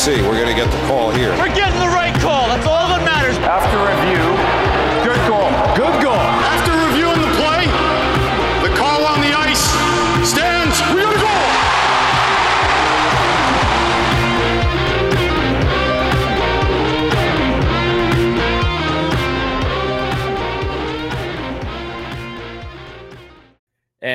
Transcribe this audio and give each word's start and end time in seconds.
see. 0.00 0.22
We're 0.22 0.40
going 0.40 0.48
to 0.48 0.54
get 0.54 0.70
the 0.70 0.80
call 0.86 1.10
here. 1.10 1.28
We're 1.36 1.54
getting 1.54 1.78
the 1.78 1.89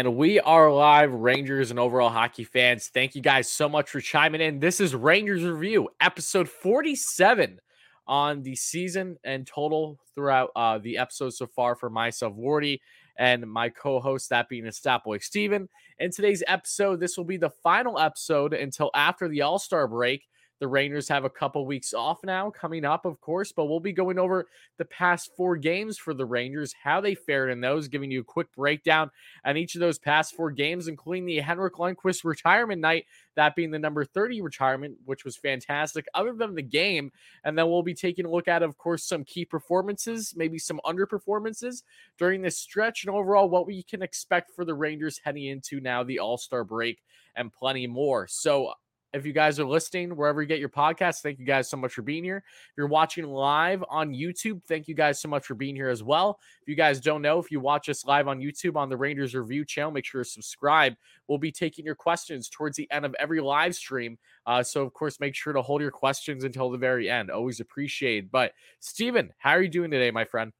And 0.05 0.17
we 0.17 0.39
are 0.39 0.71
live, 0.71 1.11
Rangers 1.11 1.71
and 1.71 1.79
overall 1.79 2.11
hockey 2.11 2.43
fans. 2.43 2.89
Thank 2.93 3.15
you 3.15 3.23
guys 3.23 3.49
so 3.49 3.67
much 3.67 3.89
for 3.89 3.99
chiming 3.99 4.39
in. 4.39 4.59
This 4.59 4.79
is 4.79 4.93
Rangers 4.93 5.43
Review, 5.43 5.89
episode 5.99 6.47
47 6.47 7.59
on 8.05 8.43
the 8.43 8.55
season 8.55 9.17
and 9.23 9.47
total 9.47 9.97
throughout 10.13 10.51
uh, 10.55 10.77
the 10.77 10.99
episode 10.99 11.31
so 11.31 11.47
far 11.47 11.75
for 11.75 11.89
myself, 11.89 12.35
Wardy, 12.35 12.81
and 13.17 13.49
my 13.49 13.67
co 13.69 13.99
host, 13.99 14.29
that 14.29 14.47
being 14.47 14.69
Boy 15.03 15.17
Steven. 15.17 15.67
In 15.97 16.11
today's 16.11 16.43
episode, 16.45 16.99
this 16.99 17.17
will 17.17 17.25
be 17.25 17.37
the 17.37 17.49
final 17.63 17.97
episode 17.97 18.53
until 18.53 18.91
after 18.93 19.27
the 19.27 19.41
All 19.41 19.57
Star 19.57 19.87
break. 19.87 20.27
The 20.59 20.67
Rangers 20.67 21.09
have 21.09 21.25
a 21.25 21.29
couple 21.29 21.65
weeks 21.65 21.93
off 21.93 22.19
now 22.23 22.49
coming 22.49 22.85
up, 22.85 23.05
of 23.05 23.19
course, 23.19 23.51
but 23.51 23.65
we'll 23.65 23.81
be 23.81 23.91
going 23.91 24.17
over 24.17 24.47
the 24.77 24.85
past 24.85 25.31
four 25.35 25.57
games 25.57 25.97
for 25.97 26.13
the 26.13 26.25
Rangers, 26.25 26.73
how 26.81 27.01
they 27.01 27.13
fared 27.13 27.51
in 27.51 27.59
those, 27.59 27.89
giving 27.89 28.09
you 28.09 28.21
a 28.21 28.23
quick 28.23 28.47
breakdown 28.55 29.11
on 29.43 29.57
each 29.57 29.75
of 29.75 29.81
those 29.81 29.99
past 29.99 30.33
four 30.33 30.51
games, 30.51 30.87
including 30.87 31.25
the 31.25 31.39
Henrik 31.39 31.73
Lundqvist 31.75 32.23
retirement 32.23 32.81
night, 32.81 33.05
that 33.35 33.55
being 33.55 33.71
the 33.71 33.79
number 33.79 34.05
30 34.05 34.41
retirement, 34.41 34.95
which 35.03 35.25
was 35.25 35.35
fantastic, 35.35 36.05
other 36.13 36.33
than 36.33 36.55
the 36.55 36.61
game. 36.61 37.11
And 37.43 37.57
then 37.57 37.67
we'll 37.67 37.83
be 37.83 37.93
taking 37.93 38.25
a 38.25 38.31
look 38.31 38.47
at, 38.47 38.63
of 38.63 38.77
course, 38.77 39.03
some 39.03 39.25
key 39.25 39.43
performances, 39.43 40.33
maybe 40.37 40.57
some 40.57 40.79
underperformances 40.85 41.83
during 42.17 42.41
this 42.41 42.57
stretch, 42.57 43.03
and 43.03 43.13
overall 43.13 43.49
what 43.49 43.67
we 43.67 43.83
can 43.83 44.01
expect 44.01 44.51
for 44.55 44.63
the 44.63 44.73
Rangers 44.73 45.19
heading 45.21 45.45
into 45.45 45.81
now 45.81 46.03
the 46.03 46.19
All 46.19 46.37
Star 46.37 46.63
break 46.63 47.03
and 47.35 47.51
plenty 47.51 47.87
more. 47.87 48.27
So, 48.27 48.73
if 49.15 49.25
you 49.25 49.31
guys 49.31 49.59
are 49.59 49.65
listening 49.65 50.15
wherever 50.15 50.41
you 50.41 50.47
get 50.47 50.59
your 50.59 50.69
podcasts, 50.69 51.21
thank 51.21 51.39
you 51.39 51.45
guys 51.45 51.69
so 51.69 51.77
much 51.77 51.93
for 51.93 52.01
being 52.01 52.23
here. 52.23 52.43
If 52.45 52.73
you're 52.77 52.87
watching 52.87 53.25
live 53.25 53.83
on 53.89 54.11
YouTube, 54.13 54.61
thank 54.65 54.89
you 54.89 54.93
guys 54.93 55.21
so 55.21 55.29
much 55.29 55.45
for 55.45 55.55
being 55.55 55.75
here 55.75 55.89
as 55.89 56.03
well. 56.03 56.39
If 56.61 56.67
you 56.67 56.75
guys 56.75 56.99
don't 56.99 57.21
know, 57.21 57.39
if 57.39 57.49
you 57.49 57.61
watch 57.61 57.87
us 57.87 58.05
live 58.05 58.27
on 58.27 58.39
YouTube 58.39 58.75
on 58.75 58.89
the 58.89 58.97
Rangers 58.97 59.33
Review 59.33 59.63
channel, 59.63 59.91
make 59.91 60.05
sure 60.05 60.23
to 60.23 60.29
subscribe. 60.29 60.95
We'll 61.27 61.37
be 61.37 61.51
taking 61.51 61.85
your 61.85 61.95
questions 61.95 62.49
towards 62.49 62.75
the 62.75 62.91
end 62.91 63.05
of 63.05 63.15
every 63.17 63.39
live 63.39 63.73
stream. 63.73 64.17
Uh, 64.45 64.61
so, 64.61 64.83
of 64.83 64.93
course, 64.93 65.19
make 65.19 65.33
sure 65.33 65.53
to 65.53 65.61
hold 65.61 65.81
your 65.81 65.91
questions 65.91 66.43
until 66.43 66.69
the 66.69 66.77
very 66.77 67.09
end. 67.09 67.31
Always 67.31 67.61
appreciated. 67.61 68.29
But, 68.29 68.51
Steven, 68.81 69.31
how 69.37 69.51
are 69.51 69.61
you 69.61 69.69
doing 69.69 69.91
today, 69.91 70.11
my 70.11 70.25
friend? 70.25 70.51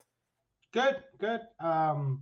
Good, 0.72 0.98
good. 1.20 1.42
Um, 1.59 2.22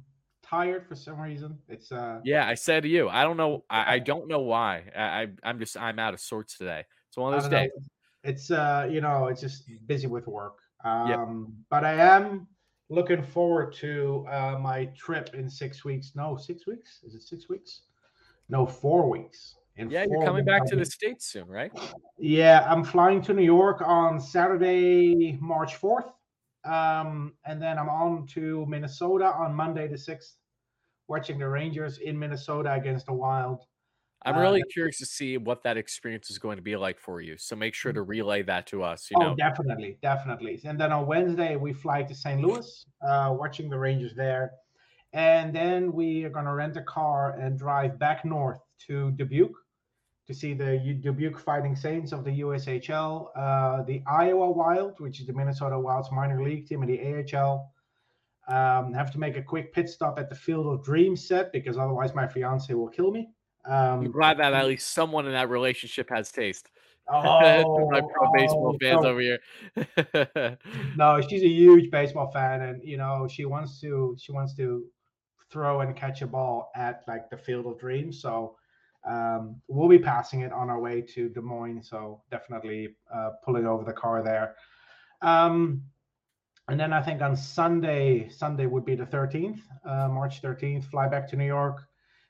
tired 0.54 0.88
for 0.88 0.96
some 0.96 1.20
reason. 1.20 1.58
It's 1.68 1.92
uh 1.92 2.20
yeah, 2.24 2.48
I 2.48 2.54
said 2.54 2.84
to 2.84 2.90
you, 2.90 3.10
I 3.10 3.24
don't 3.24 3.38
know, 3.38 3.64
I, 3.70 3.96
I 3.96 4.00
don't 4.00 4.28
know 4.28 4.42
why. 4.42 4.84
I, 4.96 5.28
I 5.44 5.50
am 5.50 5.60
just 5.60 5.78
I'm 5.78 6.00
out 6.00 6.14
of 6.14 6.20
sorts 6.20 6.58
today. 6.58 6.84
It's 7.08 7.18
one 7.18 7.34
of 7.34 7.42
those 7.42 7.50
days. 7.50 7.72
Know. 7.76 7.84
It's 8.24 8.52
uh 8.52 8.88
you 8.90 9.02
know 9.02 9.28
it's 9.28 9.42
just 9.42 9.70
busy 9.88 10.08
with 10.08 10.28
work. 10.28 10.58
Um, 10.86 11.10
yep. 11.10 11.20
but 11.70 11.84
I 11.86 11.94
am 11.94 12.48
looking 12.90 13.24
forward 13.24 13.74
to 13.74 14.26
uh, 14.30 14.58
my 14.60 14.86
trip 14.98 15.34
in 15.34 15.50
six 15.50 15.86
weeks. 15.86 16.12
No, 16.16 16.36
six 16.36 16.68
weeks? 16.68 17.00
Is 17.04 17.16
it 17.16 17.24
six 17.24 17.48
weeks? 17.48 17.84
No, 18.50 18.66
four 18.66 19.10
weeks. 19.10 19.56
In 19.78 19.90
yeah, 19.90 20.06
you're 20.08 20.24
coming 20.24 20.46
back 20.46 20.66
to 20.66 20.76
the 20.76 20.86
states 20.86 21.26
soon, 21.32 21.48
right? 21.48 21.72
Yeah, 22.20 22.66
I'm 22.70 22.84
flying 22.84 23.22
to 23.24 23.34
New 23.34 23.44
York 23.44 23.82
on 23.82 24.20
Saturday, 24.20 25.38
March 25.42 25.80
4th. 25.80 26.12
Um, 26.66 27.34
and 27.46 27.62
then 27.62 27.80
I'm 27.80 27.90
on 27.90 28.28
to 28.28 28.66
Minnesota 28.68 29.26
on 29.26 29.54
Monday 29.54 29.88
the 29.88 29.96
6th, 29.96 30.36
watching 31.14 31.38
the 31.38 31.48
Rangers 31.48 32.00
in 32.00 32.18
Minnesota 32.18 32.74
against 32.74 33.06
the 33.06 33.14
Wild. 33.14 33.60
I'm 34.26 34.36
really 34.36 34.64
uh, 34.64 34.74
curious 34.74 34.98
to 34.98 35.06
see 35.06 35.38
what 35.38 35.62
that 35.62 35.78
experience 35.78 36.32
is 36.32 36.40
going 36.40 36.58
to 36.58 36.64
be 36.64 36.76
like 36.76 37.00
for 37.00 37.22
you. 37.22 37.38
So 37.38 37.56
make 37.56 37.76
sure 37.76 37.94
to 37.94 38.02
relay 38.02 38.42
that 38.44 38.66
to 38.68 38.82
us. 38.82 39.10
You 39.12 39.18
oh, 39.20 39.22
know, 39.22 39.36
definitely, 39.36 40.00
definitely. 40.02 40.60
And 40.66 40.80
then 40.80 40.92
on 40.92 41.06
Wednesday 41.06 41.56
we 41.56 41.72
fly 41.72 42.02
to 42.02 42.16
St. 42.16 42.42
Louis, 42.42 42.86
uh, 43.08 43.36
watching 43.38 43.70
the 43.70 43.78
Rangers 43.78 44.16
there, 44.16 44.54
and 45.14 45.54
then 45.54 45.94
we 45.94 46.24
are 46.24 46.32
going 46.32 46.46
to 46.46 46.54
rent 46.54 46.78
a 46.78 46.82
car 46.82 47.38
and 47.40 47.60
drive 47.60 48.00
back 48.00 48.26
north 48.26 48.62
to 48.88 49.12
Dubuque 49.12 49.60
to 50.26 50.34
see 50.34 50.56
the 50.56 50.98
Dubuque 51.04 51.38
Fighting 51.38 51.76
Saints 51.76 52.12
of 52.12 52.24
the 52.24 52.40
USHL, 52.40 53.28
uh, 53.36 53.84
the 53.84 54.02
Iowa 54.08 54.50
Wild, 54.50 54.96
which 54.98 55.20
is 55.20 55.28
the 55.28 55.34
Minnesota 55.34 55.78
Wild's 55.78 56.12
minor 56.12 56.42
league 56.44 56.66
team 56.66 56.82
in 56.82 56.90
the 56.90 57.38
AHL. 57.38 57.73
Um, 58.48 58.94
have 58.94 59.12
to 59.12 59.20
make 59.20 59.38
a 59.38 59.42
quick 59.42 59.74
pit 59.74 59.88
stop 59.88 60.20
at 60.20 60.30
the 60.30 60.36
Field 60.36 60.68
of 60.68 60.84
Dreams 60.84 61.26
set 61.26 61.54
because 61.54 61.78
otherwise 61.78 62.14
my 62.14 62.28
fiance 62.28 62.74
will 62.74 62.90
kill 62.90 63.12
me. 63.12 63.30
Um, 63.66 64.02
I'm 64.02 64.12
glad 64.12 64.38
that 64.40 64.54
at 64.54 64.66
least 64.66 64.92
someone 64.92 65.26
in 65.26 65.32
that 65.32 65.50
relationship 65.50 66.10
has 66.10 66.32
taste. 66.32 66.70
Oh, 67.12 67.90
my 67.92 68.00
pro 68.00 68.32
baseball 68.32 68.76
oh, 68.76 68.78
fans 68.82 69.04
over 69.04 69.20
here. 69.20 69.40
no, 70.96 71.20
she's 71.20 71.44
a 71.44 71.50
huge 71.50 71.92
baseball 71.92 72.32
fan, 72.32 72.62
and 72.62 72.82
you 72.82 72.96
know 72.96 73.28
she 73.30 73.44
wants 73.44 73.82
to 73.82 74.16
she 74.18 74.32
wants 74.32 74.56
to 74.56 74.86
throw 75.52 75.82
and 75.82 75.98
catch 75.98 76.22
a 76.22 76.28
ball 76.28 76.72
at 76.76 77.04
like 77.06 77.30
the 77.30 77.36
Field 77.36 77.66
of 77.66 77.78
Dreams. 77.78 78.22
So 78.22 78.56
um, 79.06 79.62
we'll 79.68 79.90
be 79.90 80.00
passing 80.00 80.42
it 80.42 80.54
on 80.54 80.70
our 80.70 80.80
way 80.80 81.02
to 81.14 81.28
Des 81.28 81.42
Moines, 81.42 81.84
so 81.84 82.22
definitely 82.32 82.96
uh, 83.14 83.32
pulling 83.44 83.68
over 83.68 83.84
the 83.84 83.92
car 83.92 84.24
there. 84.24 84.56
Um, 85.22 85.84
and 86.70 86.80
then 86.80 86.94
I 86.94 87.02
think 87.02 87.22
on 87.22 87.36
Sunday, 87.36 88.30
Sunday 88.30 88.66
would 88.66 88.86
be 88.86 88.96
the 88.96 89.06
13th, 89.06 89.60
uh, 89.86 90.08
March 90.08 90.42
13th, 90.42 90.86
fly 90.86 91.08
back 91.08 91.28
to 91.30 91.36
New 91.36 91.46
York, 91.46 91.82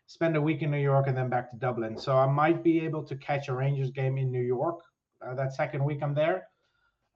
spend 0.08 0.36
a 0.36 0.42
week 0.42 0.62
in 0.62 0.72
New 0.72 0.82
York, 0.82 1.08
and 1.08 1.16
then 1.16 1.30
back 1.30 1.52
to 1.52 1.58
Dublin. 1.58 1.98
So 1.98 2.18
I 2.18 2.26
might 2.26 2.64
be 2.64 2.80
able 2.82 3.04
to 3.04 3.16
catch 3.16 3.48
a 3.48 3.54
Rangers 3.54 3.92
game 3.92 4.18
in 4.18 4.32
New 4.32 4.42
York 4.42 4.80
uh, 5.26 5.34
that 5.36 5.54
second 5.54 5.84
week 5.84 6.02
I'm 6.02 6.14
there. 6.14 6.48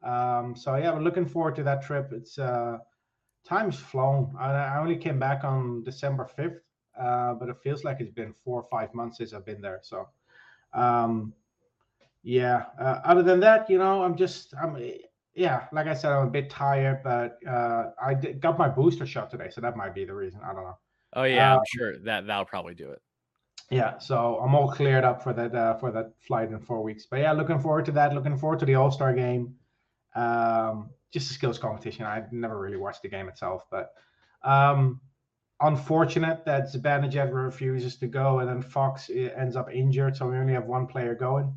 Um, 0.04 0.56
so 0.56 0.76
yeah, 0.76 0.94
we're 0.94 1.02
looking 1.02 1.26
forward 1.26 1.56
to 1.56 1.64
that 1.64 1.82
trip. 1.82 2.12
It's 2.12 2.38
uh, 2.38 2.78
time's 3.46 3.78
flown. 3.78 4.34
I, 4.40 4.52
I 4.52 4.80
only 4.80 4.96
came 4.96 5.20
back 5.20 5.44
on 5.44 5.84
December 5.84 6.30
5th 6.38 6.60
uh, 7.00 7.34
but 7.36 7.50
it 7.50 7.58
feels 7.64 7.84
like 7.84 7.98
it's 8.00 8.12
been 8.12 8.34
four 8.44 8.62
or 8.62 8.68
five 8.70 8.94
months 8.94 9.18
since 9.18 9.34
I've 9.34 9.46
been 9.46 9.62
there. 9.62 9.80
So, 9.84 10.08
um, 10.74 11.34
yeah. 12.24 12.66
Uh, 12.80 13.00
other 13.06 13.24
than 13.24 13.40
that, 13.42 13.70
you 13.70 13.78
know, 13.78 14.04
I'm 14.04 14.16
just, 14.16 14.54
I'm, 14.62 14.76
yeah, 15.38 15.68
like 15.72 15.86
I 15.86 15.94
said, 15.94 16.12
I'm 16.12 16.28
a 16.28 16.31
bit 16.31 16.50
tired, 16.50 17.02
but 17.03 17.38
uh, 17.48 17.92
I 18.03 18.16
did, 18.16 18.42
got 18.42 18.58
my 18.58 18.68
booster 18.68 19.06
shot 19.06 19.30
today, 19.30 19.50
so 19.52 19.62
that 19.62 19.78
might 19.78 19.94
be 19.94 20.03
the 20.03 20.14
reason. 20.14 20.42
I 20.44 20.52
don't 20.52 20.64
know. 20.64 20.78
Oh 21.14 21.24
yeah, 21.24 21.53
um, 21.53 21.59
I'm 21.59 21.66
sure 21.68 22.00
that 22.00 22.25
that'll 22.25 22.46
probably 22.46 22.74
do 22.74 22.90
it. 22.90 23.02
Yeah, 23.70 24.00
so 24.00 24.40
I'm 24.40 24.56
all 24.56 24.72
cleared 24.72 25.03
up 25.03 25.22
for 25.22 25.34
that 25.34 25.53
uh, 25.53 25.75
for 25.75 25.92
that 25.92 26.14
flight 26.28 26.50
in 26.50 26.59
four 26.59 26.81
weeks. 26.81 27.06
But 27.06 27.20
yeah, 27.20 27.34
looking 27.34 27.59
forward 27.59 27.86
to 27.86 27.92
that. 27.94 28.16
Looking 28.16 28.36
forward 28.36 28.59
to 28.59 28.66
the 28.66 28.75
All 28.75 28.90
Star 28.90 29.14
game. 29.14 29.53
Um, 30.16 30.90
just 31.14 31.30
a 31.30 31.34
skills 31.36 31.59
competition. 31.59 32.06
I 32.06 32.24
never 32.31 32.59
really 32.59 32.78
watched 32.78 33.04
the 33.04 33.09
game 33.09 33.30
itself, 33.30 33.64
but 33.69 33.92
um, 34.44 35.00
unfortunate 35.62 36.46
that 36.46 36.74
Zibanejad 36.74 37.31
refuses 37.31 37.98
to 37.98 38.08
go, 38.08 38.40
and 38.40 38.50
then 38.50 38.64
Fox 38.64 39.12
eh, 39.14 39.30
ends 39.38 39.56
up 39.56 39.72
injured, 39.72 40.18
so 40.18 40.28
we 40.28 40.36
only 40.36 40.54
have 40.54 40.66
one 40.66 40.88
player 40.88 41.14
going. 41.14 41.54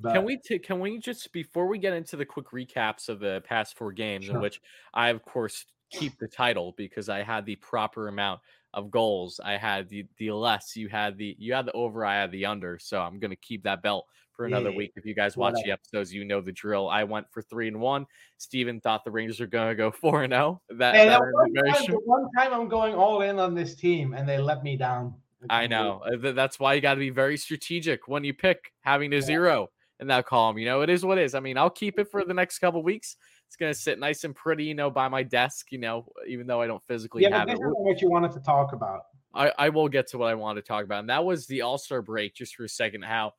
But... 0.00 0.14
Can 0.14 0.24
we 0.24 0.38
t- 0.38 0.58
can 0.58 0.80
we 0.80 0.98
just 0.98 1.32
before 1.32 1.66
we 1.66 1.78
get 1.78 1.92
into 1.92 2.16
the 2.16 2.24
quick 2.24 2.50
recaps 2.50 3.08
of 3.08 3.20
the 3.20 3.42
past 3.46 3.76
four 3.76 3.92
games, 3.92 4.26
sure. 4.26 4.36
in 4.36 4.40
which 4.40 4.60
I 4.94 5.08
of 5.10 5.22
course 5.22 5.66
keep 5.90 6.18
the 6.18 6.28
title 6.28 6.74
because 6.76 7.08
I 7.08 7.22
had 7.22 7.46
the 7.46 7.56
proper 7.56 8.08
amount 8.08 8.40
of 8.74 8.90
goals. 8.90 9.40
I 9.42 9.56
had 9.56 9.88
the 9.88 10.06
the 10.18 10.32
less 10.32 10.76
you 10.76 10.88
had 10.88 11.16
the 11.16 11.36
you 11.38 11.54
had 11.54 11.66
the 11.66 11.72
over, 11.72 12.04
I 12.04 12.16
had 12.16 12.32
the 12.32 12.46
under. 12.46 12.78
So 12.78 13.00
I'm 13.00 13.18
gonna 13.18 13.36
keep 13.36 13.64
that 13.64 13.82
belt 13.82 14.06
for 14.38 14.46
another 14.46 14.70
yeah. 14.70 14.76
week. 14.76 14.92
If 14.94 15.04
you 15.04 15.14
guys 15.14 15.36
watch 15.36 15.56
the 15.64 15.72
episodes, 15.72 16.14
you 16.14 16.24
know 16.24 16.40
the 16.40 16.52
drill. 16.52 16.88
I 16.88 17.02
went 17.02 17.26
for 17.32 17.42
three 17.42 17.66
and 17.66 17.80
one. 17.80 18.06
Steven 18.38 18.80
thought 18.80 19.04
the 19.04 19.10
Rangers 19.10 19.40
were 19.40 19.46
going 19.46 19.68
to 19.68 19.74
go 19.74 19.90
four 20.00 20.22
and 20.22 20.32
zero. 20.32 20.62
Oh. 20.70 20.76
That, 20.76 20.92
that 20.92 21.20
one, 21.20 21.52
time, 21.54 21.96
one 22.04 22.28
time 22.38 22.54
I'm 22.54 22.68
going 22.68 22.94
all 22.94 23.22
in 23.22 23.40
on 23.40 23.54
this 23.54 23.74
team, 23.74 24.14
and 24.14 24.28
they 24.28 24.38
let 24.38 24.62
me 24.62 24.76
down. 24.76 25.12
I 25.50 25.66
know. 25.66 26.02
Uh, 26.06 26.32
that's 26.32 26.60
why 26.60 26.74
you 26.74 26.80
got 26.80 26.94
to 26.94 27.00
be 27.00 27.10
very 27.10 27.36
strategic 27.36 28.06
when 28.06 28.22
you 28.22 28.32
pick 28.32 28.72
having 28.82 29.12
a 29.12 29.16
yeah. 29.16 29.22
zero 29.22 29.68
in 30.00 30.06
that 30.08 30.26
column. 30.26 30.58
You 30.58 30.66
know, 30.66 30.82
it 30.82 30.90
is 30.90 31.04
what 31.04 31.18
it 31.18 31.24
is. 31.24 31.34
I 31.34 31.40
mean, 31.40 31.58
I'll 31.58 31.70
keep 31.70 31.98
it 31.98 32.10
for 32.10 32.24
the 32.24 32.34
next 32.34 32.58
couple 32.58 32.82
weeks. 32.82 33.16
It's 33.46 33.56
gonna 33.56 33.74
sit 33.74 33.98
nice 33.98 34.24
and 34.24 34.34
pretty, 34.34 34.64
you 34.64 34.74
know, 34.74 34.90
by 34.90 35.08
my 35.08 35.22
desk. 35.22 35.72
You 35.72 35.78
know, 35.78 36.06
even 36.26 36.46
though 36.46 36.60
I 36.60 36.66
don't 36.66 36.82
physically 36.82 37.22
yeah, 37.22 37.38
have 37.38 37.48
it. 37.48 37.58
What 37.58 38.00
you 38.02 38.10
wanted 38.10 38.32
to 38.32 38.40
talk 38.40 38.72
about? 38.72 39.00
I, 39.34 39.52
I 39.58 39.68
will 39.68 39.88
get 39.88 40.06
to 40.08 40.18
what 40.18 40.28
I 40.28 40.34
wanted 40.34 40.62
to 40.62 40.68
talk 40.68 40.84
about, 40.84 41.00
and 41.00 41.10
that 41.10 41.24
was 41.24 41.46
the 41.46 41.62
All 41.62 41.78
Star 41.78 42.02
break. 42.02 42.34
Just 42.34 42.56
for 42.56 42.64
a 42.64 42.68
second, 42.68 43.04
how 43.04 43.32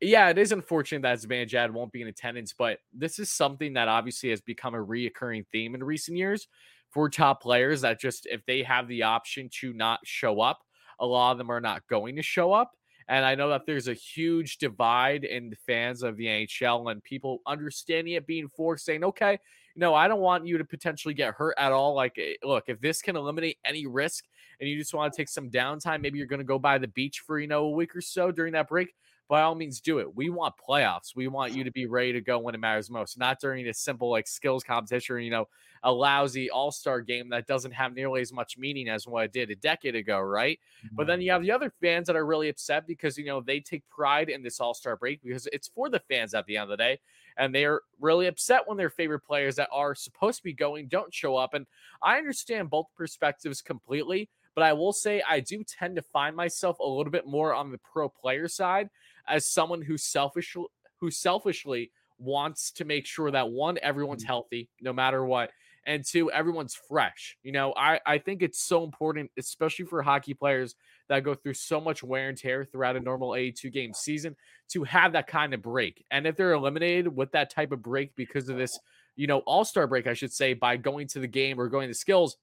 yeah, 0.00 0.28
it 0.28 0.38
is 0.38 0.52
unfortunate 0.52 1.02
that 1.02 1.18
Zibanejad 1.18 1.72
won't 1.72 1.92
be 1.92 2.02
in 2.02 2.08
attendance, 2.08 2.54
but 2.56 2.78
this 2.92 3.18
is 3.18 3.30
something 3.30 3.72
that 3.72 3.88
obviously 3.88 4.30
has 4.30 4.40
become 4.40 4.74
a 4.74 4.84
reoccurring 4.84 5.46
theme 5.50 5.74
in 5.74 5.82
recent 5.82 6.16
years 6.16 6.46
for 6.90 7.08
top 7.08 7.42
players 7.42 7.80
that 7.80 8.00
just 8.00 8.26
if 8.26 8.44
they 8.46 8.62
have 8.62 8.86
the 8.88 9.02
option 9.02 9.48
to 9.60 9.72
not 9.72 10.00
show 10.04 10.40
up, 10.40 10.60
a 11.00 11.06
lot 11.06 11.32
of 11.32 11.38
them 11.38 11.50
are 11.50 11.60
not 11.60 11.86
going 11.88 12.16
to 12.16 12.22
show 12.22 12.52
up. 12.52 12.72
And 13.08 13.24
I 13.24 13.34
know 13.34 13.48
that 13.48 13.64
there's 13.66 13.88
a 13.88 13.94
huge 13.94 14.58
divide 14.58 15.24
in 15.24 15.48
the 15.48 15.56
fans 15.56 16.02
of 16.02 16.16
the 16.16 16.26
NHL 16.26 16.90
and 16.90 17.02
people 17.02 17.40
understanding 17.46 18.14
it 18.14 18.26
being 18.26 18.48
forced, 18.48 18.84
saying, 18.84 19.02
okay, 19.02 19.38
no, 19.76 19.94
I 19.94 20.08
don't 20.08 20.20
want 20.20 20.46
you 20.46 20.58
to 20.58 20.64
potentially 20.64 21.14
get 21.14 21.34
hurt 21.34 21.54
at 21.56 21.72
all. 21.72 21.94
Like, 21.94 22.18
eh, 22.18 22.34
look, 22.42 22.64
if 22.66 22.80
this 22.80 23.00
can 23.00 23.16
eliminate 23.16 23.56
any 23.64 23.86
risk 23.86 24.24
and 24.60 24.68
you 24.68 24.76
just 24.76 24.92
want 24.92 25.12
to 25.12 25.16
take 25.16 25.28
some 25.28 25.50
downtime, 25.50 26.02
maybe 26.02 26.18
you're 26.18 26.26
going 26.26 26.40
to 26.40 26.44
go 26.44 26.58
by 26.58 26.76
the 26.76 26.88
beach 26.88 27.20
for, 27.26 27.38
you 27.38 27.46
know, 27.46 27.64
a 27.64 27.70
week 27.70 27.96
or 27.96 28.00
so 28.02 28.30
during 28.30 28.52
that 28.52 28.68
break 28.68 28.88
by 29.28 29.42
all 29.42 29.54
means 29.54 29.80
do 29.80 29.98
it. 29.98 30.16
We 30.16 30.30
want 30.30 30.54
playoffs. 30.56 31.14
We 31.14 31.28
want 31.28 31.52
you 31.52 31.62
to 31.64 31.70
be 31.70 31.86
ready 31.86 32.12
to 32.12 32.20
go 32.20 32.38
when 32.38 32.54
it 32.54 32.58
matters 32.58 32.90
most, 32.90 33.18
not 33.18 33.38
during 33.40 33.68
a 33.68 33.74
simple 33.74 34.10
like 34.10 34.26
skills 34.26 34.64
competition, 34.64 35.20
you 35.20 35.30
know, 35.30 35.48
a 35.82 35.92
lousy 35.92 36.50
all-star 36.50 37.02
game 37.02 37.28
that 37.28 37.46
doesn't 37.46 37.72
have 37.72 37.94
nearly 37.94 38.20
as 38.20 38.32
much 38.32 38.56
meaning 38.56 38.88
as 38.88 39.06
what 39.06 39.24
it 39.24 39.32
did 39.32 39.50
a 39.50 39.54
decade 39.54 39.94
ago, 39.94 40.18
right? 40.18 40.58
Mm-hmm. 40.84 40.96
But 40.96 41.06
then 41.06 41.20
you 41.20 41.30
have 41.30 41.42
the 41.42 41.52
other 41.52 41.72
fans 41.80 42.06
that 42.06 42.16
are 42.16 42.26
really 42.26 42.48
upset 42.48 42.86
because 42.86 43.18
you 43.18 43.26
know 43.26 43.40
they 43.40 43.60
take 43.60 43.88
pride 43.90 44.30
in 44.30 44.42
this 44.42 44.60
all-star 44.60 44.96
break 44.96 45.22
because 45.22 45.46
it's 45.52 45.68
for 45.68 45.90
the 45.90 46.00
fans 46.00 46.34
at 46.34 46.46
the 46.46 46.56
end 46.56 46.64
of 46.64 46.70
the 46.70 46.76
day. 46.76 46.98
And 47.36 47.54
they're 47.54 47.82
really 48.00 48.26
upset 48.26 48.62
when 48.66 48.78
their 48.78 48.90
favorite 48.90 49.20
players 49.20 49.56
that 49.56 49.68
are 49.70 49.94
supposed 49.94 50.38
to 50.38 50.44
be 50.44 50.54
going 50.54 50.88
don't 50.88 51.14
show 51.14 51.36
up. 51.36 51.54
And 51.54 51.66
I 52.02 52.16
understand 52.16 52.70
both 52.70 52.86
perspectives 52.96 53.62
completely. 53.62 54.30
But 54.56 54.64
I 54.64 54.72
will 54.72 54.92
say 54.92 55.22
I 55.22 55.38
do 55.38 55.62
tend 55.62 55.94
to 55.94 56.02
find 56.02 56.34
myself 56.34 56.80
a 56.80 56.84
little 56.84 57.12
bit 57.12 57.28
more 57.28 57.54
on 57.54 57.70
the 57.70 57.78
pro 57.78 58.08
player 58.08 58.48
side 58.48 58.88
as 59.28 59.46
someone 59.46 59.82
who 59.82 59.96
selfish 59.96 60.56
who 61.00 61.10
selfishly 61.10 61.90
wants 62.18 62.72
to 62.72 62.84
make 62.84 63.06
sure 63.06 63.30
that 63.30 63.48
one 63.48 63.78
everyone's 63.82 64.22
mm-hmm. 64.22 64.28
healthy 64.28 64.68
no 64.80 64.92
matter 64.92 65.24
what 65.24 65.50
and 65.86 66.04
two 66.04 66.30
everyone's 66.32 66.74
fresh 66.88 67.36
you 67.42 67.52
know 67.52 67.72
i 67.76 68.00
i 68.06 68.18
think 68.18 68.42
it's 68.42 68.60
so 68.60 68.84
important 68.84 69.30
especially 69.38 69.84
for 69.84 70.02
hockey 70.02 70.34
players 70.34 70.74
that 71.08 71.24
go 71.24 71.34
through 71.34 71.54
so 71.54 71.80
much 71.80 72.02
wear 72.02 72.28
and 72.28 72.36
tear 72.36 72.64
throughout 72.64 72.96
a 72.96 73.00
normal 73.00 73.30
A2 73.30 73.72
game 73.72 73.94
season 73.94 74.36
to 74.70 74.84
have 74.84 75.12
that 75.12 75.26
kind 75.26 75.54
of 75.54 75.62
break 75.62 76.04
and 76.10 76.26
if 76.26 76.36
they're 76.36 76.52
eliminated 76.52 77.14
with 77.14 77.32
that 77.32 77.50
type 77.50 77.72
of 77.72 77.82
break 77.82 78.14
because 78.16 78.48
of 78.48 78.56
this 78.56 78.78
you 79.16 79.26
know 79.26 79.38
all-star 79.40 79.86
break 79.86 80.06
i 80.06 80.14
should 80.14 80.32
say 80.32 80.54
by 80.54 80.76
going 80.76 81.06
to 81.08 81.20
the 81.20 81.26
game 81.26 81.58
or 81.58 81.68
going 81.68 81.88
to 81.88 81.94
skills 81.94 82.36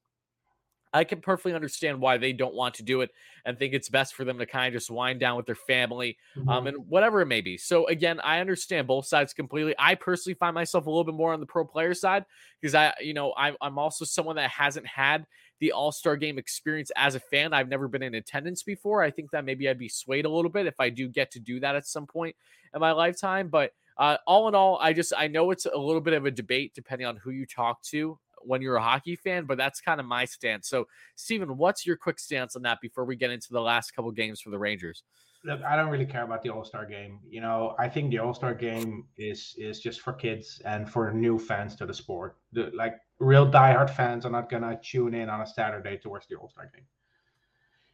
I 0.96 1.04
can 1.04 1.20
perfectly 1.20 1.52
understand 1.52 2.00
why 2.00 2.16
they 2.16 2.32
don't 2.32 2.54
want 2.54 2.74
to 2.76 2.82
do 2.82 3.02
it 3.02 3.10
and 3.44 3.58
think 3.58 3.74
it's 3.74 3.90
best 3.90 4.14
for 4.14 4.24
them 4.24 4.38
to 4.38 4.46
kind 4.46 4.66
of 4.66 4.80
just 4.80 4.90
wind 4.90 5.20
down 5.20 5.36
with 5.36 5.44
their 5.44 5.54
family, 5.54 6.16
um, 6.36 6.42
mm-hmm. 6.42 6.50
um, 6.50 6.66
and 6.66 6.88
whatever 6.88 7.20
it 7.20 7.26
may 7.26 7.42
be. 7.42 7.58
So 7.58 7.86
again, 7.86 8.18
I 8.20 8.40
understand 8.40 8.86
both 8.86 9.06
sides 9.06 9.34
completely. 9.34 9.74
I 9.78 9.94
personally 9.94 10.34
find 10.34 10.54
myself 10.54 10.86
a 10.86 10.90
little 10.90 11.04
bit 11.04 11.14
more 11.14 11.34
on 11.34 11.40
the 11.40 11.46
pro 11.46 11.66
player 11.66 11.92
side 11.92 12.24
because 12.60 12.74
I, 12.74 12.94
you 13.00 13.12
know, 13.12 13.34
I'm, 13.36 13.56
I'm 13.60 13.78
also 13.78 14.06
someone 14.06 14.36
that 14.36 14.50
hasn't 14.50 14.86
had 14.86 15.26
the 15.60 15.72
All 15.72 15.92
Star 15.92 16.16
Game 16.16 16.38
experience 16.38 16.90
as 16.96 17.14
a 17.14 17.20
fan. 17.20 17.52
I've 17.52 17.68
never 17.68 17.88
been 17.88 18.02
in 18.02 18.14
attendance 18.14 18.62
before. 18.62 19.02
I 19.02 19.10
think 19.10 19.30
that 19.32 19.44
maybe 19.44 19.68
I'd 19.68 19.78
be 19.78 19.90
swayed 19.90 20.24
a 20.24 20.30
little 20.30 20.50
bit 20.50 20.66
if 20.66 20.80
I 20.80 20.88
do 20.88 21.08
get 21.08 21.30
to 21.32 21.40
do 21.40 21.60
that 21.60 21.76
at 21.76 21.86
some 21.86 22.06
point 22.06 22.36
in 22.74 22.80
my 22.80 22.92
lifetime, 22.92 23.48
but. 23.48 23.72
Uh, 23.98 24.18
all 24.26 24.46
in 24.46 24.54
all, 24.54 24.78
I 24.78 24.92
just 24.92 25.14
I 25.16 25.26
know 25.26 25.50
it's 25.52 25.64
a 25.64 25.78
little 25.78 26.02
bit 26.02 26.12
of 26.12 26.26
a 26.26 26.30
debate 26.30 26.72
depending 26.74 27.06
on 27.06 27.16
who 27.16 27.30
you 27.30 27.46
talk 27.46 27.80
to 27.84 28.18
when 28.42 28.62
you're 28.62 28.76
a 28.76 28.82
hockey 28.82 29.16
fan, 29.16 29.44
but 29.44 29.58
that's 29.58 29.80
kind 29.80 30.00
of 30.00 30.06
my 30.06 30.24
stance. 30.24 30.68
So, 30.68 30.86
Steven, 31.14 31.56
what's 31.56 31.86
your 31.86 31.96
quick 31.96 32.18
stance 32.18 32.56
on 32.56 32.62
that 32.62 32.80
before 32.80 33.04
we 33.04 33.16
get 33.16 33.30
into 33.30 33.48
the 33.50 33.60
last 33.60 33.94
couple 33.94 34.10
games 34.12 34.40
for 34.40 34.50
the 34.50 34.58
Rangers? 34.58 35.02
Look, 35.44 35.62
I 35.62 35.76
don't 35.76 35.90
really 35.90 36.06
care 36.06 36.24
about 36.24 36.42
the 36.42 36.50
All 36.50 36.64
Star 36.64 36.84
game. 36.86 37.20
You 37.28 37.40
know, 37.40 37.74
I 37.78 37.88
think 37.88 38.10
the 38.10 38.18
All 38.18 38.34
Star 38.34 38.54
game 38.54 39.04
is 39.16 39.54
is 39.58 39.80
just 39.80 40.00
for 40.00 40.12
kids 40.12 40.60
and 40.64 40.90
for 40.90 41.12
new 41.12 41.38
fans 41.38 41.76
to 41.76 41.86
the 41.86 41.94
sport. 41.94 42.36
The, 42.52 42.70
like 42.74 42.96
real 43.18 43.50
diehard 43.50 43.90
fans 43.90 44.26
are 44.26 44.30
not 44.30 44.50
gonna 44.50 44.78
tune 44.82 45.14
in 45.14 45.28
on 45.28 45.40
a 45.42 45.46
Saturday 45.46 45.98
to 45.98 46.08
watch 46.08 46.26
the 46.28 46.36
All 46.36 46.48
Star 46.48 46.70
game. 46.74 46.84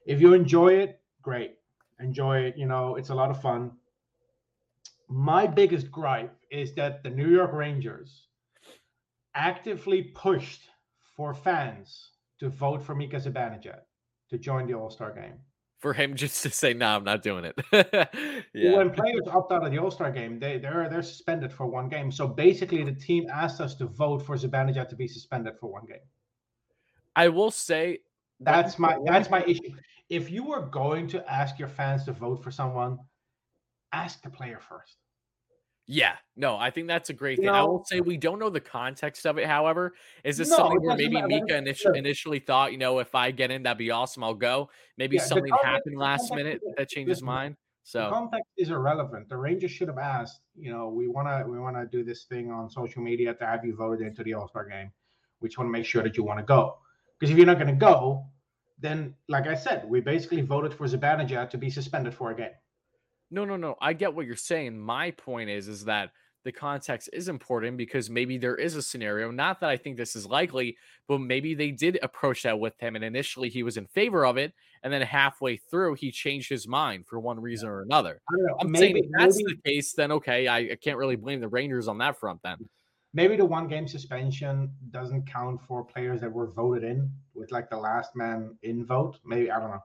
If 0.06 0.20
you 0.20 0.34
enjoy 0.34 0.74
it, 0.74 1.00
great, 1.20 1.58
enjoy 2.00 2.38
it. 2.38 2.56
You 2.56 2.66
know, 2.66 2.96
it's 2.96 3.10
a 3.10 3.14
lot 3.14 3.30
of 3.30 3.40
fun. 3.40 3.72
My 5.08 5.46
biggest 5.46 5.90
gripe 5.90 6.34
is 6.50 6.74
that 6.74 7.02
the 7.02 7.10
New 7.10 7.28
York 7.28 7.52
Rangers 7.52 8.28
actively 9.34 10.02
pushed 10.02 10.68
for 11.16 11.34
fans 11.34 12.10
to 12.40 12.48
vote 12.48 12.82
for 12.82 12.94
Mika 12.94 13.16
Zibanejad 13.16 13.80
to 14.30 14.38
join 14.38 14.66
the 14.66 14.74
All 14.74 14.90
Star 14.90 15.12
game. 15.12 15.38
For 15.78 15.92
him 15.92 16.14
just 16.14 16.42
to 16.44 16.50
say, 16.50 16.74
"No, 16.74 16.86
I'm 16.86 17.04
not 17.04 17.22
doing 17.22 17.44
it." 17.44 17.58
yeah. 18.54 18.76
When 18.76 18.90
players 18.90 19.22
opt 19.28 19.52
out 19.52 19.64
of 19.64 19.72
the 19.72 19.78
All 19.78 19.90
Star 19.90 20.10
game, 20.10 20.38
they 20.38 20.58
they're 20.58 20.88
they're 20.88 21.02
suspended 21.02 21.52
for 21.52 21.66
one 21.66 21.88
game. 21.88 22.10
So 22.12 22.26
basically, 22.28 22.84
the 22.84 22.92
team 22.92 23.26
asked 23.32 23.60
us 23.60 23.74
to 23.76 23.86
vote 23.86 24.24
for 24.24 24.36
Zibanejad 24.36 24.88
to 24.88 24.96
be 24.96 25.08
suspended 25.08 25.58
for 25.58 25.70
one 25.70 25.84
game. 25.86 26.06
I 27.16 27.28
will 27.28 27.50
say 27.50 27.98
that's 28.40 28.78
my 28.78 28.98
that's 29.04 29.30
my 29.30 29.42
issue. 29.44 29.74
If 30.08 30.30
you 30.30 30.44
were 30.44 30.62
going 30.62 31.08
to 31.08 31.32
ask 31.32 31.58
your 31.58 31.68
fans 31.68 32.04
to 32.04 32.12
vote 32.12 32.42
for 32.42 32.50
someone, 32.50 32.98
ask 33.92 34.22
the 34.22 34.30
player 34.30 34.60
first. 34.68 34.96
Yeah, 35.86 36.14
no, 36.36 36.56
I 36.56 36.70
think 36.70 36.86
that's 36.86 37.10
a 37.10 37.12
great 37.12 37.38
thing. 37.38 37.48
I 37.48 37.62
will 37.62 37.84
say 37.84 38.00
we 38.00 38.16
don't 38.16 38.38
know 38.38 38.50
the 38.50 38.60
context 38.60 39.26
of 39.26 39.36
it. 39.38 39.46
However, 39.46 39.94
is 40.24 40.36
this 40.36 40.48
no, 40.48 40.56
something 40.56 40.80
where 40.80 40.96
maybe 40.96 41.20
Mika 41.22 41.56
initially, 41.56 41.98
initially 41.98 42.38
thought, 42.38 42.72
you 42.72 42.78
know, 42.78 43.00
if 43.00 43.14
I 43.14 43.30
get 43.32 43.50
in, 43.50 43.64
that'd 43.64 43.78
be 43.78 43.90
awesome. 43.90 44.22
I'll 44.22 44.34
go. 44.34 44.70
Maybe 44.96 45.16
yeah, 45.16 45.24
something 45.24 45.50
context, 45.50 45.66
happened 45.66 45.98
last 45.98 46.32
minute 46.34 46.60
that 46.76 46.88
changes 46.88 47.22
mind. 47.22 47.56
So 47.82 48.08
context 48.10 48.48
is 48.56 48.70
irrelevant. 48.70 49.28
The 49.28 49.36
Rangers 49.36 49.72
should 49.72 49.88
have 49.88 49.98
asked, 49.98 50.40
you 50.56 50.72
know, 50.72 50.88
we 50.88 51.08
wanna 51.08 51.44
we 51.48 51.58
wanna 51.58 51.84
do 51.84 52.04
this 52.04 52.24
thing 52.24 52.52
on 52.52 52.70
social 52.70 53.02
media 53.02 53.34
to 53.34 53.44
have 53.44 53.64
you 53.64 53.74
voted 53.74 54.06
into 54.06 54.22
the 54.22 54.34
All 54.34 54.46
Star 54.46 54.68
game. 54.68 54.92
We 55.40 55.48
just 55.48 55.58
want 55.58 55.68
to 55.68 55.72
make 55.72 55.84
sure 55.84 56.02
that 56.04 56.16
you 56.16 56.22
want 56.22 56.38
to 56.38 56.44
go. 56.44 56.78
Because 57.18 57.32
if 57.32 57.36
you're 57.36 57.46
not 57.46 57.58
going 57.58 57.68
to 57.68 57.74
go, 57.74 58.24
then 58.78 59.14
like 59.28 59.46
I 59.46 59.54
said, 59.54 59.84
we 59.86 60.00
basically 60.00 60.40
voted 60.40 60.72
for 60.72 60.86
Zibanejad 60.86 61.50
to 61.50 61.58
be 61.58 61.68
suspended 61.68 62.14
for 62.14 62.30
a 62.30 62.36
game. 62.36 62.50
No, 63.32 63.46
no, 63.46 63.56
no. 63.56 63.76
I 63.80 63.94
get 63.94 64.14
what 64.14 64.26
you're 64.26 64.36
saying. 64.36 64.78
My 64.78 65.10
point 65.10 65.48
is, 65.48 65.66
is 65.66 65.86
that 65.86 66.10
the 66.44 66.52
context 66.52 67.08
is 67.14 67.28
important 67.28 67.78
because 67.78 68.10
maybe 68.10 68.36
there 68.36 68.56
is 68.56 68.76
a 68.76 68.82
scenario. 68.82 69.30
Not 69.30 69.60
that 69.60 69.70
I 69.70 69.76
think 69.76 69.96
this 69.96 70.14
is 70.14 70.26
likely, 70.26 70.76
but 71.08 71.18
maybe 71.18 71.54
they 71.54 71.70
did 71.70 71.98
approach 72.02 72.42
that 72.42 72.60
with 72.60 72.78
him, 72.78 72.94
and 72.94 73.04
initially 73.04 73.48
he 73.48 73.62
was 73.62 73.78
in 73.78 73.86
favor 73.86 74.26
of 74.26 74.36
it, 74.36 74.52
and 74.82 74.92
then 74.92 75.00
halfway 75.00 75.56
through 75.56 75.94
he 75.94 76.10
changed 76.10 76.50
his 76.50 76.68
mind 76.68 77.06
for 77.06 77.20
one 77.20 77.40
reason 77.40 77.68
or 77.68 77.80
another. 77.80 78.20
I'm 78.60 78.70
maybe, 78.70 78.78
saying 78.78 78.96
if 78.98 79.10
that's 79.16 79.36
maybe, 79.36 79.54
the 79.54 79.70
case, 79.70 79.92
then 79.92 80.12
okay, 80.12 80.46
I, 80.46 80.58
I 80.58 80.78
can't 80.82 80.98
really 80.98 81.16
blame 81.16 81.40
the 81.40 81.48
Rangers 81.48 81.88
on 81.88 81.96
that 81.98 82.18
front. 82.18 82.40
Then 82.42 82.56
maybe 83.14 83.36
the 83.36 83.46
one 83.46 83.66
game 83.66 83.88
suspension 83.88 84.70
doesn't 84.90 85.26
count 85.26 85.60
for 85.66 85.84
players 85.84 86.20
that 86.20 86.32
were 86.32 86.50
voted 86.50 86.84
in 86.84 87.10
with 87.34 87.50
like 87.50 87.70
the 87.70 87.78
last 87.78 88.14
man 88.14 88.58
in 88.62 88.84
vote. 88.84 89.18
Maybe 89.24 89.50
I 89.50 89.58
don't 89.58 89.70
know. 89.70 89.84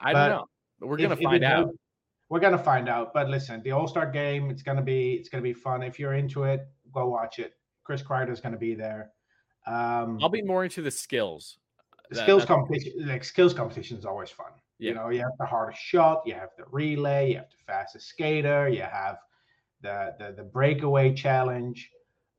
I 0.00 0.12
but 0.12 0.28
don't 0.28 0.36
know. 0.38 0.86
We're 0.86 0.98
gonna 0.98 1.16
find 1.16 1.44
out 1.44 1.70
we're 2.28 2.40
gonna 2.40 2.58
find 2.58 2.88
out. 2.88 3.12
But 3.14 3.28
listen, 3.28 3.62
the 3.62 3.72
All 3.72 3.86
Star 3.86 4.10
game, 4.10 4.50
it's 4.50 4.62
gonna 4.62 4.82
be 4.82 5.14
it's 5.14 5.28
gonna 5.28 5.42
be 5.42 5.52
fun. 5.52 5.82
If 5.82 5.98
you're 5.98 6.14
into 6.14 6.44
it, 6.44 6.66
go 6.92 7.08
watch 7.08 7.38
it. 7.38 7.54
Chris 7.84 8.02
Kreider's 8.02 8.40
gonna 8.40 8.56
be 8.56 8.74
there. 8.74 9.12
Um, 9.66 10.18
I'll 10.22 10.28
be 10.28 10.42
more 10.42 10.64
into 10.64 10.82
the 10.82 10.90
skills. 10.90 11.58
The 12.10 12.16
skills 12.16 12.44
competition, 12.44 13.08
like 13.08 13.24
skills 13.24 13.52
competition, 13.52 13.98
is 13.98 14.04
always 14.04 14.30
fun. 14.30 14.52
Yeah. 14.78 14.90
You 14.90 14.94
know, 14.94 15.08
you 15.08 15.20
have 15.20 15.32
the 15.38 15.46
hardest 15.46 15.80
shot, 15.80 16.22
you 16.24 16.34
have 16.34 16.50
the 16.56 16.64
relay, 16.70 17.30
you 17.30 17.36
have 17.36 17.50
the 17.50 17.64
fastest 17.66 18.08
skater, 18.08 18.68
you 18.68 18.82
have 18.82 19.18
the 19.82 20.14
the, 20.18 20.34
the 20.36 20.42
breakaway 20.42 21.14
challenge. 21.14 21.90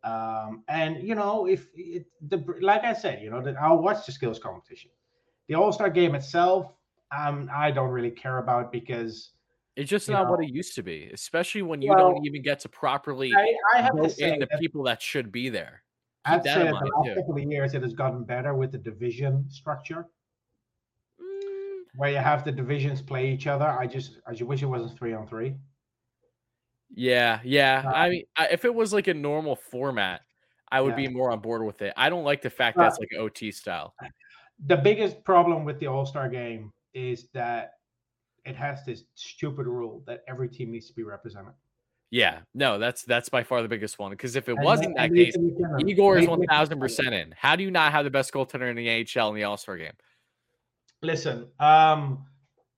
Um, 0.03 0.63
and 0.69 1.05
you 1.05 1.15
know, 1.15 1.47
if 1.47 1.67
it, 1.75 2.05
the 2.29 2.43
like 2.61 2.83
I 2.83 2.93
said, 2.93 3.21
you 3.21 3.29
know, 3.29 3.41
that 3.41 3.55
I'll 3.59 3.79
watch 3.79 4.05
the 4.05 4.11
skills 4.11 4.39
competition. 4.39 4.91
The 5.47 5.55
All 5.55 5.71
Star 5.71 5.89
game 5.89 6.15
itself, 6.15 6.73
um, 7.17 7.49
I 7.53 7.71
don't 7.71 7.89
really 7.89 8.11
care 8.11 8.37
about 8.37 8.71
because 8.71 9.31
it's 9.77 9.91
just 9.91 10.09
not 10.09 10.23
know? 10.23 10.31
what 10.31 10.43
it 10.43 10.49
used 10.49 10.73
to 10.75 10.83
be, 10.83 11.09
especially 11.13 11.61
when 11.61 11.83
you 11.83 11.91
well, 11.91 12.13
don't 12.13 12.25
even 12.25 12.41
get 12.41 12.59
to 12.61 12.69
properly 12.69 13.31
I, 13.33 13.53
I 13.75 13.81
have 13.81 13.95
to 14.01 14.09
say 14.09 14.33
in 14.33 14.39
the 14.39 14.47
people 14.59 14.83
that 14.83 15.03
should 15.03 15.31
be 15.31 15.49
there. 15.49 15.83
I'd 16.25 16.43
say 16.43 16.65
the 16.65 16.73
last 16.73 16.83
too. 17.05 17.15
couple 17.15 17.37
of 17.37 17.43
years 17.43 17.75
it 17.75 17.83
has 17.83 17.93
gotten 17.93 18.23
better 18.23 18.55
with 18.55 18.71
the 18.71 18.79
division 18.79 19.45
structure, 19.49 20.07
mm. 21.21 21.83
where 21.95 22.09
you 22.09 22.17
have 22.17 22.43
the 22.43 22.51
divisions 22.51 23.03
play 23.03 23.31
each 23.31 23.45
other. 23.45 23.65
I 23.67 23.85
just 23.85 24.19
I 24.25 24.31
just 24.31 24.43
wish 24.43 24.63
it 24.63 24.65
wasn't 24.65 24.97
three 24.97 25.13
on 25.13 25.27
three. 25.27 25.53
Yeah, 26.89 27.39
yeah. 27.43 27.83
Uh, 27.85 27.91
I 27.91 28.09
mean, 28.09 28.23
if 28.49 28.65
it 28.65 28.73
was 28.73 28.93
like 28.93 29.07
a 29.07 29.13
normal 29.13 29.55
format, 29.55 30.21
I 30.71 30.81
would 30.81 30.97
yeah. 30.97 31.07
be 31.07 31.09
more 31.09 31.29
on 31.29 31.39
board 31.39 31.63
with 31.63 31.83
it. 31.83 31.93
I 31.95 32.09
don't 32.09 32.23
like 32.23 32.41
the 32.41 32.49
fact 32.49 32.79
uh, 32.79 32.81
that 32.81 32.87
it's 32.93 32.99
like 32.99 33.09
OT 33.19 33.51
style. 33.51 33.93
The 34.65 34.77
biggest 34.77 35.23
problem 35.23 35.65
with 35.65 35.79
the 35.79 35.85
All 35.85 36.07
Star 36.07 36.27
game 36.29 36.73
is 36.95 37.27
that 37.33 37.73
it 38.47 38.55
has 38.55 38.85
this 38.85 39.03
stupid 39.15 39.67
rule 39.67 40.03
that 40.07 40.23
every 40.27 40.47
team 40.47 40.71
needs 40.71 40.87
to 40.87 40.93
be 40.93 41.03
represented. 41.03 41.53
Yeah, 42.09 42.39
no, 42.53 42.79
that's 42.79 43.03
that's 43.03 43.27
by 43.27 43.43
far 43.43 43.61
the 43.61 43.67
biggest 43.67 43.99
one. 43.99 44.11
Because 44.11 44.37
if 44.37 44.47
it 44.47 44.53
and 44.53 44.63
wasn't 44.63 44.95
that, 44.95 45.13
case, 45.13 45.35
Igor 45.85 46.17
is 46.17 46.27
one 46.27 46.41
thousand 46.45 46.79
percent 46.79 47.13
in. 47.13 47.33
How 47.37 47.57
do 47.57 47.63
you 47.63 47.71
not 47.71 47.91
have 47.91 48.05
the 48.05 48.09
best 48.09 48.33
goaltender 48.33 48.69
in 48.69 48.77
the 48.77 48.89
AHL 48.89 49.29
in 49.29 49.35
the 49.35 49.43
All 49.43 49.57
Star 49.57 49.77
game? 49.77 49.91
Listen, 51.01 51.47
um, 51.59 52.25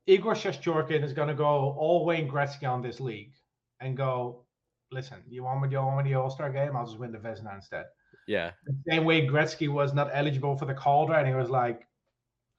Igor 0.08 0.34
Shesterkin 0.34 1.04
is 1.04 1.14
going 1.14 1.28
to 1.28 1.36
go 1.36 1.76
all 1.78 2.06
Wayne 2.06 2.28
Gretzky 2.28 2.68
on 2.68 2.82
this 2.82 3.00
league 3.00 3.34
and 3.80 3.96
go. 3.96 4.46
Listen, 4.92 5.20
you 5.30 5.44
want 5.44 5.62
me 5.62 5.70
to 5.70 5.76
go 5.76 6.02
the 6.04 6.16
All 6.16 6.32
Star 6.32 6.52
game? 6.52 6.76
I'll 6.76 6.88
just 6.88 6.98
win 6.98 7.12
the 7.12 7.20
Vezina 7.20 7.54
instead. 7.54 7.86
Yeah. 8.28 8.52
The 8.66 8.76
same 8.90 9.06
way 9.06 9.28
Gretzky 9.28 9.72
was 9.72 9.94
not 9.94 10.10
eligible 10.12 10.58
for 10.58 10.66
the 10.66 10.74
Calder, 10.74 11.14
and 11.14 11.28
he 11.28 11.36
was 11.36 11.52
like, 11.52 11.88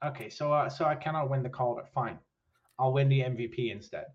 "Okay, 0.05 0.31
so 0.31 0.53
uh, 0.53 0.69
so 0.69 0.85
I 0.85 0.95
cannot 0.95 1.29
win 1.29 1.43
the 1.43 1.49
Calder. 1.49 1.83
Fine, 1.93 2.21
I'll 2.81 2.93
win 2.93 3.09
the 3.09 3.21
MVP 3.21 3.71
instead. 3.71 4.07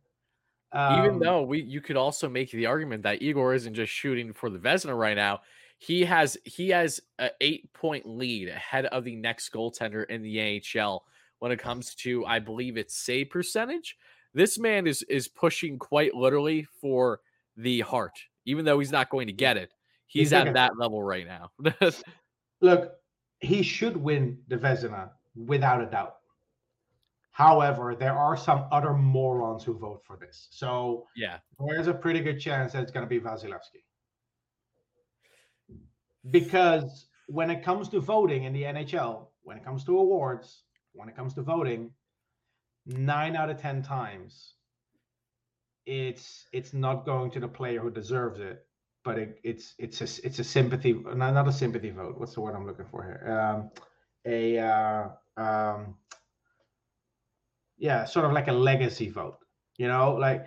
Even 0.74 1.12
Um, 1.12 1.20
though 1.20 1.44
we, 1.44 1.62
you 1.62 1.80
could 1.80 1.96
also 1.96 2.28
make 2.28 2.52
the 2.52 2.66
argument 2.66 3.04
that 3.04 3.22
Igor 3.22 3.54
isn't 3.54 3.76
just 3.76 3.94
shooting 3.94 4.34
for 4.34 4.50
the 4.50 4.60
Vezina 4.60 4.98
right 4.98 5.16
now. 5.16 5.42
He 5.78 6.04
has 6.04 6.38
he 6.44 6.70
has 6.70 7.00
an 7.20 7.30
eight 7.40 7.72
point 7.74 8.06
lead 8.06 8.50
ahead 8.50 8.86
of 8.88 9.04
the 9.04 9.16
next 9.16 9.54
goaltender 9.54 10.06
in 10.10 10.22
the 10.22 10.38
NHL 10.38 11.02
when 11.40 11.52
it 11.52 11.60
comes 11.60 11.96
to 11.96 12.26
I 12.26 12.40
believe 12.40 12.76
it's 12.76 12.98
save 12.98 13.30
percentage. 13.30 13.96
This 14.34 14.58
man 14.58 14.88
is 14.88 15.04
is 15.04 15.28
pushing 15.28 15.80
quite 15.80 16.14
literally 16.14 16.66
for 16.82 17.22
the 17.56 17.82
Hart, 17.82 18.18
even 18.46 18.66
though 18.66 18.80
he's 18.80 18.92
not 18.92 19.10
going 19.10 19.28
to 19.28 19.34
get 19.34 19.58
it. 19.58 19.72
He's 20.08 20.32
He's 20.32 20.34
at 20.34 20.54
that 20.54 20.78
level 20.78 21.02
right 21.04 21.26
now. 21.26 21.52
look, 22.62 22.94
he 23.40 23.64
should 23.64 23.96
win 23.96 24.40
the 24.48 24.58
Vezina 24.58 25.12
without 25.36 25.82
a 25.82 25.86
doubt. 25.86 26.16
However, 27.36 27.98
there 28.00 28.18
are 28.18 28.38
some 28.38 28.66
other 28.72 28.94
morons 28.94 29.62
who 29.62 29.78
vote 29.78 30.02
for 30.08 30.16
this. 30.16 30.48
So 30.52 31.06
yeah, 31.18 31.40
there's 31.68 31.88
a 31.88 31.94
pretty 31.94 32.22
good 32.22 32.40
chance 32.40 32.72
that 32.72 32.82
it's 32.82 32.94
going 32.94 33.06
to 33.06 33.10
be 33.10 33.20
Vasilevsky. 33.20 33.84
Because 36.32 37.08
when 37.28 37.52
it 37.52 37.62
comes 37.62 37.90
to 37.90 38.00
voting 38.00 38.46
in 38.46 38.54
the 38.54 38.64
NHL, 38.64 39.28
when 39.44 39.58
it 39.58 39.66
comes 39.66 39.84
to 39.84 40.00
awards, 40.00 40.64
when 40.94 41.10
it 41.10 41.16
comes 41.18 41.34
to 41.34 41.42
voting, 41.42 41.92
nine 42.86 43.36
out 43.36 43.50
of 43.50 43.60
ten 43.60 43.84
times, 43.84 44.54
it's 45.86 46.48
it's 46.54 46.74
not 46.74 47.06
going 47.06 47.32
to 47.32 47.42
the 47.42 47.50
player 47.50 47.82
who 47.82 47.92
deserves 47.92 48.40
it, 48.40 48.66
but 49.04 49.20
it, 49.20 49.42
it's 49.44 49.76
it's 49.78 50.00
a 50.00 50.26
it's 50.26 50.40
a 50.40 50.44
sympathy, 50.46 50.94
not 50.94 51.34
not 51.34 51.50
a 51.50 51.52
sympathy 51.52 51.90
vote. 51.90 52.18
What's 52.18 52.36
the 52.36 52.40
word 52.40 52.56
I'm 52.56 52.66
looking 52.66 52.86
for 52.86 53.04
here? 53.04 53.30
Um, 53.30 53.72
a 54.26 54.58
uh, 54.58 55.10
um, 55.36 55.96
yeah, 57.78 58.06
sort 58.06 58.26
of 58.26 58.32
like 58.32 58.48
a 58.48 58.54
legacy 58.54 59.10
vote. 59.10 59.38
You 59.78 59.88
know, 59.88 60.14
like 60.14 60.46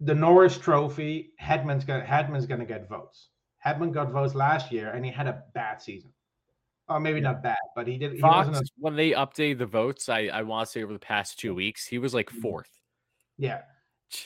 the 0.00 0.14
Norris 0.14 0.58
Trophy, 0.58 1.32
Hedman's 1.42 1.84
gonna 1.84 2.04
Hedman's 2.04 2.46
gonna 2.46 2.64
get 2.64 2.88
votes. 2.88 3.28
Hedman 3.64 3.92
got 3.92 4.10
votes 4.10 4.34
last 4.34 4.70
year, 4.72 4.90
and 4.90 5.04
he 5.04 5.10
had 5.10 5.26
a 5.26 5.42
bad 5.54 5.80
season. 5.80 6.12
Or 6.88 7.00
maybe 7.00 7.20
not 7.20 7.42
bad, 7.42 7.58
but 7.76 7.86
he 7.86 7.98
did. 7.98 8.14
He 8.14 8.20
Fox. 8.20 8.48
A, 8.58 8.62
when 8.78 8.96
they 8.96 9.10
updated 9.10 9.58
the 9.58 9.66
votes, 9.66 10.08
I 10.08 10.28
I 10.32 10.42
want 10.42 10.66
to 10.66 10.72
say 10.72 10.82
over 10.82 10.92
the 10.94 10.98
past 10.98 11.38
two 11.38 11.54
weeks, 11.54 11.86
he 11.86 11.98
was 11.98 12.14
like 12.14 12.30
fourth. 12.30 12.70
yeah, 13.36 13.60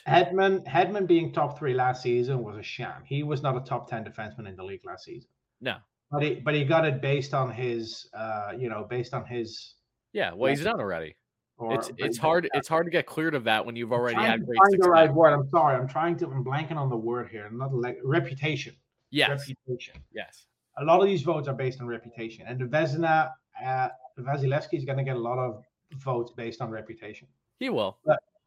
Hedman 0.07 0.65
Hedman 0.65 1.09
being 1.09 1.33
top 1.33 1.59
three 1.59 1.75
last 1.75 2.03
season 2.03 2.45
was 2.45 2.57
a 2.57 2.63
sham. 2.63 3.03
He 3.05 3.25
was 3.25 3.43
not 3.43 3.57
a 3.57 3.61
top 3.61 3.91
ten 3.91 4.05
defenseman 4.05 4.47
in 4.49 4.55
the 4.55 4.63
league 4.63 4.85
last 4.85 5.07
season. 5.07 5.29
No, 5.61 5.77
But 6.13 6.23
he 6.23 6.35
but 6.37 6.55
he 6.55 6.65
got 6.65 6.85
it 6.85 7.01
based 7.01 7.35
on 7.35 7.51
his, 7.51 8.09
uh, 8.17 8.53
you 8.57 8.69
know, 8.69 8.87
based 8.89 9.13
on 9.13 9.25
his. 9.25 9.75
yeah, 10.13 10.33
well, 10.33 10.51
he's 10.51 10.63
done 10.63 10.79
already. 10.79 11.17
Or, 11.63 11.75
It's 11.75 11.91
it's 11.97 12.19
hard 12.19 12.49
it's 12.55 12.67
hard 12.67 12.87
to 12.87 12.91
get 12.91 13.07
cleared 13.07 13.35
of 13.37 13.45
that 13.45 13.65
when 13.65 13.77
you've 13.77 13.93
already 13.93 14.17
had 14.17 14.41
to 14.41 14.47
great 14.47 14.59
find 14.59 14.83
the 14.83 14.89
right 14.91 15.13
word. 15.13 15.33
I'm 15.33 15.49
sorry. 15.49 15.77
I'm 15.77 15.87
trying 15.87 16.17
to. 16.17 16.27
I'm 16.27 16.45
blanking 16.45 16.77
on 16.77 16.91
the 16.91 16.97
word 16.97 17.29
here. 17.31 17.49
Not 17.53 17.73
like 17.73 17.99
reputation. 18.03 18.75
Yes, 19.11 19.29
Reputation. 19.29 20.03
yes. 20.13 20.47
a 20.79 20.85
lot 20.85 21.01
of 21.01 21.07
these 21.07 21.23
votes 21.23 21.47
are 21.47 21.55
based 21.55 21.81
on 21.81 21.87
reputation, 21.87 22.47
and 22.49 22.59
the 22.59 22.65
Vezina, 22.65 23.31
uh, 23.63 23.89
Vasilevsky 24.19 24.73
is 24.75 24.85
going 24.87 24.97
to 24.97 25.05
get 25.05 25.17
a 25.17 25.21
lot 25.21 25.39
of 25.39 25.63
votes 25.99 26.33
based 26.35 26.63
on 26.63 26.71
reputation. 26.71 27.29
He 27.61 27.69
will. 27.69 27.99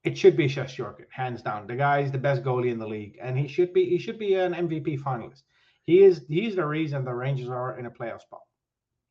It 0.03 0.17
should 0.17 0.35
be 0.35 0.47
Shestyorkin, 0.47 1.05
hands 1.11 1.41
down. 1.43 1.67
The 1.67 1.75
guy 1.75 1.99
is 1.99 2.11
the 2.11 2.17
best 2.17 2.43
goalie 2.43 2.71
in 2.71 2.79
the 2.79 2.87
league, 2.87 3.17
and 3.21 3.37
he 3.37 3.47
should 3.47 3.73
be 3.73 3.85
he 3.85 3.97
should 3.97 4.19
be 4.19 4.33
an 4.33 4.53
MVP 4.53 4.99
finalist. 5.01 5.43
He 5.85 6.03
is 6.03 6.25
he's 6.27 6.55
the 6.55 6.65
reason 6.65 7.05
the 7.05 7.13
Rangers 7.13 7.49
are 7.49 7.77
in 7.79 7.85
a 7.85 7.91
playoff 7.91 8.21
spot. 8.21 8.41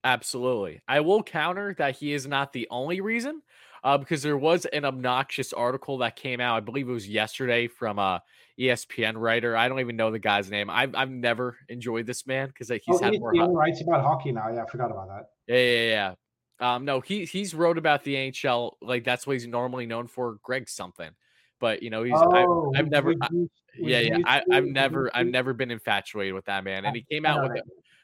Absolutely. 0.04 0.82
I 0.86 1.00
will 1.00 1.22
counter 1.22 1.74
that 1.78 1.96
he 1.96 2.12
is 2.12 2.26
not 2.26 2.52
the 2.52 2.68
only 2.70 3.00
reason, 3.00 3.40
uh, 3.84 3.98
because 3.98 4.22
there 4.22 4.38
was 4.38 4.64
an 4.66 4.84
obnoxious 4.84 5.52
article 5.52 5.98
that 5.98 6.16
came 6.16 6.40
out. 6.40 6.56
I 6.56 6.60
believe 6.60 6.88
it 6.88 6.92
was 6.92 7.06
yesterday 7.06 7.68
from 7.68 7.98
a 7.98 8.22
ESPN 8.58 9.14
writer. 9.16 9.56
I 9.56 9.68
don't 9.68 9.80
even 9.80 9.96
know 9.96 10.10
the 10.10 10.18
guy's 10.18 10.50
name. 10.50 10.70
I've 10.70 10.94
I've 10.94 11.10
never 11.10 11.58
enjoyed 11.68 12.06
this 12.06 12.26
man 12.26 12.48
because 12.48 12.68
he's 12.68 12.82
oh, 12.88 12.98
had 12.98 13.18
more. 13.20 13.32
he 13.32 13.40
writes 13.40 13.82
about 13.82 14.02
hockey 14.02 14.32
now. 14.32 14.48
Yeah, 14.48 14.62
I 14.62 14.66
forgot 14.70 14.90
about 14.90 15.08
that. 15.08 15.28
Yeah, 15.46 15.56
yeah, 15.56 16.14
yeah. 16.60 16.74
Um, 16.74 16.84
no, 16.84 17.00
he 17.00 17.26
he's 17.26 17.54
wrote 17.54 17.76
about 17.76 18.04
the 18.04 18.14
NHL. 18.14 18.72
Like 18.80 19.04
that's 19.04 19.26
what 19.26 19.34
he's 19.34 19.46
normally 19.46 19.86
known 19.86 20.06
for. 20.06 20.38
Greg 20.42 20.68
something, 20.68 21.10
but 21.60 21.82
you 21.82 21.90
know 21.90 22.04
he's 22.04 22.14
oh, 22.16 22.72
I've, 22.74 22.86
I've 22.86 22.90
never. 22.90 23.14
I- 23.20 23.28
yeah, 23.76 23.98
yeah. 23.98 24.18
I, 24.24 24.42
I've 24.52 24.66
never, 24.66 25.10
I've 25.14 25.26
never 25.26 25.52
been 25.52 25.72
infatuated 25.72 26.32
with 26.32 26.44
that 26.44 26.62
man. 26.62 26.84
And 26.84 26.94
he 26.94 27.02
came 27.10 27.26
out 27.26 27.42
with 27.42 27.58
a, 27.58 27.62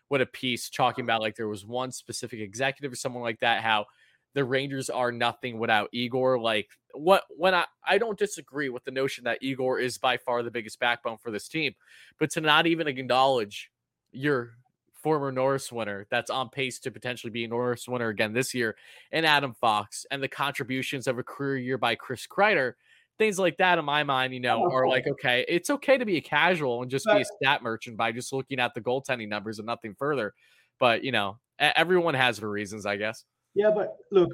with 0.09 0.21
a 0.21 0.27
piece 0.27 0.69
talking 0.69 1.05
about 1.05 1.21
like 1.21 1.37
there 1.37 1.47
was 1.47 1.65
one 1.65 1.93
specific 1.93 2.41
executive 2.41 2.93
or 2.93 2.97
someone 2.97 3.23
like 3.23 3.39
that. 3.39 3.63
How 3.63 3.87
the 4.35 4.45
Rangers 4.45 4.91
are 4.91 5.13
nothing 5.13 5.59
without 5.59 5.89
Igor. 5.93 6.39
Like 6.39 6.69
what? 6.93 7.25
When 7.31 7.55
I, 7.55 7.65
I 7.87 7.99
don't 7.99 8.19
disagree 8.19 8.69
with 8.69 8.85
the 8.85 8.91
notion 8.91 9.25
that 9.25 9.39
Igor 9.43 9.79
is 9.81 9.99
by 9.99 10.17
far 10.17 10.43
the 10.43 10.51
biggest 10.51 10.79
backbone 10.81 11.19
for 11.19 11.31
this 11.31 11.49
team, 11.49 11.75
but 12.19 12.31
to 12.33 12.41
not 12.41 12.67
even 12.67 12.87
acknowledge 12.87 13.71
your 14.13 14.55
former 14.93 15.33
Norris 15.33 15.73
winner 15.73 16.07
that's 16.11 16.31
on 16.31 16.51
pace 16.51 16.79
to 16.81 16.91
potentially 16.91 17.31
be 17.31 17.45
a 17.45 17.49
Norris 17.49 17.89
winner 17.89 18.09
again 18.09 18.33
this 18.33 18.55
year, 18.55 18.77
and 19.13 19.25
Adam 19.25 19.55
Fox, 19.55 20.07
and 20.11 20.23
the 20.23 20.29
contributions 20.29 21.07
of 21.07 21.19
a 21.19 21.23
career 21.23 21.57
year 21.57 21.79
by 21.79 21.95
Chris 21.95 22.27
Kreider 22.27 22.75
things 23.21 23.39
like 23.39 23.59
that 23.59 23.79
in 23.79 23.85
my 23.85 24.03
mind, 24.03 24.33
you 24.33 24.41
know, 24.41 24.65
are 24.73 24.89
like, 24.89 25.07
okay, 25.07 25.45
it's 25.47 25.69
okay 25.69 25.99
to 25.99 26.07
be 26.07 26.17
a 26.17 26.23
casual 26.23 26.81
and 26.81 26.91
just 26.91 27.05
be 27.05 27.21
a 27.21 27.25
stat 27.25 27.63
merchant 27.63 27.99
by 27.99 28.11
just 28.11 28.33
looking 28.33 28.59
at 28.59 28.73
the 28.73 28.81
goaltending 28.81 29.29
numbers 29.29 29.59
and 29.59 29.67
nothing 29.67 29.95
further. 29.95 30.33
But 30.79 31.05
you 31.05 31.13
know, 31.13 31.39
everyone 31.59 32.15
has 32.15 32.39
their 32.39 32.49
reasons, 32.49 32.87
I 32.87 32.97
guess. 32.97 33.27
Yeah, 33.55 33.71
but 33.75 33.97
look, 34.13 34.33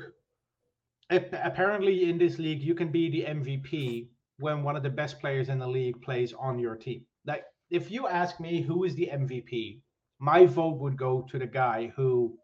apparently 1.10 2.10
in 2.10 2.18
this 2.18 2.38
league, 2.38 2.62
you 2.62 2.74
can 2.74 2.90
be 2.90 3.08
the 3.10 3.22
MVP 3.22 4.08
when 4.38 4.62
one 4.62 4.76
of 4.76 4.82
the 4.82 4.90
best 4.90 5.20
players 5.20 5.48
in 5.48 5.58
the 5.58 5.66
league 5.66 6.00
plays 6.02 6.32
on 6.38 6.58
your 6.58 6.76
team. 6.76 7.04
Like, 7.24 7.44
if 7.70 7.90
you 7.90 8.06
ask 8.06 8.38
me 8.40 8.60
who 8.60 8.84
is 8.84 8.94
the 8.94 9.10
MVP, 9.12 9.80
my 10.18 10.46
vote 10.46 10.78
would 10.78 10.96
go 10.96 11.22
to 11.30 11.38
the 11.38 11.46
guy 11.46 11.92
who 11.96 12.38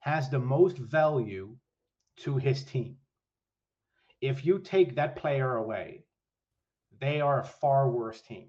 has 0.00 0.28
the 0.28 0.38
most 0.38 0.78
value 0.78 1.56
to 2.18 2.36
his 2.36 2.64
team. 2.64 2.96
If 4.20 4.44
you 4.44 4.58
take 4.58 4.94
that 4.96 5.16
player 5.16 5.56
away, 5.56 6.04
they 7.00 7.20
are 7.20 7.40
a 7.40 7.44
far 7.44 7.90
worse 7.90 8.20
team. 8.20 8.48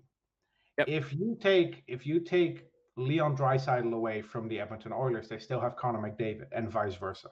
Yep. 0.77 0.87
If 0.87 1.13
you 1.13 1.37
take 1.39 1.83
if 1.87 2.05
you 2.05 2.19
take 2.19 2.65
Leon 2.95 3.37
Draisaitl 3.37 3.93
away 3.93 4.21
from 4.21 4.47
the 4.47 4.59
Edmonton 4.59 4.93
Oilers, 4.93 5.27
they 5.27 5.39
still 5.39 5.59
have 5.59 5.75
Connor 5.75 5.99
McDavid 5.99 6.47
and 6.51 6.69
vice 6.69 6.95
versa. 6.95 7.29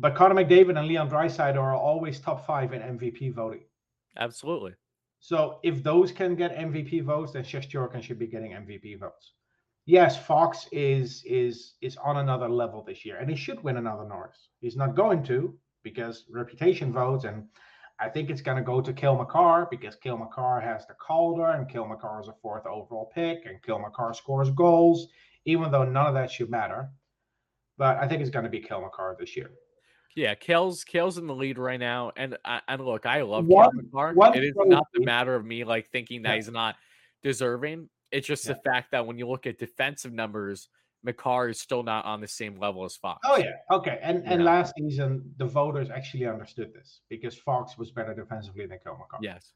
But 0.00 0.14
Connor 0.14 0.34
McDavid 0.34 0.78
and 0.78 0.88
Leon 0.88 1.10
Draisaitl 1.10 1.58
are 1.58 1.74
always 1.74 2.18
top 2.18 2.46
five 2.46 2.72
in 2.72 2.80
MVP 2.80 3.34
voting. 3.34 3.64
Absolutely. 4.16 4.72
So 5.18 5.60
if 5.62 5.82
those 5.82 6.10
can 6.10 6.34
get 6.34 6.56
MVP 6.56 7.04
votes, 7.04 7.32
then 7.32 7.44
Shestyorkin 7.44 8.02
should 8.02 8.18
be 8.18 8.26
getting 8.26 8.52
MVP 8.52 8.98
votes. 8.98 9.34
Yes, 9.84 10.16
Fox 10.16 10.66
is 10.72 11.22
is 11.26 11.74
is 11.82 11.98
on 11.98 12.16
another 12.16 12.48
level 12.48 12.82
this 12.82 13.04
year, 13.04 13.18
and 13.18 13.28
he 13.28 13.36
should 13.36 13.62
win 13.62 13.76
another 13.76 14.06
Norris. 14.08 14.48
He's 14.60 14.76
not 14.76 14.94
going 14.94 15.22
to 15.24 15.54
because 15.82 16.24
reputation 16.30 16.92
votes, 16.94 17.24
and 17.24 17.44
I 17.98 18.08
think 18.08 18.30
it's 18.30 18.40
going 18.40 18.56
to 18.56 18.62
go 18.62 18.80
to 18.80 18.94
Cale 18.94 19.16
Makar 19.16 19.68
because 19.70 19.96
Cale 19.96 20.16
Makar 20.16 20.60
has 20.60 20.86
the 20.86 20.94
Calder, 20.94 21.50
and 21.50 21.68
Cale 21.68 21.86
Makar 21.86 22.22
is 22.22 22.28
a 22.28 22.34
fourth 22.40 22.64
overall 22.64 23.10
pick, 23.14 23.44
and 23.44 23.62
Cale 23.62 23.78
Makar 23.78 24.14
scores 24.14 24.50
goals, 24.50 25.08
even 25.44 25.70
though 25.70 25.84
none 25.84 26.06
of 26.06 26.14
that 26.14 26.30
should 26.30 26.48
matter. 26.48 26.88
But 27.76 27.98
I 27.98 28.08
think 28.08 28.22
it's 28.22 28.30
going 28.30 28.44
to 28.44 28.50
be 28.50 28.60
Cale 28.60 28.80
Makar 28.80 29.16
this 29.18 29.36
year. 29.36 29.50
Yeah, 30.16 30.34
Cale's 30.34 30.84
Cale's 30.84 31.18
in 31.18 31.26
the 31.26 31.34
lead 31.34 31.58
right 31.58 31.78
now, 31.78 32.12
and 32.16 32.36
and 32.68 32.84
look, 32.84 33.06
I 33.06 33.22
love 33.22 33.46
One- 33.46 33.70
Cale 33.70 33.82
Makar. 34.14 34.36
It 34.36 34.44
is 34.44 34.54
not 34.56 34.86
the 34.92 35.04
matter 35.04 35.34
of 35.34 35.44
me 35.44 35.64
like 35.64 35.88
thinking 35.90 36.22
that 36.22 36.30
Yeah. 36.30 36.36
he's 36.36 36.50
not 36.50 36.76
deserving. 37.22 37.88
It's 38.10 38.26
just 38.26 38.44
the 38.46 38.56
fact 38.56 38.90
that 38.90 39.06
when 39.06 39.18
you 39.18 39.28
look 39.28 39.46
at 39.46 39.58
defensive 39.58 40.12
numbers, 40.12 40.68
Makar 41.02 41.48
is 41.48 41.60
still 41.60 41.82
not 41.82 42.04
on 42.04 42.20
the 42.20 42.28
same 42.28 42.58
level 42.58 42.84
as 42.84 42.98
oh, 42.98 43.08
Fox. 43.08 43.20
Oh 43.24 43.36
yeah, 43.36 43.52
okay. 43.70 43.98
And 44.02 44.26
and 44.26 44.44
last 44.44 44.74
season 44.76 45.32
the 45.38 45.46
voters 45.46 45.90
actually 45.90 46.26
understood 46.26 46.74
this 46.74 47.00
because 47.08 47.36
Fox 47.36 47.78
was 47.78 47.90
better 47.90 48.14
defensively 48.14 48.66
than 48.66 48.78
Cale 48.84 48.98
Makar. 48.98 49.18
Yes. 49.22 49.52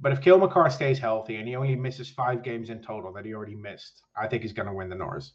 But 0.00 0.12
if 0.12 0.20
Cale 0.20 0.38
Makar 0.38 0.68
stays 0.70 0.98
healthy 0.98 1.36
and 1.36 1.46
he 1.46 1.54
only 1.54 1.76
misses 1.76 2.10
five 2.10 2.42
games 2.42 2.70
in 2.70 2.82
total 2.82 3.12
that 3.12 3.24
he 3.24 3.34
already 3.34 3.54
missed, 3.54 4.02
I 4.16 4.26
think 4.26 4.42
he's 4.42 4.52
going 4.52 4.66
to 4.66 4.74
win 4.74 4.88
the 4.88 4.96
Norris. 4.96 5.34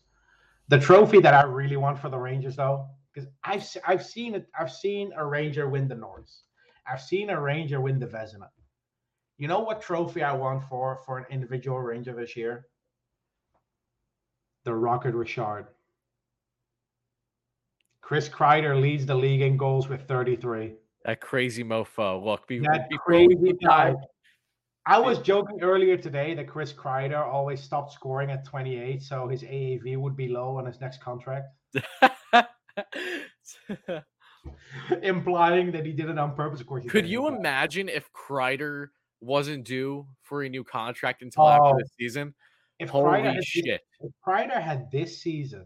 The 0.68 0.78
trophy 0.78 1.22
that 1.22 1.34
I 1.34 1.44
really 1.44 1.78
want 1.78 1.98
for 1.98 2.10
the 2.10 2.18
Rangers 2.18 2.58
though, 2.58 2.90
because 3.18 3.32
I've 3.44 3.66
I've 3.88 4.06
seen 4.06 4.36
it, 4.36 4.48
I've 4.58 4.72
seen 4.72 5.12
a 5.18 5.26
Ranger 5.26 5.68
win 5.68 5.88
the 5.88 5.96
Norris. 5.96 6.44
I've 6.90 7.02
seen 7.02 7.32
a 7.32 7.42
Ranger 7.42 7.82
win 7.82 8.00
the 8.00 8.06
Vezina. 8.06 8.50
You 9.40 9.48
know 9.48 9.62
what 9.62 9.82
trophy 9.82 10.22
I 10.22 10.34
want 10.34 10.64
for 10.70 11.00
for 11.06 11.18
an 11.18 11.26
individual 11.32 11.80
Ranger 11.80 12.14
this 12.14 12.36
year? 12.36 12.68
The 14.66 14.74
Rocket 14.74 15.16
Richard. 15.16 15.68
Chris 18.02 18.30
Kreider 18.30 18.80
leads 18.80 19.06
the 19.06 19.16
league 19.16 19.42
in 19.42 19.58
goals 19.58 19.90
with 19.90 20.08
33. 20.08 20.74
That 21.04 21.20
crazy 21.20 21.64
mofo. 21.64 22.24
Look, 22.24 22.48
be, 22.48 22.60
That 22.60 22.88
we 22.90 22.98
crazy 23.00 23.54
guy. 23.64 23.96
I 24.86 25.00
was 25.00 25.20
joking 25.20 25.62
earlier 25.62 25.98
today 25.98 26.34
that 26.36 26.48
Chris 26.48 26.72
Kreider 26.72 27.26
always 27.26 27.62
stopped 27.62 27.92
scoring 27.92 28.32
at 28.32 28.46
28, 28.46 29.02
so 29.02 29.28
his 29.28 29.42
AAV 29.42 29.98
would 29.98 30.16
be 30.16 30.30
low 30.30 30.58
on 30.58 30.66
his 30.66 30.80
next 30.80 31.02
contract. 31.02 31.48
implying 35.04 35.72
that 35.72 35.86
he 35.86 35.92
did 35.94 36.10
it 36.10 36.18
on 36.18 36.36
purpose. 36.36 36.62
Of 36.62 36.68
course, 36.68 36.84
he 36.84 36.90
Could 36.90 37.08
you 37.08 37.28
imagine 37.28 37.90
if 37.90 38.10
Kreider 38.14 38.88
wasn't 39.22 39.66
due 39.66 40.08
for 40.24 40.44
a 40.44 40.50
new 40.50 40.64
contract 40.64 41.22
until 41.22 41.48
after 41.48 41.76
Oh, 41.76 41.78
the 41.78 41.86
season? 42.00 42.34
if 42.80 42.90
Kreider 42.90 42.92
Holy 42.92 43.22
had 43.24 43.38
this- 43.38 43.46
shit! 43.46 43.82
if 44.00 44.12
Kreider 44.26 44.62
had 44.62 44.90
this 44.92 45.22
season 45.22 45.66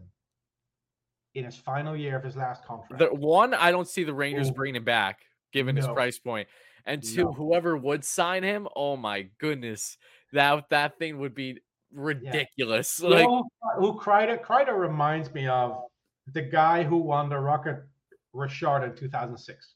in 1.34 1.44
his 1.44 1.56
final 1.56 1.96
year 1.96 2.16
of 2.16 2.24
his 2.24 2.36
last 2.36 2.64
contract, 2.64 2.98
The 2.98 3.14
one, 3.14 3.54
I 3.54 3.70
don't 3.70 3.88
see 3.88 4.04
the 4.04 4.14
Rangers 4.14 4.50
Oh. 4.50 4.54
bringing 4.54 4.76
him 4.76 4.84
back, 4.84 5.20
given 5.52 5.76
his 5.76 5.86
price 5.88 6.18
point. 6.18 6.48
And 6.84 7.02
two, 7.02 7.24
No. 7.24 7.32
whoever 7.32 7.76
would 7.76 8.04
sign 8.04 8.42
him, 8.42 8.66
oh 8.74 8.96
my 8.96 9.22
goodness, 9.38 9.96
that 10.32 10.68
that 10.70 10.98
thing 10.98 11.18
would 11.20 11.34
be 11.34 11.60
ridiculous. 11.92 12.98
You 12.98 13.08
Like, 13.10 13.24
know 13.28 13.44
who 13.76 13.98
Kreider? 14.00 14.42
Kreider 14.42 14.76
reminds 14.78 15.32
me 15.32 15.46
of 15.46 15.84
the 16.26 16.42
guy 16.42 16.82
who 16.82 16.96
won 16.96 17.28
the 17.28 17.38
Rocket 17.38 17.84
Richard 18.32 18.84
in 18.84 18.96
2006. 18.96 19.74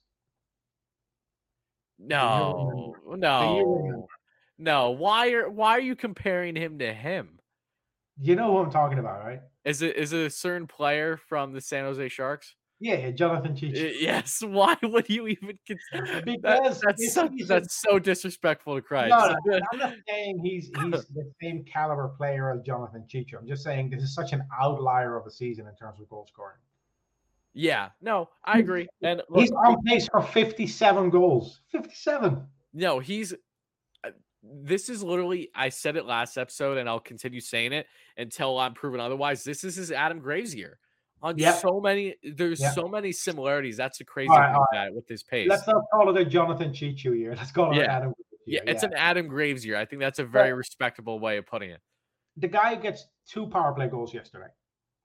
no, 1.99 2.95
no, 3.07 4.09
no. 4.59 4.91
Why 4.91 5.33
are 5.33 5.49
why 5.49 5.73
are 5.73 5.81
you 5.81 5.97
comparing 5.97 6.57
him 6.57 6.79
to 6.79 6.93
him? 6.93 7.39
You 8.21 8.37
know 8.37 8.53
who 8.53 8.59
I'm 8.59 8.71
talking 8.71 8.99
about, 8.99 9.25
right? 9.25 9.41
Is 9.65 9.83
it 9.83 9.97
is 9.97 10.13
it 10.13 10.27
a 10.27 10.31
certain 10.31 10.67
player 10.67 11.17
from 11.17 11.53
the 11.53 11.61
San 11.61 11.85
Jose 11.85 12.09
Sharks? 12.09 12.55
Yeah, 12.79 13.11
Jonathan 13.11 13.55
Cheechoo. 13.55 13.95
Yes. 13.99 14.43
Why 14.47 14.77
would 14.83 15.09
you 15.09 15.29
even 15.29 15.59
consider 15.67 16.23
Because 16.23 16.81
that, 16.81 16.97
that's 16.99 17.15
so, 17.15 17.31
that's 17.47 17.81
so 17.81 17.99
disrespectful 17.99 18.75
to 18.75 18.83
Christ. 18.83 19.11
No, 19.11 19.35
no, 19.47 19.61
I'm 19.73 19.79
not 19.79 19.95
saying 20.07 20.41
he's 20.45 20.67
he's 20.67 21.07
the 21.07 21.33
same 21.43 21.65
caliber 21.65 22.09
player 22.19 22.53
as 22.53 22.61
Jonathan 22.63 23.07
Cheechoo. 23.09 23.39
I'm 23.39 23.47
just 23.47 23.63
saying 23.63 23.91
this 23.91 24.03
is 24.03 24.15
such 24.15 24.33
an 24.33 24.43
outlier 24.61 25.17
of 25.17 25.27
a 25.27 25.31
season 25.31 25.67
in 25.67 25.75
terms 25.77 26.01
of 26.01 26.09
goal 26.09 26.27
scoring. 26.31 26.59
Yeah, 27.57 27.89
no, 28.01 28.29
I 28.45 28.59
agree. 28.59 28.87
And 29.03 29.23
look, 29.31 29.41
He's 29.41 29.51
on 29.51 29.83
pace 29.85 30.07
for 30.09 30.23
57 30.23 31.11
goals. 31.11 31.61
57. 31.73 32.47
no, 32.75 32.99
he's 33.01 33.33
uh, 34.05 34.11
this 34.43 34.89
is 34.89 35.03
literally 35.03 35.49
I 35.55 35.71
said 35.71 35.97
it 35.97 36.05
last 36.07 36.37
episode 36.39 36.77
and 36.79 36.89
I'll 36.89 37.01
continue 37.01 37.41
saying 37.41 37.73
it 37.73 37.87
until 38.17 38.59
I'm 38.59 38.75
proven 38.75 39.01
otherwise. 39.01 39.43
This 39.43 39.65
is 39.65 39.75
his 39.77 39.91
Adam 39.91 40.21
Graves 40.21 40.55
year. 40.55 40.79
On 41.23 41.37
Yep. 41.39 41.55
so 41.57 41.81
many 41.81 42.15
there's 42.23 42.61
Yep. 42.61 42.75
so 42.75 42.87
many 42.89 43.11
similarities. 43.11 43.77
That's 43.79 43.97
the 43.99 44.05
crazy 44.05 44.29
All 44.31 44.37
right, 44.39 44.49
thing 44.49 44.55
all 44.55 44.61
with 44.61 44.69
that 44.79 44.95
with 44.95 45.09
his 45.09 45.23
pace. 45.23 45.49
Let's 45.49 45.67
not 45.67 45.83
call 45.93 46.15
it 46.15 46.21
a 46.21 46.25
Jonathan 46.29 46.73
Cheechoo 46.73 47.19
year. 47.19 47.35
Let's 47.35 47.51
call 47.53 47.73
it 47.73 47.77
Yeah. 47.79 47.85
an 47.85 47.91
Adam. 47.91 48.13
Graves 48.13 48.45
yeah, 48.47 48.61
year. 48.65 48.75
it's 48.75 48.83
an 48.83 48.93
Adam 48.95 49.27
Graves 49.29 49.65
year. 49.65 49.77
I 49.79 49.87
think 49.87 50.01
that's 50.01 50.19
a 50.19 50.25
very 50.27 50.53
respectable 50.53 51.19
way 51.19 51.39
of 51.39 51.47
putting 51.47 51.71
it. 51.71 51.81
the 52.39 52.47
guy 52.49 52.75
gets 52.75 53.07
two 53.27 53.47
power 53.47 53.73
play 53.73 53.89
goals 53.89 54.13
yesterday 54.13 54.49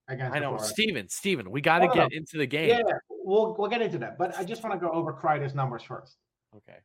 against 0.07 0.35
I 0.35 0.39
know, 0.39 0.49
Florida. 0.49 0.65
Steven, 0.65 1.09
Steven, 1.09 1.51
we 1.51 1.61
got 1.61 1.79
to 1.79 1.87
get 1.87 2.11
into 2.11 2.37
the 2.37 2.45
game. 2.45 2.69
Yeah, 2.69 2.97
we'll 3.09 3.55
we'll 3.57 3.69
get 3.69 3.81
into 3.81 3.97
that. 3.99 4.17
But 4.17 4.37
I 4.37 4.43
just 4.43 4.63
want 4.63 4.79
to 4.79 4.79
go 4.79 4.91
over 4.91 5.13
Kreider's 5.13 5.55
numbers 5.55 5.83
first. 5.83 6.17
Okay. 6.55 6.77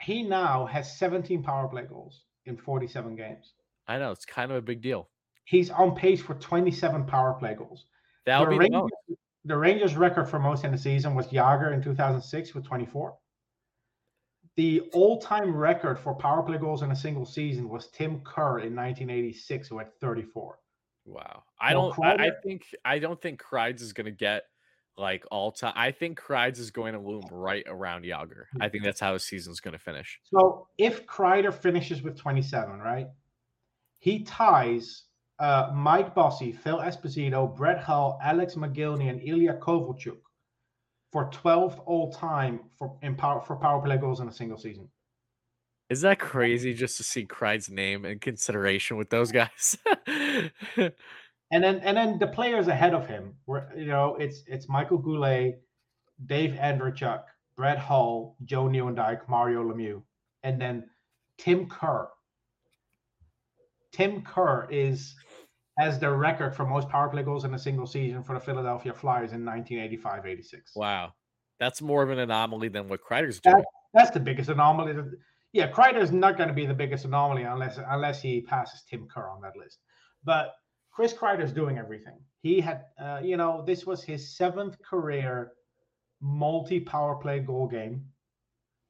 He 0.00 0.22
now 0.22 0.66
has 0.66 0.98
17 0.98 1.42
power 1.42 1.68
play 1.68 1.82
goals 1.82 2.22
in 2.44 2.56
47 2.56 3.16
games. 3.16 3.54
I 3.88 3.98
know 3.98 4.10
it's 4.10 4.24
kind 4.24 4.50
of 4.50 4.56
a 4.56 4.62
big 4.62 4.82
deal. 4.82 5.08
He's 5.44 5.70
on 5.70 5.94
pace 5.94 6.20
for 6.20 6.34
27 6.34 7.04
power 7.06 7.34
play 7.34 7.54
goals. 7.54 7.86
That'll 8.24 8.46
the, 8.46 8.50
be 8.50 8.56
the 8.56 8.60
Rangers, 8.60 8.90
most. 9.08 9.20
the 9.44 9.56
Rangers' 9.56 9.96
record 9.96 10.28
for 10.28 10.38
most 10.38 10.64
in 10.64 10.72
the 10.72 10.78
season 10.78 11.14
was 11.14 11.28
Jagr 11.28 11.72
in 11.72 11.82
2006 11.82 12.54
with 12.54 12.64
24. 12.64 13.16
The 14.56 14.80
all-time 14.92 15.54
record 15.54 15.98
for 15.98 16.14
power 16.14 16.42
play 16.42 16.58
goals 16.58 16.82
in 16.82 16.90
a 16.90 16.96
single 16.96 17.26
season 17.26 17.68
was 17.68 17.88
Tim 17.88 18.20
Kerr 18.20 18.60
in 18.60 18.74
1986, 18.74 19.68
who 19.68 19.78
had 19.78 19.94
34. 20.00 20.58
Wow. 21.06 21.44
I 21.60 21.74
Well, 21.74 21.94
don't. 21.96 22.04
I, 22.04 22.26
I 22.26 22.30
think. 22.42 22.66
I 22.84 22.98
don't 22.98 23.20
think 23.20 23.42
Kreids 23.42 23.80
is 23.80 23.92
going 23.92 24.06
to 24.06 24.10
get 24.10 24.42
like 24.98 25.24
all 25.30 25.52
time. 25.52 25.72
I 25.76 25.90
think 25.90 26.20
Kreids 26.20 26.58
is 26.58 26.70
going 26.70 26.94
to 26.94 27.00
loom 27.00 27.22
right 27.30 27.64
around 27.66 28.04
Jagr. 28.04 28.44
I 28.60 28.68
think 28.68 28.84
that's 28.84 29.00
how 29.00 29.12
his 29.12 29.24
season's 29.24 29.60
going 29.60 29.72
to 29.72 29.78
finish. 29.78 30.18
So 30.24 30.68
if 30.78 31.06
Kreider 31.06 31.52
finishes 31.52 32.02
with 32.02 32.18
27, 32.18 32.78
right, 32.78 33.06
he 33.98 34.24
ties 34.24 35.04
uh, 35.38 35.70
Mike 35.74 36.14
Bossy, 36.14 36.52
Phil 36.52 36.78
Esposito, 36.78 37.54
Brett 37.54 37.78
Hull, 37.78 38.18
Alex 38.22 38.54
Mogilny, 38.54 39.10
and 39.10 39.22
Ilya 39.22 39.58
Kovalchuk 39.60 40.18
for 41.12 41.30
12th 41.30 41.80
all 41.86 42.12
time 42.12 42.60
for 42.78 42.96
in 43.02 43.14
power 43.14 43.40
for 43.40 43.56
power 43.56 43.80
play 43.82 43.96
goals 43.96 44.20
in 44.20 44.28
a 44.28 44.32
single 44.32 44.58
season. 44.58 44.88
Is 45.88 46.00
that 46.00 46.18
crazy 46.18 46.74
just 46.74 46.96
to 46.96 47.04
see 47.04 47.26
Kreids' 47.26 47.70
name 47.70 48.04
in 48.04 48.18
consideration 48.18 48.96
with 48.96 49.10
those 49.10 49.32
guys? 49.32 49.78
And 51.52 51.62
then 51.62 51.78
and 51.80 51.96
then 51.96 52.18
the 52.18 52.26
players 52.26 52.66
ahead 52.66 52.92
of 52.92 53.06
him 53.06 53.34
were 53.46 53.68
you 53.76 53.86
know 53.86 54.16
it's 54.16 54.42
it's 54.46 54.68
Michael 54.68 54.98
Goulet, 54.98 55.62
Dave 56.26 56.52
Andreychuk, 56.52 57.22
Brett 57.56 57.78
Hull, 57.78 58.36
Joe 58.44 58.64
Nieuwendyk, 58.64 59.28
Mario 59.28 59.62
Lemieux, 59.62 60.02
and 60.42 60.60
then 60.60 60.88
Tim 61.38 61.68
Kerr. 61.68 62.08
Tim 63.92 64.22
Kerr 64.22 64.66
is 64.70 65.14
has 65.78 65.98
the 65.98 66.10
record 66.10 66.56
for 66.56 66.66
most 66.66 66.88
power 66.88 67.08
play 67.08 67.22
goals 67.22 67.44
in 67.44 67.54
a 67.54 67.58
single 67.58 67.86
season 67.86 68.22
for 68.22 68.32
the 68.32 68.40
Philadelphia 68.40 68.94
Flyers 68.94 69.32
in 69.32 69.42
1985-86. 69.42 70.74
wow. 70.74 71.12
That's 71.58 71.80
more 71.80 72.02
of 72.02 72.10
an 72.10 72.18
anomaly 72.18 72.68
than 72.68 72.88
what 72.88 73.00
Kreider's 73.02 73.40
doing. 73.40 73.62
That's 73.94 74.10
the 74.10 74.20
biggest 74.20 74.50
anomaly. 74.50 74.94
Yeah, 75.52 75.70
Kreider's 75.70 76.12
not 76.12 76.36
going 76.36 76.48
to 76.48 76.54
be 76.54 76.66
the 76.66 76.74
biggest 76.74 77.04
anomaly 77.04 77.44
unless 77.44 77.78
unless 77.88 78.20
he 78.20 78.40
passes 78.42 78.82
Tim 78.88 79.08
Kerr 79.08 79.28
on 79.28 79.40
that 79.42 79.56
list. 79.56 79.78
But 80.24 80.54
Chris 80.90 81.12
Kreider's 81.12 81.52
doing 81.52 81.78
everything. 81.78 82.18
He 82.42 82.60
had, 82.60 82.84
uh, 83.00 83.20
you 83.22 83.36
know, 83.36 83.62
this 83.66 83.86
was 83.86 84.02
his 84.02 84.36
seventh 84.36 84.76
career 84.82 85.52
multi 86.20 86.80
power 86.80 87.16
play 87.16 87.40
goal 87.40 87.68
game, 87.68 88.04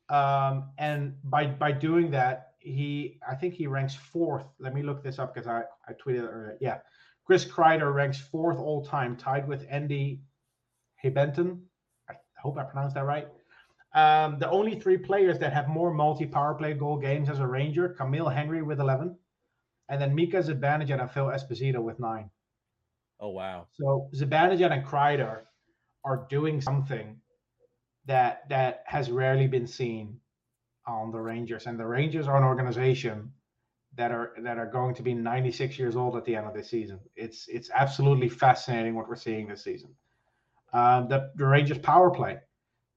um, 0.09 0.71
and 0.79 1.15
by 1.25 1.47
by 1.47 1.73
doing 1.73 2.11
that, 2.13 2.53
he 2.59 3.19
I 3.29 3.35
think 3.35 3.55
he 3.55 3.67
ranks 3.67 3.95
fourth. 3.95 4.47
Let 4.59 4.75
me 4.75 4.83
look 4.83 5.03
this 5.03 5.19
up 5.19 5.35
because 5.35 5.49
I 5.49 5.63
I 5.89 5.93
tweeted 5.95 6.29
earlier. 6.29 6.59
Yeah, 6.61 6.79
Chris 7.25 7.45
Kreider 7.45 7.93
ranks 7.93 8.21
fourth 8.21 8.59
all 8.59 8.85
time, 8.85 9.17
tied 9.17 9.49
with 9.49 9.67
Andy 9.69 10.23
Hebenton. 11.05 11.61
I 12.09 12.15
hope 12.41 12.59
I 12.59 12.63
pronounced 12.65 12.95
that 12.95 13.05
right. 13.05 13.29
Um, 13.97 14.39
the 14.39 14.51
only 14.51 14.79
three 14.79 14.99
players 14.99 15.39
that 15.39 15.55
have 15.55 15.69
more 15.69 15.93
multi 15.93 16.27
power 16.27 16.55
play 16.55 16.75
goal 16.75 16.99
games 16.99 17.31
as 17.31 17.41
a 17.41 17.47
Ranger: 17.47 17.89
Camille 17.89 18.29
Henry 18.29 18.63
with 18.63 18.79
11, 18.79 19.17
and 19.89 20.01
then 20.01 20.15
Mika 20.15 20.37
Zibanejad 20.37 21.01
and 21.01 21.11
Phil 21.11 21.27
Esposito 21.27 21.83
with 21.83 21.99
nine. 21.99 22.31
Oh 23.19 23.31
wow. 23.31 23.69
So 23.73 24.11
Zibanejad 24.15 24.71
and 24.71 24.85
Kreider 24.87 25.41
are 26.05 26.27
doing 26.29 26.61
something 26.61 27.17
that 28.05 28.47
that 28.51 28.83
has 28.85 29.11
rarely 29.11 29.47
been 29.47 29.67
seen 29.67 30.21
on 30.87 31.11
the 31.11 31.19
Rangers, 31.19 31.67
and 31.67 31.81
the 31.81 31.87
Rangers 31.87 32.29
are 32.29 32.37
an 32.37 32.45
organization 32.45 33.33
that 33.97 34.11
are 34.13 34.35
that 34.43 34.59
are 34.59 34.67
going 34.67 34.95
to 34.97 35.03
be 35.03 35.15
96 35.15 35.79
years 35.79 35.97
old 35.97 36.17
at 36.17 36.25
the 36.27 36.37
end 36.37 36.47
of 36.47 36.53
this 36.53 36.69
season. 36.69 37.01
It's 37.17 37.49
it's 37.49 37.71
absolutely 37.75 38.29
fascinating 38.29 38.95
what 38.95 39.09
we're 39.09 39.17
seeing 39.17 39.49
this 39.49 39.65
season. 39.65 39.95
Um, 40.75 41.09
the, 41.09 41.31
the 41.37 41.47
Rangers 41.47 41.79
power 41.79 42.11
play, 42.11 42.39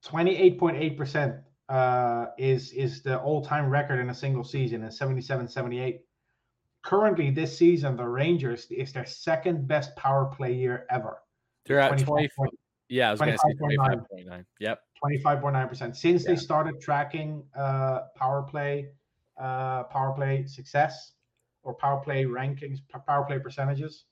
28.8% 0.06 1.42
uh, 1.68 2.26
is 2.38 2.72
is 2.72 3.02
the 3.02 3.18
all-time 3.20 3.68
record 3.68 4.00
in 4.00 4.10
a 4.10 4.14
single 4.14 4.44
season 4.44 4.82
in 4.82 4.88
77-78. 4.88 6.00
Currently, 6.82 7.30
this 7.30 7.56
season, 7.56 7.96
the 7.96 8.06
Rangers 8.06 8.66
is 8.70 8.92
their 8.92 9.04
second 9.04 9.68
best 9.68 9.94
power 9.96 10.32
play 10.34 10.54
year 10.54 10.86
ever. 10.90 11.18
They're 11.66 11.80
at 11.80 11.98
20. 11.98 12.28
25.9. 12.28 12.48
Yeah, 12.88 13.08
I 13.08 13.10
was 13.12 13.20
going 13.20 13.32
to 13.32 13.38
say 13.38 13.54
25.9. 13.76 14.04
25.9. 14.26 14.44
Yep. 14.58 14.80
25.9% 15.04 15.96
since 15.96 16.24
they 16.24 16.36
started 16.36 16.80
tracking 16.80 17.42
uh, 17.56 18.00
power 18.16 18.42
play 18.42 18.88
uh, 19.40 19.84
power 19.84 20.12
play 20.12 20.44
success 20.46 21.12
or 21.62 21.74
power 21.74 22.00
play 22.00 22.24
rankings 22.24 22.80
power 23.06 23.24
play 23.24 23.38
percentages 23.38 24.04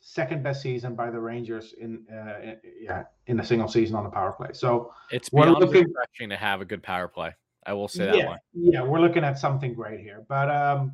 second 0.00 0.42
best 0.42 0.62
season 0.62 0.94
by 0.94 1.10
the 1.10 1.20
rangers 1.20 1.74
in 1.78 2.04
uh, 2.10 2.54
yeah 2.80 3.04
in 3.26 3.38
a 3.40 3.44
single 3.44 3.68
season 3.68 3.94
on 3.96 4.02
the 4.04 4.10
power 4.10 4.32
play 4.32 4.48
so 4.52 4.92
It's 5.10 5.30
We're 5.30 5.44
beyond 5.44 5.60
looking- 5.64 5.84
refreshing 5.88 6.30
to 6.30 6.36
have 6.36 6.60
a 6.60 6.64
good 6.64 6.82
power 6.82 7.06
play. 7.06 7.34
I 7.66 7.74
will 7.74 7.88
say 7.88 8.06
that 8.06 8.16
yeah 8.16 8.26
one. 8.28 8.38
yeah 8.54 8.82
we're 8.82 9.00
looking 9.00 9.22
at 9.24 9.38
something 9.38 9.74
great 9.74 10.00
here 10.00 10.24
but 10.28 10.50
um 10.50 10.92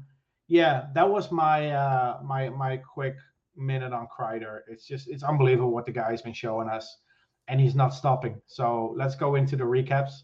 yeah 0.48 0.86
that 0.94 1.08
was 1.08 1.30
my 1.30 1.70
uh 1.70 2.18
my 2.24 2.48
my 2.50 2.76
quick 2.78 3.14
minute 3.56 3.92
on 3.92 4.08
Kreider. 4.08 4.60
it's 4.68 4.84
just 4.86 5.08
it's 5.08 5.22
unbelievable 5.22 5.70
what 5.70 5.86
the 5.86 5.92
guy's 5.92 6.20
been 6.22 6.34
showing 6.34 6.68
us 6.68 6.98
and 7.46 7.60
he's 7.60 7.76
not 7.76 7.94
stopping 7.94 8.40
so 8.46 8.92
let's 8.96 9.14
go 9.14 9.36
into 9.36 9.54
the 9.56 9.64
recaps 9.64 10.22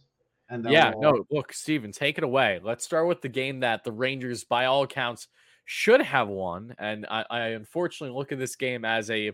and 0.50 0.64
then 0.64 0.72
Yeah, 0.72 0.92
we'll- 0.96 1.12
no, 1.18 1.24
look, 1.30 1.52
Steven, 1.54 1.92
take 1.92 2.18
it 2.18 2.24
away. 2.24 2.60
Let's 2.62 2.84
start 2.84 3.06
with 3.06 3.22
the 3.22 3.28
game 3.30 3.60
that 3.60 3.84
the 3.84 3.92
Rangers, 3.92 4.44
by 4.44 4.66
all 4.66 4.82
accounts, 4.82 5.28
should 5.72 6.02
have 6.02 6.28
won. 6.28 6.74
And 6.78 7.06
I, 7.11 7.24
I 7.30 7.40
unfortunately 7.48 8.14
look 8.14 8.30
at 8.30 8.38
this 8.38 8.56
game 8.56 8.85
as 8.85 9.11
a 9.11 9.28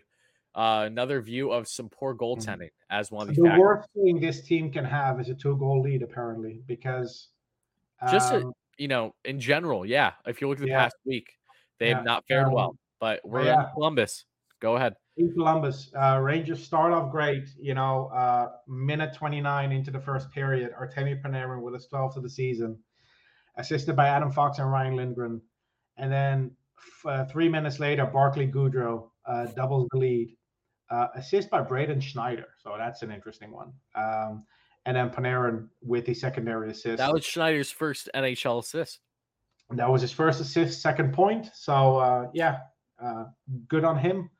uh, 0.55 0.85
another 0.87 1.20
view 1.20 1.51
of 1.51 1.66
some 1.68 1.88
poor 1.88 2.14
goaltending 2.14 2.70
as 2.90 3.11
one 3.11 3.29
of 3.29 3.35
the 3.35 3.42
the 3.42 3.48
factors. 3.48 3.61
worst 3.61 3.88
thing 3.94 4.20
this 4.20 4.42
team 4.42 4.70
can 4.72 4.85
have 4.85 5.20
is 5.20 5.29
a 5.29 5.35
two 5.35 5.57
goal 5.57 5.83
lead, 5.83 6.03
apparently, 6.03 6.62
because 6.66 7.29
Just 8.11 8.33
a- 8.33 8.37
um, 8.44 8.53
You 8.79 8.87
know, 8.88 9.14
in 9.24 9.40
general, 9.40 9.85
yeah. 9.85 10.12
If 10.27 10.40
you 10.40 10.48
look 10.48 10.59
at 10.59 10.62
the 10.62 10.68
Yeah. 10.68 10.85
past 10.85 10.96
week, 11.05 11.27
they 11.79 11.88
Yeah, 11.88 11.96
have 11.96 12.05
not 12.05 12.24
fared 12.29 12.46
um, 12.46 12.53
well. 12.53 12.77
But 13.01 13.20
we're 13.24 13.44
yeah. 13.44 13.64
in 13.68 13.72
Columbus. 13.74 14.24
Go 14.61 14.77
ahead. 14.77 14.94
in 15.16 15.33
Columbus. 15.35 15.90
Uh, 16.01 16.18
Rangers 16.22 16.62
start 16.64 16.92
off 16.92 17.11
great. 17.11 17.48
You 17.61 17.74
know, 17.74 18.07
uh, 18.14 18.53
minute 18.68 19.12
29 19.14 19.72
into 19.72 19.90
the 19.90 20.01
first 20.01 20.31
period, 20.31 20.72
Artemi 20.81 21.20
Panarin 21.20 21.61
with 21.62 21.74
his 21.74 21.88
12th 21.88 22.16
of 22.16 22.22
the 22.22 22.31
season, 22.31 22.79
assisted 23.57 23.94
by 23.96 24.07
Adam 24.09 24.31
Fox 24.31 24.59
and 24.61 24.70
Ryan 24.70 24.94
Lindgren. 24.96 25.40
And 25.98 26.12
then 26.12 26.50
uh, 27.04 27.24
three 27.26 27.48
minutes 27.48 27.80
later, 27.80 28.06
Barclay 28.06 28.50
Goodrow 28.50 29.11
uh, 29.26 29.46
doubles 29.46 29.88
the 29.92 29.98
lead, 29.98 30.37
uh, 30.90 31.08
assist 31.14 31.50
by 31.50 31.61
Braden 31.61 32.00
Schneider. 32.00 32.46
So 32.62 32.74
that's 32.78 33.02
an 33.02 33.11
interesting 33.11 33.52
one. 33.52 33.72
Um, 33.94 34.44
and 34.87 34.96
then 34.96 35.11
Panarin 35.11 35.68
with 35.82 36.06
the 36.06 36.14
secondary 36.14 36.70
assist. 36.70 36.98
That 36.98 37.12
was 37.12 37.24
Schneider's 37.24 37.70
first 37.70 38.08
NHL 38.14 38.61
assist. 38.61 39.00
That 39.70 39.90
was 39.90 40.00
his 40.00 40.12
first 40.12 40.40
assist, 40.40 40.80
second 40.80 41.12
point. 41.12 41.50
So 41.52 41.98
uh, 41.98 42.28
yeah, 42.32 42.61
uh, 43.02 43.24
good 43.68 43.84
on 43.84 43.98
him. 43.98 44.30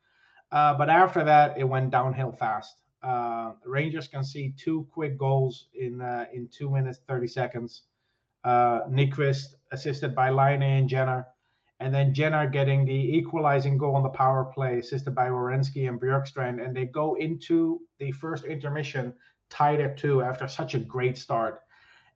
Uh, 0.51 0.73
but 0.73 0.89
after 0.89 1.23
that, 1.23 1.57
it 1.57 1.63
went 1.63 1.91
downhill 1.91 2.31
fast. 2.31 2.77
Uh, 3.03 3.51
Rangers 3.63 4.07
can 4.07 4.23
see 4.23 4.53
two 4.57 4.87
quick 4.91 5.17
goals 5.17 5.67
in 5.73 6.01
uh, 6.01 6.25
in 6.33 6.49
two 6.51 6.69
minutes 6.69 6.99
thirty 7.07 7.27
seconds. 7.27 7.83
Uh, 8.43 8.81
Nyquist 8.89 9.55
assisted 9.71 10.15
by 10.15 10.29
Laine 10.29 10.63
and 10.63 10.89
Jenner, 10.89 11.27
and 11.79 11.93
then 11.93 12.13
Jenner 12.13 12.47
getting 12.47 12.85
the 12.85 13.17
equalizing 13.17 13.77
goal 13.77 13.95
on 13.95 14.03
the 14.03 14.09
power 14.09 14.45
play, 14.45 14.79
assisted 14.79 15.15
by 15.15 15.29
Werenski 15.29 15.87
and 15.87 15.99
Bjorkstrand, 15.99 16.63
and 16.63 16.75
they 16.75 16.85
go 16.85 17.15
into 17.15 17.79
the 17.99 18.11
first 18.11 18.43
intermission 18.43 19.13
tied 19.49 19.79
at 19.79 19.97
two 19.97 20.21
after 20.21 20.47
such 20.47 20.75
a 20.75 20.79
great 20.79 21.17
start. 21.17 21.61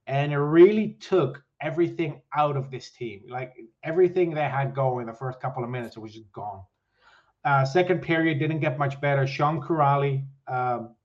And 0.06 0.34
it 0.34 0.38
really 0.38 0.98
took 1.00 1.42
everything 1.62 2.22
out 2.36 2.58
of 2.58 2.70
this 2.70 2.92
team. 2.92 3.22
Like 3.30 3.54
everything 3.84 4.34
they 4.34 4.42
had 4.42 4.76
going 4.76 5.08
the 5.08 5.14
first 5.14 5.40
couple 5.40 5.64
of 5.64 5.70
minutes, 5.70 5.96
it 5.96 6.02
was 6.02 6.14
just 6.14 6.32
gone. 6.34 6.64
Uh, 7.46 7.64
second 7.64 8.02
period 8.02 8.40
didn't 8.40 8.60
get 8.60 8.78
much 8.78 9.00
better. 9.00 9.26
Sean 9.26 9.62
Kuraly 9.62 10.26
um, 10.48 10.96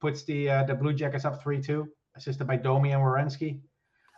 puts 0.00 0.24
the 0.24 0.50
uh, 0.50 0.64
the 0.64 0.74
Blue 0.74 0.92
Jackets 0.92 1.24
up 1.24 1.42
three 1.42 1.60
two, 1.60 1.88
assisted 2.16 2.46
by 2.46 2.56
Domi 2.56 2.92
and 2.92 3.02
Werenski. 3.02 3.60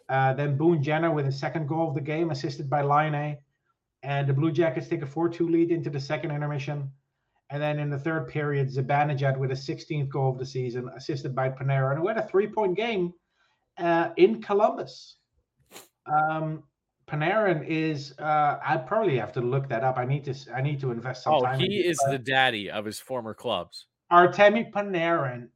Uh, 0.08 0.34
then 0.34 0.56
Boone 0.56 0.82
Jenner 0.82 1.12
with 1.12 1.24
his 1.24 1.38
second 1.38 1.66
goal 1.68 1.88
of 1.88 1.94
the 1.94 2.00
game, 2.00 2.30
assisted 2.30 2.68
by 2.68 2.82
Laine 2.82 3.38
And 4.04 4.28
the 4.28 4.34
Blue 4.34 4.52
Jackets 4.52 4.86
take 4.86 5.00
a 5.02 5.06
4 5.06 5.30
2 5.30 5.48
lead 5.48 5.70
into 5.70 5.88
the 5.88 5.98
second 5.98 6.30
intermission. 6.30 6.90
And 7.50 7.62
then 7.62 7.78
in 7.78 7.88
the 7.90 7.98
third 7.98 8.28
period, 8.28 8.68
Zibanejad 8.68 9.38
with 9.38 9.50
a 9.50 9.54
16th 9.54 10.08
goal 10.08 10.30
of 10.32 10.38
the 10.38 10.46
season, 10.46 10.90
assisted 10.94 11.34
by 11.34 11.48
Panarin, 11.48 11.92
and 11.92 12.00
who 12.00 12.08
had 12.08 12.18
a 12.18 12.26
three 12.26 12.46
point 12.46 12.76
game 12.76 13.12
uh, 13.78 14.10
in 14.16 14.42
Columbus. 14.42 15.16
Um, 16.06 16.64
Panarin 17.06 17.66
is. 17.66 18.14
Uh, 18.18 18.58
I 18.64 18.76
probably 18.76 19.18
have 19.18 19.32
to 19.32 19.40
look 19.40 19.68
that 19.68 19.84
up. 19.84 19.98
I 19.98 20.04
need 20.04 20.24
to. 20.24 20.34
I 20.54 20.60
need 20.60 20.80
to 20.80 20.90
invest 20.90 21.24
some 21.24 21.34
Oh, 21.34 21.40
time. 21.42 21.60
in 21.60 21.70
he 21.70 21.78
is 21.78 21.98
the 22.10 22.18
daddy 22.18 22.70
of 22.70 22.84
his 22.84 22.98
former 22.98 23.34
clubs. 23.34 23.86
Artemi 24.12 24.70
Panarin. 24.70 25.48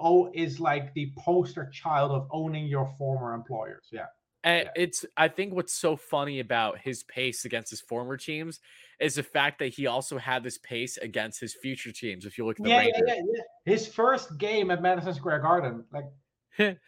Oh, 0.00 0.30
is 0.34 0.58
like 0.58 0.92
the 0.94 1.12
poster 1.16 1.70
child 1.72 2.10
of 2.10 2.28
owning 2.32 2.66
your 2.66 2.92
former 2.98 3.32
employers. 3.32 3.86
Yeah. 3.92 4.06
And 4.44 4.64
Yeah. 4.66 4.82
it's 4.82 5.04
I 5.16 5.28
think 5.28 5.54
what's 5.54 5.72
so 5.72 5.96
funny 5.96 6.40
about 6.40 6.78
his 6.78 7.02
pace 7.02 7.44
against 7.46 7.70
his 7.70 7.80
former 7.80 8.16
teams 8.16 8.60
is 9.00 9.14
the 9.16 9.22
fact 9.22 9.58
that 9.58 9.68
he 9.68 9.86
also 9.86 10.18
had 10.18 10.44
this 10.44 10.58
pace 10.58 10.98
against 10.98 11.40
his 11.40 11.54
future 11.54 11.90
teams. 11.90 12.26
If 12.26 12.38
you 12.38 12.46
look 12.46 12.60
at 12.60 12.64
the 12.64 12.70
Yeah, 12.70 12.82
yeah, 12.82 13.00
yeah, 13.06 13.14
yeah. 13.14 13.42
His 13.64 13.88
first 13.88 14.38
game 14.38 14.70
at 14.70 14.82
Madison 14.82 15.14
Square 15.14 15.40
Garden, 15.40 15.84
like 15.92 16.04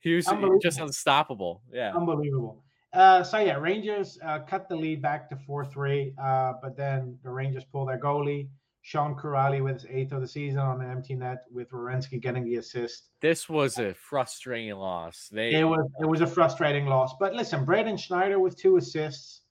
he 0.00 0.14
was 0.14 0.26
just 0.62 0.80
unstoppable. 0.80 1.62
Yeah. 1.70 1.94
unbelievable. 1.94 2.64
Uh, 2.94 3.22
so 3.22 3.38
yeah, 3.38 3.56
Rangers 3.56 4.18
uh, 4.24 4.38
cut 4.38 4.68
the 4.68 4.76
lead 4.76 5.02
back 5.02 5.28
to 5.28 5.36
four 5.36 5.64
three, 5.64 6.14
uh, 6.22 6.54
but 6.62 6.76
then 6.76 7.18
the 7.22 7.28
Rangers 7.28 7.64
pull 7.64 7.84
their 7.84 7.98
goalie, 8.00 8.48
Sean 8.88 9.14
Kuraly 9.14 9.62
with 9.62 9.82
his 9.82 9.86
eighth 9.90 10.12
of 10.12 10.22
the 10.22 10.26
season 10.26 10.60
on 10.60 10.80
an 10.80 10.90
empty 10.90 11.14
net, 11.14 11.44
with 11.52 11.70
Werenski 11.72 12.18
getting 12.18 12.42
the 12.42 12.54
assist. 12.54 13.10
This 13.20 13.46
was 13.46 13.78
a 13.78 13.92
frustrating 13.92 14.74
loss. 14.76 15.28
They 15.30 15.56
It 15.56 15.64
was 15.64 15.86
it 16.00 16.06
was 16.06 16.22
a 16.22 16.26
frustrating 16.26 16.86
loss, 16.86 17.12
but 17.20 17.34
listen, 17.34 17.66
Braden 17.66 17.98
Schneider 17.98 18.40
with 18.40 18.56
two 18.56 18.78
assists, 18.78 19.42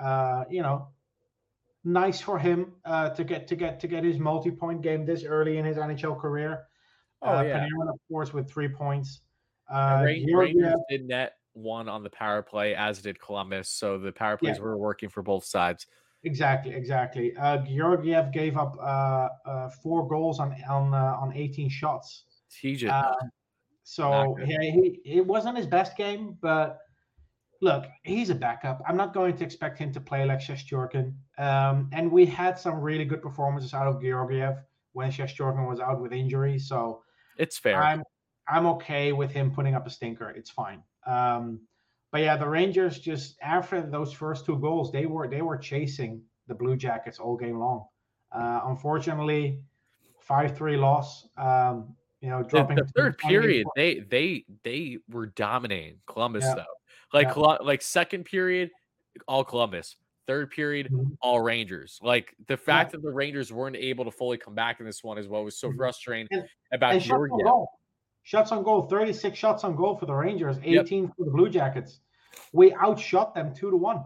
uh, 0.00 0.44
you 0.48 0.62
know, 0.62 0.86
nice 1.82 2.20
for 2.20 2.38
him 2.38 2.74
uh, 2.84 3.08
to 3.10 3.24
get 3.24 3.48
to 3.48 3.56
get 3.56 3.80
to 3.80 3.88
get 3.88 4.04
his 4.04 4.20
multi-point 4.20 4.80
game 4.80 5.04
this 5.04 5.24
early 5.24 5.58
in 5.58 5.64
his 5.64 5.76
NHL 5.76 6.20
career. 6.20 6.62
Oh, 7.20 7.38
uh, 7.38 7.42
yeah. 7.42 7.58
Panarin, 7.58 7.92
of 7.92 7.98
course, 8.08 8.32
with 8.32 8.48
three 8.48 8.68
points. 8.68 9.22
Uh, 9.68 10.04
Georgiev- 10.04 10.38
Rangers 10.38 10.80
did 10.88 11.08
net 11.08 11.32
one 11.54 11.88
on 11.88 12.04
the 12.04 12.10
power 12.10 12.42
play, 12.42 12.76
as 12.76 13.02
did 13.02 13.20
Columbus. 13.20 13.70
So 13.70 13.98
the 13.98 14.12
power 14.12 14.36
plays 14.36 14.60
were 14.60 14.78
working 14.78 15.08
for 15.08 15.22
both 15.22 15.44
sides. 15.44 15.88
Exactly, 16.24 16.72
exactly. 16.72 17.36
Uh, 17.36 17.58
Georgiev 17.58 18.32
gave 18.32 18.56
up 18.56 18.76
uh, 18.80 19.28
uh, 19.46 19.70
four 19.82 20.08
goals 20.08 20.40
on 20.40 20.54
on 20.68 20.94
uh, 20.94 21.16
on 21.20 21.32
18 21.34 21.68
shots. 21.68 22.24
Just 22.74 22.92
Uh, 22.92 23.14
so 23.82 24.34
good. 24.38 24.48
he, 24.48 25.00
he 25.04 25.18
it 25.18 25.26
wasn't 25.26 25.56
his 25.56 25.66
best 25.66 25.96
game, 25.96 26.38
but 26.40 26.78
look, 27.60 27.84
he's 28.04 28.30
a 28.30 28.34
backup. 28.34 28.82
I'm 28.88 28.96
not 28.96 29.12
going 29.12 29.36
to 29.36 29.44
expect 29.44 29.78
him 29.78 29.92
to 29.92 30.00
play 30.00 30.24
like 30.24 30.40
Shestyorkin. 30.40 31.14
Um, 31.38 31.90
and 31.92 32.10
we 32.10 32.24
had 32.26 32.58
some 32.58 32.80
really 32.80 33.04
good 33.04 33.22
performances 33.22 33.74
out 33.74 33.86
of 33.86 34.00
Georgiev 34.02 34.56
when 34.92 35.10
Shestyorkin 35.10 35.68
was 35.68 35.80
out 35.80 36.00
with 36.00 36.12
injury. 36.12 36.58
So 36.58 37.02
it's 37.36 37.58
fair. 37.58 37.82
I'm 37.82 38.02
I'm 38.48 38.66
okay 38.66 39.12
with 39.12 39.30
him 39.30 39.50
putting 39.50 39.74
up 39.74 39.86
a 39.86 39.90
stinker. 39.90 40.30
It's 40.30 40.50
fine. 40.50 40.82
Um, 41.06 41.60
but 42.14 42.20
yeah, 42.20 42.36
the 42.36 42.48
Rangers 42.48 43.00
just 43.00 43.36
after 43.42 43.82
those 43.82 44.12
first 44.12 44.46
two 44.46 44.56
goals, 44.60 44.92
they 44.92 45.04
were 45.04 45.26
they 45.26 45.42
were 45.42 45.58
chasing 45.58 46.22
the 46.46 46.54
Blue 46.54 46.76
Jackets 46.76 47.18
all 47.18 47.36
game 47.36 47.58
long. 47.58 47.86
Uh, 48.30 48.60
unfortunately, 48.66 49.58
five 50.20 50.56
three 50.56 50.76
loss. 50.76 51.26
Um, 51.36 51.96
you 52.20 52.30
know, 52.30 52.44
the, 52.44 52.48
dropping 52.48 52.76
the 52.76 52.82
to 52.82 52.88
third 52.96 53.18
period, 53.18 53.66
they 53.74 53.98
they 53.98 54.44
they 54.62 54.98
were 55.10 55.26
dominating 55.26 55.98
Columbus 56.06 56.44
Yeah. 56.44 56.54
though. 56.54 56.74
Like 57.12 57.34
Yeah. 57.36 57.56
Like 57.60 57.82
second 57.82 58.26
period, 58.26 58.70
all 59.26 59.42
Columbus. 59.42 59.96
Third 60.28 60.52
period, 60.52 60.90
Mhm. 60.92 61.16
all 61.20 61.40
Rangers. 61.40 61.98
Like 62.00 62.32
the 62.46 62.56
fact 62.56 62.92
that 62.92 63.02
the 63.02 63.10
Rangers 63.10 63.52
weren't 63.52 63.74
able 63.74 64.04
to 64.04 64.12
fully 64.12 64.38
come 64.38 64.54
back 64.54 64.78
in 64.78 64.86
this 64.86 65.02
one 65.02 65.18
is 65.18 65.26
what 65.26 65.42
was 65.42 65.58
so 65.58 65.68
Mhm. 65.68 65.76
frustrating 65.78 66.28
And- 66.30 66.48
about 66.72 66.92
and 66.94 67.02
Georgia. 67.02 67.34
Shots 68.24 68.52
on 68.52 68.62
goal, 68.62 68.82
36 68.82 69.38
shots 69.38 69.64
on 69.64 69.76
goal 69.76 69.96
for 69.96 70.06
the 70.06 70.14
Rangers, 70.14 70.56
18 70.64 71.08
for 71.08 71.24
the 71.26 71.30
Blue 71.30 71.50
Jackets. 71.50 72.00
We 72.52 72.74
outshot 72.74 73.34
them 73.34 73.54
two 73.54 73.70
to 73.70 73.76
one. 73.76 74.02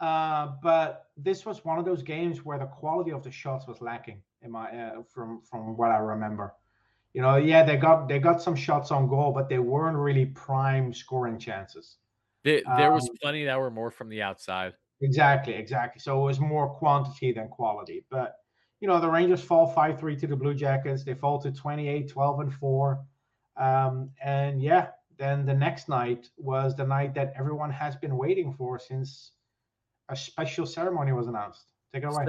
Uh, 0.00 0.52
but 0.60 1.06
this 1.16 1.46
was 1.46 1.64
one 1.64 1.78
of 1.78 1.84
those 1.84 2.02
games 2.02 2.44
where 2.44 2.58
the 2.58 2.66
quality 2.66 3.12
of 3.12 3.22
the 3.22 3.30
shots 3.30 3.68
was 3.68 3.80
lacking 3.80 4.20
in 4.42 4.50
my 4.50 4.68
uh, 4.68 5.02
from 5.08 5.40
from 5.42 5.76
what 5.76 5.92
I 5.92 5.98
remember. 5.98 6.54
You 7.12 7.22
know, 7.22 7.36
yeah, 7.36 7.62
they 7.62 7.76
got 7.76 8.08
they 8.08 8.18
got 8.18 8.42
some 8.42 8.56
shots 8.56 8.90
on 8.90 9.08
goal, 9.08 9.30
but 9.32 9.48
they 9.48 9.60
weren't 9.60 9.96
really 9.96 10.26
prime 10.26 10.92
scoring 10.92 11.38
chances. 11.38 11.98
There, 12.42 12.62
there 12.76 12.92
was 12.92 13.08
Um, 13.08 13.16
plenty 13.22 13.44
that 13.44 13.58
were 13.58 13.70
more 13.70 13.92
from 13.92 14.08
the 14.08 14.20
outside. 14.20 14.74
Exactly, 15.00 15.54
exactly. 15.54 16.00
So 16.00 16.20
it 16.20 16.24
was 16.24 16.40
more 16.40 16.68
quantity 16.68 17.32
than 17.32 17.48
quality. 17.48 18.04
But 18.10 18.43
you 18.84 18.88
know, 18.88 19.00
the 19.00 19.08
Rangers 19.08 19.40
fall 19.40 19.74
5-3 19.74 20.20
to 20.20 20.26
the 20.26 20.36
Blue 20.36 20.52
Jackets. 20.52 21.04
They 21.04 21.14
fall 21.14 21.40
to 21.40 21.50
28, 21.50 22.06
12, 22.06 22.40
and 22.40 22.52
4. 22.52 23.02
Um, 23.56 24.10
and 24.22 24.60
yeah, 24.60 24.88
then 25.16 25.46
the 25.46 25.54
next 25.54 25.88
night 25.88 26.28
was 26.36 26.76
the 26.76 26.84
night 26.84 27.14
that 27.14 27.32
everyone 27.34 27.70
has 27.70 27.96
been 27.96 28.14
waiting 28.18 28.52
for 28.52 28.78
since 28.78 29.30
a 30.10 30.14
special 30.14 30.66
ceremony 30.66 31.12
was 31.12 31.28
announced. 31.28 31.64
Take 31.94 32.02
it 32.02 32.08
away. 32.08 32.26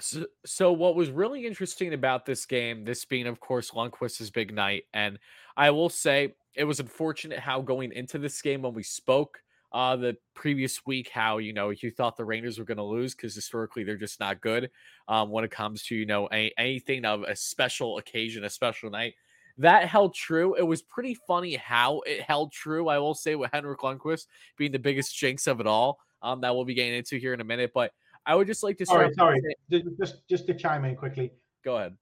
So, 0.00 0.26
so 0.44 0.72
what 0.72 0.96
was 0.96 1.08
really 1.12 1.46
interesting 1.46 1.94
about 1.94 2.26
this 2.26 2.46
game, 2.46 2.84
this 2.84 3.04
being 3.04 3.28
of 3.28 3.38
course 3.38 3.70
Lundqvist's 3.70 4.30
big 4.30 4.52
night, 4.52 4.86
and 4.92 5.20
I 5.56 5.70
will 5.70 5.88
say 5.88 6.34
it 6.56 6.64
was 6.64 6.80
unfortunate 6.80 7.38
how 7.38 7.60
going 7.60 7.92
into 7.92 8.18
this 8.18 8.42
game 8.42 8.62
when 8.62 8.74
we 8.74 8.82
spoke 8.82 9.38
uh 9.72 9.96
the 9.96 10.16
previous 10.34 10.84
week, 10.86 11.08
how 11.08 11.38
you 11.38 11.52
know 11.52 11.70
you 11.70 11.90
thought 11.90 12.16
the 12.16 12.24
Rangers 12.24 12.58
were 12.58 12.64
going 12.64 12.78
to 12.78 12.84
lose 12.84 13.14
because 13.14 13.34
historically 13.34 13.84
they're 13.84 13.96
just 13.96 14.20
not 14.20 14.40
good 14.40 14.70
um, 15.08 15.30
when 15.30 15.44
it 15.44 15.50
comes 15.50 15.82
to 15.84 15.94
you 15.94 16.06
know 16.06 16.28
a, 16.32 16.52
anything 16.58 17.04
of 17.04 17.22
a 17.22 17.36
special 17.36 17.98
occasion, 17.98 18.44
a 18.44 18.50
special 18.50 18.90
night. 18.90 19.14
That 19.58 19.86
held 19.86 20.14
true. 20.14 20.54
It 20.54 20.66
was 20.66 20.82
pretty 20.82 21.16
funny 21.26 21.56
how 21.56 22.00
it 22.00 22.22
held 22.22 22.52
true. 22.52 22.88
I 22.88 22.98
will 22.98 23.14
say 23.14 23.34
with 23.34 23.50
Henrik 23.52 23.80
Lundqvist 23.80 24.26
being 24.56 24.72
the 24.72 24.78
biggest 24.78 25.16
jinx 25.16 25.46
of 25.46 25.60
it 25.60 25.66
all. 25.66 25.98
Um, 26.22 26.40
that 26.42 26.54
we'll 26.54 26.64
be 26.64 26.74
getting 26.74 26.94
into 26.94 27.16
here 27.16 27.34
in 27.34 27.40
a 27.40 27.44
minute, 27.44 27.72
but 27.74 27.92
I 28.24 28.36
would 28.36 28.46
just 28.46 28.62
like 28.62 28.78
to 28.78 28.86
Sorry, 28.86 29.12
sorry. 29.14 29.40
Just, 29.70 29.84
just 29.98 30.28
just 30.28 30.46
to 30.46 30.54
chime 30.54 30.84
in 30.84 30.96
quickly. 30.96 31.32
Go 31.64 31.76
ahead. 31.76 31.96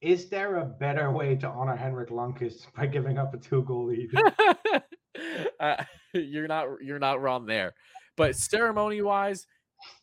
Is 0.00 0.28
there 0.28 0.56
a 0.56 0.64
better 0.64 1.10
way 1.10 1.34
to 1.36 1.48
honor 1.48 1.76
Henrik 1.76 2.10
Lundqvist 2.10 2.66
by 2.76 2.86
giving 2.86 3.18
up 3.18 3.32
a 3.32 3.38
two-goal 3.38 3.86
lead? 3.86 4.10
uh, 5.60 5.84
you're 6.14 6.48
not 6.48 6.66
you're 6.82 6.98
not 6.98 7.20
wrong 7.20 7.46
there. 7.46 7.74
But 8.16 8.36
ceremony 8.36 9.02
wise, 9.02 9.46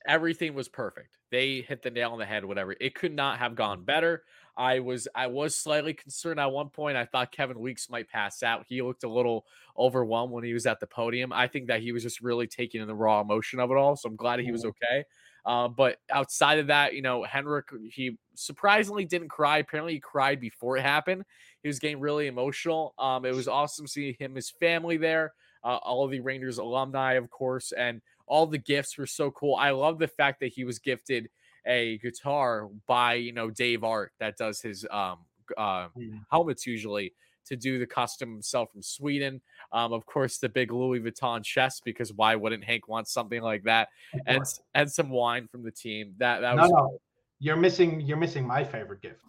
everything 0.08 0.54
was 0.54 0.68
perfect. 0.68 1.18
They 1.32 1.62
hit 1.62 1.82
the 1.82 1.92
nail 1.92 2.12
on 2.12 2.20
the 2.20 2.26
head. 2.26 2.44
Whatever. 2.44 2.76
It 2.80 2.96
could 2.96 3.14
not 3.14 3.40
have 3.40 3.56
gone 3.56 3.84
better. 3.84 4.24
I 4.58 4.80
was 4.80 5.08
I 5.16 5.28
was 5.28 5.56
slightly 5.56 5.94
concerned 5.94 6.40
at 6.40 6.52
one 6.52 6.70
point. 6.70 6.98
I 6.98 7.06
thought 7.06 7.32
Kevin 7.32 7.60
Weeks 7.60 7.90
might 7.90 8.10
pass 8.10 8.44
out. 8.44 8.66
He 8.68 8.82
looked 8.82 9.04
a 9.04 9.10
little 9.10 9.46
overwhelmed 9.78 10.34
when 10.34 10.44
he 10.44 10.54
was 10.54 10.66
at 10.66 10.80
the 10.80 10.88
podium. 10.88 11.32
I 11.32 11.48
think 11.48 11.68
that 11.68 11.82
he 11.82 11.92
was 11.92 12.04
just 12.04 12.22
really 12.22 12.48
taking 12.48 12.82
in 12.82 12.88
the 12.88 12.96
raw 12.96 13.22
emotion 13.22 13.60
of 13.60 13.72
it 13.72 13.78
all. 13.78 13.96
So 13.96 14.10
I'm 14.10 14.16
glad 14.16 14.40
he 14.40 14.52
was 14.52 14.66
okay. 14.66 15.06
Uh, 15.46 15.68
but 15.68 15.98
outside 16.12 16.60
of 16.60 16.68
that, 16.68 16.94
you 16.94 17.02
know, 17.02 17.24
Henrik, 17.24 17.70
he 17.90 18.18
surprisingly 18.36 19.06
didn't 19.06 19.30
cry. 19.30 19.58
Apparently, 19.58 19.94
he 19.94 20.00
cried 20.00 20.40
before 20.40 20.78
it 20.78 20.84
happened. 20.84 21.24
He 21.62 21.70
was 21.70 21.80
getting 21.80 22.00
really 22.00 22.28
emotional. 22.28 22.94
Um, 22.98 23.26
it 23.26 23.36
was 23.36 23.48
awesome 23.48 23.88
seeing 23.88 24.16
him, 24.20 24.36
his 24.36 24.50
family 24.50 24.98
there, 24.98 25.34
uh, 25.64 25.78
all 25.78 26.04
of 26.04 26.12
the 26.12 26.20
Rangers 26.20 26.58
alumni, 26.58 27.14
of 27.14 27.30
course, 27.30 27.72
and 27.72 28.02
all 28.26 28.48
the 28.48 28.58
gifts 28.58 28.98
were 28.98 29.08
so 29.08 29.32
cool. 29.32 29.56
I 29.56 29.72
love 29.72 30.00
the 30.00 30.08
fact 30.08 30.40
that 30.40 30.54
he 30.54 30.64
was 30.64 30.80
gifted 30.80 31.30
a 31.68 32.00
guitar 32.00 32.70
by 32.88 33.14
you 33.14 33.34
know 33.34 33.52
Dave 33.52 33.84
Art 33.84 34.14
that 34.20 34.36
does 34.38 34.62
his 34.62 34.86
um 34.90 35.20
uh, 35.58 35.90
helmets 36.32 36.66
usually 36.66 37.14
to 37.46 37.56
do 37.56 37.78
the 37.78 37.86
custom 37.86 38.32
himself 38.32 38.72
from 38.72 38.82
Sweden. 38.82 39.42
Um, 39.72 39.94
of 39.94 40.06
course, 40.06 40.38
the 40.38 40.48
big 40.50 40.72
Louis 40.72 41.02
Vuitton 41.02 41.44
chest 41.44 41.84
because 41.84 42.14
why 42.14 42.36
wouldn't 42.36 42.64
Hank 42.64 42.88
want 42.88 43.08
something 43.08 43.42
like 43.42 43.64
that? 43.64 43.90
And 44.26 44.44
and 44.74 44.92
some 44.92 45.10
wine 45.10 45.48
from 45.48 45.64
the 45.64 45.72
team. 45.72 46.16
That 46.18 46.40
that 46.42 46.56
No, 46.56 46.62
was. 46.64 46.72
no, 46.72 47.02
you're 47.40 47.58
missing. 47.58 48.02
You're 48.02 48.18
missing 48.18 48.48
my 48.48 48.64
favorite 48.64 49.02
gift. 49.02 49.22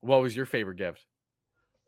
What 0.00 0.22
was 0.22 0.34
your 0.34 0.46
favorite 0.46 0.78
gift? 0.78 1.04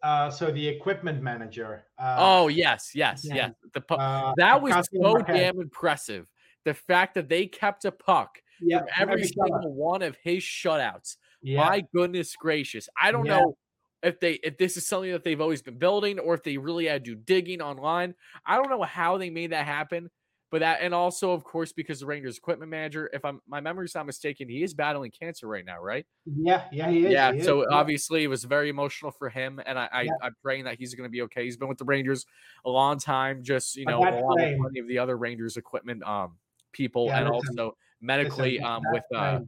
Uh, 0.03 0.31
so 0.31 0.51
the 0.51 0.67
equipment 0.67 1.23
manager. 1.23 1.85
Uh, 1.99 2.17
oh 2.19 2.49
yes, 2.49 2.93
yes, 2.95 3.25
yeah. 3.25 3.35
yes. 3.35 3.53
The 3.75 3.81
pu- 3.81 3.95
uh, 3.95 4.33
that 4.37 4.63
was 4.63 4.75
so 4.95 5.19
damn 5.19 5.61
impressive. 5.61 6.27
The 6.65 6.75
fact 6.75 7.15
that 7.15 7.29
they 7.29 7.47
kept 7.47 7.85
a 7.85 7.91
puck 7.93 8.39
yeah, 8.61 8.81
from 8.81 8.89
every 8.97 9.23
shutout. 9.23 9.49
single 9.49 9.73
one 9.75 10.03
of 10.03 10.17
his 10.23 10.43
shutouts. 10.43 11.17
Yeah, 11.43 11.65
My 11.65 11.83
goodness 11.95 12.35
gracious. 12.37 12.89
I 13.01 13.11
don't 13.11 13.27
Yeah. 13.27 13.39
know 13.39 13.57
if 14.03 14.21
they 14.21 14.35
if 14.35 14.57
this 14.59 14.77
is 14.77 14.87
something 14.87 15.11
that 15.11 15.25
they've 15.25 15.41
always 15.41 15.63
been 15.63 15.79
building 15.79 16.19
or 16.21 16.35
if 16.35 16.43
they 16.45 16.59
really 16.59 16.87
had 16.87 17.05
to 17.05 17.15
do 17.15 17.21
digging 17.21 17.61
online. 17.61 18.15
I 18.47 18.57
don't 18.57 18.71
know 18.71 18.83
how 18.83 19.19
they 19.19 19.31
made 19.31 19.51
that 19.51 19.67
happen. 19.67 20.11
But 20.51 20.61
that 20.61 20.79
and 20.81 20.95
also 20.95 21.33
of 21.33 21.45
course 21.45 21.73
because 21.73 22.01
the 22.01 22.07
Rangers 22.07 22.39
equipment 22.39 22.71
manager, 22.71 23.11
if 23.13 23.25
I'm 23.25 23.41
my 23.47 23.61
memory's 23.61 23.95
not 23.95 24.07
mistaken, 24.07 24.49
he 24.49 24.63
is 24.63 24.75
battling 24.75 25.11
cancer 25.11 25.47
right 25.47 25.65
now, 25.65 25.81
right? 25.81 26.07
yeah, 26.25 26.65
yeah, 26.73 26.91
he 26.91 27.05
is. 27.05 27.13
yeah. 27.13 27.33
he 27.33 27.43
So 27.43 27.61
yeah. 27.61 27.77
obviously 27.77 28.25
it 28.25 28.29
was 28.29 28.45
very 28.45 28.69
emotional 28.69 29.11
for 29.11 29.29
him. 29.29 29.61
And 29.67 29.79
I, 29.79 29.89
I 29.93 30.03
Yeah. 30.03 30.13
I'm 30.23 30.35
praying 30.43 30.65
that 30.65 30.79
he's 30.79 30.95
gonna 30.95 31.09
be 31.09 31.23
okay. 31.23 31.45
He's 31.45 31.57
been 31.57 31.69
with 31.69 31.79
the 31.79 31.85
Rangers 31.85 32.25
a 32.65 32.71
long 32.71 32.99
time, 32.99 33.43
just 33.43 33.77
you 33.77 33.87
know, 33.87 33.99
along 33.99 34.37
with 34.39 34.59
plenty 34.59 34.79
of 34.81 34.89
the 34.89 34.99
other 34.99 35.17
Rangers 35.17 35.57
equipment 35.57 36.03
um 36.05 36.39
people 36.73 37.07
Yeah, 37.07 37.21
and 37.21 37.29
also 37.29 37.77
medically 38.01 38.61
um 38.61 38.83
with 38.91 39.05
uh 39.15 39.41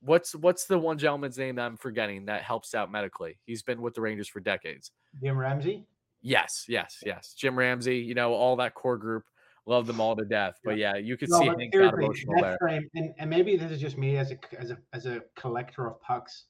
What's 0.00 0.34
what's 0.34 0.66
the 0.66 0.78
one 0.78 0.98
gentleman's 0.98 1.38
name 1.38 1.56
that 1.56 1.66
I'm 1.66 1.76
forgetting 1.76 2.26
that 2.26 2.42
helps 2.42 2.74
out 2.74 2.92
medically? 2.92 3.38
He's 3.44 3.62
been 3.62 3.80
with 3.80 3.94
the 3.94 4.02
Rangers 4.02 4.28
for 4.28 4.40
decades. 4.40 4.92
Jim 5.20 5.36
Ramsay. 5.36 5.84
Yes, 6.22 6.66
yes, 6.68 7.02
yes. 7.04 7.34
Jim 7.34 7.58
Ramsay, 7.58 7.98
you 7.98 8.14
know, 8.14 8.32
all 8.32 8.56
that 8.56 8.74
core 8.74 8.98
group, 8.98 9.24
love 9.66 9.86
them 9.86 10.00
all 10.00 10.16
to 10.16 10.24
death. 10.24 10.58
But 10.64 10.78
yeah, 10.78 10.96
you 10.96 11.16
could 11.16 11.28
No, 11.30 11.40
see 11.40 11.46
Hank 11.46 11.72
got 11.72 11.94
emotional 11.94 12.40
there. 12.40 12.56
frame, 12.60 12.88
and, 12.94 13.14
and 13.18 13.28
maybe 13.28 13.56
this 13.56 13.70
is 13.70 13.80
just 13.80 13.98
me 13.98 14.16
as 14.16 14.30
a 14.32 14.38
as 14.58 14.70
a 14.70 14.78
as 14.92 15.06
a 15.06 15.22
collector 15.36 15.86
of 15.86 16.00
pucks, 16.00 16.44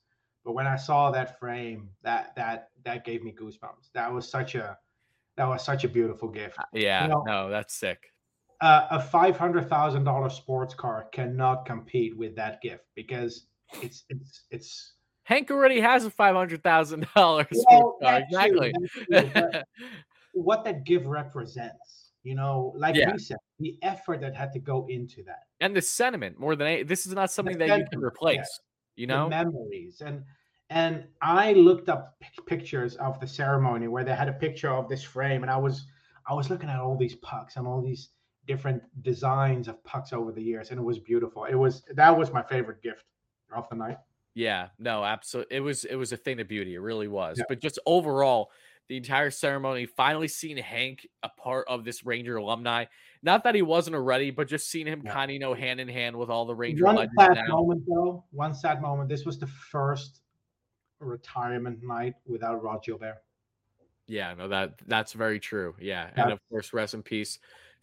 but 0.44 0.52
when 0.52 0.66
I 0.66 0.76
saw 0.76 1.10
that 1.10 1.38
frame, 1.38 1.88
that 2.02 2.34
that 2.36 2.68
that 2.84 3.04
gave 3.04 3.22
me 3.22 3.32
goosebumps. 3.32 3.90
That 3.94 4.12
was 4.12 4.28
such 4.28 4.54
a 4.54 4.78
that 5.36 5.46
was 5.46 5.64
such 5.64 5.84
a 5.84 5.88
beautiful 5.88 6.28
gift. 6.28 6.58
Yeah, 6.72 7.06
know- 7.08 7.24
no, 7.26 7.50
that's 7.50 7.74
sick. 7.74 7.98
Uh, 8.62 8.86
a 8.90 9.02
five 9.02 9.36
hundred 9.36 9.68
thousand 9.68 10.04
dollar 10.04 10.30
sports 10.30 10.72
car 10.72 11.08
cannot 11.12 11.66
compete 11.66 12.16
with 12.16 12.34
that 12.36 12.62
gift 12.62 12.84
because 12.94 13.46
it's 13.82 14.04
it's 14.08 14.44
it's 14.50 14.92
Hank 15.24 15.50
already 15.50 15.80
has 15.80 16.04
a 16.06 16.10
five 16.10 16.34
hundred 16.34 16.62
thousand 16.62 17.06
dollars. 17.14 17.48
Well, 17.70 17.98
true, 18.00 18.08
exactly. 18.08 18.72
that's 19.10 19.30
true, 19.52 19.62
what 20.32 20.64
that 20.64 20.84
gift 20.84 21.04
represents. 21.04 22.05
You 22.26 22.34
know, 22.34 22.72
like 22.76 22.96
Yeah. 22.96 23.12
we 23.12 23.18
said, 23.18 23.38
the 23.60 23.78
effort 23.82 24.20
that 24.20 24.34
had 24.34 24.52
to 24.54 24.58
go 24.58 24.86
into 24.88 25.22
that. 25.24 25.42
and 25.60 25.74
the 25.76 25.80
sentiment 25.80 26.38
more 26.38 26.54
than 26.56 26.66
any, 26.66 26.82
this 26.82 27.06
is 27.06 27.12
not 27.14 27.30
something 27.30 27.56
that 27.58 27.78
you 27.78 27.84
can 27.90 28.00
replace. 28.00 28.48
You 28.96 29.06
know, 29.06 29.24
the 29.24 29.30
memories 29.44 30.00
and 30.00 30.24
and 30.70 31.04
i 31.22 31.52
looked 31.52 31.88
up 31.88 32.02
pic- 32.18 32.44
pictures 32.46 32.96
of 32.96 33.20
the 33.20 33.26
ceremony 33.26 33.86
where 33.86 34.02
they 34.02 34.14
had 34.22 34.28
a 34.28 34.32
picture 34.32 34.70
of 34.70 34.88
this 34.88 35.02
frame 35.14 35.42
and 35.44 35.50
i 35.56 35.56
was 35.56 35.86
i 36.26 36.34
was 36.34 36.50
looking 36.50 36.68
at 36.68 36.80
all 36.80 36.96
these 36.96 37.14
pucks 37.30 37.54
and 37.56 37.64
all 37.68 37.80
these 37.80 38.08
different 38.48 38.82
designs 39.02 39.68
of 39.68 39.76
pucks 39.84 40.12
over 40.12 40.32
the 40.32 40.42
years 40.42 40.70
and 40.70 40.80
it 40.80 40.82
was 40.82 40.98
beautiful 40.98 41.44
it 41.44 41.54
was 41.54 41.84
that 41.94 42.10
was 42.18 42.32
my 42.32 42.42
favorite 42.42 42.82
gift 42.82 43.04
of 43.54 43.68
the 43.70 43.76
night 43.76 43.98
Yeah, 44.34 44.68
no, 44.78 45.02
absolutely. 45.04 45.56
It 45.58 45.60
was 45.60 45.84
it 45.84 45.94
was 45.96 46.10
a 46.12 46.16
thing 46.24 46.40
of 46.40 46.46
beauty. 46.48 46.74
It 46.74 46.80
really 46.90 47.08
was. 47.08 47.38
Yeah. 47.38 47.44
But 47.48 47.58
just 47.66 47.78
overall, 47.86 48.50
the 48.88 48.96
entire 48.98 49.30
ceremony, 49.30 49.86
finally 49.86 50.28
seeing 50.28 50.56
Hank 50.58 51.06
a 51.22 51.28
part 51.28 51.66
of 51.68 51.84
this 51.84 52.04
Ranger 52.04 52.36
alumni. 52.36 52.86
Not 53.22 53.44
that 53.44 53.54
he 53.54 53.62
wasn't 53.62 53.96
already, 53.96 54.30
but 54.30 54.48
just 54.48 54.68
seeing 54.70 54.86
him 54.86 55.02
Yeah. 55.02 55.16
kind 55.16 55.30
of 55.30 55.34
you 55.34 55.40
know 55.40 55.54
hand 55.54 55.80
in 55.80 55.88
hand 55.88 56.16
with 56.18 56.30
all 56.30 56.46
the 56.46 56.54
Ranger 56.54 56.88
one 56.88 57.08
sad 57.18 57.38
now. 57.46 57.46
moment 57.46 57.84
though 57.86 58.24
one 58.30 58.54
sad 58.54 58.80
moment 58.82 59.08
this 59.08 59.24
was 59.24 59.38
the 59.38 59.46
first 59.46 60.22
retirement 61.00 61.82
night 61.82 62.16
without 62.26 62.62
rod 62.62 62.82
gilbert 62.84 63.24
Yeah, 64.06 64.34
no, 64.34 64.48
that 64.48 64.78
that's 64.86 65.12
very 65.12 65.40
true. 65.40 65.74
Yeah, 65.80 66.08
and 66.14 66.30
of 66.30 66.38
course, 66.48 66.72
rest 66.72 66.94
in 66.94 67.02
peace 67.02 67.38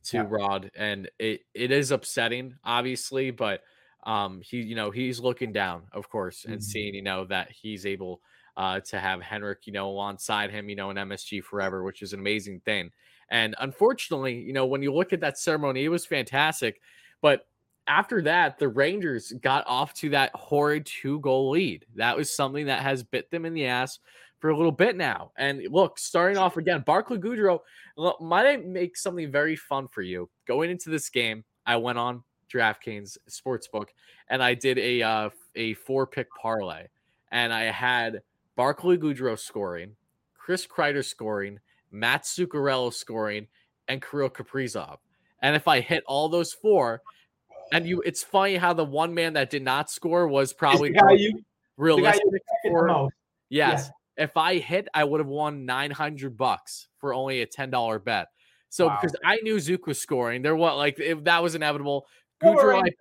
to 0.05 0.23
Yeah. 0.23 0.27
Rod. 0.27 0.71
And 0.75 1.09
it 1.19 1.41
it 1.53 1.71
is 1.71 1.91
upsetting, 1.91 2.55
obviously, 2.63 3.31
but 3.31 3.61
um, 4.05 4.41
he 4.41 4.61
you 4.61 4.75
know 4.75 4.91
he's 4.91 5.19
looking 5.19 5.51
down, 5.51 5.87
of 5.91 6.09
course, 6.09 6.45
and 6.45 6.63
Mhm. 6.63 6.63
seeing 6.63 6.95
you 6.95 7.01
know 7.01 7.25
that 7.25 7.51
he's 7.51 7.85
able 7.85 8.21
uh 8.57 8.79
to 8.81 8.99
have 8.99 9.21
Henrik 9.21 9.65
you 9.65 9.73
know 9.73 9.89
alongside 9.89 10.51
him, 10.51 10.69
you 10.69 10.75
know, 10.75 10.89
in 10.89 10.97
MSG 10.97 11.43
forever, 11.43 11.83
which 11.83 12.01
is 12.01 12.13
an 12.13 12.19
amazing 12.19 12.61
thing. 12.61 12.91
And 13.29 13.55
unfortunately, 13.59 14.35
you 14.39 14.53
know, 14.53 14.65
when 14.65 14.83
you 14.83 14.93
look 14.93 15.13
at 15.13 15.21
that 15.21 15.39
ceremony, 15.39 15.85
it 15.85 15.89
was 15.89 16.05
fantastic, 16.05 16.81
but 17.21 17.47
after 17.87 18.21
that, 18.21 18.57
the 18.57 18.67
Rangers 18.67 19.33
got 19.41 19.65
off 19.67 19.93
to 19.95 20.09
that 20.11 20.31
horrid 20.35 20.85
two 20.85 21.19
goal 21.19 21.51
lead. 21.51 21.85
That 21.95 22.15
was 22.15 22.33
something 22.33 22.67
that 22.67 22.81
has 22.81 23.03
bit 23.03 23.29
them 23.29 23.45
in 23.45 23.53
the 23.53 23.65
ass 23.65 23.99
for 24.39 24.49
a 24.49 24.57
little 24.57 24.71
bit 24.71 24.95
now. 24.95 25.31
And 25.37 25.61
look, 25.69 25.97
starting 25.97 26.37
off 26.37 26.57
again, 26.57 26.83
Barclay 26.85 27.17
Goodrow 27.17 27.59
might 28.19 28.45
I 28.45 28.57
make 28.57 28.97
something 28.97 29.31
very 29.31 29.55
fun 29.55 29.87
for 29.87 30.01
you. 30.01 30.29
Going 30.47 30.69
into 30.69 30.89
this 30.89 31.09
game, 31.09 31.43
I 31.65 31.77
went 31.77 31.97
on 31.97 32.23
DraftKings 32.53 33.17
Sportsbook 33.29 33.87
and 34.29 34.43
I 34.43 34.53
did 34.53 34.77
a 34.77 35.01
uh, 35.01 35.29
a 35.55 35.73
four 35.75 36.07
pick 36.07 36.27
parlay, 36.41 36.87
and 37.31 37.53
I 37.53 37.63
had 37.63 38.21
Barclay 38.55 38.97
Goodrow 38.97 39.37
scoring, 39.37 39.95
Chris 40.37 40.67
Kreider 40.67 41.03
scoring, 41.03 41.59
Matt 41.91 42.23
Zuccarello 42.23 42.93
scoring, 42.93 43.47
and 43.87 44.01
Kirill 44.01 44.29
Kaprizov. 44.29 44.97
And 45.41 45.55
if 45.55 45.67
I 45.67 45.79
hit 45.81 46.03
all 46.07 46.29
those 46.29 46.53
four, 46.53 47.01
and 47.71 47.87
you, 47.87 48.01
it's 48.05 48.23
funny 48.23 48.55
how 48.55 48.73
the 48.73 48.85
one 48.85 49.13
man 49.13 49.33
that 49.33 49.49
did 49.49 49.63
not 49.63 49.89
score 49.89 50.27
was 50.27 50.53
probably 50.63 50.89
the 50.89 50.99
guy 50.99 51.11
you, 51.13 51.39
the 51.77 52.01
guy 52.01 52.13
you 52.13 52.31
expected 52.33 52.41
the 52.63 52.83
most. 52.87 53.13
Yes. 53.49 53.89
If 54.15 54.37
I 54.37 54.59
hit, 54.59 54.87
I 54.93 55.03
would 55.03 55.19
have 55.19 55.27
won 55.27 55.65
900 55.65 56.37
bucks 56.37 56.87
for 56.99 57.13
only 57.13 57.41
a 57.41 57.47
$10 57.47 58.03
bet. 58.03 58.27
So 58.69 58.87
Wow. 58.87 58.99
because 59.01 59.15
I 59.23 59.37
knew 59.37 59.59
Zook 59.59 59.87
was 59.87 59.99
scoring, 59.99 60.41
there 60.41 60.55
was 60.55 60.77
like 60.77 60.99
if 60.99 61.23
that 61.25 61.43
was 61.43 61.55
inevitable. 61.55 62.05
Goodrow, 62.41 62.83
I, 62.83 62.91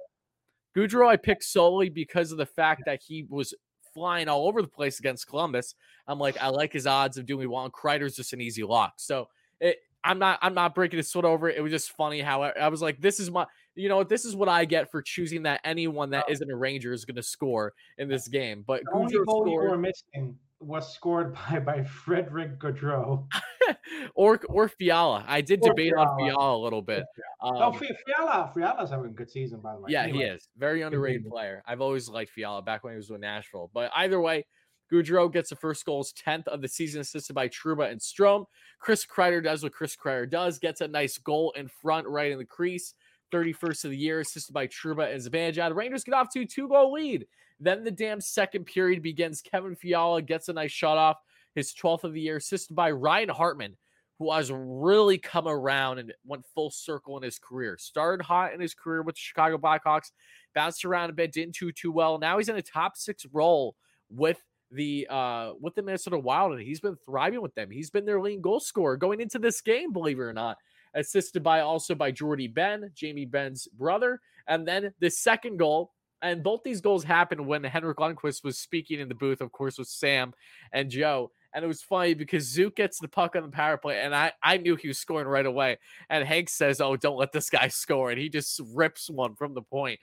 Goodrow, 0.77 1.09
I 1.09 1.17
picked 1.17 1.45
solely 1.45 1.89
because 1.89 2.33
of 2.33 2.39
the 2.39 2.47
fact 2.47 2.83
that 2.87 3.01
he 3.07 3.27
was 3.29 3.55
flying 3.93 4.29
all 4.29 4.47
over 4.47 4.63
the 4.63 4.69
place 4.69 4.99
against 4.99 5.27
Columbus. 5.27 5.75
I'm 6.07 6.19
like, 6.19 6.41
I 6.43 6.49
like 6.49 6.73
his 6.73 6.87
odds 6.87 7.19
of 7.19 7.27
doing 7.27 7.51
well. 7.51 7.65
And 7.65 7.73
Kreider's 7.73 8.17
just 8.17 8.33
an 8.33 8.41
easy 8.41 8.65
lock. 8.65 8.95
So 8.97 9.29
it, 9.61 9.79
I'm 10.05 10.19
not, 10.19 10.39
I'm 10.43 10.55
not 10.55 10.75
breaking 10.75 10.99
a 10.99 11.03
sweat 11.03 11.25
over 11.25 11.49
it. 11.49 11.57
It 11.57 11.61
was 11.61 11.71
just 11.71 11.93
funny 11.93 12.21
how 12.21 12.43
I, 12.43 12.51
I 12.51 12.69
was 12.69 12.83
like, 12.83 13.01
this 13.01 13.21
is 13.21 13.31
my, 13.31 13.47
you 13.75 13.89
know, 13.89 14.03
this 14.03 14.25
is 14.25 14.35
what 14.35 14.49
I 14.49 14.65
get 14.65 14.91
for 14.91 15.01
choosing 15.01 15.45
that 15.45 15.61
anyone 15.65 16.11
that 16.11 16.29
isn't 16.29 16.51
a 16.51 16.57
Ranger 16.57 16.93
is 16.93 17.05
going 17.05 17.17
to 17.17 17.23
score 17.23 17.73
in 17.99 18.09
this 18.09 18.29
game. 18.29 18.65
But 18.67 18.83
The 18.85 18.93
only 18.93 19.15
goal 19.25 19.49
you 19.49 19.57
were 19.57 19.79
missing 19.79 20.37
was 20.63 20.95
scored 20.95 21.35
by 21.51 21.59
by 21.61 21.85
Frederick 21.85 22.59
Gaudreau. 22.59 23.27
or 24.15 24.41
or 24.49 24.69
Fiala. 24.69 25.25
I 25.29 25.41
did 25.41 25.61
Or 25.63 25.69
debate 25.71 25.93
on 25.95 26.07
Fiala. 26.19 26.31
Fiala 26.33 26.57
a 26.57 26.63
little 26.63 26.83
bit. 26.83 27.05
Um, 27.41 27.73
Fi- 27.75 27.91
Fiala, 28.07 28.51
Fiala's 28.55 28.91
having 28.91 29.07
a 29.07 29.15
good 29.15 29.31
season, 29.31 29.61
by 29.61 29.75
the 29.75 29.81
way. 29.81 29.91
yeah, 29.93 30.03
Anyway, 30.05 30.19
he 30.19 30.25
is 30.25 30.49
very 30.57 30.83
underrated 30.83 31.27
player. 31.29 31.63
I've 31.67 31.81
always 31.81 32.09
liked 32.09 32.31
Fiala 32.31 32.63
back 32.63 32.85
when 32.85 32.93
he 32.93 32.97
was 32.97 33.11
with 33.11 33.21
Nashville. 33.21 33.71
But 33.73 33.91
either 33.97 34.21
way, 34.21 34.47
Goodrow 34.93 35.33
gets 35.33 35.51
the 35.51 35.57
first 35.57 35.85
goals, 35.87 36.13
tenth 36.13 36.47
of 36.49 36.61
the 36.61 36.69
season, 36.69 37.01
assisted 37.01 37.33
by 37.35 37.49
Trouba 37.49 37.91
and 37.91 38.01
Strome. 38.01 38.45
Chris 38.79 39.07
Kreider 39.07 39.43
does 39.43 39.63
what 39.63 39.73
Chris 39.73 39.97
Kreider 39.97 40.29
does, 40.29 40.59
gets 40.59 40.81
a 40.83 40.89
nice 40.89 41.17
goal 41.19 41.53
in 41.57 41.69
front, 41.69 42.07
right 42.09 42.31
in 42.31 42.39
the 42.39 42.45
crease. 42.45 42.95
31st 43.33 43.85
of 43.85 43.91
the 43.93 43.97
year, 43.97 44.21
assisted 44.21 44.53
by 44.53 44.67
Trouba 44.67 45.11
and 45.11 45.23
Zibanejad. 45.23 45.75
Rangers 45.75 46.05
get 46.05 46.13
off 46.15 46.29
to 46.35 46.41
a 46.43 46.45
two-goal 46.47 46.93
lead. 46.93 47.27
Then 47.63 47.85
the 47.85 47.93
damn 47.93 48.21
second 48.21 48.65
period 48.65 49.03
begins. 49.03 49.41
Kevin 49.41 49.77
Fiala 49.77 50.21
gets 50.21 50.49
a 50.49 50.53
nice 50.53 50.73
shot 50.73 50.99
off, 50.99 51.19
his 51.55 51.73
12th 51.73 52.03
of 52.03 52.13
the 52.13 52.21
year, 52.21 52.37
assisted 52.39 52.75
by 52.75 52.91
Ryan 52.91 53.29
Hartman, 53.29 53.77
who 54.19 54.33
has 54.33 54.51
really 54.53 55.17
come 55.17 55.47
around 55.47 55.99
and 55.99 56.13
went 56.27 56.45
full 56.55 56.71
circle 56.71 57.17
in 57.17 57.23
his 57.23 57.39
career. 57.39 57.77
Started 57.79 58.25
hot 58.25 58.53
in 58.53 58.61
his 58.61 58.75
career 58.75 59.03
with 59.03 59.15
the 59.15 59.21
Chicago 59.21 59.59
Blackhawks, 59.59 60.11
bounced 60.57 60.85
around 60.85 61.11
a 61.11 61.13
bit, 61.13 61.33
didn't 61.33 61.55
do 61.55 61.71
too 61.71 61.93
well. 61.93 62.19
Now 62.19 62.39
he's 62.39 62.49
in 62.49 62.57
a 62.57 62.63
top 62.63 62.97
six 62.97 63.25
role 63.33 63.77
with 64.11 64.43
the 64.73 65.07
uh 65.09 65.53
with 65.61 65.75
the 65.75 65.83
Minnesota 65.83 66.19
Wild, 66.19 66.53
and 66.53 66.63
he's 66.63 66.81
been 66.81 66.97
thriving 67.05 67.43
with 67.43 67.55
them. 67.55 67.71
He's 67.71 67.91
been 67.91 68.07
their 68.07 68.21
leading 68.21 68.41
goal 68.41 68.59
scorer 68.59 68.97
going 68.97 69.21
into 69.21 69.39
this 69.39 69.61
game, 69.61 69.93
believe 69.93 70.19
it 70.19 70.23
or 70.23 70.33
not. 70.33 70.57
Assisted 70.95 71.43
by 71.43 71.61
also 71.61 71.95
by 71.95 72.11
Jordie 72.11 72.49
Benn, 72.49 72.91
Jamie 72.95 73.25
Benn's 73.25 73.69
brother, 73.69 74.21
and 74.49 74.67
then 74.67 74.93
the 74.99 75.11
second 75.11 75.59
goal 75.59 75.93
And 76.23 76.43
both 76.43 76.63
these 76.63 76.81
goals 76.81 77.03
happened 77.03 77.45
when 77.45 77.65
Henrik 77.65 77.99
Lundqvist 77.99 78.45
was 78.45 78.57
speaking 78.57 79.01
in 79.01 79.09
the 79.09 79.15
booth, 79.15 79.41
of 79.41 79.51
course, 79.51 79.77
with 79.77 79.89
Sam 79.89 80.33
and 80.73 80.89
Joe. 80.89 81.33
And 81.55 81.65
it 81.65 81.69
was 81.69 81.83
funny 81.83 82.15
because 82.15 82.49
Zook 82.49 82.77
gets 82.77 82.99
the 82.99 83.09
puck 83.09 83.37
on 83.37 83.43
the 83.43 83.49
power 83.49 83.77
play, 83.77 84.01
and 84.01 84.15
I, 84.15 84.33
I 84.43 84.57
knew 84.57 84.77
he 84.77 84.89
was 84.89 84.99
scoring 84.99 85.27
right 85.27 85.45
away. 85.45 85.79
And 86.09 86.27
Hank 86.27 86.49
says, 86.49 86.81
Oh, 86.81 86.97
don't 86.97 87.19
let 87.19 87.33
this 87.33 87.51
guy 87.51 87.69
score. 87.69 88.11
And 88.11 88.21
he 88.21 88.29
just 88.29 88.61
rips 88.73 89.11
one 89.11 89.35
from 89.35 89.53
the 89.55 89.63
point. 89.63 90.01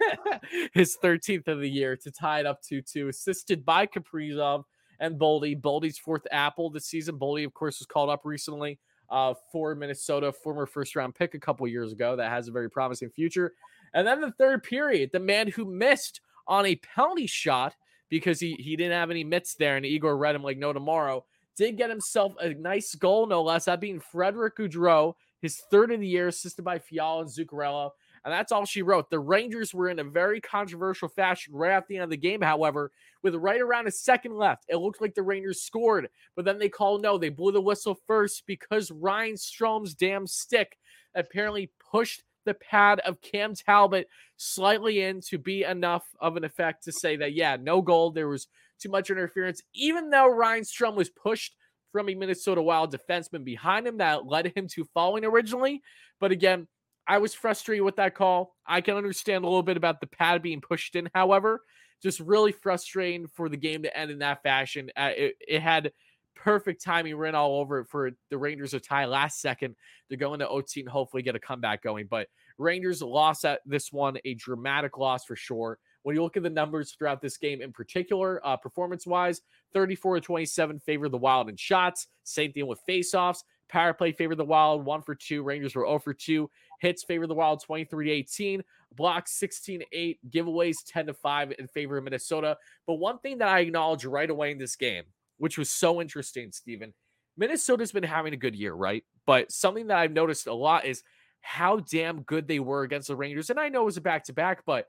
His 0.74 0.96
13th 1.02 1.48
of 1.48 1.60
the 1.60 1.68
year 1.70 1.96
to 1.96 2.10
tie 2.10 2.40
it 2.40 2.46
up 2.46 2.62
2 2.62 2.82
2, 2.82 3.08
assisted 3.08 3.64
by 3.64 3.86
Kaprizov 3.86 4.64
and 5.00 5.18
Boldy. 5.18 5.60
Boldy's 5.60 5.98
fourth 5.98 6.26
apple 6.30 6.70
this 6.70 6.86
season. 6.86 7.18
Boldy, 7.18 7.44
of 7.44 7.54
course, 7.54 7.80
was 7.80 7.86
called 7.86 8.10
up 8.10 8.24
recently 8.24 8.78
uh, 9.10 9.34
for 9.50 9.74
Minnesota, 9.74 10.32
former 10.32 10.66
first 10.66 10.94
round 10.94 11.14
pick 11.14 11.34
a 11.34 11.40
couple 11.40 11.66
years 11.66 11.92
ago 11.92 12.16
that 12.16 12.30
has 12.30 12.48
a 12.48 12.52
very 12.52 12.70
promising 12.70 13.10
future. 13.10 13.54
And 13.94 14.06
then 14.06 14.20
the 14.20 14.32
third 14.32 14.62
period, 14.62 15.10
the 15.12 15.20
man 15.20 15.48
who 15.48 15.64
missed 15.64 16.20
on 16.46 16.66
a 16.66 16.76
penalty 16.76 17.26
shot 17.26 17.74
because 18.08 18.40
he, 18.40 18.54
he 18.54 18.76
didn't 18.76 18.92
have 18.92 19.10
any 19.10 19.24
mitts 19.24 19.54
there, 19.54 19.76
and 19.76 19.84
Igor 19.84 20.16
read 20.16 20.34
him 20.34 20.42
like 20.42 20.58
no 20.58 20.72
tomorrow, 20.72 21.24
did 21.56 21.76
get 21.76 21.90
himself 21.90 22.34
a 22.40 22.54
nice 22.54 22.94
goal, 22.94 23.26
no 23.26 23.42
less, 23.42 23.66
that 23.66 23.80
being 23.80 24.00
Frederick 24.00 24.56
Gaudreau, 24.56 25.14
his 25.42 25.60
third 25.70 25.92
of 25.92 26.00
the 26.00 26.06
year, 26.06 26.28
assisted 26.28 26.64
by 26.64 26.78
Fiala 26.78 27.22
and 27.22 27.30
Zuccarello. 27.30 27.90
And 28.24 28.32
that's 28.32 28.52
all 28.52 28.64
she 28.64 28.82
wrote. 28.82 29.10
The 29.10 29.18
Rangers 29.18 29.72
were 29.72 29.88
in 29.88 30.00
a 30.00 30.04
very 30.04 30.40
controversial 30.40 31.08
fashion 31.08 31.54
right 31.54 31.72
at 31.72 31.86
the 31.86 31.96
end 31.96 32.04
of 32.04 32.10
the 32.10 32.16
game, 32.16 32.40
however, 32.40 32.90
with 33.22 33.34
right 33.34 33.60
around 33.60 33.86
a 33.86 33.92
second 33.92 34.36
left. 34.36 34.64
It 34.68 34.76
looked 34.76 35.00
like 35.00 35.14
the 35.14 35.22
Rangers 35.22 35.62
scored, 35.62 36.08
but 36.34 36.44
then 36.44 36.58
they 36.58 36.68
called 36.68 37.02
no. 37.02 37.18
They 37.18 37.28
blew 37.28 37.52
the 37.52 37.60
whistle 37.60 37.98
first 38.06 38.44
because 38.46 38.90
Ryan 38.90 39.36
Strome's 39.36 39.94
damn 39.94 40.26
stick 40.26 40.78
apparently 41.14 41.70
pushed 41.90 42.22
the 42.44 42.54
pad 42.54 43.00
of 43.00 43.20
Cam 43.20 43.54
Talbot 43.54 44.08
slightly 44.36 45.02
in 45.02 45.20
to 45.28 45.38
be 45.38 45.64
enough 45.64 46.04
of 46.20 46.36
an 46.36 46.44
effect 46.44 46.84
to 46.84 46.92
say 46.92 47.16
that, 47.16 47.34
yeah, 47.34 47.56
no 47.60 47.82
goal. 47.82 48.10
There 48.10 48.28
was 48.28 48.46
too 48.80 48.88
much 48.88 49.10
interference, 49.10 49.60
even 49.74 50.10
though 50.10 50.28
Ryan 50.28 50.62
Strome 50.62 50.94
was 50.94 51.10
pushed 51.10 51.56
from 51.92 52.08
a 52.08 52.14
Minnesota 52.14 52.62
Wild 52.62 52.94
defenseman 52.94 53.44
behind 53.44 53.86
him 53.86 53.98
that 53.98 54.26
led 54.26 54.52
him 54.56 54.68
to 54.68 54.84
falling 54.94 55.24
originally. 55.24 55.82
But 56.20 56.32
again, 56.32 56.68
I 57.06 57.18
was 57.18 57.34
frustrated 57.34 57.84
with 57.84 57.96
that 57.96 58.14
call. 58.14 58.54
I 58.66 58.82
can 58.82 58.96
understand 58.96 59.44
a 59.44 59.48
little 59.48 59.62
bit 59.62 59.78
about 59.78 60.00
the 60.00 60.06
pad 60.06 60.42
being 60.42 60.60
pushed 60.60 60.94
in, 60.94 61.08
however, 61.14 61.62
just 62.02 62.20
really 62.20 62.52
frustrating 62.52 63.26
for 63.28 63.48
the 63.48 63.56
game 63.56 63.82
to 63.82 63.96
end 63.96 64.10
in 64.10 64.18
that 64.18 64.42
fashion. 64.42 64.90
Uh, 64.96 65.10
it, 65.16 65.34
it, 65.40 65.62
had 65.62 65.92
perfect 66.38 66.82
timing 66.82 67.16
written 67.16 67.34
all 67.34 67.60
over 67.60 67.80
it 67.80 67.88
for 67.88 68.12
the 68.30 68.38
Rangers 68.38 68.70
to 68.70 68.80
tie 68.80 69.04
last 69.04 69.40
second 69.40 69.74
to 70.08 70.16
go 70.16 70.32
into 70.32 70.48
OT 70.48 70.80
and 70.80 70.88
hopefully 70.88 71.22
get 71.22 71.34
a 71.34 71.40
comeback 71.40 71.82
going. 71.82 72.06
But 72.08 72.28
Rangers 72.56 73.02
lost 73.02 73.44
at 73.44 73.60
this 73.66 73.92
one, 73.92 74.16
a 74.24 74.34
dramatic 74.34 74.96
loss 74.96 75.24
for 75.24 75.36
sure. 75.36 75.78
When 76.02 76.14
you 76.14 76.22
look 76.22 76.36
at 76.36 76.42
the 76.42 76.50
numbers 76.50 76.92
throughout 76.92 77.20
this 77.20 77.36
game 77.36 77.60
in 77.60 77.72
particular, 77.72 78.40
uh, 78.46 78.56
performance 78.56 79.06
wise, 79.06 79.42
34 79.74 80.16
to 80.16 80.20
27 80.22 80.80
favor 80.80 81.08
the 81.08 81.18
Wild 81.18 81.48
in 81.48 81.56
shots. 81.56 82.06
Same 82.24 82.52
thing 82.52 82.66
with 82.66 82.80
faceoffs. 82.88 83.42
Power 83.68 83.92
play 83.92 84.12
favored 84.12 84.36
the 84.36 84.44
Wild, 84.44 84.84
one 84.84 85.02
for 85.02 85.14
two. 85.14 85.42
Rangers 85.42 85.74
were 85.74 85.86
0 85.86 85.98
for 85.98 86.14
2. 86.14 86.48
Hits 86.80 87.04
favor 87.04 87.26
the 87.26 87.34
Wild 87.34 87.62
23 87.62 88.10
18. 88.10 88.62
Blocks 88.96 89.32
16 89.32 89.82
8. 89.92 90.18
Giveaways 90.30 90.76
10 90.86 91.06
to 91.08 91.14
5 91.14 91.52
in 91.58 91.66
favor 91.68 91.98
of 91.98 92.04
Minnesota. 92.04 92.56
But 92.86 92.94
one 92.94 93.18
thing 93.18 93.38
that 93.38 93.48
I 93.48 93.60
acknowledge 93.60 94.06
right 94.06 94.30
away 94.30 94.52
in 94.52 94.58
this 94.58 94.76
game, 94.76 95.04
which 95.38 95.58
was 95.58 95.70
so 95.70 96.00
interesting, 96.00 96.52
Stephen, 96.52 96.92
Minnesota's 97.36 97.92
been 97.92 98.02
having 98.02 98.34
a 98.34 98.38
good 98.38 98.56
year, 98.56 98.74
right? 98.74 99.04
But 99.26 99.52
something 99.52 99.86
that 99.88 99.98
I've 99.98 100.12
noticed 100.12 100.46
a 100.46 100.54
lot 100.54 100.84
is 100.84 101.02
how 101.40 101.78
damn 101.78 102.22
good 102.22 102.48
they 102.48 102.58
were 102.58 102.82
against 102.82 103.08
the 103.08 103.16
Rangers. 103.16 103.50
And 103.50 103.60
I 103.60 103.68
know 103.68 103.82
it 103.82 103.86
was 103.86 103.96
a 103.96 104.02
back 104.02 104.24
to 104.24 104.32
back, 104.32 104.64
but 104.66 104.86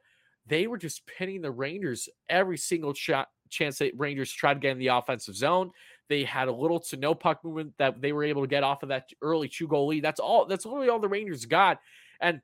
they 0.48 0.68
were 0.68 0.78
just 0.78 1.06
pinning 1.06 1.42
the 1.42 1.52
Rangers 1.52 2.10
every 2.28 2.58
single 2.58 2.94
shot 2.94 3.28
chance 3.50 3.80
that 3.80 3.98
Rangers 3.98 4.32
tried 4.32 4.56
to 4.56 4.60
get 4.60 4.72
in 4.72 4.80
the 4.80 4.88
offensive 4.88 5.36
zone. 5.36 5.72
They 6.08 6.24
had 6.24 6.48
a 6.48 6.52
little 6.52 6.80
to 6.80 6.98
no 6.98 7.14
puck 7.14 7.44
movement 7.44 7.74
that 7.78 8.02
they 8.02 8.14
were 8.14 8.24
able 8.24 8.42
to 8.42 8.48
get 8.48 8.64
off 8.64 8.84
of 8.84 8.90
that 8.90 9.10
early 9.22 9.48
two 9.48 9.68
goal 9.68 9.88
lead. 9.88 10.04
That's 10.04 10.20
all. 10.20 10.46
That's 10.46 10.66
literally 10.66 10.90
all 10.90 11.00
the 11.00 11.08
Rangers 11.08 11.46
got. 11.46 11.80
And 12.20 12.42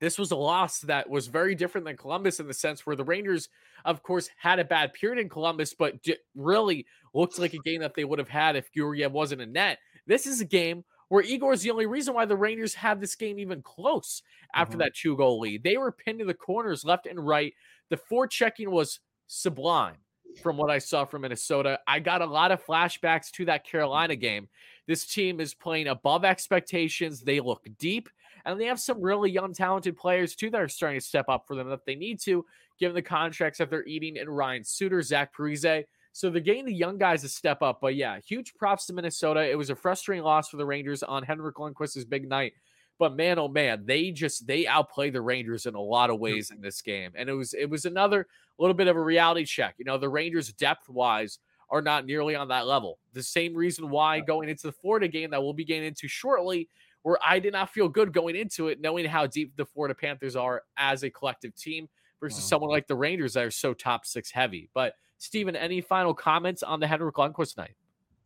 this 0.00 0.18
was 0.18 0.30
a 0.30 0.36
loss 0.36 0.80
that 0.80 1.08
was 1.08 1.26
very 1.26 1.54
different 1.54 1.86
than 1.86 1.96
Columbus 1.96 2.40
in 2.40 2.46
the 2.46 2.54
sense 2.54 2.84
where 2.84 2.96
the 2.96 3.04
Rangers, 3.04 3.48
of 3.84 4.02
course, 4.02 4.28
had 4.38 4.58
a 4.58 4.64
bad 4.64 4.92
period 4.92 5.20
in 5.20 5.28
Columbus, 5.28 5.74
but 5.74 5.94
really 6.34 6.86
looked 7.14 7.38
like 7.38 7.54
a 7.54 7.58
game 7.58 7.80
that 7.80 7.94
they 7.94 8.04
would 8.04 8.18
have 8.18 8.28
had 8.28 8.56
if 8.56 8.72
Georgiev 8.72 9.12
wasn't 9.12 9.40
in 9.40 9.52
net. 9.52 9.78
This 10.06 10.26
is 10.26 10.40
a 10.40 10.44
game 10.44 10.84
where 11.08 11.22
Igor 11.22 11.52
is 11.52 11.62
the 11.62 11.70
only 11.70 11.86
reason 11.86 12.14
why 12.14 12.24
the 12.24 12.36
Rangers 12.36 12.74
had 12.74 13.00
this 13.00 13.14
game 13.14 13.38
even 13.38 13.62
close 13.62 14.22
after 14.54 14.72
mm-hmm. 14.72 14.80
that 14.80 14.94
two 14.94 15.16
goal 15.16 15.40
lead. 15.40 15.62
They 15.62 15.76
were 15.76 15.92
pinned 15.92 16.18
to 16.18 16.24
the 16.24 16.34
corners 16.34 16.84
left 16.84 17.06
and 17.06 17.24
right. 17.24 17.54
The 17.90 17.96
forechecking 17.96 18.68
was 18.68 19.00
sublime 19.26 19.96
from 20.42 20.56
what 20.56 20.70
I 20.70 20.78
saw 20.78 21.04
from 21.04 21.22
Minnesota. 21.22 21.78
I 21.86 22.00
got 22.00 22.22
a 22.22 22.26
lot 22.26 22.52
of 22.52 22.64
flashbacks 22.64 23.30
to 23.32 23.44
that 23.46 23.64
Carolina 23.64 24.16
game. 24.16 24.48
This 24.86 25.06
team 25.06 25.40
is 25.40 25.54
playing 25.54 25.88
above 25.88 26.24
expectations. 26.24 27.20
They 27.20 27.40
look 27.40 27.66
deep, 27.78 28.08
and 28.46 28.60
they 28.60 28.66
have 28.66 28.80
some 28.80 29.00
really 29.00 29.30
young, 29.30 29.52
talented 29.52 29.96
players 29.96 30.34
too 30.34 30.50
that 30.50 30.60
are 30.60 30.68
starting 30.68 31.00
to 31.00 31.04
step 31.04 31.28
up 31.28 31.44
for 31.46 31.56
them 31.56 31.70
if 31.72 31.84
they 31.84 31.96
need 31.96 32.20
to, 32.20 32.46
given 32.78 32.94
the 32.94 33.02
contracts 33.02 33.58
that 33.58 33.68
they're 33.68 33.84
eating. 33.84 34.18
And 34.18 34.34
Ryan 34.34 34.64
Suter, 34.64 35.02
Zach 35.02 35.34
Parise. 35.36 35.84
So 36.12 36.30
they're 36.30 36.40
getting 36.40 36.64
the 36.64 36.72
young 36.72 36.96
guys 36.96 37.22
to 37.22 37.28
step 37.28 37.60
up. 37.60 37.80
But 37.82 37.96
yeah, 37.96 38.18
huge 38.20 38.54
props 38.54 38.86
to 38.86 38.94
Minnesota. 38.94 39.50
It 39.50 39.58
was 39.58 39.68
a 39.68 39.76
frustrating 39.76 40.24
loss 40.24 40.48
for 40.48 40.56
the 40.56 40.64
Rangers 40.64 41.02
on 41.02 41.24
Henrik 41.24 41.56
Lundqvist's 41.56 42.04
big 42.04 42.28
night. 42.28 42.54
But 42.98 43.14
man, 43.14 43.38
oh 43.38 43.48
man, 43.48 43.84
they 43.84 44.10
just 44.10 44.46
they 44.46 44.66
outplayed 44.66 45.12
the 45.12 45.20
Rangers 45.20 45.66
in 45.66 45.74
a 45.74 45.80
lot 45.80 46.08
of 46.08 46.18
ways 46.18 46.50
in 46.50 46.62
this 46.62 46.80
game, 46.80 47.10
and 47.14 47.28
it 47.28 47.34
was 47.34 47.52
it 47.52 47.68
was 47.68 47.84
another 47.84 48.26
little 48.58 48.72
bit 48.72 48.88
of 48.88 48.96
a 48.96 49.02
reality 49.02 49.44
check. 49.44 49.74
You 49.76 49.84
know, 49.84 49.98
the 49.98 50.08
Rangers 50.08 50.50
depth 50.54 50.88
wise 50.88 51.38
are 51.68 51.82
not 51.82 52.06
nearly 52.06 52.34
on 52.34 52.48
that 52.48 52.66
level. 52.66 52.98
The 53.12 53.22
same 53.22 53.54
reason 53.54 53.90
why 53.90 54.20
going 54.20 54.48
into 54.48 54.68
the 54.68 54.72
Florida 54.72 55.08
game 55.08 55.30
that 55.30 55.42
we'll 55.42 55.52
be 55.52 55.64
getting 55.64 55.84
into 55.84 56.08
shortly, 56.08 56.70
where 57.06 57.18
I 57.24 57.38
did 57.38 57.52
not 57.52 57.70
feel 57.70 57.88
good 57.88 58.12
going 58.12 58.34
into 58.34 58.66
it, 58.66 58.80
knowing 58.80 59.04
how 59.04 59.28
deep 59.28 59.56
the 59.56 59.64
Florida 59.64 59.94
Panthers 59.94 60.34
are 60.34 60.64
as 60.76 61.04
a 61.04 61.10
collective 61.10 61.54
team 61.54 61.88
versus 62.18 62.40
wow. 62.40 62.46
someone 62.46 62.70
like 62.70 62.88
the 62.88 62.96
Rangers 62.96 63.34
that 63.34 63.44
are 63.44 63.50
so 63.52 63.74
top 63.74 64.04
six 64.04 64.28
heavy. 64.28 64.70
But 64.74 64.94
Stephen, 65.18 65.54
any 65.54 65.80
final 65.80 66.12
comments 66.12 66.64
on 66.64 66.80
the 66.80 66.86
Henrik 66.88 67.14
Lundqvist 67.14 67.58
night? 67.58 67.76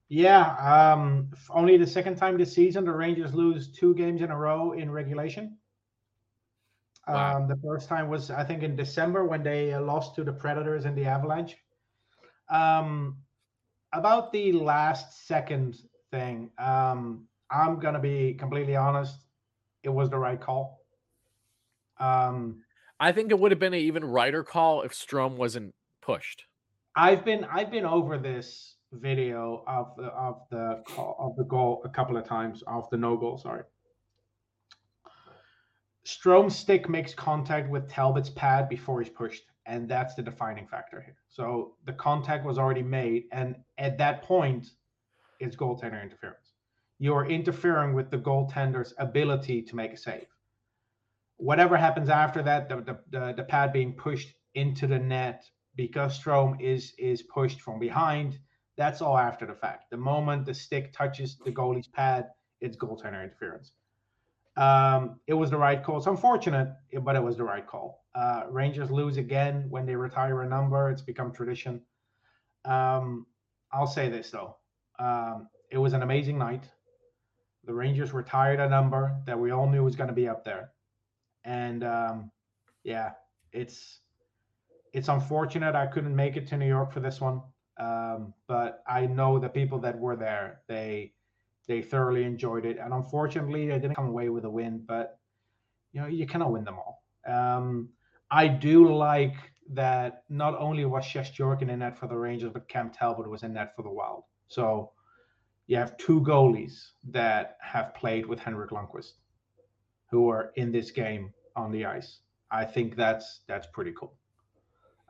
Yeah, 0.09 0.55
um, 0.57 1.29
only 1.51 1.77
the 1.77 1.87
second 1.87 2.17
time 2.17 2.39
this 2.39 2.55
season 2.55 2.87
the 2.87 2.93
Rangers 2.93 3.35
lose 3.35 3.69
two 3.69 3.95
games 3.97 4.23
in 4.23 4.31
a 4.31 4.37
row 4.37 4.73
in 4.73 4.91
regulation. 4.91 5.59
Wow. 7.07 7.37
Um, 7.37 7.49
the 7.49 7.61
first 7.63 7.87
time 7.87 8.09
was 8.09 8.31
I 8.31 8.45
think 8.45 8.63
in 8.63 8.77
December 8.77 9.27
when 9.27 9.43
they 9.43 9.75
uh, 9.75 9.83
lost 9.83 10.15
to 10.15 10.25
the 10.25 10.33
Predators 10.33 10.87
and 10.87 10.97
the 10.97 11.05
Avalanche. 11.05 11.55
Um, 12.49 13.19
about 13.93 14.33
the 14.33 14.53
last 14.53 15.27
second 15.27 15.77
thing, 16.11 16.51
um, 16.57 17.27
I'm 17.51 17.79
gonna 17.81 18.01
be 18.01 18.35
completely 18.35 18.77
honest. 18.77 19.19
It 19.83 19.89
was 19.89 20.11
the 20.11 20.19
right 20.19 20.41
call. 20.41 20.85
Um, 21.99 22.63
I 22.99 23.13
think 23.13 23.31
it 23.31 23.39
would 23.39 23.51
have 23.51 23.59
been 23.59 23.75
an 23.75 23.81
even 23.81 24.05
righter 24.05 24.45
call 24.45 24.83
if 24.83 24.93
Strome 24.93 25.37
wasn't 25.37 25.75
pushed. 26.01 26.45
I've 26.97 27.25
been 27.25 27.45
I've 27.45 27.71
been 27.71 27.87
over 27.87 28.19
this 28.19 28.77
video 28.93 29.65
of 29.67 29.95
the 29.97 30.07
of 30.07 30.43
the 30.51 30.83
of 30.99 31.37
the 31.37 31.45
goal 31.45 31.83
a 31.85 31.89
couple 31.89 32.17
of 32.17 32.27
times 32.27 32.63
of 32.67 32.89
the 32.91 32.97
no 32.97 33.17
goal. 33.17 33.39
Sorry. 33.39 33.63
Strome's 36.05 36.57
stick 36.57 36.89
makes 36.89 37.15
contact 37.15 37.71
with 37.71 37.89
Talbot's 37.89 38.31
pad 38.31 38.69
before 38.69 39.01
he's 39.01 39.13
pushed, 39.13 39.45
and 39.67 39.89
that's 39.89 40.15
the 40.15 40.23
defining 40.23 40.67
factor 40.67 41.01
here. 41.01 41.17
So 41.29 41.75
the 41.85 41.93
contact 41.93 42.45
was 42.45 42.59
already 42.59 42.83
made, 42.83 43.25
and 43.33 43.57
at 43.79 43.99
that 43.99 44.23
point, 44.23 44.71
it's 45.39 45.55
goaltender 45.55 46.03
interference. 46.03 46.40
You're 47.01 47.27
interfering 47.27 47.95
with 47.95 48.11
the 48.11 48.19
goaltender's 48.19 48.95
ability 48.99 49.63
to 49.63 49.75
make 49.75 49.93
a 49.93 49.97
save. 49.97 50.27
Whatever 51.39 51.77
happens 51.77 52.11
after 52.11 52.43
that, 52.43 52.69
the, 52.69 52.77
the, 52.77 52.99
the, 53.11 53.33
the 53.39 53.43
pad 53.43 53.73
being 53.73 53.95
pushed 53.95 54.29
into 54.55 54.87
the 54.87 54.99
net 54.99 55.43
because 55.77 56.21
Strome 56.21 56.61
is 56.61 56.93
is 56.99 57.23
pushed 57.23 57.63
from 57.63 57.79
behind, 57.79 58.39
that's 58.77 59.01
all 59.01 59.17
after 59.17 59.47
the 59.47 59.55
fact. 59.55 59.91
The 59.91 59.97
moment 59.97 60.45
the 60.45 60.53
stick 60.53 60.93
touches 60.93 61.39
the 61.45 61.51
goalie's 61.51 61.89
pad, 61.89 62.29
it's 62.61 62.77
goaltender 62.77 63.23
interference. 63.25 63.73
Um, 64.59 65.21
it 65.27 65.35
was 65.35 65.51
the 65.51 65.57
right 65.57 65.83
call. 65.83 65.97
It's 65.97 66.07
unfortunate, 66.07 66.69
but 67.03 67.17
it 67.17 67.23
was 67.23 67.39
the 67.39 67.45
right 67.45 67.67
call. 67.67 68.05
Uh, 68.15 68.43
Rangers 68.51 68.91
lose 68.91 69.17
again 69.17 69.67
when 69.71 69.87
they 69.87 69.97
retire 69.97 70.43
a 70.43 70.49
number. 70.49 70.91
It's 70.91 71.01
become 71.01 71.33
tradition. 71.33 71.81
Um, 72.67 73.27
I'll 73.73 73.87
say 73.87 74.11
this 74.11 74.31
though. 74.31 74.57
Um, 74.99 75.49
it 75.71 75.79
was 75.79 75.95
an 75.95 76.03
amazing 76.03 76.37
night. 76.37 76.65
The 77.65 77.75
Rangers 77.75 78.13
retired 78.13 78.61
a 78.61 78.69
number 78.69 79.17
that 79.27 79.39
we 79.39 79.51
all 79.51 79.69
knew 79.69 79.85
was 79.85 79.97
going 79.97 80.09
to 80.09 80.15
be 80.15 80.29
up 80.29 80.45
there, 80.45 80.71
and 81.45 81.85
um, 81.85 82.31
yeah, 82.85 83.13
it's 83.53 84.01
it's 84.93 85.09
unfortunate 85.09 85.75
I 85.75 85.87
couldn't 85.87 86.17
make 86.17 86.37
it 86.37 86.47
to 86.49 86.57
New 86.57 86.67
York 86.67 86.93
for 86.93 87.01
this 87.01 87.21
one. 87.21 87.43
Um, 87.79 88.35
but 88.47 88.83
I 88.87 89.07
know 89.07 89.39
the 89.39 89.49
people 89.49 89.79
that 89.81 89.99
were 89.99 90.17
there, 90.17 90.61
they 90.69 91.13
they 91.69 91.83
thoroughly 91.83 92.25
enjoyed 92.25 92.65
it, 92.65 92.79
and 92.79 92.93
unfortunately, 92.93 93.69
they 93.69 93.79
didn't 93.79 93.95
come 93.95 94.09
away 94.09 94.29
with 94.29 94.45
a 94.45 94.51
win. 94.51 94.83
But 94.87 95.19
you 95.93 96.01
know, 96.01 96.07
you 96.07 96.27
cannot 96.27 96.53
win 96.53 96.65
them 96.65 96.79
all. 96.79 97.03
Um, 97.27 97.91
I 98.31 98.49
do 98.49 98.95
like 98.95 99.37
that 99.73 100.25
not 100.29 100.59
only 100.59 100.85
was 100.85 101.05
Shesterkin 101.05 101.71
in 101.71 101.81
net 101.81 101.99
for 101.99 102.07
the 102.07 102.17
Rangers, 102.17 102.51
but 102.53 102.69
Cam 102.69 102.91
Talbot 102.91 103.29
was 103.29 103.43
in 103.43 103.53
net 103.53 103.75
for 103.77 103.83
the 103.83 103.91
Wild. 103.91 104.25
So 104.49 104.93
you 105.71 105.77
have 105.77 105.97
two 105.99 106.21
goalies 106.23 106.89
that 107.11 107.57
have 107.63 107.95
played 107.95 108.27
with 108.27 108.41
Henrik 108.41 108.71
Lundqvist 108.71 109.13
who 110.11 110.29
are 110.29 110.51
in 110.57 110.73
this 110.73 110.91
game 110.91 111.33
on 111.55 111.71
the 111.71 111.87
ice. 111.87 112.19
I 112.51 112.65
think 112.65 112.97
that's 112.97 113.43
that's 113.47 113.69
pretty 113.69 113.93
cool. 113.97 114.13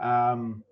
Um, 0.01 0.63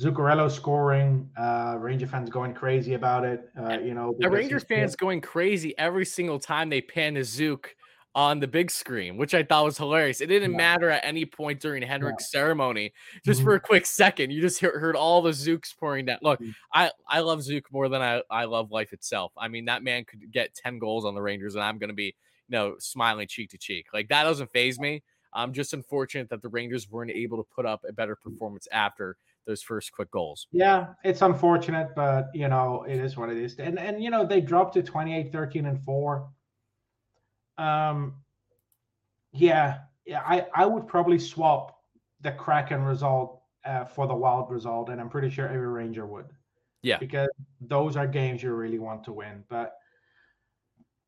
Zuccarello 0.00 0.50
scoring, 0.50 1.30
uh, 1.36 1.76
Ranger 1.78 2.08
fans 2.08 2.28
going 2.28 2.54
crazy 2.54 2.94
about 2.94 3.24
it. 3.24 3.48
Uh, 3.56 3.78
you 3.78 3.94
know, 3.94 4.16
the 4.18 4.28
Ranger 4.28 4.58
fans 4.58 4.96
going 4.96 5.20
crazy 5.20 5.78
every 5.78 6.04
single 6.04 6.40
time 6.40 6.68
they 6.68 6.80
pan 6.80 7.14
to 7.14 7.22
Zook 7.22 7.76
on 8.14 8.38
the 8.38 8.46
big 8.46 8.70
screen, 8.70 9.16
which 9.16 9.34
I 9.34 9.42
thought 9.42 9.64
was 9.64 9.76
hilarious. 9.76 10.20
It 10.20 10.26
didn't 10.26 10.52
yeah. 10.52 10.56
matter 10.56 10.90
at 10.90 11.04
any 11.04 11.24
point 11.24 11.60
during 11.60 11.82
Henrik's 11.82 12.28
yeah. 12.32 12.38
ceremony. 12.40 12.92
Just 13.24 13.40
mm-hmm. 13.40 13.48
for 13.48 13.54
a 13.56 13.60
quick 13.60 13.86
second, 13.86 14.30
you 14.30 14.40
just 14.40 14.60
heard, 14.60 14.80
heard 14.80 14.96
all 14.96 15.20
the 15.20 15.30
Zooks 15.30 15.76
pouring 15.76 16.06
down. 16.06 16.18
Look, 16.22 16.40
mm-hmm. 16.40 16.50
I, 16.72 16.90
I 17.08 17.20
love 17.20 17.42
Zook 17.42 17.64
more 17.72 17.88
than 17.88 18.02
I, 18.02 18.22
I 18.30 18.44
love 18.44 18.70
life 18.70 18.92
itself. 18.92 19.32
I 19.36 19.48
mean, 19.48 19.64
that 19.64 19.82
man 19.82 20.04
could 20.04 20.32
get 20.32 20.54
10 20.54 20.78
goals 20.78 21.04
on 21.04 21.14
the 21.14 21.22
Rangers, 21.22 21.56
and 21.56 21.64
I'm 21.64 21.78
going 21.78 21.88
to 21.88 21.94
be, 21.94 22.14
you 22.48 22.56
know, 22.56 22.76
smiling 22.78 23.26
cheek 23.26 23.50
to 23.50 23.58
cheek. 23.58 23.86
Like, 23.92 24.08
that 24.08 24.24
doesn't 24.24 24.52
phase 24.52 24.78
me. 24.78 25.02
I'm 25.32 25.52
just 25.52 25.74
unfortunate 25.74 26.28
that 26.30 26.42
the 26.42 26.48
Rangers 26.48 26.88
weren't 26.88 27.10
able 27.10 27.38
to 27.38 27.48
put 27.54 27.66
up 27.66 27.82
a 27.88 27.92
better 27.92 28.14
performance 28.14 28.68
after 28.70 29.16
those 29.46 29.62
first 29.62 29.92
quick 29.92 30.10
goals. 30.10 30.46
Yeah, 30.52 30.88
it's 31.02 31.22
unfortunate, 31.22 31.88
but 31.94 32.28
you 32.32 32.48
know, 32.48 32.84
it 32.88 32.98
is 32.98 33.16
what 33.16 33.30
it 33.30 33.36
is. 33.36 33.56
And 33.58 33.78
and 33.78 34.02
you 34.02 34.10
know, 34.10 34.24
they 34.24 34.40
dropped 34.40 34.74
to 34.74 34.82
28, 34.82 35.32
13, 35.32 35.66
and 35.66 35.82
4. 35.82 36.28
Um 37.58 38.14
yeah, 39.32 39.78
yeah, 40.06 40.22
I, 40.24 40.46
I 40.54 40.66
would 40.66 40.86
probably 40.86 41.18
swap 41.18 41.80
the 42.20 42.32
Kraken 42.32 42.82
result 42.82 43.42
uh, 43.64 43.84
for 43.84 44.06
the 44.06 44.14
Wild 44.14 44.50
result, 44.50 44.88
and 44.88 45.00
I'm 45.00 45.08
pretty 45.08 45.30
sure 45.30 45.48
every 45.48 45.66
Ranger 45.66 46.06
would. 46.06 46.26
Yeah. 46.82 46.98
Because 46.98 47.28
those 47.60 47.96
are 47.96 48.06
games 48.06 48.42
you 48.42 48.52
really 48.52 48.78
want 48.78 49.02
to 49.04 49.12
win. 49.12 49.42
But 49.48 49.76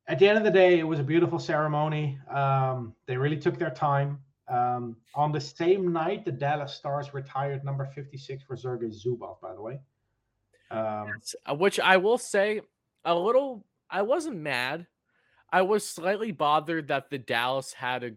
at 0.07 0.19
the 0.19 0.27
end 0.27 0.37
of 0.37 0.43
the 0.43 0.51
day, 0.51 0.79
it 0.79 0.83
was 0.83 0.99
a 0.99 1.03
beautiful 1.03 1.39
ceremony. 1.39 2.19
Um, 2.29 2.95
they 3.05 3.15
really 3.15 3.37
took 3.37 3.57
their 3.57 3.69
time. 3.69 4.19
Um, 4.47 4.97
on 5.13 5.31
the 5.31 5.41
same 5.41 5.93
night, 5.93 6.25
the 6.25 6.31
Dallas 6.31 6.73
Stars 6.73 7.13
retired 7.13 7.63
number 7.63 7.85
56 7.85 8.43
for 8.43 8.55
Sergei 8.55 8.87
Zubov, 8.87 9.39
by 9.41 9.53
the 9.53 9.61
way. 9.61 9.79
Um, 10.71 11.13
uh, 11.45 11.55
Which 11.55 11.79
I 11.79 11.97
will 11.97 12.17
say, 12.17 12.61
a 13.05 13.13
little, 13.13 13.65
I 13.89 14.01
wasn't 14.01 14.37
mad. 14.37 14.87
I 15.51 15.61
was 15.61 15.87
slightly 15.87 16.31
bothered 16.31 16.89
that 16.89 17.09
the 17.09 17.17
Dallas 17.17 17.73
had 17.73 18.03
a, 18.03 18.11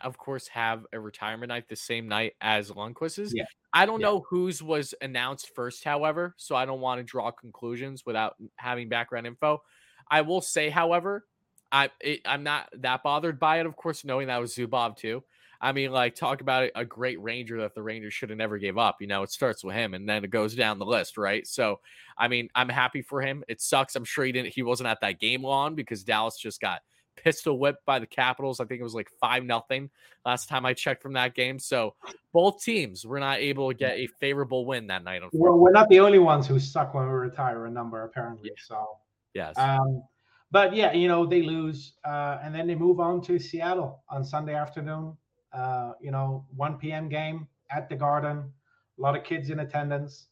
of 0.00 0.16
course, 0.18 0.48
have 0.48 0.86
a 0.92 0.98
retirement 0.98 1.50
night 1.50 1.68
the 1.68 1.76
same 1.76 2.08
night 2.08 2.34
as 2.40 2.70
Lundqvist's. 2.70 3.32
Yeah. 3.34 3.44
I 3.72 3.84
don't 3.84 4.00
yeah. 4.00 4.06
know 4.06 4.24
whose 4.28 4.62
was 4.62 4.94
announced 5.02 5.50
first, 5.54 5.84
however, 5.84 6.34
so 6.38 6.56
I 6.56 6.64
don't 6.64 6.80
want 6.80 6.98
to 6.98 7.04
draw 7.04 7.30
conclusions 7.30 8.06
without 8.06 8.36
having 8.56 8.88
background 8.88 9.26
info. 9.26 9.62
I 10.10 10.22
will 10.22 10.40
say, 10.40 10.70
however, 10.70 11.26
I 11.70 11.90
it, 12.00 12.20
I'm 12.24 12.42
not 12.42 12.68
that 12.78 13.02
bothered 13.02 13.38
by 13.38 13.60
it. 13.60 13.66
Of 13.66 13.76
course, 13.76 14.04
knowing 14.04 14.28
that 14.28 14.40
was 14.40 14.54
Zubov 14.54 14.96
too. 14.96 15.22
I 15.60 15.72
mean, 15.72 15.92
like, 15.92 16.14
talk 16.14 16.40
about 16.40 16.70
a 16.74 16.84
great 16.84 17.20
Ranger 17.20 17.60
that 17.60 17.74
the 17.74 17.82
Rangers 17.82 18.14
should 18.14 18.30
have 18.30 18.38
never 18.38 18.58
gave 18.58 18.78
up. 18.78 18.96
You 19.00 19.06
know, 19.06 19.22
it 19.22 19.30
starts 19.30 19.64
with 19.64 19.74
him 19.74 19.94
and 19.94 20.08
then 20.08 20.24
it 20.24 20.30
goes 20.30 20.54
down 20.54 20.78
the 20.78 20.86
list, 20.86 21.16
right? 21.16 21.46
So, 21.46 21.80
I 22.18 22.28
mean, 22.28 22.48
I'm 22.54 22.68
happy 22.68 23.02
for 23.02 23.20
him. 23.20 23.44
It 23.48 23.60
sucks. 23.60 23.96
I'm 23.96 24.04
sure 24.04 24.24
he 24.24 24.32
didn't, 24.32 24.52
he 24.52 24.62
wasn't 24.62 24.88
at 24.88 25.00
that 25.00 25.20
game 25.20 25.42
long 25.42 25.74
because 25.74 26.04
Dallas 26.04 26.36
just 26.38 26.60
got 26.60 26.82
pistol 27.16 27.58
whipped 27.58 27.84
by 27.86 27.98
the 27.98 28.06
Capitals. 28.06 28.60
I 28.60 28.64
think 28.66 28.80
it 28.80 28.84
was 28.84 28.94
like 28.94 29.08
five 29.20 29.44
nothing 29.44 29.90
last 30.24 30.48
time 30.48 30.66
I 30.66 30.74
checked 30.74 31.02
from 31.02 31.14
that 31.14 31.34
game. 31.34 31.58
So, 31.58 31.94
both 32.32 32.62
teams 32.62 33.06
were 33.06 33.20
not 33.20 33.38
able 33.38 33.70
to 33.70 33.74
get 33.74 33.96
a 33.96 34.06
favorable 34.20 34.66
win 34.66 34.86
that 34.88 35.02
night. 35.02 35.22
Well, 35.32 35.58
we're 35.58 35.72
not 35.72 35.88
the 35.88 36.00
only 36.00 36.18
ones 36.18 36.46
who 36.46 36.58
suck 36.58 36.94
when 36.94 37.06
we 37.06 37.12
retire 37.14 37.66
a 37.66 37.70
number, 37.70 38.02
apparently. 38.04 38.50
Yeah. 38.50 38.62
So, 38.62 38.86
yes. 39.32 39.54
Um, 39.56 40.02
but 40.50 40.74
yeah, 40.74 40.92
you 40.92 41.08
know, 41.08 41.26
they 41.26 41.42
lose 41.42 41.94
uh, 42.04 42.38
and 42.42 42.54
then 42.54 42.66
they 42.66 42.74
move 42.74 43.00
on 43.00 43.20
to 43.22 43.38
Seattle 43.38 44.02
on 44.08 44.24
Sunday 44.24 44.54
afternoon. 44.54 45.16
Uh, 45.52 45.92
you 46.00 46.10
know, 46.10 46.44
1 46.56 46.78
p.m. 46.78 47.08
game 47.08 47.46
at 47.70 47.88
the 47.88 47.96
Garden, 47.96 48.52
a 48.98 49.00
lot 49.00 49.16
of 49.16 49.24
kids 49.24 49.50
in 49.50 49.60
attendance. 49.60 50.26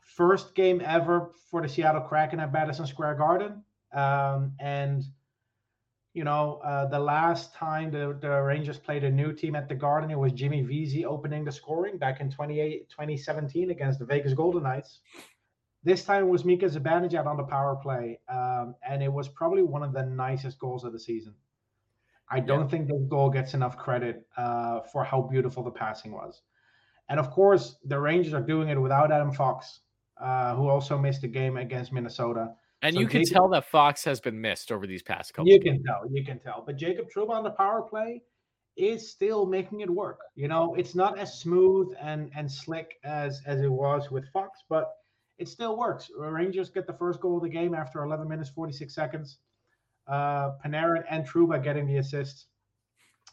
First 0.00 0.54
game 0.54 0.82
ever 0.84 1.32
for 1.50 1.62
the 1.62 1.68
Seattle 1.68 2.00
Kraken 2.02 2.40
at 2.40 2.52
Madison 2.52 2.86
Square 2.86 3.14
Garden. 3.16 3.62
Um, 3.92 4.52
and, 4.60 5.04
you 6.12 6.24
know, 6.24 6.60
uh, 6.64 6.86
the 6.86 6.98
last 6.98 7.54
time 7.54 7.90
the, 7.90 8.16
the 8.20 8.28
Rangers 8.28 8.78
played 8.78 9.04
a 9.04 9.10
new 9.10 9.32
team 9.32 9.54
at 9.54 9.68
the 9.68 9.74
Garden, 9.74 10.10
it 10.10 10.18
was 10.18 10.32
Jimmy 10.32 10.62
Vesey 10.62 11.04
opening 11.04 11.44
the 11.44 11.52
scoring 11.52 11.98
back 11.98 12.20
in 12.20 12.30
28, 12.30 12.88
2017 12.90 13.70
against 13.70 13.98
the 13.98 14.04
Vegas 14.04 14.34
Golden 14.34 14.62
Knights. 14.62 15.00
This 15.84 16.04
time 16.04 16.24
it 16.24 16.28
was 16.28 16.44
Mika 16.44 16.66
Zibanejad 16.66 17.26
on 17.26 17.36
the 17.36 17.44
power 17.44 17.76
play, 17.76 18.18
um, 18.28 18.74
and 18.86 19.02
it 19.02 19.12
was 19.12 19.28
probably 19.28 19.62
one 19.62 19.82
of 19.82 19.92
the 19.92 20.02
nicest 20.02 20.58
goals 20.58 20.84
of 20.84 20.92
the 20.92 20.98
season. 20.98 21.34
I 22.30 22.40
don't 22.40 22.62
yeah. 22.62 22.68
think 22.68 22.88
the 22.88 23.06
goal 23.08 23.30
gets 23.30 23.54
enough 23.54 23.76
credit 23.76 24.26
uh, 24.36 24.80
for 24.92 25.04
how 25.04 25.22
beautiful 25.22 25.62
the 25.62 25.70
passing 25.70 26.12
was. 26.12 26.42
And 27.08 27.18
of 27.18 27.30
course, 27.30 27.76
the 27.84 27.98
Rangers 27.98 28.34
are 28.34 28.42
doing 28.42 28.68
it 28.68 28.80
without 28.80 29.10
Adam 29.10 29.32
Fox, 29.32 29.80
uh, 30.20 30.54
who 30.54 30.68
also 30.68 30.98
missed 30.98 31.24
a 31.24 31.28
game 31.28 31.56
against 31.56 31.92
Minnesota. 31.92 32.50
And 32.82 32.94
so 32.94 33.00
you 33.00 33.06
can 33.06 33.22
Jacob, 33.22 33.32
tell 33.32 33.48
that 33.48 33.64
Fox 33.64 34.04
has 34.04 34.20
been 34.20 34.40
missed 34.40 34.70
over 34.70 34.86
these 34.86 35.02
past 35.02 35.32
couple. 35.32 35.50
You 35.50 35.60
can 35.60 35.82
tell, 35.82 36.02
you 36.10 36.24
can 36.24 36.38
tell. 36.38 36.62
But 36.64 36.76
Jacob 36.76 37.06
Trouba 37.14 37.30
on 37.30 37.44
the 37.44 37.50
power 37.50 37.82
play 37.82 38.22
is 38.76 39.10
still 39.10 39.46
making 39.46 39.80
it 39.80 39.90
work. 39.90 40.20
You 40.36 40.48
know, 40.48 40.74
it's 40.74 40.94
not 40.94 41.18
as 41.18 41.40
smooth 41.40 41.92
and 42.00 42.30
and 42.36 42.50
slick 42.50 42.94
as 43.04 43.40
as 43.46 43.60
it 43.60 43.72
was 43.72 44.10
with 44.10 44.28
Fox, 44.32 44.60
but 44.68 44.92
it 45.38 45.48
still 45.48 45.76
works. 45.76 46.10
Rangers 46.16 46.70
get 46.70 46.86
the 46.86 46.92
first 46.92 47.20
goal 47.20 47.38
of 47.38 47.42
the 47.42 47.48
game 47.48 47.74
after 47.74 48.04
11 48.04 48.28
minutes 48.28 48.50
46 48.50 48.94
seconds 48.94 49.38
uh, 50.08 50.52
Panarin 50.64 51.04
and 51.10 51.26
Trouba 51.26 51.62
getting 51.62 51.86
the 51.86 51.98
assists. 51.98 52.46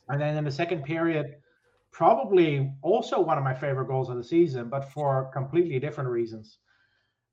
And 0.09 0.21
then 0.21 0.38
in 0.38 0.43
the 0.43 0.51
second 0.51 0.84
period, 0.84 1.36
probably 1.91 2.71
also 2.82 3.19
one 3.19 3.38
of 3.38 3.43
my 3.43 3.53
favorite 3.53 3.88
goals 3.88 4.09
of 4.09 4.17
the 4.17 4.23
season, 4.23 4.69
but 4.69 4.91
for 4.91 5.32
completely 5.34 5.80
different 5.80 6.09
reasons. 6.09 6.59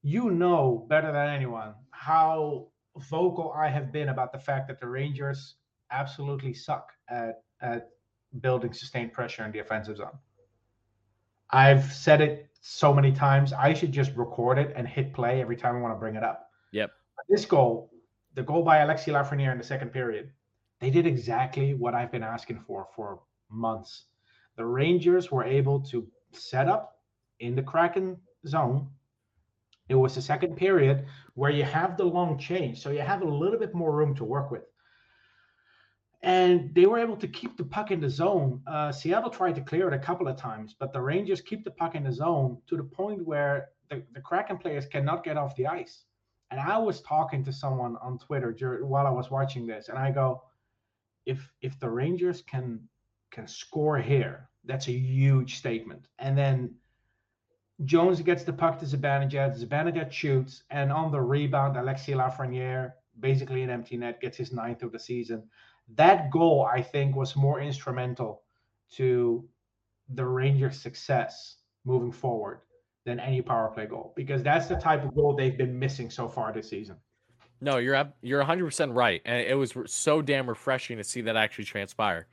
You 0.03 0.31
know 0.31 0.87
better 0.89 1.13
than 1.13 1.29
anyone 1.29 1.75
how 1.91 2.69
vocal 3.09 3.53
I 3.57 3.69
have 3.69 3.93
been 3.93 4.09
about 4.09 4.33
the 4.33 4.39
fact 4.39 4.69
that 4.69 4.81
the 4.81 4.87
Rangers 4.87 5.57
absolutely 5.91 6.55
suck 6.55 6.91
at, 7.09 7.43
at 7.61 7.91
building 8.41 8.73
sustained 8.73 9.13
pressure 9.13 9.45
in 9.45 9.53
the 9.53 9.61
offensive 9.61 9.97
zone. 9.99 10.19
I've 11.51 11.93
said 11.93 12.21
it 12.21 12.49
so 12.61 12.93
many 12.93 13.13
times. 13.13 13.53
I 13.53 13.75
should 13.75 13.93
just 13.93 14.13
record 14.17 14.59
it 14.59 14.73
and 14.75 14.89
hit 14.89 15.13
play 15.13 15.41
every 15.41 15.57
time 15.57 15.77
I 15.77 15.81
want 15.81 15.95
to 15.95 15.99
bring 15.99 16.17
it 16.17 16.23
up. 16.23 16.51
Yep. 16.73 16.91
This 17.29 17.45
goal 17.45 17.92
the 18.35 18.43
goal 18.43 18.63
by 18.63 18.79
Alexi 18.79 19.13
Lafreniere 19.13 19.53
in 19.53 19.59
the 19.59 19.65
second 19.65 19.93
period, 19.93 20.31
they 20.81 20.91
did 20.91 21.07
exactly 21.07 21.75
what 21.75 21.95
I've 21.95 22.11
been 22.11 22.23
asking 22.23 22.61
for 22.67 22.89
for 22.95 23.21
months. 23.51 24.05
The 24.57 24.65
Rangers 24.65 25.31
were 25.31 25.45
able 25.45 25.81
to 25.81 26.07
set 26.33 26.69
up 26.69 26.99
in 27.41 27.55
the 27.55 27.63
Kraken 27.63 28.17
zone. 28.47 28.89
It 29.89 29.95
was 29.95 30.15
the 30.15 30.23
second 30.23 30.57
period 30.57 31.07
where 31.35 31.51
you 31.51 31.65
have 31.65 31.97
the 31.97 32.05
long 32.05 32.39
change, 32.39 32.83
so 32.83 32.91
you 32.91 33.01
have 33.01 33.23
a 33.23 33.29
little 33.29 33.59
bit 33.59 33.75
more 33.75 33.93
room 33.93 34.15
to 34.17 34.25
work 34.25 34.51
with. 34.51 34.63
And 36.23 36.73
they 36.75 36.87
were 36.87 36.99
able 36.99 37.17
to 37.17 37.27
keep 37.27 37.57
the 37.57 37.65
puck 37.65 37.91
in 37.91 38.01
the 38.01 38.09
zone. 38.09 38.63
Uh, 38.67 38.93
Seattle 38.93 39.31
tried 39.31 39.57
to 39.57 39.61
clear 39.61 39.89
it 39.89 39.95
a 39.95 39.99
couple 39.99 40.29
of 40.29 40.37
times, 40.37 40.75
but 40.79 40.93
the 40.93 41.01
Rangers 41.01 41.41
keep 41.41 41.65
the 41.65 41.73
puck 41.73 41.95
in 41.97 42.05
the 42.05 42.13
zone 42.13 42.59
to 42.69 42.77
the 42.77 42.85
point 42.85 43.27
where 43.27 43.71
the, 43.91 44.03
the 44.15 44.21
Kraken 44.21 44.59
players 44.59 44.87
cannot 44.87 45.25
get 45.25 45.37
off 45.37 45.57
the 45.57 45.67
ice. 45.67 46.05
And 46.53 46.61
I 46.61 46.77
was 46.77 47.01
talking 47.01 47.43
to 47.45 47.53
someone 47.53 47.97
on 48.03 48.19
Twitter 48.19 48.53
during, 48.53 48.87
while 48.87 49.07
I 49.07 49.11
was 49.11 49.31
watching 49.31 49.67
this, 49.67 49.89
and 49.89 49.99
I 49.99 50.11
go, 50.11 50.43
if 51.25 51.51
if 51.63 51.81
the 51.81 51.89
Rangers 51.89 52.43
can 52.43 52.87
can 53.31 53.49
score 53.49 53.97
here, 53.97 54.51
that's 54.67 54.87
a 54.89 54.93
huge 54.93 55.57
statement. 55.57 56.09
And 56.19 56.37
then 56.37 56.75
Jones 57.87 58.21
gets 58.21 58.45
the 58.45 58.53
puck 58.53 58.79
to 58.81 58.85
Zibanejad. 58.85 59.59
Zibanejad 59.59 60.13
shoots, 60.13 60.65
and 60.69 60.93
on 60.93 61.11
the 61.11 61.23
rebound, 61.23 61.79
Alexis 61.79 62.15
Lafreniere, 62.15 62.93
basically 63.19 63.63
an 63.63 63.71
empty 63.71 63.97
net, 63.97 64.21
gets 64.21 64.37
his 64.37 64.53
ninth 64.53 64.83
of 64.83 64.93
the 64.93 64.99
season. 64.99 65.49
That 65.95 66.31
goal, 66.31 66.69
I 66.71 66.83
think, 66.83 67.17
was 67.17 67.35
more 67.35 67.63
instrumental 67.63 68.43
to 68.97 69.49
the 70.11 70.27
Rangers' 70.27 70.83
success 70.83 71.57
moving 71.87 72.13
forward 72.13 72.61
than 73.05 73.21
any 73.21 73.43
power 73.43 73.69
play 73.69 73.87
goal 73.87 74.13
because 74.17 74.43
that's 74.43 74.67
the 74.67 74.77
type 74.77 75.05
of 75.05 75.15
goal 75.15 75.35
they've 75.35 75.59
been 75.59 75.79
missing 75.79 76.11
so 76.11 76.29
far 76.29 76.53
this 76.53 76.69
season. 76.69 76.97
No, 77.61 77.79
you're 77.79 78.13
you're 78.23 78.43
100% 78.43 78.95
right 78.95 79.21
and 79.25 79.47
it 79.47 79.55
was 79.55 79.75
so 79.87 80.23
damn 80.23 80.49
refreshing 80.49 80.97
to 80.99 81.05
see 81.05 81.21
that 81.23 81.37
actually 81.37 81.65
transpire. 81.65 82.27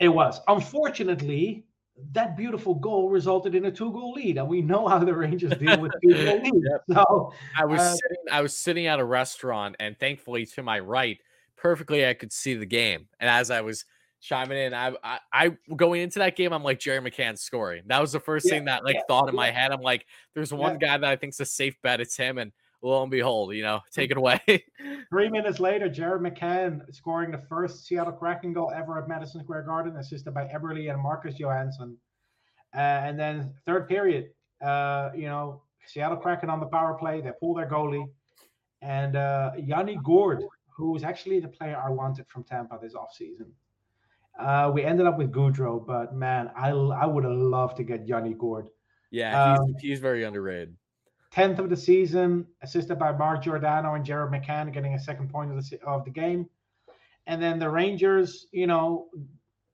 It 0.00 0.08
was. 0.08 0.40
Unfortunately, 0.48 1.64
that 2.12 2.36
beautiful 2.36 2.74
goal 2.74 3.08
resulted 3.08 3.54
in 3.54 3.64
a 3.64 3.70
two-goal 3.70 4.12
lead, 4.12 4.36
and 4.36 4.48
we 4.48 4.60
know 4.60 4.86
how 4.86 4.98
the 4.98 5.14
Rangers 5.14 5.52
deal 5.58 5.80
with 5.80 5.92
two-goal 6.02 6.42
leads. 6.42 6.66
So 6.92 7.32
I 7.56 7.64
was 7.64 7.80
uh, 7.80 7.94
sitting, 7.94 8.24
I 8.30 8.42
was 8.42 8.56
sitting 8.56 8.86
at 8.86 9.00
a 9.00 9.04
restaurant, 9.04 9.76
and 9.80 9.98
thankfully 9.98 10.44
to 10.46 10.62
my 10.62 10.78
right, 10.78 11.18
perfectly 11.56 12.06
I 12.06 12.14
could 12.14 12.32
see 12.32 12.54
the 12.54 12.66
game. 12.66 13.08
And 13.18 13.30
as 13.30 13.50
I 13.50 13.62
was 13.62 13.84
chiming 14.20 14.58
in. 14.58 14.74
I, 14.74 14.94
I, 15.02 15.18
I 15.32 15.56
going 15.74 16.02
into 16.02 16.18
that 16.20 16.36
game, 16.36 16.52
I'm 16.52 16.62
like 16.62 16.78
Jerry 16.78 17.00
McCann 17.00 17.38
scoring. 17.38 17.84
That 17.86 18.00
was 18.00 18.12
the 18.12 18.20
first 18.20 18.46
Yeah, 18.46 18.54
thing 18.54 18.64
that 18.66 18.84
like 18.84 18.96
yeah, 18.96 19.02
thought 19.08 19.28
in 19.28 19.34
my 19.34 19.50
head. 19.50 19.72
I'm 19.72 19.80
like, 19.80 20.06
there's 20.34 20.52
one 20.52 20.74
Yeah. 20.74 20.78
guy 20.78 20.98
that 20.98 21.10
I 21.10 21.16
think's 21.16 21.40
a 21.40 21.44
safe 21.44 21.76
bet. 21.82 22.00
It's 22.00 22.16
him, 22.16 22.38
and 22.38 22.52
lo 22.82 23.02
and 23.02 23.10
behold, 23.10 23.54
you 23.54 23.62
know, 23.62 23.80
take 23.92 24.10
it 24.10 24.16
away. 24.16 24.40
Three 25.10 25.28
minutes 25.28 25.60
later, 25.60 25.88
Jared 25.88 26.22
McCann 26.22 26.82
scoring 26.94 27.30
the 27.30 27.42
first 27.48 27.86
Seattle 27.86 28.12
Kraken 28.12 28.52
goal 28.52 28.72
ever 28.74 28.98
at 28.98 29.08
Madison 29.08 29.42
Square 29.42 29.62
Garden, 29.62 29.96
assisted 29.96 30.34
by 30.34 30.44
Eberle 30.46 30.92
and 30.92 31.00
Marcus 31.00 31.38
Johansson. 31.38 31.96
Uh, 32.74 32.78
and 32.78 33.18
then 33.18 33.54
third 33.64 33.88
period, 33.88 34.30
uh, 34.62 35.10
you 35.14 35.26
know, 35.26 35.62
Seattle 35.86 36.16
Kraken 36.18 36.50
on 36.50 36.60
the 36.60 36.66
power 36.66 36.94
play. 36.94 37.20
They 37.20 37.30
pull 37.40 37.54
their 37.54 37.68
goalie, 37.68 38.06
and 38.82 39.16
uh, 39.16 39.52
Yanni 39.56 39.98
Gourde, 40.04 40.42
who 40.76 40.94
is 40.96 41.04
actually 41.04 41.40
the 41.40 41.48
player 41.48 41.80
I 41.82 41.88
wanted 41.90 42.26
from 42.28 42.44
Tampa 42.44 42.78
this 42.82 42.94
offseason. 42.94 43.48
Uh, 44.38 44.70
we 44.72 44.84
ended 44.84 45.06
up 45.06 45.18
with 45.18 45.32
Goodrow, 45.32 45.84
but 45.84 46.14
man, 46.14 46.50
I 46.56 46.70
I 46.70 47.06
would 47.06 47.24
have 47.24 47.32
loved 47.32 47.76
to 47.78 47.84
get 47.84 48.06
Yanni 48.06 48.34
Gourde. 48.34 48.68
yeah, 49.10 49.52
he's, 49.52 49.60
Um, 49.60 49.74
he's 49.80 50.00
very 50.00 50.24
underrated. 50.24 50.76
10th 51.32 51.58
of 51.58 51.68
the 51.68 51.76
season, 51.76 52.46
assisted 52.62 52.98
by 52.98 53.12
Mark 53.12 53.42
Giordano 53.42 53.94
and 53.94 54.04
Jared 54.04 54.32
McCann, 54.32 54.72
getting 54.72 54.94
a 54.94 54.98
second 54.98 55.28
point 55.28 55.50
of 55.50 55.68
the, 55.68 55.82
of 55.82 56.04
the 56.04 56.10
game. 56.10 56.48
And 57.26 57.42
then 57.42 57.58
the 57.58 57.68
Rangers, 57.68 58.46
you 58.52 58.66
know, 58.66 59.08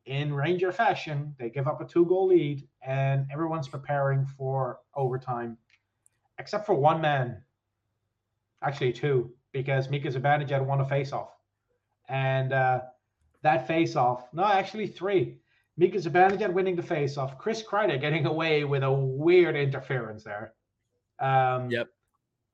in 0.06 0.34
Ranger 0.34 0.72
fashion, 0.72 1.34
they 1.38 1.50
give 1.50 1.68
up 1.68 1.80
a 1.80 1.84
two 1.84 2.04
goal 2.06 2.28
lead 2.28 2.66
and 2.84 3.26
everyone's 3.32 3.68
preparing 3.68 4.26
for 4.26 4.80
overtime, 4.94 5.56
except 6.38 6.66
for 6.66 6.74
one 6.74 7.00
man. 7.00 7.42
Actually, 8.62 8.92
two, 8.92 9.32
because 9.52 9.90
Mika 9.90 10.08
Zibanejad 10.08 10.64
won 10.64 10.80
a 10.80 10.84
face 10.84 11.12
off. 11.12 11.30
And 12.08 12.52
uh, 12.52 12.80
that 13.42 13.66
face 13.66 13.96
off, 13.96 14.28
no, 14.32 14.44
actually, 14.44 14.86
three. 14.86 15.38
Mika 15.76 15.98
Zibanejad 15.98 16.52
winning 16.52 16.76
the 16.76 16.82
face 16.82 17.16
off, 17.16 17.38
Chris 17.38 17.62
Kreider 17.62 18.00
getting 18.00 18.26
away 18.26 18.64
with 18.64 18.82
a 18.82 18.92
weird 18.92 19.56
interference 19.56 20.22
there. 20.22 20.54
Um, 21.18 21.70
Yep. 21.70 21.88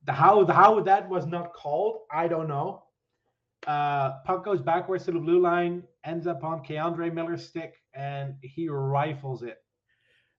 The 0.05 0.13
how 0.13 0.45
the 0.45 0.53
how 0.53 0.79
that 0.79 1.09
was 1.09 1.25
not 1.25 1.53
called, 1.53 1.99
I 2.09 2.29
don't 2.29 2.47
know. 2.47 2.83
Uh, 3.67 4.19
puck 4.25 4.45
goes 4.45 4.61
backwards 4.61 5.03
to 5.05 5.11
the 5.11 5.19
blue 5.19 5.41
line, 5.41 5.83
ends 6.05 6.25
up 6.25 6.43
on 6.45 6.63
K'Andre 6.63 7.11
Miller's 7.11 7.45
stick, 7.45 7.75
and 7.93 8.35
he 8.41 8.69
rifles 8.69 9.43
it. 9.43 9.57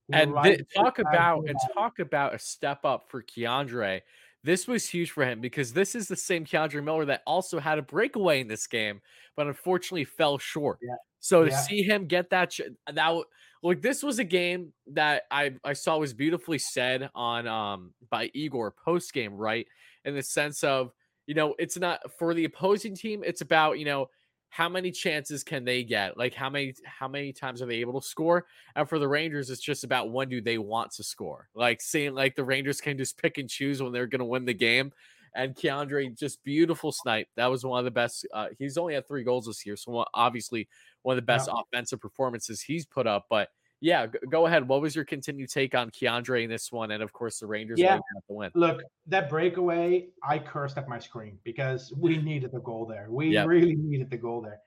He 0.09 0.15
And 0.15 0.33
rifles 0.33 0.57
th- 0.57 0.69
talk 0.75 0.97
back 0.97 1.07
about 1.07 1.47
and 1.47 1.57
talk 1.75 1.99
about 1.99 2.35
a 2.35 2.39
step 2.39 2.87
up 2.87 3.11
for 3.11 3.23
K'Andre. 3.23 4.01
This 4.43 4.67
was 4.67 4.89
huge 4.89 5.11
for 5.11 5.25
him 5.25 5.41
because 5.41 5.73
this 5.73 5.95
is 5.95 6.09
the 6.09 6.17
same 6.17 6.45
K'Andre 6.47 6.83
Miller 6.83 7.05
that 7.07 7.23
also 7.27 7.59
had 7.59 7.79
a 7.79 7.83
breakaway 7.83 8.41
in 8.41 8.49
this 8.49 8.67
game, 8.67 9.01
but 9.37 9.47
unfortunately 9.47 10.05
fell 10.05 10.39
short. 10.39 10.81
Yeah. 10.81 10.97
So 11.19 11.45
to 11.45 11.51
Yeah. 11.51 11.65
see 11.67 11.83
him 11.83 12.07
get 12.07 12.31
that, 12.31 12.57
that 12.91 13.23
like 13.63 13.83
this 13.83 14.03
was 14.03 14.19
a 14.19 14.25
game 14.25 14.73
that 14.87 15.25
I 15.31 15.57
I 15.65 15.75
saw 15.75 15.99
was 15.99 16.15
beautifully 16.15 16.59
said 16.59 17.11
on 17.15 17.47
um 17.47 17.95
by 18.09 18.31
Igor 18.33 18.71
post 18.73 19.13
game, 19.13 19.35
right? 19.35 19.67
In 20.07 20.15
the 20.15 20.23
sense 20.23 20.65
of 20.65 20.93
you 21.27 21.35
know 21.35 21.55
it's 21.59 21.77
not 21.77 22.01
for 22.19 22.33
the 22.33 22.47
opposing 22.47 22.95
team, 22.97 23.23
it's 23.23 23.43
about 23.43 23.79
you 23.79 23.85
know 23.85 24.09
how 24.51 24.69
many 24.69 24.91
chances 24.91 25.45
can 25.45 25.65
they 25.65 25.85
get, 25.85 26.19
like 26.19 26.35
how 26.35 26.51
many 26.51 26.75
how 26.85 27.09
many 27.09 27.33
times 27.33 27.63
are 27.63 27.67
they 27.67 27.77
able 27.77 28.01
to 28.01 28.07
score, 28.07 28.47
and 28.75 28.89
for 28.89 28.99
the 28.99 29.09
Rangers, 29.09 29.49
it's 29.49 29.63
just 29.63 29.85
about 29.85 30.11
when 30.11 30.29
do 30.29 30.41
they 30.41 30.59
want 30.59 30.91
to 30.93 31.05
score. 31.05 31.49
Like 31.55 31.81
seeing 31.81 32.15
like 32.15 32.35
the 32.35 32.45
Rangers 32.45 32.81
can 32.81 32.99
just 32.99 33.17
pick 33.17 33.39
and 33.39 33.49
choose 33.49 33.81
when 33.81 33.93
they're 33.93 34.07
going 34.07 34.19
to 34.19 34.25
win 34.27 34.45
the 34.45 34.55
game. 34.55 34.93
And 35.33 35.55
K'Andre 35.55 36.19
just 36.19 36.43
beautiful 36.43 36.91
snipe. 36.91 37.29
That 37.37 37.47
was 37.47 37.65
one 37.65 37.79
of 37.79 37.85
the 37.85 37.93
best. 37.93 38.27
Uh, 38.35 38.49
he's 38.59 38.77
only 38.77 38.95
had 38.95 39.07
three 39.07 39.23
goals 39.23 39.47
this 39.47 39.65
year, 39.65 39.77
so 39.77 40.05
obviously 40.13 40.69
one 41.03 41.13
of 41.13 41.23
the 41.23 41.27
best 41.27 41.49
offensive 41.53 42.01
performances 42.01 42.61
he's 42.61 42.85
put 42.85 43.07
up. 43.07 43.27
But 43.31 43.49
yeah, 43.81 44.07
go 44.07 44.47
ahead. 44.47 44.69
What 44.69 44.81
was 44.83 44.95
your 44.95 45.05
continued 45.05 45.51
take 45.51 45.75
on 45.75 45.91
K'Andre 45.91 46.45
in 46.45 46.51
this 46.51 46.71
one, 46.71 46.91
and 46.91 47.03
of 47.03 47.13
course 47.13 47.39
the 47.39 47.47
Rangers 47.47 47.79
Yeah. 47.79 47.87
yeah. 47.95 48.01
have 48.15 48.27
to 48.29 48.33
win? 48.35 48.51
Look, 48.55 48.83
that 49.07 49.29
breakaway, 49.31 50.09
I 50.23 50.39
cursed 50.39 50.77
at 50.79 50.89
my 50.89 50.99
screen 50.99 51.39
because 51.45 51.93
we 51.97 52.17
needed 52.23 52.53
the 52.53 52.61
goal 52.61 52.87
there. 52.87 53.07
We 53.11 53.29
Yep. 53.31 53.47
really 53.47 53.75
needed 53.77 54.11
the 54.11 54.17
goal 54.19 54.43
there. 54.43 54.61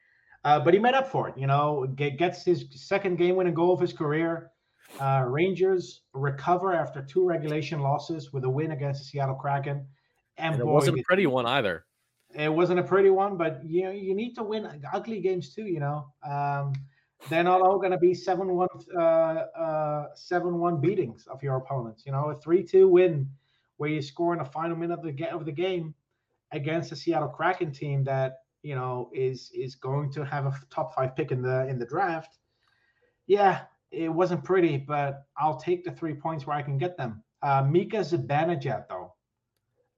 Uh, 0.46 0.60
but 0.60 0.74
he 0.74 0.80
made 0.80 0.94
up 0.94 1.08
for 1.08 1.30
it, 1.30 1.38
you 1.38 1.48
know, 1.48 1.86
get, 1.96 2.18
gets 2.18 2.44
his 2.44 2.66
second 2.72 3.18
game 3.18 3.36
winning 3.38 3.54
goal 3.54 3.74
of 3.74 3.80
his 3.80 3.94
career. 3.94 4.52
Uh, 5.00 5.24
Rangers 5.28 6.02
recover 6.14 6.74
after 6.74 7.02
two 7.02 7.26
regulation 7.26 7.80
losses 7.80 8.34
with 8.34 8.44
a 8.44 8.50
win 8.50 8.72
against 8.72 9.00
the 9.02 9.06
Seattle 9.06 9.36
Kraken. 9.36 9.88
And, 10.38 10.54
And 10.56 10.62
it 10.62 10.66
boy, 10.66 10.74
wasn't 10.74 11.00
a 11.00 11.04
pretty 11.04 11.28
one 11.28 11.46
either. 11.46 11.86
it 12.36 12.52
wasn't 12.54 12.80
a 12.80 12.84
pretty 12.84 13.10
one, 13.10 13.38
but 13.38 13.64
you 13.64 13.84
know, 13.84 13.92
you 13.92 14.14
need 14.16 14.34
to 14.34 14.44
win 14.44 14.68
ugly 14.92 15.22
games 15.22 15.54
too, 15.56 15.66
you 15.66 15.80
know. 15.80 16.08
Um, 16.30 16.74
they're 17.30 17.44
not 17.44 17.62
all 17.62 17.78
going 17.78 17.92
to 17.92 17.98
be 17.98 18.14
7 18.14 18.48
1 18.48 18.68
uh, 18.98 19.02
uh, 19.02 20.08
7 20.16 20.60
1 20.60 20.82
beatings 20.82 21.26
of 21.28 21.42
your 21.42 21.58
opponents. 21.58 22.04
You 22.06 22.12
know, 22.12 22.30
a 22.30 22.40
3 22.40 22.64
2 22.64 22.88
win 22.88 23.30
where 23.78 23.90
you 23.90 24.02
score 24.02 24.34
in 24.34 24.40
the 24.40 24.46
final 24.46 24.76
minute 24.76 25.00
of 25.00 25.04
the, 25.04 25.12
ga- 25.12 25.30
of 25.30 25.46
the 25.46 25.52
game 25.52 25.94
against 26.52 26.90
the 26.90 26.96
Seattle 26.96 27.28
Kraken 27.28 27.72
team 27.72 28.04
that, 28.04 28.40
you 28.62 28.76
know, 28.76 29.10
is 29.14 29.52
is 29.54 29.76
going 29.76 30.12
to 30.14 30.24
have 30.24 30.46
a 30.46 30.54
top 30.70 30.96
five 30.96 31.16
pick 31.16 31.32
in 31.32 31.42
the 31.42 31.68
in 31.68 31.78
the 31.80 31.86
draft. 31.86 32.38
Yeah, 33.28 33.64
it 33.92 34.10
wasn't 34.10 34.44
pretty, 34.44 34.78
but 34.78 35.26
I'll 35.38 35.60
take 35.60 35.84
the 35.84 35.92
three 35.92 36.14
points 36.14 36.48
where 36.48 36.56
I 36.56 36.62
can 36.62 36.78
get 36.78 36.98
them. 36.98 37.24
Uh, 37.42 37.64
Mika 37.64 37.98
Zibanejad, 37.98 38.88
though, 38.88 39.14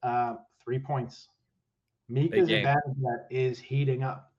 uh, 0.02 0.36
three 0.64 0.80
points. 0.80 1.28
Mika. 2.10 2.38
Zibanejad 2.38 3.26
is 3.30 3.60
heating 3.60 4.04
up. 4.04 4.32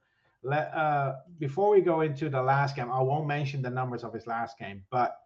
Let, 0.46 0.72
uh, 0.74 1.16
before 1.40 1.70
we 1.70 1.80
go 1.80 2.02
into 2.02 2.28
the 2.28 2.40
last 2.40 2.76
game, 2.76 2.90
I 2.90 3.02
won't 3.02 3.26
mention 3.26 3.62
the 3.62 3.70
numbers 3.70 4.04
of 4.04 4.14
his 4.14 4.28
last 4.28 4.56
game, 4.58 4.84
but 4.92 5.16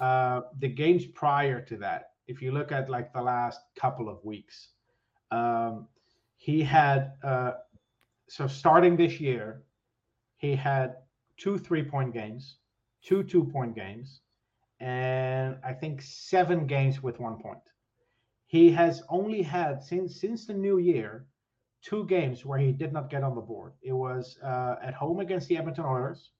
uh, 0.00 0.42
the 0.58 0.68
games 0.68 1.06
prior 1.06 1.62
to 1.62 1.78
that, 1.78 2.10
if 2.26 2.42
you 2.42 2.52
look 2.52 2.70
at 2.70 2.90
like 2.90 3.10
the 3.14 3.22
last 3.22 3.60
couple 3.74 4.06
of 4.08 4.22
weeks, 4.22 4.68
um, 5.30 5.88
he 6.36 6.62
had 6.62 7.12
uh, 7.24 7.52
so 8.28 8.46
starting 8.46 8.96
this 8.96 9.18
year, 9.18 9.62
he 10.36 10.54
had 10.54 10.96
two 11.38 11.56
three-point 11.56 12.12
games, 12.12 12.58
two 13.02 13.22
two-point 13.22 13.74
games, 13.74 14.20
and 14.78 15.56
I 15.64 15.72
think 15.72 16.02
seven 16.02 16.66
games 16.66 17.02
with 17.02 17.18
one 17.18 17.38
point. 17.38 17.64
He 18.46 18.70
has 18.72 19.02
only 19.08 19.40
had 19.40 19.82
since 19.82 20.20
since 20.20 20.46
the 20.46 20.52
new 20.52 20.78
year 20.78 21.26
two 21.82 22.04
games 22.06 22.44
where 22.44 22.58
he 22.58 22.72
did 22.72 22.92
not 22.92 23.10
get 23.10 23.22
on 23.22 23.34
the 23.34 23.40
board. 23.40 23.72
It 23.82 23.92
was 23.92 24.38
uh, 24.44 24.76
at 24.82 24.94
home 24.94 25.20
against 25.20 25.48
the 25.48 25.56
Edmonton 25.56 25.84
Oilers, 25.84 26.30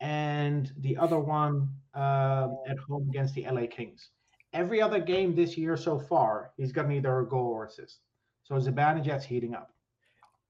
and 0.00 0.72
the 0.78 0.96
other 0.96 1.18
one 1.18 1.68
um, 1.94 2.58
at 2.68 2.78
home 2.88 3.08
against 3.08 3.34
the 3.34 3.46
LA 3.50 3.66
Kings. 3.70 4.10
Every 4.52 4.82
other 4.82 5.00
game 5.00 5.34
this 5.34 5.56
year 5.56 5.76
so 5.76 5.98
far, 5.98 6.50
he's 6.56 6.72
gotten 6.72 6.92
either 6.92 7.20
a 7.20 7.26
goal 7.26 7.48
or 7.48 7.66
assist. 7.66 8.00
So 8.42 8.56
Zibanejad's 8.56 9.24
heating 9.24 9.54
up. 9.54 9.70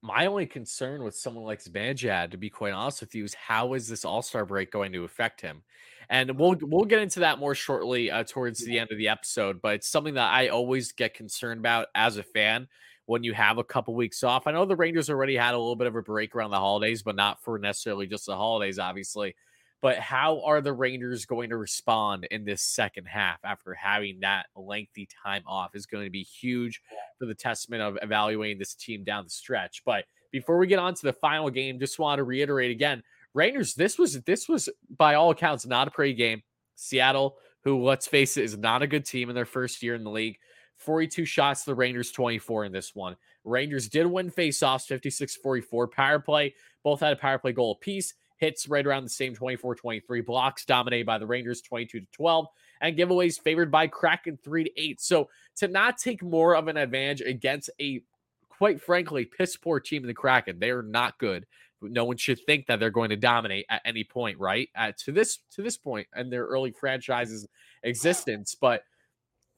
My 0.04 0.26
only 0.26 0.46
concern 0.46 1.04
with 1.04 1.14
someone 1.14 1.44
like 1.44 1.62
Zibanejad, 1.62 2.32
to 2.32 2.36
be 2.36 2.50
quite 2.50 2.72
honest 2.72 3.00
with 3.00 3.14
you, 3.14 3.22
is 3.22 3.34
how 3.34 3.74
is 3.74 3.86
this 3.86 4.04
All 4.04 4.22
Star 4.22 4.44
break 4.44 4.72
going 4.72 4.92
to 4.92 5.04
affect 5.04 5.40
him? 5.40 5.62
And 6.10 6.36
we'll 6.36 6.56
we'll 6.60 6.84
get 6.84 7.00
into 7.00 7.20
that 7.20 7.38
more 7.38 7.54
shortly 7.54 8.10
uh, 8.10 8.24
towards 8.24 8.64
the 8.64 8.78
end 8.80 8.90
of 8.90 8.98
the 8.98 9.08
episode. 9.08 9.62
But 9.62 9.76
it's 9.76 9.88
something 9.88 10.14
that 10.14 10.32
I 10.32 10.48
always 10.48 10.90
get 10.90 11.14
concerned 11.14 11.60
about 11.60 11.86
as 11.94 12.16
a 12.16 12.24
fan 12.24 12.66
when 13.06 13.24
you 13.24 13.34
have 13.34 13.58
a 13.58 13.64
couple 13.64 13.94
weeks 13.94 14.22
off. 14.22 14.46
I 14.46 14.52
know 14.52 14.64
the 14.64 14.76
Rangers 14.76 15.10
already 15.10 15.36
had 15.36 15.54
a 15.54 15.58
little 15.58 15.76
bit 15.76 15.86
of 15.86 15.96
a 15.96 16.02
break 16.02 16.34
around 16.34 16.50
the 16.50 16.58
holidays, 16.58 17.02
but 17.02 17.16
not 17.16 17.42
for 17.42 17.58
necessarily 17.58 18.06
just 18.06 18.26
the 18.26 18.36
holidays, 18.36 18.78
obviously. 18.78 19.34
But 19.80 19.98
how 19.98 20.42
are 20.44 20.60
the 20.60 20.72
Rangers 20.72 21.26
going 21.26 21.50
to 21.50 21.56
respond 21.56 22.28
in 22.30 22.44
this 22.44 22.62
second 22.62 23.06
half 23.06 23.40
after 23.44 23.74
having 23.74 24.20
that 24.20 24.46
lengthy 24.54 25.08
time 25.24 25.42
off 25.44 25.74
is 25.74 25.86
going 25.86 26.04
to 26.04 26.10
be 26.10 26.22
huge 26.22 26.80
for 27.18 27.26
the 27.26 27.34
testament 27.34 27.82
of 27.82 27.98
evaluating 28.00 28.60
this 28.60 28.74
team 28.76 29.02
down 29.02 29.24
the 29.24 29.30
stretch. 29.30 29.82
But 29.84 30.04
before 30.30 30.58
we 30.58 30.68
get 30.68 30.78
on 30.78 30.94
to 30.94 31.02
the 31.02 31.12
final 31.12 31.50
game, 31.50 31.80
just 31.80 31.98
want 31.98 32.20
to 32.20 32.24
reiterate 32.24 32.70
again, 32.70 33.02
Rangers, 33.34 33.74
this 33.74 33.98
was 33.98 34.20
this 34.22 34.48
was 34.48 34.68
by 34.96 35.14
all 35.14 35.30
accounts 35.30 35.66
not 35.66 35.88
a 35.88 35.90
pretty 35.90 36.14
game. 36.14 36.42
Seattle, 36.76 37.36
who 37.64 37.82
let's 37.82 38.06
face 38.06 38.36
it, 38.36 38.44
is 38.44 38.56
not 38.56 38.82
a 38.82 38.86
good 38.86 39.04
team 39.04 39.30
in 39.30 39.34
their 39.34 39.44
first 39.44 39.82
year 39.82 39.94
in 39.96 40.04
the 40.04 40.10
league. 40.10 40.38
42 40.82 41.24
shots 41.24 41.64
the 41.64 41.74
Rangers, 41.74 42.10
24 42.12 42.66
in 42.66 42.72
this 42.72 42.94
one. 42.94 43.16
Rangers 43.44 43.88
did 43.88 44.06
win 44.06 44.30
faceoffs 44.30 44.86
56 44.86 45.36
44. 45.36 45.88
Power 45.88 46.18
play, 46.18 46.54
both 46.82 47.00
had 47.00 47.12
a 47.12 47.16
power 47.16 47.38
play 47.38 47.52
goal 47.52 47.72
apiece. 47.72 48.14
Hits 48.36 48.68
right 48.68 48.84
around 48.84 49.04
the 49.04 49.10
same 49.10 49.34
24 49.34 49.76
23. 49.76 50.20
Blocks 50.20 50.64
dominated 50.64 51.06
by 51.06 51.18
the 51.18 51.26
Rangers 51.26 51.62
22 51.62 52.00
to 52.00 52.06
12. 52.12 52.46
And 52.80 52.98
giveaways 52.98 53.40
favored 53.40 53.70
by 53.70 53.86
Kraken 53.86 54.36
3 54.42 54.64
to 54.64 54.70
8. 54.80 55.00
So 55.00 55.28
to 55.56 55.68
not 55.68 55.98
take 55.98 56.22
more 56.22 56.56
of 56.56 56.66
an 56.66 56.76
advantage 56.76 57.20
against 57.20 57.70
a 57.80 58.02
quite 58.48 58.80
frankly 58.80 59.24
piss 59.24 59.56
poor 59.56 59.78
team 59.78 60.02
in 60.02 60.08
the 60.08 60.14
Kraken, 60.14 60.58
they 60.58 60.70
are 60.70 60.82
not 60.82 61.18
good. 61.18 61.46
No 61.80 62.04
one 62.04 62.16
should 62.16 62.40
think 62.46 62.66
that 62.66 62.80
they're 62.80 62.90
going 62.90 63.10
to 63.10 63.16
dominate 63.16 63.66
at 63.68 63.82
any 63.84 64.04
point, 64.04 64.38
right? 64.38 64.68
At 64.74 64.98
to 64.98 65.12
this 65.12 65.38
to 65.52 65.62
this 65.62 65.76
point 65.76 66.08
in 66.16 66.30
their 66.30 66.44
early 66.44 66.72
franchise's 66.72 67.46
existence, 67.84 68.56
but 68.60 68.82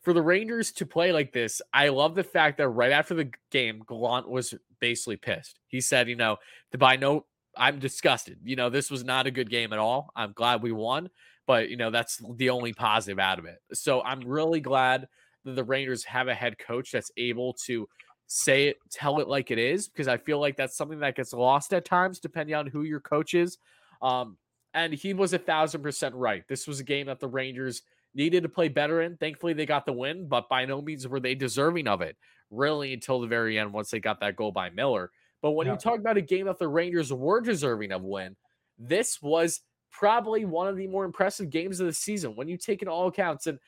for 0.05 0.13
the 0.13 0.23
Rangers 0.23 0.71
to 0.73 0.87
play 0.87 1.13
like 1.13 1.33
this, 1.33 1.61
I 1.73 1.89
love 1.89 2.15
the 2.15 2.25
fact 2.25 2.59
that 2.59 2.69
right 2.69 2.93
after 2.93 3.15
the 3.15 3.31
game, 3.51 3.83
Gallant 3.89 4.29
was 4.29 4.55
basically 4.81 5.17
pissed. 5.17 5.59
He 5.67 5.81
said, 5.81 6.09
you 6.09 6.17
know, 6.17 6.37
by 6.79 6.97
no 6.97 7.25
I'm 7.57 7.79
disgusted. 7.79 8.39
You 8.45 8.57
know, 8.57 8.71
this 8.71 8.91
was 8.91 9.05
not 9.05 9.27
a 9.27 9.31
good 9.31 9.51
game 9.51 9.73
at 9.73 9.79
all. 9.79 10.11
I'm 10.17 10.33
glad 10.33 10.63
we 10.63 10.73
won, 10.73 11.09
but 11.47 11.71
you 11.71 11.77
know, 11.77 11.91
that's 11.91 12.21
the 12.37 12.51
only 12.51 12.73
positive 12.73 13.19
out 13.19 13.39
of 13.39 13.45
it. 13.45 13.59
So 13.73 14.03
I'm 14.03 14.21
really 14.21 14.61
glad 14.61 15.09
that 15.45 15.57
the 15.57 15.65
Rangers 15.65 16.05
have 16.05 16.29
a 16.29 16.35
head 16.35 16.59
coach 16.59 16.91
that's 16.91 17.11
able 17.17 17.55
to 17.67 17.89
say 18.27 18.69
it, 18.69 18.79
tell 18.91 19.21
it 19.21 19.29
like 19.29 19.51
it 19.51 19.59
is, 19.59 19.89
because 19.89 20.09
I 20.09 20.17
feel 20.17 20.41
like 20.41 20.57
that's 20.57 20.77
something 20.77 21.01
that 21.01 21.17
gets 21.17 21.33
lost 21.33 21.73
at 21.73 21.85
times, 21.85 22.19
depending 22.19 22.55
on 22.55 22.67
who 22.67 22.83
your 22.83 23.01
coach 23.01 23.35
is. 23.35 23.59
Um, 24.03 24.37
and 24.73 24.93
he 24.93 25.15
was 25.15 25.33
a 25.33 25.39
thousand 25.39 25.83
percent 25.83 26.15
right. 26.15 26.43
This 26.49 26.67
was 26.67 26.81
a 26.81 26.85
game 26.85 27.07
that 27.07 27.21
the 27.21 27.29
Rangers 27.29 27.83
needed 28.15 28.43
to 28.43 28.49
play 28.49 28.69
better 28.69 29.03
in. 29.03 29.17
Thankfully, 29.17 29.53
they 29.53 29.67
got 29.67 29.87
the 29.87 29.93
win, 29.93 30.29
but 30.29 30.49
by 30.49 30.65
no 30.65 30.81
means 30.81 31.07
were 31.07 31.21
they 31.21 31.35
deserving 31.35 31.89
of 31.89 32.01
it, 32.01 32.17
really, 32.51 32.93
until 32.93 33.21
the 33.21 33.27
very 33.27 33.59
end 33.59 33.73
once 33.73 33.91
they 33.91 34.01
got 34.01 34.21
that 34.21 34.37
goal 34.37 34.53
by 34.53 34.71
Miller. 34.71 35.11
But 35.43 35.53
when 35.53 35.67
yeah. 35.67 35.75
you 35.75 35.79
talk 35.79 35.99
about 35.99 36.17
a 36.17 36.23
game 36.23 36.47
that 36.47 36.59
the 36.59 36.69
Rangers 36.69 37.12
were 37.12 37.41
deserving 37.41 37.93
of 37.93 38.03
win, 38.03 38.37
this 38.79 39.21
was 39.21 39.61
probably 39.91 40.45
one 40.45 40.69
of 40.69 40.77
the 40.77 40.87
more 40.87 41.05
impressive 41.05 41.51
games 41.51 41.81
of 41.81 41.87
the 41.87 41.93
season 41.93 42.35
when 42.35 42.49
you 42.49 42.57
take 42.57 42.83
in 42.83 42.89
all 42.89 43.07
accounts. 43.07 43.47
And 43.47 43.59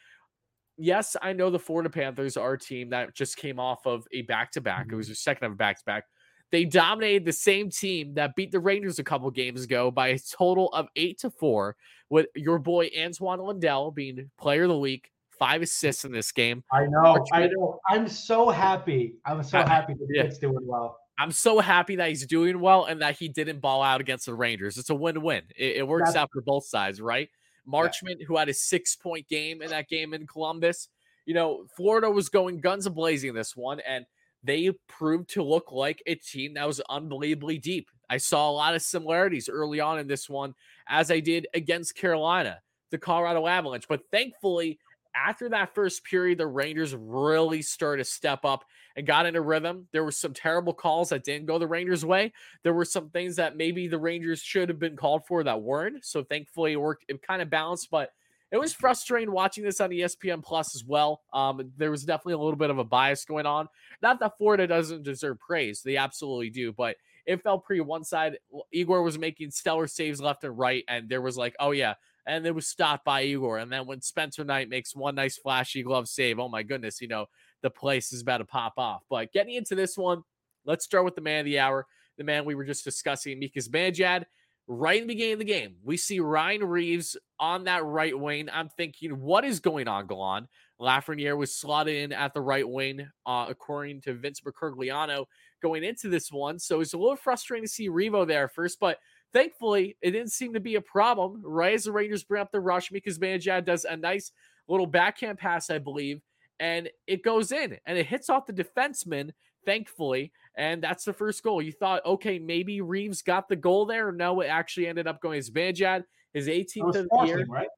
yes, 0.77 1.17
I 1.21 1.33
know 1.33 1.51
the 1.51 1.59
Florida 1.59 1.91
Panthers 1.91 2.37
are 2.37 2.55
a 2.55 2.59
team 2.59 2.91
that 2.91 3.15
just 3.15 3.37
came 3.37 3.61
off 3.61 3.87
of 3.87 4.07
a 4.13 4.23
back 4.23 4.53
to 4.53 4.61
back. 4.61 4.87
It 4.91 4.95
was 4.95 5.07
mm-hmm. 5.07 5.11
their 5.11 5.17
second 5.17 5.47
of 5.47 5.53
a 5.53 5.57
back 5.57 5.79
to 5.79 5.85
back. 5.85 6.05
They 6.53 6.65
dominated 6.65 7.25
the 7.25 7.33
same 7.33 7.71
team 7.71 8.15
that 8.15 8.37
beat 8.37 8.53
the 8.53 8.61
Rangers 8.61 8.99
a 8.99 9.05
couple 9.05 9.31
games 9.31 9.65
ago 9.65 9.91
by 9.91 10.09
a 10.09 10.19
total 10.19 10.69
of 10.69 10.89
eight 10.97 11.19
to 11.21 11.31
four, 11.31 11.77
with 12.09 12.27
your 12.35 12.59
boy 12.59 12.91
Antoine 12.99 13.41
Lundell 13.41 13.91
being 13.91 14.31
player 14.39 14.63
of 14.63 14.69
the 14.69 14.79
week, 14.79 15.11
five 15.39 15.63
assists 15.63 16.05
in 16.05 16.13
this 16.13 16.33
game. 16.33 16.63
I 16.73 16.87
know, 16.87 17.25
I 17.33 17.49
know. 17.49 17.81
I'm 17.89 18.09
so 18.09 18.51
happy. 18.51 19.15
I'm 19.25 19.43
so 19.43 19.59
happy 19.63 19.95
that 19.95 20.07
yeah. 20.09 20.25
he's 20.25 20.39
doing 20.39 20.59
well. 20.63 20.99
I'm 21.19 21.33
so 21.33 21.61
happy 21.61 21.97
that 21.97 22.09
he's 22.09 22.27
doing 22.27 22.61
well 22.61 22.85
and 22.85 23.01
that 23.01 23.19
he 23.19 23.29
didn't 23.29 23.61
ball 23.61 23.83
out 23.83 24.01
against 24.01 24.27
the 24.27 24.35
Rangers. 24.35 24.77
It's 24.77 24.91
a 24.91 24.95
win-win. 24.95 25.43
It, 25.57 25.79
it 25.79 25.89
works 25.89 26.11
That's- 26.11 26.23
out 26.23 26.31
for 26.33 26.43
both 26.43 26.67
sides, 26.67 27.01
right? 27.01 27.29
Marchment, 27.67 28.17
yeah. 28.21 28.27
who 28.29 28.37
had 28.37 28.49
a 28.49 28.55
six-point 28.55 29.29
game 29.29 29.61
in 29.63 29.71
that 29.71 29.89
game 29.89 30.15
in 30.15 30.27
Columbus. 30.27 30.89
You 31.25 31.35
know, 31.35 31.67
Florida 31.77 32.09
was 32.09 32.29
going 32.29 32.61
guns 32.61 32.87
a 32.87 32.91
blazing 32.91 33.35
this 33.35 33.57
one, 33.57 33.81
and 33.81 34.07
they 34.47 34.71
proved 34.89 35.31
to 35.31 35.43
look 35.43 35.73
like 35.73 36.03
a 36.07 36.15
team 36.15 36.55
that 36.55 36.67
was 36.67 36.81
unbelievably 36.89 37.59
deep. 37.59 37.91
I 38.09 38.19
saw 38.19 38.49
a 38.49 38.53
lot 38.53 38.75
of 38.75 38.83
similarities 38.83 39.49
early 39.49 39.81
on 39.81 39.99
in 39.99 40.07
this 40.07 40.29
one, 40.29 40.55
as 40.89 41.11
I 41.11 41.21
did 41.21 41.49
against 41.55 41.97
Carolina, 41.97 42.61
the 42.91 42.99
Colorado 42.99 43.47
Avalanche. 43.47 43.89
But 43.89 44.03
thankfully, 44.13 44.79
after 45.15 45.49
that 45.49 45.75
first 45.75 46.05
period, 46.05 46.39
the 46.39 46.47
Rangers 46.47 46.95
really 46.95 47.63
started 47.63 48.05
to 48.05 48.11
step 48.11 48.45
up 48.45 48.65
and 48.97 49.07
got 49.07 49.27
into 49.27 49.41
rhythm. 49.41 49.89
There 49.93 50.05
were 50.05 50.13
some 50.13 50.35
terrible 50.35 50.75
calls 50.75 51.09
that 51.09 51.25
didn't 51.25 51.47
go 51.47 51.59
the 51.59 51.67
Rangers' 51.67 52.05
way. 52.05 52.33
There 52.63 52.75
were 52.75 52.85
some 52.85 53.11
things 53.11 53.37
that 53.37 53.57
maybe 53.57 53.89
the 53.89 53.99
Rangers 53.99 54.41
should 54.41 54.69
have 54.69 54.79
been 54.79 54.97
called 54.97 55.27
for 55.27 55.43
that 55.43 55.63
weren't. 55.63 56.05
So 56.05 56.23
thankfully, 56.23 56.73
it 56.73 56.81
worked. 56.81 57.07
It 57.09 57.23
kind 57.23 57.43
of 57.43 57.51
balanced, 57.51 57.91
but 57.91 58.11
it 58.57 58.61
was 58.61 58.73
frustrating 58.73 59.31
watching 59.31 59.65
this 59.65 59.81
on 59.81 59.91
ESPN 59.91 60.43
Plus 60.43 60.75
as 60.75 60.85
well. 60.85 61.23
Um, 61.33 61.71
there 61.77 61.91
was 61.91 62.05
definitely 62.05 62.35
a 62.35 62.39
little 62.39 62.57
bit 62.57 62.71
of 62.71 62.79
a 62.79 62.85
bias 62.85 63.25
going 63.25 63.47
on. 63.47 63.69
Not 64.03 64.19
that 64.21 64.39
Florida 64.39 64.67
doesn't 64.67 65.03
deserve 65.03 65.39
praise; 65.39 65.83
they 65.83 65.97
absolutely 65.97 66.51
do, 66.51 66.73
but 66.73 66.97
it 67.27 67.43
felt 67.43 67.65
pretty 67.65 67.83
one 67.83 68.03
side. 68.03 68.39
Igor 68.73 69.03
was 69.03 69.19
making 69.19 69.51
stellar 69.51 69.87
saves 69.87 70.21
left 70.21 70.45
and 70.45 70.57
right, 70.57 70.85
and 70.89 71.09
there 71.09 71.21
was 71.21 71.37
like, 71.37 71.55
oh 71.61 71.73
yeah, 71.73 71.95
and 72.27 72.47
it 72.47 72.55
was 72.55 72.67
stopped 72.67 73.05
by 73.05 73.23
Igor. 73.23 73.59
And 73.59 73.71
then 73.71 73.87
when 73.87 74.01
Spencer 74.01 74.43
Knight 74.43 74.71
makes 74.71 74.97
one 74.97 75.15
nice 75.15 75.37
flashy 75.37 75.83
glove 75.83 76.09
save, 76.09 76.39
oh 76.39 76.49
my 76.49 76.63
goodness, 76.63 77.01
you 77.01 77.09
know 77.09 77.27
the 77.63 77.71
place 77.71 78.13
is 78.13 78.23
about 78.23 78.39
to 78.39 78.47
pop 78.47 78.75
off. 78.79 79.03
But 79.11 79.33
getting 79.33 79.55
into 79.55 79.75
this 79.75 79.99
one, 79.99 80.23
let's 80.65 80.85
start 80.85 81.05
with 81.05 81.15
the 81.15 81.21
man 81.21 81.41
of 81.41 81.45
the 81.45 81.59
hour, 81.59 81.87
the 82.17 82.25
man 82.25 82.47
we 82.47 82.55
were 82.55 82.65
just 82.65 82.85
discussing, 82.85 83.39
Mikas 83.39 83.69
Zibanejad 83.69 84.25
right 84.69 85.01
in 85.01 85.07
the 85.07 85.15
beginning 85.15 85.35
of 85.35 85.39
the 85.39 85.45
game, 85.45 85.77
we 85.85 85.97
see 85.97 86.21
Ryan 86.21 86.65
Reaves 86.65 87.17
on 87.39 87.65
that 87.65 87.85
right 87.85 88.19
wing. 88.19 88.49
I'm 88.53 88.69
thinking, 88.69 89.21
what 89.21 89.45
is 89.45 89.61
going 89.61 89.89
on, 89.89 90.07
Gallant? 90.07 90.49
Lafreniere 90.81 91.37
was 91.37 91.55
slotted 91.55 91.97
in 91.97 92.13
at 92.13 92.35
the 92.35 92.41
right 92.41 92.69
wing, 92.69 93.09
uh, 93.25 93.47
according 93.49 94.03
to 94.03 94.15
Vince 94.15 94.41
Mercogliano, 94.41 95.27
going 95.63 95.85
into 95.85 96.09
this 96.09 96.31
one. 96.31 96.59
So 96.59 96.81
it's 96.81 96.93
a 96.93 96.99
little 96.99 97.17
frustrating 97.17 97.65
to 97.65 97.73
see 97.73 97.89
Revo 97.89 98.27
there 98.27 98.49
first, 98.49 98.79
but 98.81 98.99
thankfully 99.33 99.97
it 100.03 100.11
didn't 100.11 100.33
seem 100.33 100.53
to 100.55 100.61
be 100.61 100.75
a 100.75 100.81
problem. 100.81 101.41
Right 101.45 101.75
as 101.75 101.85
the 101.85 101.93
Rangers 101.93 102.25
bring 102.25 102.43
up 102.43 102.53
the 102.53 102.61
rush, 102.61 102.91
Mika 102.91 103.11
Zibanejad 103.11 103.65
does 103.65 103.85
a 103.85 103.97
nice 103.97 104.33
little 104.69 104.87
backhand 104.87 105.39
pass, 105.39 105.71
I 105.71 105.79
believe, 105.79 106.21
and 106.61 106.91
it 107.07 107.23
goes 107.23 107.53
in 107.53 107.79
and 107.87 107.97
it 107.97 108.07
hits 108.07 108.29
off 108.29 108.47
the 108.47 108.53
defenseman 108.53 109.31
thankfully. 109.67 110.33
And 110.57 110.83
that's 110.83 111.05
the 111.05 111.13
first 111.13 111.43
goal. 111.43 111.61
You 111.61 111.73
thought, 111.73 112.05
okay, 112.07 112.39
maybe 112.39 112.81
Reaves 112.81 113.23
got 113.23 113.49
the 113.49 113.57
goal 113.57 113.85
there. 113.85 114.11
No, 114.11 114.41
it 114.41 114.47
actually 114.47 114.87
ended 114.87 115.07
up 115.07 115.21
going 115.21 115.39
as 115.39 115.51
Banjad, 115.51 116.05
his 116.33 116.49
18th 116.49 116.97
of 116.97 117.09
the 117.11 117.25
year. 117.27 117.45
Right? 117.47 117.69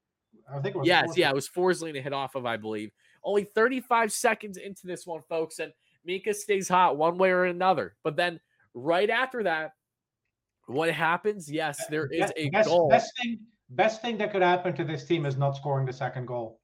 I 0.50 0.60
think 0.60 0.76
it 0.76 0.78
was 0.78 0.86
yes, 0.86 1.16
yeah, 1.16 1.30
it 1.30 1.34
was 1.34 1.48
Forsling 1.48 1.94
to 1.94 2.00
hit 2.00 2.12
off 2.12 2.34
of, 2.34 2.46
I 2.46 2.56
believe. 2.56 2.90
Only 3.24 3.44
35 3.44 4.12
seconds 4.12 4.56
into 4.58 4.86
this 4.86 5.06
one, 5.06 5.22
folks, 5.28 5.58
and 5.58 5.72
Mika 6.04 6.32
stays 6.32 6.68
hot 6.68 6.96
one 6.96 7.18
way 7.18 7.30
or 7.30 7.44
another. 7.44 7.96
But 8.04 8.16
then 8.16 8.40
right 8.74 9.10
after 9.10 9.42
that, 9.42 9.72
what 10.66 10.90
happens? 10.92 11.50
Yes, 11.50 11.84
there 11.90 12.06
is 12.06 12.32
a 12.36 12.48
best, 12.50 12.68
goal. 12.68 12.88
Best 12.88 13.12
thing, 13.20 13.38
best 13.70 14.02
thing 14.02 14.18
that 14.18 14.32
could 14.32 14.42
happen 14.42 14.74
to 14.76 14.84
this 14.84 15.04
team 15.04 15.26
is 15.26 15.36
not 15.36 15.56
scoring 15.56 15.84
the 15.84 15.92
second 15.92 16.26
goal. 16.26 16.60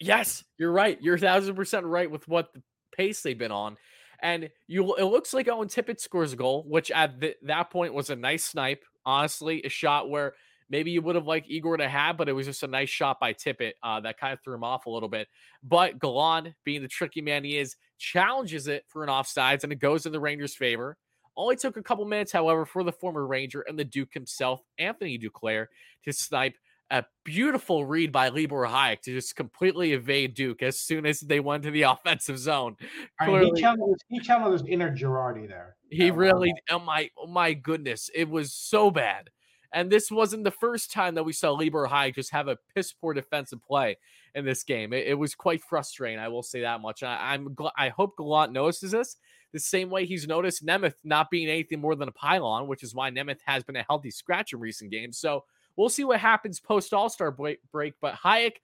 Yes, 0.00 0.44
you're 0.58 0.72
right. 0.72 1.00
You're 1.00 1.18
thousand 1.18 1.54
percent 1.54 1.86
right 1.86 2.10
with 2.10 2.26
what 2.26 2.52
the 2.52 2.62
pace 2.96 3.22
they've 3.22 3.38
been 3.38 3.52
on. 3.52 3.76
And 4.20 4.50
you, 4.66 4.96
it 4.96 5.04
looks 5.04 5.32
like 5.32 5.48
Owen 5.48 5.68
Tippett 5.68 6.00
scores 6.00 6.32
a 6.32 6.36
goal, 6.36 6.64
which 6.66 6.90
at 6.90 7.20
the, 7.20 7.34
that 7.42 7.70
point 7.70 7.94
was 7.94 8.10
a 8.10 8.16
nice 8.16 8.44
snipe. 8.44 8.84
Honestly, 9.06 9.62
a 9.64 9.68
shot 9.68 10.10
where 10.10 10.34
maybe 10.68 10.90
you 10.90 11.00
would 11.02 11.14
have 11.14 11.26
liked 11.26 11.48
Igor 11.48 11.76
to 11.78 11.88
have, 11.88 12.16
but 12.16 12.28
it 12.28 12.32
was 12.32 12.46
just 12.46 12.62
a 12.62 12.66
nice 12.66 12.90
shot 12.90 13.18
by 13.20 13.32
Tippett 13.32 13.72
uh, 13.82 14.00
that 14.00 14.18
kind 14.18 14.32
of 14.32 14.40
threw 14.42 14.54
him 14.54 14.64
off 14.64 14.86
a 14.86 14.90
little 14.90 15.08
bit. 15.08 15.28
But 15.62 15.98
Gallant, 15.98 16.54
being 16.64 16.82
the 16.82 16.88
tricky 16.88 17.20
man 17.20 17.44
he 17.44 17.56
is, 17.58 17.76
challenges 17.98 18.66
it 18.66 18.84
for 18.88 19.02
an 19.02 19.08
offsides, 19.08 19.64
and 19.64 19.72
it 19.72 19.78
goes 19.78 20.04
in 20.04 20.12
the 20.12 20.20
Rangers' 20.20 20.54
favor. 20.54 20.96
Only 21.36 21.56
took 21.56 21.76
a 21.76 21.82
couple 21.82 22.04
minutes, 22.04 22.32
however, 22.32 22.66
for 22.66 22.82
the 22.82 22.92
former 22.92 23.24
Ranger 23.26 23.62
and 23.62 23.78
the 23.78 23.84
Duke 23.84 24.12
himself, 24.12 24.60
Anthony 24.78 25.18
Duclair, 25.18 25.66
to 26.04 26.12
snipe 26.12 26.56
a 26.90 27.04
beautiful 27.24 27.84
read 27.84 28.12
by 28.12 28.28
Libor 28.28 28.66
Hajek 28.66 29.02
to 29.02 29.12
just 29.12 29.36
completely 29.36 29.92
evade 29.92 30.34
Duke 30.34 30.62
as 30.62 30.78
soon 30.78 31.06
as 31.06 31.20
they 31.20 31.40
went 31.40 31.62
to 31.64 31.70
the 31.70 31.82
offensive 31.82 32.38
zone. 32.38 32.76
Clearly, 33.20 33.50
he, 33.54 33.60
channeled, 33.60 34.00
he 34.08 34.20
channeled 34.20 34.52
his 34.52 34.64
inner 34.66 34.94
Girardi 34.94 35.46
there. 35.46 35.76
He 35.90 36.10
really, 36.10 36.52
oh 36.70 36.78
my, 36.78 37.10
oh 37.18 37.26
my 37.26 37.52
goodness, 37.52 38.10
it 38.14 38.28
was 38.28 38.52
so 38.52 38.90
bad. 38.90 39.30
And 39.72 39.90
this 39.90 40.10
wasn't 40.10 40.44
the 40.44 40.50
first 40.50 40.90
time 40.90 41.14
that 41.16 41.24
we 41.24 41.34
saw 41.34 41.52
Libor 41.52 41.86
Hajek 41.86 42.14
just 42.14 42.32
have 42.32 42.48
a 42.48 42.56
piss 42.74 42.92
poor 42.92 43.12
defensive 43.12 43.62
play 43.62 43.98
in 44.34 44.46
this 44.46 44.64
game. 44.64 44.94
It, 44.94 45.08
it 45.08 45.14
was 45.14 45.34
quite 45.34 45.62
frustrating, 45.62 46.18
I 46.18 46.28
will 46.28 46.42
say 46.42 46.62
that 46.62 46.80
much. 46.80 47.02
I, 47.02 47.34
am 47.34 47.54
I 47.76 47.90
hope 47.90 48.16
Gallant 48.16 48.52
notices 48.52 48.92
this 48.92 49.16
the 49.52 49.60
same 49.60 49.90
way 49.90 50.04
he's 50.04 50.26
noticed 50.26 50.64
Nemeth 50.64 50.96
not 51.04 51.30
being 51.30 51.48
anything 51.48 51.80
more 51.80 51.94
than 51.94 52.08
a 52.08 52.12
pylon, 52.12 52.66
which 52.66 52.82
is 52.82 52.94
why 52.94 53.10
Nemeth 53.10 53.40
has 53.46 53.62
been 53.62 53.76
a 53.76 53.84
healthy 53.88 54.10
scratch 54.10 54.52
in 54.52 54.60
recent 54.60 54.90
games. 54.90 55.18
So 55.18 55.44
We'll 55.78 55.88
see 55.88 56.02
what 56.02 56.18
happens 56.18 56.58
post 56.58 56.92
All 56.92 57.08
Star 57.08 57.30
break, 57.30 57.60
But 58.02 58.16
Hajek 58.16 58.56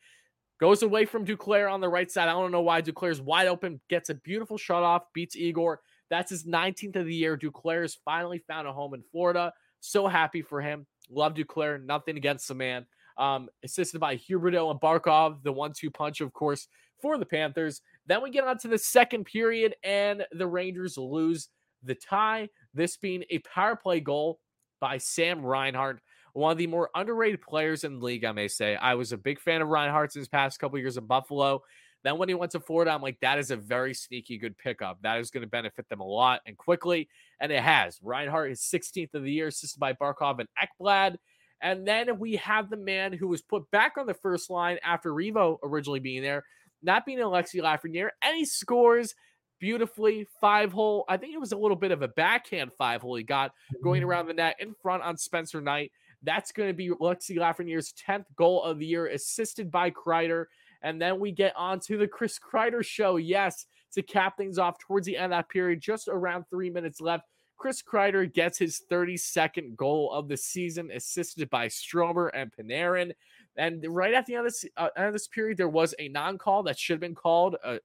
goes 0.58 0.82
away 0.82 1.04
from 1.04 1.24
Duclair 1.24 1.72
on 1.72 1.80
the 1.80 1.88
right 1.88 2.10
side. 2.10 2.28
I 2.28 2.32
don't 2.32 2.50
know 2.50 2.60
why 2.60 2.82
Duclair's 2.82 3.20
wide 3.20 3.46
open, 3.46 3.80
gets 3.88 4.10
a 4.10 4.14
beautiful 4.16 4.58
shot 4.58 4.82
off, 4.82 5.04
beats 5.14 5.36
Igor. 5.36 5.80
That's 6.10 6.30
his 6.30 6.44
19th 6.44 6.96
of 6.96 7.06
the 7.06 7.14
year. 7.14 7.38
Duclair 7.38 7.82
has 7.82 7.96
finally 8.04 8.38
found 8.48 8.66
a 8.66 8.72
home 8.72 8.94
in 8.94 9.02
Florida. 9.12 9.52
So 9.78 10.08
happy 10.08 10.42
for 10.42 10.60
him. 10.60 10.86
Love 11.08 11.34
Duclair. 11.34 11.82
Nothing 11.84 12.16
against 12.16 12.48
the 12.48 12.54
man. 12.54 12.84
Um, 13.16 13.48
assisted 13.62 14.00
by 14.00 14.16
Huberdeau 14.16 14.72
and 14.72 14.80
Barkov, 14.80 15.40
the 15.44 15.52
one-two 15.52 15.92
punch, 15.92 16.20
of 16.20 16.32
course, 16.32 16.66
for 17.00 17.16
the 17.16 17.26
Panthers. 17.26 17.80
Then 18.06 18.24
we 18.24 18.30
get 18.30 18.44
on 18.44 18.58
to 18.58 18.68
the 18.68 18.78
second 18.78 19.24
period, 19.24 19.76
and 19.84 20.26
the 20.32 20.48
Rangers 20.48 20.98
lose 20.98 21.48
the 21.84 21.94
tie. 21.94 22.48
This 22.74 22.96
being 22.96 23.22
a 23.30 23.38
power 23.38 23.76
play 23.76 24.00
goal 24.00 24.40
by 24.80 24.98
Sam 24.98 25.46
Reinhart 25.46 26.00
one 26.34 26.52
of 26.52 26.58
the 26.58 26.66
more 26.66 26.90
underrated 26.94 27.40
players 27.40 27.84
in 27.84 27.98
the 27.98 28.04
league, 28.04 28.24
I 28.24 28.32
may 28.32 28.48
say. 28.48 28.76
I 28.76 28.94
was 28.94 29.12
a 29.12 29.16
big 29.16 29.40
fan 29.40 29.62
of 29.62 29.68
Reinhart's 29.68 30.14
his 30.14 30.28
past 30.28 30.58
couple 30.58 30.78
years 30.78 30.96
in 30.96 31.06
Buffalo. 31.06 31.62
Then 32.02 32.18
when 32.18 32.28
he 32.28 32.34
went 32.34 32.52
to 32.52 32.60
Florida, 32.60 32.90
I'm 32.90 33.00
like, 33.00 33.18
that 33.20 33.38
is 33.38 33.50
a 33.50 33.56
very 33.56 33.94
sneaky 33.94 34.36
good 34.36 34.58
pickup. 34.58 34.98
That 35.02 35.20
is 35.20 35.30
going 35.30 35.42
to 35.42 35.48
benefit 35.48 35.88
them 35.88 36.00
a 36.00 36.06
lot 36.06 36.40
and 36.44 36.58
quickly. 36.58 37.08
And 37.40 37.50
it 37.50 37.62
has. 37.62 37.98
Reinhart 38.02 38.50
is 38.50 38.60
16th 38.60 39.14
of 39.14 39.22
the 39.22 39.32
year, 39.32 39.46
assisted 39.46 39.80
by 39.80 39.94
Barkov 39.94 40.40
and 40.40 40.48
Ekblad. 40.60 41.16
And 41.62 41.86
then 41.86 42.18
we 42.18 42.36
have 42.36 42.68
the 42.68 42.76
man 42.76 43.12
who 43.12 43.28
was 43.28 43.40
put 43.40 43.70
back 43.70 43.92
on 43.96 44.06
the 44.06 44.12
first 44.12 44.50
line 44.50 44.78
after 44.82 45.12
Revo 45.12 45.58
originally 45.62 46.00
being 46.00 46.22
there, 46.22 46.44
not 46.82 47.06
being 47.06 47.18
Alexi 47.18 47.62
Lafreniere. 47.62 48.10
And 48.22 48.36
he 48.36 48.44
scores 48.44 49.14
beautifully 49.60 50.26
five 50.40 50.72
hole. 50.72 51.04
I 51.08 51.16
think 51.16 51.32
it 51.32 51.40
was 51.40 51.52
a 51.52 51.56
little 51.56 51.76
bit 51.76 51.92
of 51.92 52.02
a 52.02 52.08
backhand 52.08 52.72
five 52.76 53.00
hole 53.00 53.14
he 53.14 53.22
got 53.22 53.52
going 53.82 54.02
mm-hmm. 54.02 54.10
around 54.10 54.26
the 54.26 54.34
net 54.34 54.56
in 54.58 54.74
front 54.82 55.04
on 55.04 55.16
Spencer 55.16 55.62
Knight. 55.62 55.92
That's 56.24 56.52
going 56.52 56.68
to 56.68 56.74
be 56.74 56.88
Lexi 56.88 57.36
Lafreniere's 57.36 57.92
10th 58.08 58.26
goal 58.36 58.62
of 58.62 58.78
the 58.78 58.86
year, 58.86 59.06
assisted 59.06 59.70
by 59.70 59.90
Kreider. 59.90 60.46
And 60.82 61.00
then 61.00 61.20
we 61.20 61.32
get 61.32 61.54
on 61.56 61.80
to 61.80 61.96
the 61.96 62.08
Chris 62.08 62.38
Kreider 62.38 62.84
show. 62.84 63.16
Yes, 63.16 63.66
to 63.92 64.02
cap 64.02 64.36
things 64.36 64.58
off 64.58 64.78
towards 64.78 65.06
the 65.06 65.16
end 65.16 65.32
of 65.32 65.38
that 65.38 65.48
period, 65.48 65.80
just 65.80 66.08
around 66.08 66.44
three 66.50 66.70
minutes 66.70 67.00
left. 67.00 67.24
Chris 67.56 67.82
Kreider 67.82 68.30
gets 68.30 68.58
his 68.58 68.82
32nd 68.90 69.76
goal 69.76 70.12
of 70.12 70.28
the 70.28 70.36
season, 70.36 70.90
assisted 70.90 71.48
by 71.50 71.68
Stromer 71.68 72.28
and 72.28 72.50
Panarin. 72.52 73.12
And 73.56 73.84
right 73.88 74.12
at 74.12 74.26
the 74.26 74.34
end 74.34 74.46
of 74.46 74.52
this, 74.52 74.64
uh, 74.76 74.88
end 74.96 75.06
of 75.06 75.12
this 75.12 75.28
period, 75.28 75.56
there 75.56 75.68
was 75.68 75.94
a 75.98 76.08
non-call 76.08 76.64
that 76.64 76.78
should 76.78 76.94
have 76.94 77.00
been 77.00 77.14
called. 77.14 77.56
A 77.64 77.78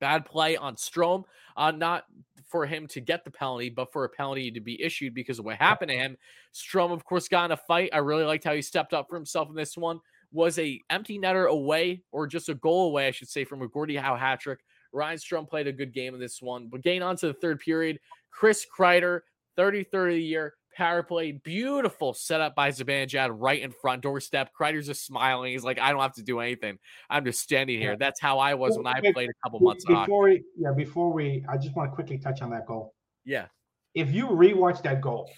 bad 0.00 0.24
play 0.24 0.56
on 0.56 0.76
Strome, 0.76 1.24
uh, 1.56 1.70
not 1.70 2.04
for 2.46 2.66
him 2.66 2.86
to 2.88 3.00
get 3.00 3.24
the 3.24 3.30
penalty, 3.30 3.68
but 3.68 3.92
for 3.92 4.04
a 4.04 4.08
penalty 4.08 4.50
to 4.50 4.60
be 4.60 4.82
issued 4.82 5.14
because 5.14 5.38
of 5.38 5.44
what 5.44 5.56
happened 5.56 5.90
to 5.90 5.96
him. 5.96 6.16
Strome, 6.54 6.92
of 6.92 7.04
course, 7.04 7.28
got 7.28 7.46
in 7.46 7.52
a 7.52 7.56
fight. 7.56 7.90
I 7.92 7.98
really 7.98 8.24
liked 8.24 8.44
how 8.44 8.54
he 8.54 8.62
stepped 8.62 8.94
up 8.94 9.08
for 9.08 9.16
himself 9.16 9.48
in 9.48 9.54
this 9.54 9.76
one. 9.76 10.00
Was 10.32 10.58
a 10.58 10.80
empty 10.90 11.18
netter 11.18 11.48
away, 11.48 12.02
or 12.12 12.26
just 12.26 12.48
a 12.48 12.54
goal 12.54 12.88
away, 12.88 13.06
I 13.06 13.10
should 13.10 13.28
say, 13.28 13.44
from 13.44 13.62
a 13.62 13.68
Gordie 13.68 13.96
Howe 13.96 14.16
hat 14.16 14.40
trick. 14.40 14.60
Ryan 14.92 15.18
Strome 15.18 15.48
played 15.48 15.66
a 15.66 15.72
good 15.72 15.92
game 15.92 16.14
in 16.14 16.20
this 16.20 16.42
one. 16.42 16.68
But 16.68 16.82
getting 16.82 17.02
on 17.02 17.16
to 17.16 17.28
the 17.28 17.34
third 17.34 17.60
period, 17.60 17.98
Chris 18.30 18.66
Kreider, 18.66 19.20
33rd 19.58 20.08
of 20.08 20.14
the 20.14 20.22
year, 20.22 20.54
power 20.78 21.02
play, 21.02 21.32
beautiful 21.32 22.14
setup 22.14 22.54
by 22.54 22.70
Zibanejad 22.70 23.30
right 23.32 23.60
in 23.60 23.72
front 23.72 24.00
doorstep. 24.00 24.50
Kreider's 24.58 24.86
just 24.86 25.04
smiling. 25.04 25.52
He's 25.52 25.64
like, 25.64 25.78
I 25.78 25.90
don't 25.90 26.00
have 26.00 26.14
to 26.14 26.22
do 26.22 26.38
anything. 26.38 26.78
I'm 27.10 27.24
just 27.24 27.40
standing 27.40 27.80
here. 27.80 27.96
That's 27.96 28.20
how 28.20 28.38
I 28.38 28.54
was 28.54 28.76
when 28.76 28.86
I 28.86 29.00
played 29.12 29.28
a 29.28 29.34
couple 29.44 29.60
months 29.60 29.84
before 29.84 30.22
we, 30.22 30.44
yeah, 30.56 30.72
before 30.72 31.12
we, 31.12 31.44
I 31.48 31.58
just 31.58 31.76
want 31.76 31.90
to 31.90 31.94
quickly 31.94 32.16
touch 32.16 32.40
on 32.40 32.50
that 32.50 32.66
goal. 32.66 32.94
Yeah. 33.24 33.46
If 33.94 34.12
you 34.12 34.28
rewatch 34.28 34.82
that 34.84 35.00
goal, 35.00 35.28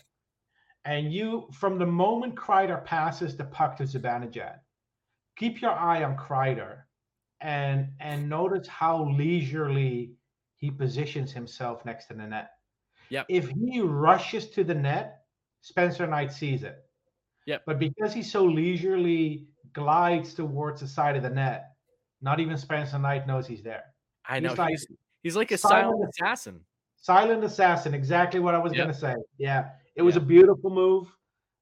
and 0.85 1.13
you 1.13 1.49
from 1.53 1.79
the 1.79 1.87
moment 1.87 2.35
Kreider 2.35 2.85
passes 2.85 3.37
the 3.37 3.45
puck 3.45 3.77
to 3.79 3.85
Zibanejad, 3.85 4.57
keep 5.37 5.61
your 5.61 5.73
eye 5.73 6.05
on 6.05 6.17
Kreider, 6.17 6.83
and 7.41 7.89
and 8.01 8.29
notice 8.29 8.67
how 8.67 9.11
leisurely 9.11 10.13
he 10.57 10.71
positions 10.71 11.33
himself 11.33 11.85
next 11.85 12.07
to 12.07 12.15
the 12.15 12.27
net. 12.27 12.51
Yep. 13.11 13.27
If 13.29 13.49
he 13.49 13.81
rushes 13.81 14.49
to 14.51 14.65
the 14.65 14.75
net, 14.75 15.20
Spencer 15.61 16.07
Knight 16.07 16.33
sees 16.33 16.63
it. 16.63 16.85
Yeah. 17.47 17.59
But 17.67 17.79
because 17.79 18.13
he 18.13 18.23
so 18.23 18.45
leisurely 18.45 19.47
glides 19.73 20.35
towards 20.35 20.81
the 20.81 20.89
side 20.89 21.17
of 21.17 21.23
the 21.23 21.31
net, 21.31 21.73
not 22.21 22.41
even 22.41 22.57
Spencer 22.57 22.99
Knight 22.99 23.27
knows 23.27 23.47
he's 23.47 23.63
there. 23.63 23.85
I 24.29 24.41
He's 24.41 24.43
know. 24.49 24.55
like- 24.55 24.71
he's, 24.71 24.87
he's 25.23 25.37
like 25.37 25.51
a 25.51 25.59
silent 25.59 25.93
silent 25.97 26.11
assassin. 26.15 26.65
Silent 26.97 27.45
assassin, 27.45 27.95
exactly 27.95 28.41
what 28.41 28.55
I 28.55 28.59
was 28.59 28.73
Yep. 28.75 28.83
gonna 28.83 28.95
say. 28.95 29.17
Yeah, 29.39 29.71
it 29.97 30.03
was 30.03 30.17
Yeah. 30.17 30.23
a 30.23 30.25
beautiful 30.27 30.71
move, 30.71 31.09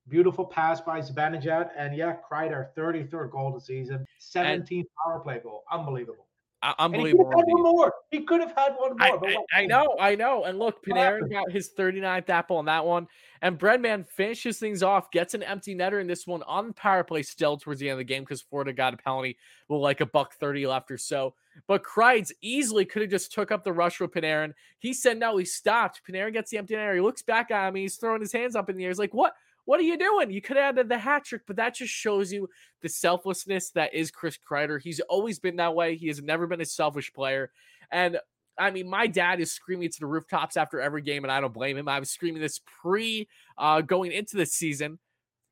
beautiful 0.09 0.45
pass 0.45 0.81
by 0.81 1.01
Zibanejad, 1.01 1.71
and 1.77 1.95
yeah, 1.97 2.17
Kreider, 2.29 2.73
33rd 2.75 3.31
goal 3.31 3.49
of 3.49 3.55
the 3.55 3.61
season, 3.61 4.05
17th 4.21 4.87
power 5.05 5.21
play 5.21 5.39
goal, 5.39 5.63
unbelievable. 5.71 6.27
Uh, 6.63 6.75
And 6.79 6.95
he 6.95 7.01
could 7.03 7.11
unbelievable. 7.21 7.31
have 7.31 7.39
had 7.39 7.47
one 7.47 7.63
more. 7.63 7.95
He 8.11 8.21
could 8.25 8.41
have 8.41 8.53
had 8.57 8.73
one 8.79 8.97
I, 9.01 9.11
more. 9.11 9.21
but 9.21 9.31
I, 9.31 9.63
I 9.63 9.67
know, 9.67 9.97
I 10.01 10.15
know. 10.17 10.45
And 10.45 10.59
look, 10.59 10.85
Panarin 10.85 11.31
got 11.31 11.51
his 11.53 11.71
39th 11.79 12.29
apple 12.31 12.57
on 12.57 12.65
that 12.65 12.85
one. 12.85 13.07
And 13.43 13.57
Breadman 13.59 14.09
finishes 14.09 14.59
things 14.59 14.83
off, 14.83 15.11
gets 15.13 15.35
an 15.35 15.45
empty 15.45 15.75
netter 15.75 16.01
in 16.01 16.09
this 16.09 16.27
one 16.27 16.43
on 16.43 16.73
power 16.73 17.05
play 17.05 17.23
still 17.23 17.57
towards 17.57 17.79
the 17.79 17.89
end 17.89 17.93
of 17.93 17.99
the 17.99 18.05
game 18.13 18.25
because 18.25 18.43
Florida 18.43 18.73
got 18.73 18.95
a 18.95 18.97
penalty 18.97 19.39
with 19.69 19.81
like 19.81 20.01
a 20.01 20.07
buck 20.07 20.35
30 20.35 20.67
left 20.67 20.91
or 20.91 20.99
so. 20.99 21.35
But 21.69 21.85
Kreids 21.85 22.33
easily 22.41 22.85
could 22.85 23.03
have 23.03 23.11
just 23.11 23.33
took 23.33 23.53
up 23.53 23.63
the 23.63 23.73
rush 23.73 24.01
with 24.01 24.11
Panarin. 24.13 24.55
He 24.79 24.93
said 24.93 25.19
no, 25.19 25.37
he 25.37 25.45
stopped. 25.45 26.01
Panarin 26.09 26.33
gets 26.33 26.51
the 26.51 26.59
empty 26.59 26.75
netter. 26.75 26.95
He 26.95 27.01
looks 27.01 27.23
back 27.23 27.51
at 27.53 27.69
him. 27.69 27.75
He's 27.77 27.97
throwing 27.97 28.21
his 28.21 28.33
hands 28.33 28.57
up 28.57 28.69
in 28.69 28.77
the 28.77 28.85
air. 28.85 28.91
He's 28.91 28.99
like, 28.99 29.15
what? 29.15 29.35
What 29.69 29.81
are 29.81 29.83
you 29.83 29.99
doing? 29.99 30.31
You 30.31 30.41
could 30.41 30.57
have 30.57 30.79
added 30.79 30.89
the 30.89 30.97
hat 30.97 31.27
trick, 31.27 31.43
but 31.47 31.57
that 31.57 31.75
just 31.75 31.93
shows 31.93 32.33
you 32.33 32.49
the 32.81 32.89
selflessness 32.89 33.69
that 33.73 33.93
is 33.93 34.11
Chris 34.11 34.39
Kreider. 34.39 34.81
He's 34.81 34.99
always 35.01 35.39
been 35.39 35.57
that 35.57 35.75
way. 35.75 35.95
He 35.95 36.07
has 36.07 36.23
never 36.23 36.47
been 36.47 36.63
a 36.63 36.65
selfish 36.65 37.13
player. 37.13 37.51
And 37.93 38.19
I 38.59 38.71
mean, 38.71 38.89
my 38.89 39.07
dad 39.07 39.41
is 39.41 39.53
screaming 39.53 39.91
to 39.91 40.01
the 40.01 40.07
rooftops 40.07 40.57
after 40.57 40.81
every 40.81 41.03
game, 41.03 41.23
and 41.23 41.31
I 41.31 41.43
don't 41.43 41.53
blame 41.53 41.77
him. 41.77 41.87
I 41.87 42.01
was 42.01 42.09
screaming 42.11 42.41
this 42.41 42.63
pre 42.81 43.29
uh, 43.59 43.83
going 43.83 44.11
into 44.11 44.39
the 44.39 44.47
season. 44.47 44.99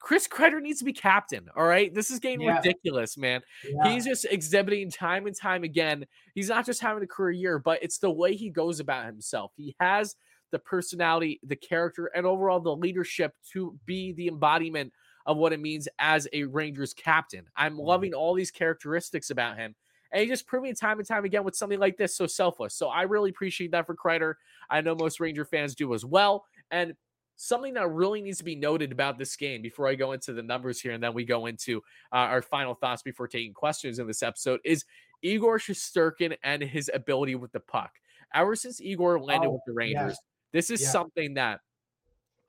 Chris 0.01 0.27
Kreider 0.27 0.63
needs 0.63 0.79
to 0.79 0.87
be 0.87 0.95
captain. 0.95 1.51
All 1.55 1.67
right. 1.67 1.93
This 1.93 2.11
is 2.11 2.19
getting 2.19 2.41
Yeah. 2.41 2.57
ridiculous, 2.57 3.19
man. 3.19 3.43
Yeah. 3.69 3.93
He's 3.93 4.07
just 4.07 4.25
exhibiting 4.31 4.91
time 4.91 5.27
and 5.27 5.37
time 5.37 5.63
again. 5.63 6.07
He's 6.35 6.49
not 6.49 6.65
just 6.65 6.81
having 6.81 7.03
a 7.03 7.07
career 7.07 7.33
year, 7.33 7.59
but 7.59 7.83
it's 7.83 7.99
the 7.99 8.11
way 8.11 8.35
he 8.35 8.49
goes 8.49 8.81
about 8.81 9.05
himself. 9.05 9.53
He 9.59 9.77
has 9.79 10.17
the 10.57 10.61
personality, 10.61 11.39
the 11.43 11.55
character, 11.55 12.07
and 12.15 12.25
overall 12.25 12.59
the 12.61 12.75
leadership 12.75 13.35
to 13.53 13.79
be 13.85 14.13
the 14.13 14.27
embodiment 14.27 14.91
of 15.27 15.37
what 15.37 15.53
it 15.53 15.61
means 15.61 15.87
as 15.99 16.27
a 16.33 16.45
Rangers 16.45 16.95
captain. 16.95 17.45
I'm 17.57 17.77
loving 17.77 18.15
all 18.15 18.33
these 18.33 18.51
characteristics 18.51 19.29
about 19.29 19.59
him. 19.59 19.75
And 20.13 20.23
he 20.23 20.29
just 20.29 20.47
proving 20.47 20.75
time 20.75 20.99
and 20.99 21.07
time 21.07 21.27
again 21.27 21.45
with 21.45 21.55
something 21.55 21.79
like 21.79 21.99
this 21.99 22.17
so 22.17 22.27
selfless. 22.27 22.75
So 22.75 22.89
I 22.89 23.03
really 23.03 23.29
appreciate 23.29 23.71
that 23.73 23.85
for 23.85 23.95
Kreider. 23.95 24.37
I 24.71 24.81
know 24.81 24.95
most 24.95 25.21
Ranger 25.21 25.45
fans 25.45 25.75
do 25.75 25.93
as 25.93 26.07
well. 26.07 26.47
And 26.71 26.95
something 27.35 27.75
that 27.75 27.91
really 27.91 28.23
needs 28.23 28.39
to 28.39 28.45
be 28.45 28.57
noted 28.57 28.93
about 28.93 29.19
this 29.19 29.37
game 29.37 29.61
before 29.61 29.89
I 29.89 29.95
go 29.95 30.13
into 30.13 30.33
the 30.33 30.43
numbers 30.43 30.81
here 30.81 30.93
and 30.93 31.03
then 31.03 31.13
we 31.13 31.27
go 31.27 31.45
into 31.45 31.83
uh, 32.15 32.33
our 32.33 32.41
final 32.41 32.73
thoughts 32.75 33.03
before 33.03 33.29
taking 33.29 33.53
questions 33.53 33.99
in 33.99 34.07
this 34.07 34.23
episode 34.23 34.61
is 34.65 34.87
Igor 35.21 35.59
Shesterkin 35.59 36.35
and 36.43 36.63
his 36.63 36.91
ability 36.95 37.35
with 37.35 37.53
the 37.53 37.61
puck. 37.61 37.91
Ever 38.35 38.57
since 38.57 38.81
Igor 38.81 39.21
landed 39.21 39.49
Oh, 39.49 39.53
with 39.53 39.63
the. 39.67 39.73
Rangers, 39.73 40.19
this 40.53 40.71
is 40.71 40.81
Yeah. 40.83 40.89
something 40.89 41.35
that 41.35 41.61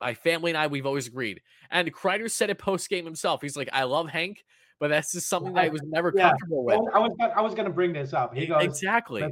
my 0.00 0.14
family 0.14 0.50
and 0.52 0.58
I 0.58 0.66
we've 0.68 0.86
always 0.86 1.06
agreed. 1.06 1.40
And 1.70 1.92
Kreider 1.92 2.30
said 2.30 2.50
it 2.50 2.58
post 2.58 2.88
game 2.88 3.04
himself. 3.04 3.42
He's 3.42 3.56
like, 3.56 3.68
I 3.72 3.82
love 3.84 4.08
Hank, 4.08 4.44
but 4.78 4.88
that's 4.88 5.12
just 5.12 5.28
something 5.28 5.52
that 5.54 5.64
I 5.64 5.68
was 5.68 5.82
never 5.82 6.12
Yeah. 6.14 6.28
comfortable 6.30 6.64
with. 6.64 6.76
I 6.94 6.98
was 7.00 7.12
gonna- 7.18 7.32
I 7.34 7.40
was 7.40 7.54
going 7.54 7.66
to 7.66 7.72
bring 7.72 7.92
this 7.92 8.12
up. 8.12 8.34
He 8.34 8.46
goes, 8.46 8.62
exactly. 8.62 9.24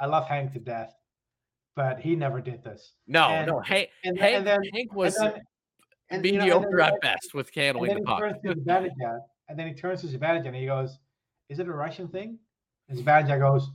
I 0.00 0.06
love 0.06 0.26
Hank 0.26 0.52
to 0.54 0.58
death, 0.60 0.94
but 1.76 2.00
he 2.00 2.16
never 2.16 2.40
did 2.40 2.62
this. 2.64 2.94
No, 3.06 3.24
and- 3.28 3.46
no. 3.48 3.60
Hank, 3.60 3.90
And, 4.04 4.18
Hank, 4.18 4.36
and 4.36 4.46
then 4.46 4.60
Hank 4.72 4.90
and 4.90 4.96
was 4.96 5.16
then- 5.16 5.26
and, 5.26 5.34
know, 5.34 5.42
and 6.10 6.22
mediocre 6.22 6.76
then- 6.78 6.94
at 6.94 7.00
best 7.02 7.34
with 7.34 7.48
And 7.48 7.56
handling 7.56 7.90
the 7.94 8.00
he 8.00 8.04
puck. 8.04 8.20
turns 8.20 8.40
to 8.42 8.54
Zibanejad, 8.54 9.20
and 9.48 9.58
then 9.58 9.66
he 9.68 9.74
turns 9.74 10.00
to 10.00 10.06
Zibanejad 10.06 10.46
and 10.46 10.56
he 10.56 10.64
goes, 10.66 10.98
"Is 11.50 11.58
it 11.58 11.68
a 11.68 11.72
Russian 11.72 12.08
thing?" 12.08 12.38
And 12.88 12.98
Zibanejad 12.98 13.40
goes, 13.40 13.70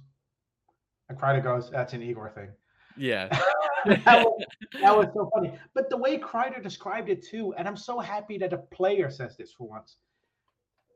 and 1.10 1.18
Kreider 1.20 1.44
goes, 1.44 1.70
"That's 1.70 1.94
an 1.94 2.02
Igor 2.02 2.32
thing." 2.32 2.50
yeah. 2.98 3.30
that, 3.86 4.24
was, 4.24 4.46
that 4.82 4.98
was 4.98 5.08
so 5.14 5.30
funny. 5.34 5.54
But 5.74 5.90
the 5.90 5.98
way 5.98 6.18
Kreider 6.18 6.62
described 6.62 7.10
it 7.10 7.26
too, 7.26 7.54
and 7.58 7.68
I'm 7.68 7.78
so 7.78 8.00
happy 8.00 8.38
that 8.40 8.54
a 8.54 8.58
player 8.58 9.10
says 9.10 9.36
this 9.38 9.52
for 9.52 9.68
once. 9.68 9.98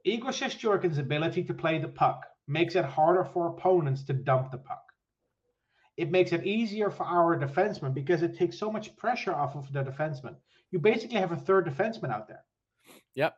Igor 0.03 0.31
Shesterkin's 0.31 0.97
ability 0.97 1.43
to 1.43 1.53
play 1.53 1.79
the 1.79 1.87
puck 1.87 2.25
makes 2.47 2.75
it 2.75 2.85
harder 2.85 3.25
for 3.25 3.47
opponents 3.47 4.03
to 4.03 4.13
dump 4.13 4.51
the 4.51 4.57
puck. 4.57 4.83
It 5.97 6.11
makes 6.11 6.31
it 6.31 6.45
easier 6.45 6.89
for 6.89 7.03
our 7.03 7.37
defensemen 7.37 7.93
because 7.93 8.21
it 8.21 8.37
takes 8.37 8.57
so 8.57 8.71
much 8.71 8.95
pressure 8.95 9.33
off 9.33 9.55
of 9.55 9.71
the 9.73 9.83
defenseman. 9.83 10.35
You 10.71 10.79
basically 10.79 11.19
have 11.19 11.31
a 11.31 11.37
third 11.37 11.65
defenseman 11.65 12.11
out 12.11 12.27
there. 12.27 12.43
Yep. 13.15 13.35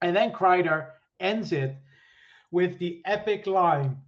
And 0.00 0.16
then 0.16 0.32
Kreider 0.32 0.90
ends 1.18 1.52
it 1.52 1.76
with 2.50 2.78
the 2.78 3.02
epic 3.04 3.46
line. 3.46 3.98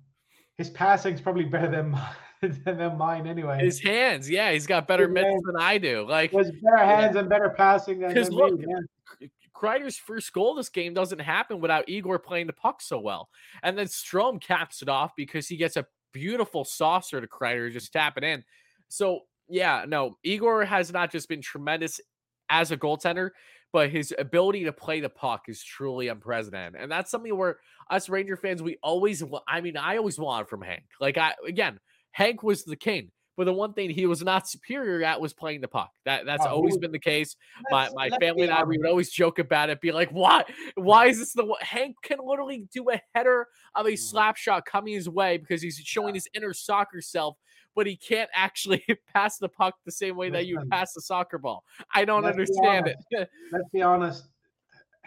His 0.56 0.70
passing's 0.70 1.20
probably 1.20 1.44
better 1.44 1.70
than 1.70 1.90
mine, 1.90 2.14
than 2.64 2.98
mine 2.98 3.26
anyway. 3.26 3.64
His 3.64 3.80
hands, 3.80 4.28
yeah, 4.28 4.50
he's 4.52 4.66
got 4.66 4.88
better 4.88 5.04
His 5.04 5.14
mitts 5.14 5.26
hands. 5.28 5.42
than 5.46 5.56
I 5.56 5.78
do. 5.78 6.06
Like 6.08 6.32
has 6.32 6.50
better 6.50 6.76
hands 6.76 7.16
and 7.16 7.28
better 7.28 7.50
passing 7.50 8.00
than, 8.00 8.14
than 8.14 8.28
look, 8.30 8.58
me. 8.58 8.66
Yeah. 8.68 9.28
Kreider's 9.54 9.96
first 9.96 10.32
goal 10.32 10.56
this 10.56 10.68
game 10.68 10.92
doesn't 10.92 11.20
happen 11.20 11.60
without 11.60 11.88
Igor 11.88 12.18
playing 12.18 12.48
the 12.48 12.52
puck 12.52 12.82
so 12.82 12.98
well. 12.98 13.28
And 13.62 13.78
then 13.78 13.86
Strome 13.86 14.40
caps 14.40 14.82
it 14.82 14.88
off 14.88 15.12
because 15.16 15.46
he 15.46 15.56
gets 15.56 15.76
a 15.76 15.86
beautiful 16.12 16.64
saucer 16.64 17.20
to 17.20 17.28
Kreider, 17.28 17.70
just 17.72 17.92
tap 17.92 18.18
it 18.18 18.24
in. 18.24 18.42
So, 18.88 19.20
yeah, 19.48 19.84
no, 19.86 20.16
Igor 20.24 20.64
has 20.64 20.92
not 20.92 21.12
just 21.12 21.28
been 21.28 21.42
tremendous 21.42 22.00
as 22.48 22.72
a 22.72 22.76
goaltender, 22.76 23.30
but 23.72 23.90
his 23.90 24.12
ability 24.18 24.64
to 24.64 24.72
play 24.72 24.98
the 24.98 25.08
puck 25.08 25.44
is 25.46 25.62
truly 25.62 26.08
unprecedented. 26.08 26.80
And 26.80 26.90
that's 26.90 27.10
something 27.10 27.36
where 27.36 27.58
us 27.88 28.08
Ranger 28.08 28.36
fans, 28.36 28.62
we 28.62 28.78
always, 28.82 29.22
I 29.46 29.60
mean, 29.60 29.76
I 29.76 29.96
always 29.96 30.18
wanted 30.18 30.48
from 30.48 30.62
Hank. 30.62 30.84
Like, 31.00 31.18
I, 31.18 31.34
again, 31.46 31.78
Hank 32.12 32.42
was 32.42 32.64
the 32.64 32.76
king. 32.76 33.10
But 33.34 33.44
the 33.44 33.52
one 33.52 33.72
thing 33.72 33.88
he 33.88 34.04
was 34.04 34.22
not 34.22 34.46
superior 34.46 35.02
at 35.06 35.18
was 35.18 35.32
playing 35.32 35.62
the 35.62 35.68
puck. 35.68 35.90
That 36.04 36.26
that's 36.26 36.44
Oh, 36.44 36.50
always 36.50 36.76
been 36.76 36.92
the 36.92 36.98
case 36.98 37.34
my, 37.70 37.88
my 37.94 38.10
family 38.20 38.42
and 38.42 38.52
I, 38.52 38.62
we 38.62 38.76
would 38.76 38.86
always 38.86 39.10
joke 39.10 39.38
about 39.38 39.70
it, 39.70 39.80
be 39.80 39.90
like, 39.90 40.10
why, 40.10 40.44
why 40.74 41.06
is 41.06 41.18
this 41.18 41.32
the 41.32 41.56
Hank 41.60 41.96
can 42.02 42.18
literally 42.22 42.66
do 42.72 42.90
a 42.90 43.00
header 43.14 43.46
of 43.74 43.86
Mm. 43.86 43.94
a 43.94 43.96
slap 43.96 44.36
shot 44.36 44.66
coming 44.66 44.92
his 44.92 45.08
way 45.08 45.38
because 45.38 45.62
he's 45.62 45.76
showing 45.76 46.14
his 46.14 46.28
inner 46.34 46.52
soccer 46.52 47.00
self, 47.00 47.38
but 47.74 47.86
he 47.86 47.96
can't 47.96 48.28
actually 48.34 48.84
pass 49.14 49.38
the 49.38 49.48
puck 49.48 49.76
the 49.86 49.92
same 49.92 50.14
way 50.14 50.28
that 50.28 50.46
you 50.46 50.60
pass 50.70 50.92
the 50.92 51.00
soccer 51.00 51.38
ball. 51.38 51.64
I 51.94 52.04
don't 52.04 52.24
Let's 52.24 52.34
understand 52.38 52.86
it. 52.86 52.96
Let's 53.50 53.68
be 53.72 53.80
honest. 53.80 54.28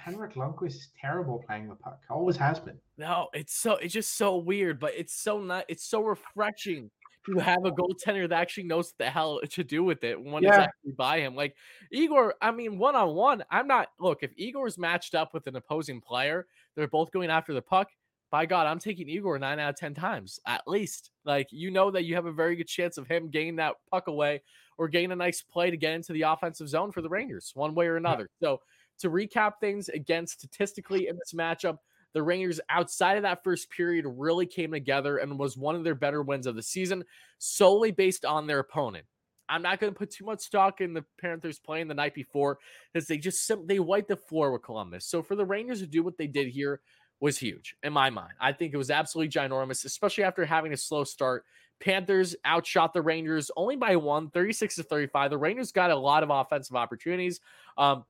Henrik 0.06 0.36
Lundqvist 0.36 0.68
is 0.68 0.89
terrible 1.01 1.43
playing 1.47 1.68
the 1.68 1.74
puck. 1.76 1.99
Always 2.12 2.38
has 2.38 2.60
been. 2.60 2.78
no, 2.97 3.28
it's 3.34 3.56
so 3.56 3.74
it's 3.78 3.93
just 3.93 4.16
so 4.18 4.38
weird, 4.38 4.80
but 4.80 4.93
it's 4.95 5.14
so 5.16 5.39
not 5.39 5.66
it's 5.68 5.84
so 5.84 6.01
refreshing 6.01 6.91
to 7.26 7.39
have 7.39 7.66
a 7.66 7.72
goaltender 7.72 8.30
that 8.30 8.39
actually 8.39 8.66
knows 8.66 8.89
what 8.89 8.97
the 9.03 9.10
hell 9.10 9.39
to 9.49 9.64
do 9.64 9.84
with 9.84 10.03
it 10.03 10.22
when 10.22 10.43
it's 10.45 10.56
Yeah. 10.56 10.66
actually 10.66 10.91
by 10.91 11.20
him. 11.22 11.34
Like 11.36 11.56
Igor, 11.91 12.36
I 12.39 12.51
mean, 12.51 12.78
one 12.78 12.95
on 12.95 13.16
one, 13.16 13.43
I'm 13.49 13.66
not 13.68 13.88
look, 13.99 14.22
if 14.22 14.32
Igor's 14.38 14.78
matched 14.78 15.16
up 15.16 15.34
with 15.34 15.47
an 15.47 15.56
opposing 15.56 16.01
player, 16.01 16.45
they're 16.76 16.88
both 16.88 17.10
going 17.12 17.32
after 17.32 17.53
the 17.53 17.62
puck. 17.64 17.89
by 18.32 18.45
God, 18.45 18.68
I'm 18.68 18.80
taking 18.80 19.08
Igor 19.08 19.39
nine 19.39 19.60
out 19.60 19.70
of 19.70 19.76
10 19.78 19.93
times 19.95 20.39
at 20.45 20.68
least. 20.68 21.12
Like, 21.24 21.47
you 21.51 21.72
know 21.72 21.89
that 21.91 22.03
you 22.03 22.16
have 22.16 22.26
a 22.26 22.32
very 22.34 22.56
good 22.56 22.68
chance 22.68 22.97
of 22.97 23.08
him 23.08 23.30
gaining 23.30 23.56
that 23.58 23.76
puck 23.89 24.08
away 24.08 24.41
or 24.78 24.88
getting 24.89 25.12
a 25.12 25.16
nice 25.16 25.41
play 25.41 25.72
to 25.72 25.78
get 25.78 25.93
into 25.93 26.12
the 26.12 26.24
offensive 26.24 26.68
zone 26.68 26.91
for 26.91 27.01
the 27.01 27.08
Rangers, 27.10 27.51
one 27.56 27.74
way 27.74 27.88
or 27.88 27.95
another. 27.97 28.28
Yeah. 28.41 28.47
So, 28.49 28.62
to 29.00 29.10
recap 29.10 29.54
things 29.60 29.89
again, 29.89 30.28
statistically 30.28 31.08
in 31.08 31.18
this 31.18 31.34
matchup, 31.34 31.78
the 32.14 32.24
Rangers 32.24 32.62
outside 32.70 33.18
of 33.18 33.24
that 33.24 33.43
first 33.43 33.70
period 33.70 34.06
really 34.08 34.46
came 34.46 34.72
together 34.72 35.18
and 35.18 35.38
was 35.38 35.58
one 35.58 35.76
of 35.76 35.84
their 35.84 35.96
better 35.96 36.22
wins 36.22 36.48
of 36.48 36.56
the 36.56 36.64
season 36.64 37.04
solely 37.39 37.91
based 37.91 38.24
on 38.24 38.48
their 38.48 38.60
opponent. 38.60 39.06
I'm 39.50 39.62
not 39.62 39.80
going 39.80 39.93
to 39.93 39.98
put 39.98 40.12
too 40.12 40.26
much 40.26 40.39
stock 40.39 40.82
in 40.82 40.93
the 40.93 41.04
Panthers 41.20 41.60
playing 41.60 41.88
the 41.88 41.93
night 41.93 42.14
before 42.14 42.58
because 42.93 43.08
they 43.08 43.18
just 43.18 43.52
they 43.68 43.80
wiped 43.80 44.08
the 44.08 44.16
floor 44.16 44.52
with 44.52 44.64
Columbus. 44.64 45.06
So 45.06 45.22
for 45.22 45.36
the 45.36 45.46
Rangers 45.46 45.82
to 45.82 45.88
do 45.88 46.04
what 46.04 46.18
they 46.18 46.28
did 46.28 46.48
here 46.48 46.82
was 47.20 47.38
huge 47.38 47.76
in 47.84 47.93
my 47.93 48.10
mind. 48.10 48.34
I 48.39 48.54
think 48.54 48.74
it 48.74 48.78
was 48.78 48.91
absolutely 48.91 49.30
ginormous, 49.30 49.86
especially 49.86 50.24
after 50.24 50.46
having 50.46 50.74
a 50.74 50.78
slow 50.78 51.04
start. 51.04 51.43
Panthers 51.80 52.36
outshot 52.46 52.93
the 52.93 53.02
Rangers 53.02 53.52
only 53.58 53.76
by 53.76 53.98
one, 53.98 54.30
36 54.30 54.76
to 54.76 54.84
35. 54.84 55.32
The 55.32 55.38
Rangers 55.38 55.72
got 55.72 55.91
a 55.91 55.96
lot 55.96 56.24
of 56.24 56.30
offensive 56.30 56.76
opportunities. 56.76 57.41
Um, 57.78 58.06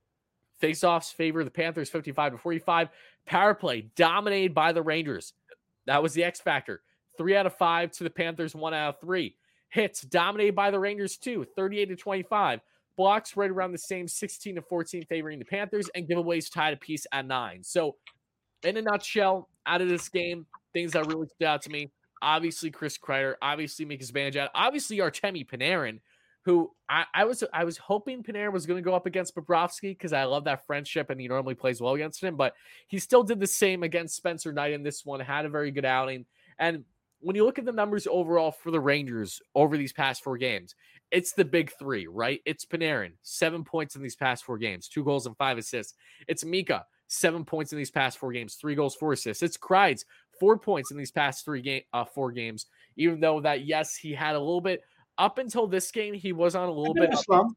Faceoffs 0.62 1.12
favor 1.12 1.44
the 1.44 1.50
Panthers 1.50 1.90
55 1.90 2.32
to 2.32 2.38
45. 2.38 2.88
Power 3.26 3.54
play 3.54 3.90
dominated 3.96 4.54
by 4.54 4.72
the 4.72 4.82
Rangers. 4.82 5.32
That 5.86 6.02
was 6.02 6.14
the 6.14 6.24
X 6.24 6.40
factor. 6.40 6.82
Three 7.18 7.36
out 7.36 7.46
of 7.46 7.56
five 7.56 7.92
to 7.92 8.04
the 8.04 8.10
Panthers, 8.10 8.54
one 8.54 8.74
out 8.74 8.94
of 8.94 9.00
three. 9.00 9.36
Hits 9.70 10.02
dominated 10.02 10.54
by 10.54 10.70
the 10.70 10.78
Rangers, 10.78 11.16
too, 11.16 11.46
38 11.56 11.86
to 11.86 11.96
25. 11.96 12.60
Blocks 12.96 13.36
right 13.36 13.50
around 13.50 13.72
the 13.72 13.78
same 13.78 14.08
16 14.08 14.54
to 14.54 14.62
14, 14.62 15.04
favoring 15.08 15.38
the 15.38 15.44
Panthers, 15.44 15.90
and 15.94 16.08
giveaways 16.08 16.52
tied 16.52 16.72
a 16.72 16.76
piece 16.76 17.06
at 17.12 17.26
nine. 17.26 17.62
So, 17.62 17.96
in 18.62 18.76
a 18.76 18.82
nutshell, 18.82 19.48
out 19.66 19.82
of 19.82 19.88
this 19.88 20.08
game, 20.08 20.46
things 20.72 20.92
that 20.92 21.06
really 21.06 21.26
stood 21.26 21.46
out 21.46 21.62
to 21.62 21.70
me 21.70 21.90
obviously 22.22 22.70
Chris 22.70 22.98
Kreider, 22.98 23.34
obviously 23.42 23.84
Mika 23.84 24.04
Zibanejad, 24.04 24.48
obviously 24.54 24.98
Artemi 24.98 25.46
Panarin, 25.46 26.00
who 26.46 26.70
I, 26.88 27.04
I, 27.12 27.24
was 27.24 27.42
I 27.52 27.64
was 27.64 27.76
hoping 27.76 28.22
Panarin 28.22 28.52
was 28.52 28.66
going 28.66 28.76
to 28.76 28.88
go 28.88 28.94
up 28.94 29.04
against 29.04 29.34
Bobrovsky 29.34 29.90
because 29.90 30.12
I 30.12 30.22
love 30.24 30.44
that 30.44 30.64
friendship 30.64 31.10
and 31.10 31.20
he 31.20 31.26
normally 31.26 31.56
plays 31.56 31.80
well 31.80 31.94
against 31.94 32.22
him, 32.22 32.36
but 32.36 32.54
he 32.86 33.00
still 33.00 33.24
did 33.24 33.40
the 33.40 33.48
same 33.48 33.82
against 33.82 34.14
Spencer 34.14 34.52
Knight 34.52 34.72
in 34.72 34.84
this 34.84 35.04
one, 35.04 35.18
had 35.18 35.44
a 35.44 35.48
very 35.48 35.72
good 35.72 35.84
outing. 35.84 36.24
And 36.60 36.84
when 37.18 37.34
you 37.34 37.44
look 37.44 37.58
at 37.58 37.64
the 37.64 37.72
numbers 37.72 38.06
overall 38.08 38.52
for 38.52 38.70
the 38.70 38.78
Rangers 38.78 39.42
over 39.56 39.76
these 39.76 39.92
past 39.92 40.22
four 40.22 40.38
games, 40.38 40.76
it's 41.10 41.32
the 41.32 41.44
big 41.44 41.72
three, 41.80 42.06
right? 42.06 42.40
It's 42.46 42.64
Panarin, 42.64 43.14
seven 43.22 43.64
points 43.64 43.96
in 43.96 44.02
these 44.02 44.14
past 44.14 44.44
four 44.44 44.56
games, 44.56 44.86
two 44.86 45.02
goals 45.02 45.26
and 45.26 45.36
five 45.36 45.58
assists. 45.58 45.94
It's 46.28 46.44
Mika, 46.44 46.86
seven 47.08 47.44
points 47.44 47.72
in 47.72 47.78
these 47.78 47.90
past 47.90 48.18
four 48.18 48.30
games, 48.30 48.54
three 48.54 48.76
goals, 48.76 48.94
four 48.94 49.14
assists. 49.14 49.42
It's 49.42 49.58
Kreids, 49.58 50.04
four 50.38 50.56
points 50.60 50.92
in 50.92 50.96
these 50.96 51.10
past 51.10 51.44
three 51.44 51.60
game, 51.60 51.82
uh, 51.92 52.04
four 52.04 52.30
games. 52.30 52.66
Even 52.96 53.18
though 53.18 53.40
that, 53.40 53.66
yes, 53.66 53.96
he 53.96 54.12
had 54.12 54.36
a 54.36 54.38
little 54.38 54.60
bit 54.60 54.82
up 55.18 55.38
until 55.38 55.66
this 55.66 55.90
game, 55.90 56.14
he 56.14 56.32
was 56.32 56.54
on 56.54 56.68
a 56.68 56.72
little 56.72 56.94
bit. 56.94 57.16
slump. 57.16 57.56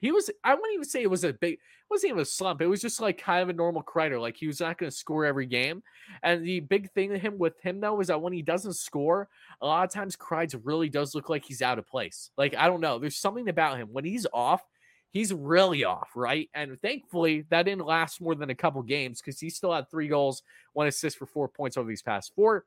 He 0.00 0.12
was. 0.12 0.30
I 0.44 0.54
wouldn't 0.54 0.74
even 0.74 0.84
say 0.84 1.02
it 1.02 1.10
was 1.10 1.24
a 1.24 1.32
big. 1.32 1.54
It 1.54 1.58
wasn't 1.90 2.10
even 2.10 2.22
a 2.22 2.26
slump. 2.26 2.60
It 2.60 2.66
was 2.66 2.80
just 2.80 3.00
like 3.00 3.18
kind 3.20 3.42
of 3.42 3.48
a 3.48 3.52
normal 3.52 3.82
Kreider. 3.82 4.20
Like 4.20 4.36
he 4.36 4.46
was 4.46 4.60
not 4.60 4.78
going 4.78 4.90
to 4.90 4.96
score 4.96 5.24
every 5.24 5.46
game. 5.46 5.82
And 6.22 6.44
the 6.44 6.60
big 6.60 6.92
thing 6.92 7.10
to 7.10 7.18
him 7.18 7.38
with 7.38 7.60
him 7.60 7.80
though 7.80 8.00
is 8.00 8.06
that 8.08 8.22
when 8.22 8.32
he 8.32 8.42
doesn't 8.42 8.74
score, 8.74 9.28
a 9.60 9.66
lot 9.66 9.84
of 9.84 9.90
times 9.90 10.16
Kreider 10.16 10.60
really 10.62 10.88
does 10.88 11.14
look 11.14 11.28
like 11.28 11.44
he's 11.44 11.62
out 11.62 11.78
of 11.78 11.86
place. 11.86 12.30
Like 12.36 12.54
I 12.54 12.66
don't 12.66 12.80
know. 12.80 12.98
There's 12.98 13.16
something 13.16 13.48
about 13.48 13.78
him 13.78 13.88
when 13.92 14.04
he's 14.04 14.26
off. 14.32 14.62
He's 15.10 15.32
really 15.32 15.84
off, 15.84 16.10
right? 16.14 16.48
And 16.54 16.80
thankfully, 16.80 17.46
that 17.48 17.64
didn't 17.64 17.86
last 17.86 18.20
more 18.20 18.34
than 18.34 18.50
a 18.50 18.54
couple 18.54 18.82
games 18.82 19.20
because 19.20 19.40
he 19.40 19.48
still 19.48 19.72
had 19.72 19.90
three 19.90 20.06
goals, 20.06 20.42
one 20.74 20.86
assist 20.86 21.16
for 21.16 21.26
four 21.26 21.48
points 21.48 21.76
over 21.76 21.88
these 21.88 22.02
past 22.02 22.32
four. 22.36 22.66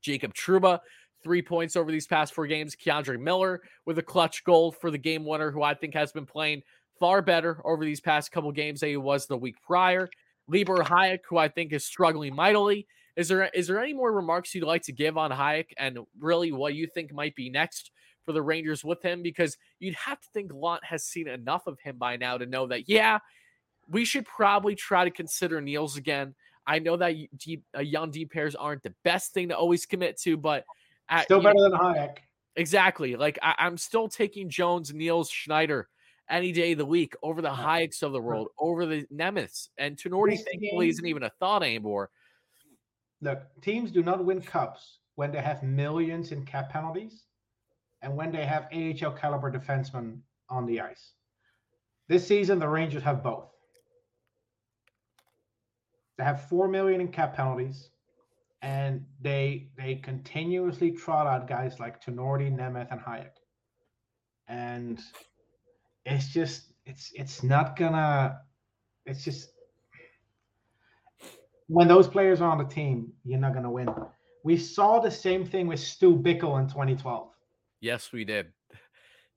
Jacob 0.00 0.34
Trouba 0.34 0.80
three 1.22 1.42
points 1.42 1.76
over 1.76 1.90
these 1.90 2.06
past 2.06 2.34
four 2.34 2.46
games. 2.46 2.76
K'Andre 2.76 3.18
Miller 3.18 3.60
with 3.86 3.98
a 3.98 4.02
clutch 4.02 4.44
goal 4.44 4.72
for 4.72 4.90
the 4.90 4.98
game 4.98 5.24
winner, 5.24 5.50
who 5.50 5.62
I 5.62 5.74
think 5.74 5.94
has 5.94 6.12
been 6.12 6.26
playing 6.26 6.62
far 6.98 7.22
better 7.22 7.60
over 7.64 7.84
these 7.84 8.00
past 8.00 8.30
couple 8.30 8.52
games 8.52 8.80
than 8.80 8.90
he 8.90 8.96
was 8.96 9.26
the 9.26 9.36
week 9.36 9.56
prior. 9.66 10.08
Libor 10.48 10.78
Hajek, 10.78 11.20
who 11.28 11.38
I 11.38 11.48
think 11.48 11.72
is 11.72 11.84
struggling 11.84 12.34
mightily. 12.34 12.86
Is 13.16 13.28
there 13.28 13.44
is 13.54 13.66
there 13.66 13.80
any 13.80 13.92
more 13.92 14.12
remarks 14.12 14.54
you'd 14.54 14.64
like 14.64 14.82
to 14.82 14.92
give 14.92 15.16
on 15.16 15.30
Hajek 15.30 15.66
and 15.78 15.98
really 16.18 16.52
what 16.52 16.74
you 16.74 16.86
think 16.86 17.12
might 17.12 17.34
be 17.34 17.50
next 17.50 17.90
for 18.24 18.32
the 18.32 18.42
Rangers 18.42 18.84
with 18.84 19.02
him? 19.02 19.22
Because 19.22 19.56
you'd 19.78 19.94
have 19.94 20.20
to 20.20 20.28
think 20.32 20.52
Launt 20.52 20.84
has 20.84 21.04
seen 21.04 21.28
enough 21.28 21.66
of 21.66 21.78
him 21.80 21.96
by 21.98 22.16
now 22.16 22.38
to 22.38 22.46
know 22.46 22.66
that 22.68 22.88
yeah, 22.88 23.18
we 23.88 24.04
should 24.04 24.26
probably 24.26 24.74
try 24.74 25.04
to 25.04 25.10
consider 25.10 25.60
Nils 25.60 25.96
again. 25.96 26.34
I 26.66 26.78
know 26.78 26.96
that 26.98 27.16
deep, 27.36 27.64
uh, 27.76 27.80
young 27.80 28.10
deep 28.10 28.32
pairs 28.32 28.54
aren't 28.54 28.82
the 28.82 28.94
best 29.02 29.32
thing 29.32 29.48
to 29.48 29.56
always 29.56 29.86
commit 29.86 30.18
to, 30.20 30.36
but 30.36 30.64
at, 31.10 31.24
still 31.24 31.42
better 31.42 31.54
know, 31.54 31.70
than 31.70 31.78
Hajek. 31.78 32.16
Exactly. 32.56 33.16
Like 33.16 33.38
I, 33.42 33.54
am 33.58 33.76
still 33.76 34.08
taking 34.08 34.48
Jones, 34.48 34.92
Nils, 34.92 35.30
Schneider 35.30 35.88
any 36.28 36.52
day 36.52 36.72
of 36.72 36.78
the 36.78 36.86
week 36.86 37.14
over 37.22 37.42
the 37.42 37.50
Hajeks 37.50 38.02
of 38.02 38.12
the 38.12 38.20
world, 38.20 38.48
over 38.58 38.86
the 38.86 39.06
Nemeths. 39.12 39.68
And 39.78 39.96
Tinordi 39.96 40.38
thankfully 40.38 40.88
isn't 40.88 41.06
even 41.06 41.24
a 41.24 41.30
thought 41.40 41.62
anymore. 41.62 42.10
Look, 43.20 43.42
teams 43.60 43.90
do 43.90 44.02
not 44.02 44.24
win 44.24 44.40
cups 44.40 44.98
when 45.16 45.32
they 45.32 45.40
have 45.40 45.62
millions 45.62 46.32
in 46.32 46.44
cap 46.44 46.70
penalties 46.70 47.24
and 48.02 48.16
when 48.16 48.32
they 48.32 48.46
have 48.46 48.68
AHL 48.72 49.12
caliber 49.12 49.52
defensemen 49.52 50.20
on 50.48 50.66
the 50.66 50.80
ice. 50.80 51.12
This 52.08 52.26
season, 52.26 52.58
the 52.58 52.68
Rangers 52.68 53.02
have 53.02 53.22
both. 53.22 53.48
They 56.16 56.24
have 56.24 56.48
four 56.48 56.68
million 56.68 57.00
in 57.00 57.08
cap 57.08 57.34
penalties 57.34 57.90
and 58.62 59.04
they 59.20 59.68
they 59.76 59.96
continuously 59.96 60.90
trot 60.90 61.26
out 61.26 61.48
guys 61.48 61.80
like 61.80 62.02
Tinordi, 62.02 62.54
Nemeth, 62.54 62.88
and 62.90 63.00
Hajek, 63.00 63.30
And 64.48 65.00
it's 66.04 66.28
just 66.28 66.72
it's 66.84 67.12
it's 67.14 67.42
not 67.42 67.76
gonna 67.76 68.38
it's 69.06 69.24
just 69.24 69.50
when 71.68 71.88
those 71.88 72.08
players 72.08 72.40
are 72.40 72.50
on 72.50 72.58
the 72.58 72.64
team, 72.64 73.12
you're 73.24 73.38
not 73.38 73.54
gonna 73.54 73.70
win. 73.70 73.88
We 74.42 74.56
saw 74.56 74.98
the 74.98 75.10
same 75.10 75.44
thing 75.44 75.66
with 75.66 75.80
Stu 75.80 76.16
Bickel 76.16 76.58
in 76.60 76.66
2012. 76.66 77.30
Yes, 77.80 78.12
we 78.12 78.24
did. 78.24 78.52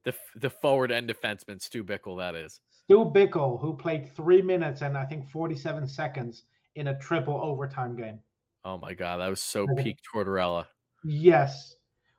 The 0.04 0.14
the 0.36 0.50
forward 0.50 0.92
end 0.92 1.08
defenseman, 1.08 1.62
Stu 1.62 1.82
Bickel, 1.82 2.18
that 2.18 2.34
is. 2.34 2.60
Stu 2.70 3.06
Bickel, 3.06 3.58
who 3.58 3.74
played 3.74 4.14
three 4.14 4.42
minutes 4.42 4.82
and 4.82 4.98
I 4.98 5.06
think 5.06 5.26
47 5.30 5.88
seconds 5.88 6.42
in 6.74 6.88
a 6.88 6.98
triple 6.98 7.40
overtime 7.42 7.96
game. 7.96 8.18
Oh 8.64 8.78
my 8.78 8.94
god, 8.94 9.18
that 9.18 9.28
was 9.28 9.42
so 9.42 9.66
peak 9.76 9.98
Tortorella. 10.12 10.66
Yes. 11.04 11.76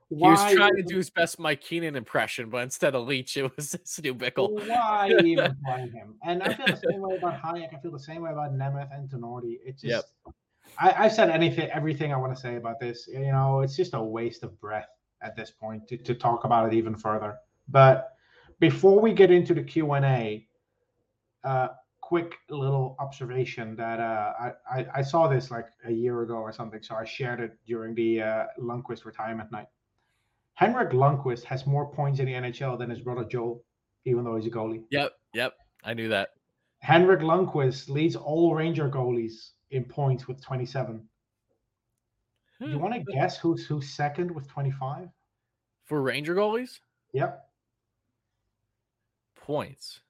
Why 0.08 0.28
he 0.28 0.44
was 0.44 0.54
trying 0.54 0.76
to 0.76 0.82
do 0.82 0.96
his 0.96 1.10
best 1.10 1.40
Mike 1.40 1.60
Keenan 1.60 1.96
impression, 1.96 2.48
but 2.48 2.58
instead 2.58 2.94
of 2.94 3.08
Leetch, 3.08 3.36
it 3.36 3.56
was 3.56 3.74
Stu 3.84 4.14
Bickel. 4.14 4.52
Why 4.68 5.10
even 5.24 5.56
blame 5.64 5.90
him? 5.90 6.14
And 6.22 6.42
I 6.44 6.54
feel 6.54 6.66
the 6.66 6.82
same 6.88 7.00
way 7.00 7.16
about 7.16 7.42
Hajek. 7.42 7.74
I 7.74 7.80
feel 7.80 7.90
the 7.90 7.98
same 7.98 8.22
way 8.22 8.30
about 8.30 8.52
Nemeth 8.52 8.88
and 8.96 9.10
Tinordi. 9.10 9.58
It's 9.64 9.82
just, 9.82 10.06
yep. 10.24 10.34
I, 10.78 11.04
I've 11.04 11.12
said 11.12 11.30
anything, 11.30 11.68
everything 11.70 12.12
I 12.12 12.16
want 12.16 12.34
to 12.36 12.40
say 12.40 12.54
about 12.54 12.78
this. 12.78 13.08
You 13.08 13.32
know, 13.32 13.62
it's 13.62 13.74
just 13.74 13.94
a 13.94 14.00
waste 14.00 14.44
of 14.44 14.60
breath 14.60 14.88
at 15.22 15.34
this 15.34 15.50
point 15.50 15.88
to, 15.88 15.96
to 15.96 16.14
talk 16.14 16.44
about 16.44 16.72
it 16.72 16.76
even 16.76 16.94
further. 16.94 17.38
But 17.68 18.12
before 18.60 19.00
we 19.00 19.12
get 19.12 19.32
into 19.32 19.54
the 19.54 19.62
Q 19.62 19.92
and 19.94 20.04
A, 20.04 20.46
uh, 21.42 21.68
quick 22.06 22.36
little 22.50 22.94
observation 23.00 23.74
that 23.74 23.98
uh, 23.98 24.32
I, 24.38 24.52
I, 24.70 24.86
I 24.94 25.02
saw 25.02 25.26
this 25.26 25.50
like 25.50 25.66
a 25.84 25.90
year 25.90 26.22
ago 26.22 26.34
or 26.34 26.52
something, 26.52 26.80
so 26.80 26.94
I 26.94 27.04
shared 27.04 27.40
it 27.40 27.58
during 27.66 27.96
the 27.96 28.22
uh, 28.22 28.44
Lundqvist 28.60 29.04
retirement 29.04 29.50
night. 29.50 29.66
Henrik 30.54 30.90
Lundqvist 30.90 31.42
has 31.42 31.66
more 31.66 31.90
points 31.92 32.20
in 32.20 32.26
the 32.26 32.32
NHL 32.32 32.78
than 32.78 32.90
his 32.90 33.00
brother 33.00 33.24
Joel, 33.24 33.64
even 34.04 34.22
though 34.22 34.36
he's 34.36 34.46
a 34.46 34.50
goalie. 34.50 34.84
Yep, 34.90 35.14
yep, 35.34 35.54
I 35.82 35.94
knew 35.94 36.08
that. 36.10 36.28
Henrik 36.78 37.22
Lundqvist 37.22 37.88
leads 37.88 38.14
all 38.14 38.54
Ranger 38.54 38.88
goalies 38.88 39.50
in 39.72 39.84
points 39.84 40.28
with 40.28 40.40
27. 40.40 41.02
Hmm. 42.60 42.70
You 42.70 42.78
want 42.78 42.94
to 42.94 43.00
guess 43.00 43.36
who's 43.36 43.66
who's 43.66 43.90
second 43.90 44.30
with 44.30 44.46
25? 44.46 45.08
For 45.82 46.00
Ranger 46.00 46.36
goalies? 46.36 46.78
Yep. 47.14 47.44
Points. 49.34 50.02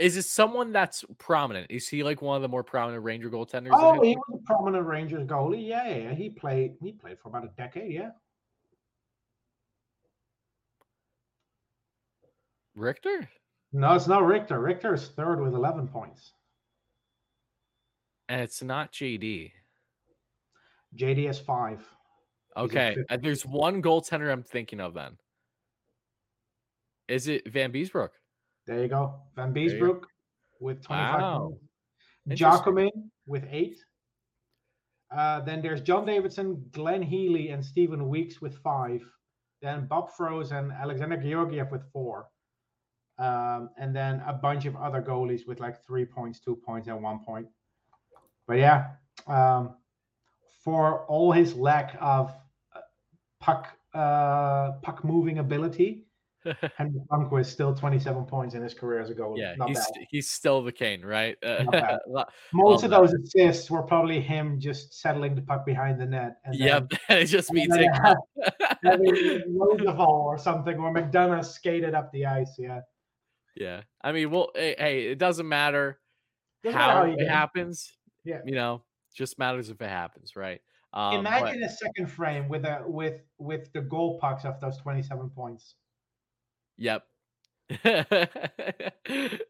Is 0.00 0.16
it 0.16 0.24
someone 0.24 0.72
that's 0.72 1.04
prominent? 1.18 1.66
Is 1.70 1.86
he 1.86 2.02
like 2.02 2.22
one 2.22 2.34
of 2.34 2.40
the 2.40 2.48
more 2.48 2.64
prominent 2.64 3.04
Ranger 3.04 3.28
goaltenders? 3.28 3.68
Oh, 3.72 4.00
he 4.02 4.16
was 4.16 4.40
a 4.42 4.46
prominent 4.46 4.86
Rangers 4.86 5.26
goalie. 5.26 5.68
Yeah, 5.68 5.86
yeah, 5.94 6.14
he 6.14 6.30
played. 6.30 6.72
He 6.80 6.92
played 6.92 7.18
for 7.18 7.28
about 7.28 7.44
a 7.44 7.50
decade. 7.58 7.92
Yeah. 7.92 8.10
Richter? 12.74 13.28
No, 13.74 13.92
it's 13.92 14.06
not 14.06 14.24
Richter. 14.24 14.58
Richter 14.58 14.94
is 14.94 15.08
third 15.08 15.38
with 15.38 15.54
eleven 15.54 15.86
points. 15.86 16.32
And 18.30 18.40
it's 18.40 18.62
not 18.62 18.92
JD. 18.92 19.52
JD 20.96 21.26
has 21.26 21.38
five. 21.38 21.86
Okay, 22.56 22.96
there's 23.20 23.44
one 23.44 23.82
goaltender 23.82 24.32
I'm 24.32 24.42
thinking 24.42 24.80
of. 24.80 24.94
Then 24.94 25.18
is 27.06 27.28
it 27.28 27.52
Vanbiesbrouck? 27.52 28.10
There 28.70 28.82
you 28.82 28.86
go. 28.86 29.14
Vanbiesbrouck 29.36 30.02
with 30.60 30.80
25 30.84 31.20
wow. 31.20 31.58
Jacquemin 32.28 32.90
with 33.26 33.44
eight. 33.50 33.76
Uh, 35.10 35.40
then 35.40 35.60
there's 35.60 35.80
John 35.80 36.06
Davidson, 36.06 36.64
Glenn 36.70 37.02
Healy, 37.02 37.48
and 37.48 37.64
Stephen 37.64 38.08
Weeks 38.08 38.40
with 38.40 38.56
five. 38.58 39.02
Then 39.60 39.88
Bob 39.88 40.10
Froese 40.16 40.52
and 40.52 40.70
Alexander 40.70 41.16
Georgiev 41.16 41.72
with 41.72 41.82
four. 41.92 42.28
Um, 43.18 43.70
and 43.76 43.94
then 43.94 44.22
a 44.24 44.32
bunch 44.32 44.66
of 44.66 44.76
other 44.76 45.02
goalies 45.02 45.48
with 45.48 45.58
like 45.58 45.84
three 45.84 46.04
points, 46.04 46.38
two 46.38 46.54
points, 46.54 46.86
and 46.86 47.02
one 47.02 47.24
point. 47.24 47.48
But 48.46 48.58
yeah, 48.58 48.90
um, 49.26 49.74
for 50.62 51.04
all 51.06 51.32
his 51.32 51.56
lack 51.56 51.96
of 52.00 52.32
uh, 52.76 52.82
puck 53.40 53.66
uh, 53.94 54.74
puck 54.80 55.02
moving 55.04 55.40
ability, 55.40 56.06
Henrik 56.76 57.02
Lundqvist 57.10 57.46
still 57.46 57.74
27 57.74 58.24
points 58.24 58.54
in 58.54 58.62
his 58.62 58.72
career 58.74 59.00
as 59.00 59.10
a 59.10 59.14
goalie. 59.14 59.38
yeah, 59.38 59.54
Not 59.56 59.68
he's 59.68 59.78
bad. 59.78 60.06
he's 60.10 60.30
still 60.30 60.62
the 60.62 60.72
Kane, 60.72 61.02
right? 61.04 61.36
Uh. 61.44 61.98
Most 62.52 62.84
of 62.84 62.90
those 62.90 63.12
assists 63.12 63.70
were 63.70 63.82
probably 63.82 64.20
him 64.20 64.58
just 64.58 64.98
settling 65.00 65.34
the 65.34 65.42
puck 65.42 65.66
behind 65.66 66.00
the 66.00 66.06
net. 66.06 66.38
And 66.44 66.54
Yep, 66.54 66.92
just 67.26 67.52
me 67.52 67.66
taking. 67.66 67.90
Roosevelt 68.82 69.98
or 70.08 70.38
something, 70.38 70.78
or 70.78 70.92
McDonagh 70.92 71.44
skated 71.44 71.94
up 71.94 72.10
the 72.12 72.26
ice. 72.26 72.54
Yeah. 72.58 72.80
Yeah, 73.56 73.82
I 74.02 74.12
mean, 74.12 74.30
well, 74.30 74.50
hey, 74.54 75.08
it 75.10 75.18
doesn't 75.18 75.48
matter 75.48 75.98
Doesn't 76.62 76.78
matter 76.78 76.92
how 76.94 77.04
how 77.06 77.10
it 77.12 77.28
happens. 77.28 77.92
Yeah. 78.24 78.40
You 78.46 78.54
know, 78.54 78.82
just 79.14 79.38
matters 79.38 79.70
if 79.70 79.80
it 79.82 79.88
happens, 79.88 80.36
right? 80.36 80.60
Um, 80.94 81.22
but- 81.24 81.38
Imagine 81.38 81.62
a 81.64 81.68
second 81.68 82.06
frame 82.10 82.48
with 82.48 82.64
a 82.64 82.82
with 82.86 83.20
with 83.38 83.72
the 83.72 83.80
goal 83.82 84.18
pucks 84.18 84.44
of 84.44 84.60
those 84.60 84.76
27 84.78 85.30
points. 85.30 85.74
Yep. 86.80 87.04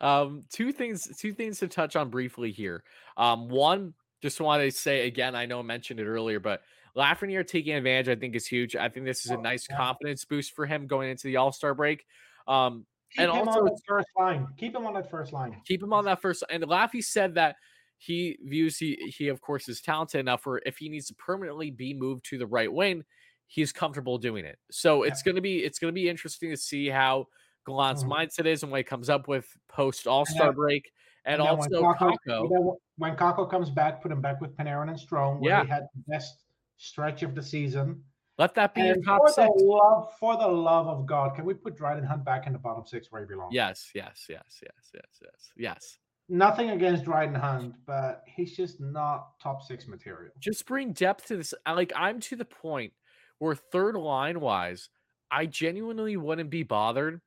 um, 0.00 0.42
two 0.52 0.72
things, 0.72 1.06
two 1.18 1.32
things 1.32 1.58
to 1.60 1.68
touch 1.68 1.96
on 1.96 2.10
briefly 2.10 2.50
here. 2.50 2.82
Um, 3.16 3.48
one, 3.48 3.94
just 4.22 4.40
want 4.40 4.62
to 4.62 4.70
say 4.72 5.06
again, 5.06 5.34
I 5.34 5.46
know 5.46 5.60
I 5.60 5.62
mentioned 5.62 6.00
it 6.00 6.06
earlier, 6.06 6.40
but 6.40 6.62
Lafreniere 6.96 7.46
taking 7.46 7.74
advantage, 7.74 8.08
I 8.08 8.18
think, 8.18 8.34
is 8.34 8.46
huge. 8.46 8.76
I 8.76 8.88
think 8.88 9.06
this 9.06 9.24
is 9.24 9.30
a 9.30 9.36
Oh, 9.36 9.38
nice 9.38 9.66
confidence 9.66 10.24
boost 10.24 10.54
for 10.54 10.66
him 10.66 10.86
going 10.86 11.10
into 11.10 11.28
the 11.28 11.36
All 11.36 11.52
Star 11.52 11.74
break. 11.74 12.04
Um, 12.48 12.86
Keep 13.12 13.22
And 13.22 13.32
him 13.32 13.48
also 13.48 13.48
on 13.48 13.64
that 13.64 13.80
first 13.86 14.08
line. 14.18 14.46
Keep 14.56 14.76
him 14.76 14.86
on 14.86 14.94
that 14.94 15.10
first 15.10 15.32
line. 15.32 15.60
keep 15.64 15.82
him 15.82 15.92
on 15.92 16.04
that 16.04 16.22
first. 16.22 16.44
And 16.48 16.62
Laffy 16.64 17.02
said 17.02 17.34
that 17.34 17.56
he 17.98 18.38
views 18.44 18.78
he 18.78 19.12
he 19.18 19.28
of 19.28 19.40
course 19.40 19.68
is 19.68 19.80
talented 19.80 20.20
enough 20.20 20.42
for 20.42 20.60
if 20.64 20.78
he 20.78 20.88
needs 20.88 21.06
to 21.08 21.14
permanently 21.14 21.70
be 21.70 21.92
moved 21.92 22.24
to 22.26 22.38
the 22.38 22.46
right 22.46 22.72
wing, 22.72 23.04
he's 23.50 23.72
comfortable 23.72 24.16
doing 24.16 24.44
it. 24.44 24.58
So 24.70 25.02
it's 25.02 25.22
gonna 25.22 25.40
be 25.40 25.64
it's 25.64 25.78
gonna 25.80 25.92
be 25.92 26.08
interesting 26.08 26.50
to 26.50 26.56
see 26.56 26.88
how 26.88 27.26
Gallant's 27.66 28.04
Mhm. 28.04 28.10
mindset 28.10 28.46
is 28.46 28.62
and 28.62 28.70
what 28.70 28.78
he 28.78 28.84
comes 28.84 29.10
up 29.10 29.26
with 29.28 29.46
post 29.68 30.06
All 30.06 30.24
Star 30.24 30.52
break, 30.52 30.90
and, 31.24 31.40
then 31.40 31.48
also 31.48 31.82
when 31.82 31.94
Kakko, 31.94 32.16
Kakko. 32.26 32.76
when 32.96 33.16
Kakko 33.16 33.50
comes 33.50 33.68
back, 33.68 34.00
put 34.00 34.12
him 34.12 34.20
back 34.22 34.40
with 34.40 34.56
Panarin 34.56 34.88
and 34.88 34.98
Strome, 34.98 35.40
where 35.40 35.50
Yeah. 35.50 35.62
he 35.64 35.68
had 35.68 35.88
the 35.94 36.02
best 36.06 36.44
stretch 36.76 37.22
of 37.22 37.34
the 37.34 37.42
season. 37.42 38.02
Let 38.38 38.54
that 38.54 38.72
be 38.72 38.82
your 38.82 39.02
top 39.02 39.20
for 39.20 39.28
six. 39.32 39.50
the 39.58 39.64
love, 39.64 40.14
for 40.18 40.36
the 40.36 40.48
love 40.48 40.86
of 40.86 41.04
God, 41.04 41.34
can 41.34 41.44
we 41.44 41.52
put 41.52 41.76
Dryden 41.76 42.04
Hunt 42.04 42.24
back 42.24 42.46
in 42.46 42.52
the 42.54 42.58
bottom 42.58 42.86
six 42.86 43.10
where 43.12 43.20
he 43.20 43.26
belongs? 43.26 43.52
Yes, 43.52 43.90
yes, 43.94 44.26
yes, 44.30 44.60
yes, 44.62 44.90
yes, 44.94 45.20
yes, 45.22 45.52
yes. 45.56 45.98
Nothing 46.30 46.70
against 46.70 47.04
Dryden 47.04 47.34
Hunt, 47.34 47.74
but 47.84 48.22
he's 48.26 48.56
just 48.56 48.80
not 48.80 49.38
top 49.40 49.62
six 49.62 49.88
material. 49.88 50.32
Just 50.38 50.64
bring 50.64 50.92
depth 50.92 51.26
to 51.26 51.36
this. 51.36 51.52
Like 51.66 51.92
I'm 51.96 52.20
to 52.20 52.36
the 52.36 52.44
point 52.44 52.94
where 53.40 53.56
third 53.56 53.96
line 53.96 54.40
wise, 54.40 54.90
I 55.32 55.46
genuinely 55.46 56.16
wouldn't 56.18 56.50
be 56.50 56.64
bothered 56.64 57.22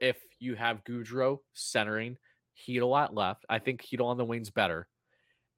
if 0.00 0.22
you 0.40 0.56
have 0.56 0.84
Goodrow 0.84 1.40
centering, 1.54 2.18
Chytil 2.58 2.98
at 2.98 3.14
left. 3.14 3.46
I 3.50 3.60
think 3.60 3.82
Chytil 3.82 4.06
on 4.06 4.18
the 4.18 4.26
wings 4.26 4.50
better. 4.50 4.88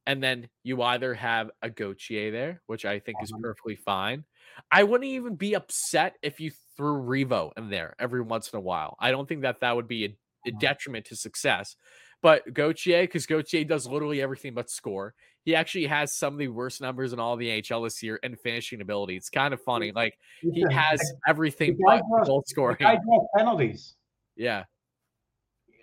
And 0.07 0.23
then 0.23 0.49
you 0.63 0.83
either 0.83 1.15
have 1.15 1.51
a 1.61 1.69
Gauthier 1.71 2.31
there, 2.31 2.63
which 2.67 2.85
I 2.87 2.99
think 2.99 3.23
is 3.23 3.33
Uh-huh. 3.33 3.43
perfectly 3.43 3.77
fine. 3.77 4.25
I 4.71 4.85
wouldn't 4.85 5.11
even 5.11 5.37
be 5.37 5.55
upset 5.55 6.17
if 6.23 6.41
you 6.41 6.51
threw 6.77 7.03
Revo 7.03 7.53
in 7.59 7.69
there 7.69 7.95
every 7.99 8.23
once 8.23 8.51
in 8.53 8.57
a 8.59 8.63
while. 8.63 8.97
I 8.99 9.11
don't 9.11 9.29
think 9.29 9.43
that 9.43 9.61
that 9.61 9.77
would 9.77 9.89
be 9.89 10.05
a, 10.07 10.19
a 10.47 10.53
Uh-huh. 10.55 10.69
detriment 10.69 11.07
to 11.07 11.17
success. 11.17 11.77
But 12.23 12.53
Gauthier, 12.53 13.03
because 13.03 13.27
Gauthier 13.27 13.65
does 13.65 13.87
literally 13.87 14.21
everything 14.21 14.55
but 14.55 14.71
score. 14.71 15.15
He 15.45 15.55
actually 15.55 15.87
has 15.87 16.15
some 16.17 16.35
of 16.35 16.39
the 16.39 16.49
worst 16.49 16.81
numbers 16.81 17.13
in 17.13 17.21
all 17.21 17.37
the 17.37 17.49
NHL 17.49 17.85
this 17.87 18.03
year 18.03 18.19
and 18.23 18.39
finishing 18.39 18.81
ability. 18.81 19.17
It's 19.17 19.31
kind 19.31 19.55
of 19.55 19.63
funny. 19.63 19.93
Like 19.93 20.19
he 20.41 20.65
has 20.71 21.01
everything 21.27 21.79
but 21.85 22.03
draws- 22.09 22.27
goal 22.27 22.41
the 22.41 22.49
scoring. 22.49 22.77
guy 22.81 22.99
draws 23.05 23.27
penalties. 23.37 23.95
Yeah. 24.37 24.65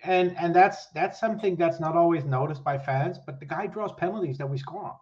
And 0.04 0.36
and 0.36 0.54
that's 0.54 0.86
that's 0.94 1.18
something 1.18 1.56
that's 1.56 1.80
not 1.80 1.96
always 1.96 2.24
noticed 2.24 2.62
by 2.62 2.78
fans, 2.78 3.18
but 3.24 3.40
the 3.40 3.46
guy 3.46 3.66
draws 3.66 3.92
penalties 3.94 4.38
that 4.38 4.48
we 4.48 4.58
score 4.58 4.84
on. 4.84 4.92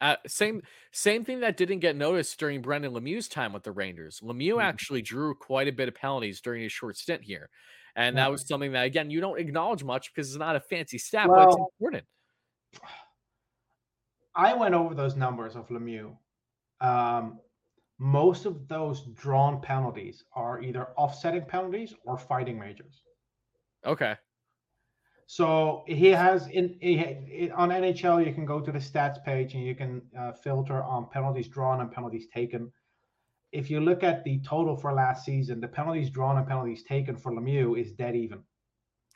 Uh, 0.00 0.16
same 0.26 0.60
same 0.90 1.24
thing 1.24 1.38
that 1.38 1.56
didn't 1.56 1.78
get 1.78 1.94
noticed 1.94 2.36
during 2.40 2.60
Brendan 2.60 2.92
Lemieux's 2.92 3.28
time 3.28 3.52
with 3.52 3.62
the 3.62 3.70
Rangers. 3.70 4.18
Lemieux 4.20 4.56
Mhm. 4.56 4.64
actually 4.64 5.00
drew 5.00 5.32
quite 5.32 5.68
a 5.68 5.72
bit 5.72 5.86
of 5.86 5.94
penalties 5.94 6.40
during 6.40 6.60
his 6.64 6.72
short 6.72 6.96
stint 6.96 7.22
here, 7.22 7.48
and 7.96 8.16
that 8.16 8.30
was 8.30 8.46
something 8.46 8.72
that 8.72 8.84
again 8.86 9.10
you 9.10 9.20
don't 9.20 9.38
acknowledge 9.38 9.84
much 9.84 10.12
because 10.12 10.30
it's 10.30 10.38
not 10.38 10.56
a 10.56 10.60
fancy 10.60 10.98
stat, 10.98 11.28
but 11.28 11.44
it's 11.44 11.56
important. 11.56 12.04
I 14.34 14.54
went 14.54 14.74
over 14.74 14.94
those 14.94 15.14
numbers 15.16 15.56
of 15.56 15.68
Lemieux. 15.68 16.16
Um, 16.80 17.38
most 17.98 18.46
of 18.46 18.66
those 18.66 19.02
drawn 19.14 19.60
penalties 19.60 20.24
are 20.34 20.60
either 20.62 20.88
offsetting 20.96 21.44
penalties 21.44 21.94
or 22.04 22.16
fighting 22.18 22.58
majors. 22.58 23.02
Okay, 23.84 24.14
So 25.26 25.82
he 25.86 26.08
has 26.08 26.46
in, 26.48 26.78
he- 26.80 27.50
on 27.54 27.68
NHL, 27.70 28.24
you 28.26 28.32
can 28.32 28.46
go 28.46 28.60
to 28.60 28.72
the 28.72 28.78
stats 28.78 29.22
page 29.24 29.54
and 29.54 29.64
you 29.64 29.74
can 29.74 30.02
uh, 30.18 30.32
filter 30.32 30.82
on 30.82 31.08
penalties 31.10 31.48
drawn 31.48 31.80
and 31.80 31.90
penalties 31.92 32.26
taken. 32.32 32.72
If 33.52 33.70
you 33.70 33.80
look 33.80 34.02
at 34.02 34.24
the 34.24 34.40
total 34.40 34.76
for 34.76 34.92
last 34.92 35.24
season, 35.24 35.60
the 35.60 35.68
penalties 35.68 36.10
drawn 36.10 36.38
and 36.38 36.46
penalties 36.46 36.82
taken 36.84 37.16
for 37.16 37.32
Lemieux 37.32 37.78
is 37.78 37.92
dead 37.92 38.16
even. 38.16 38.42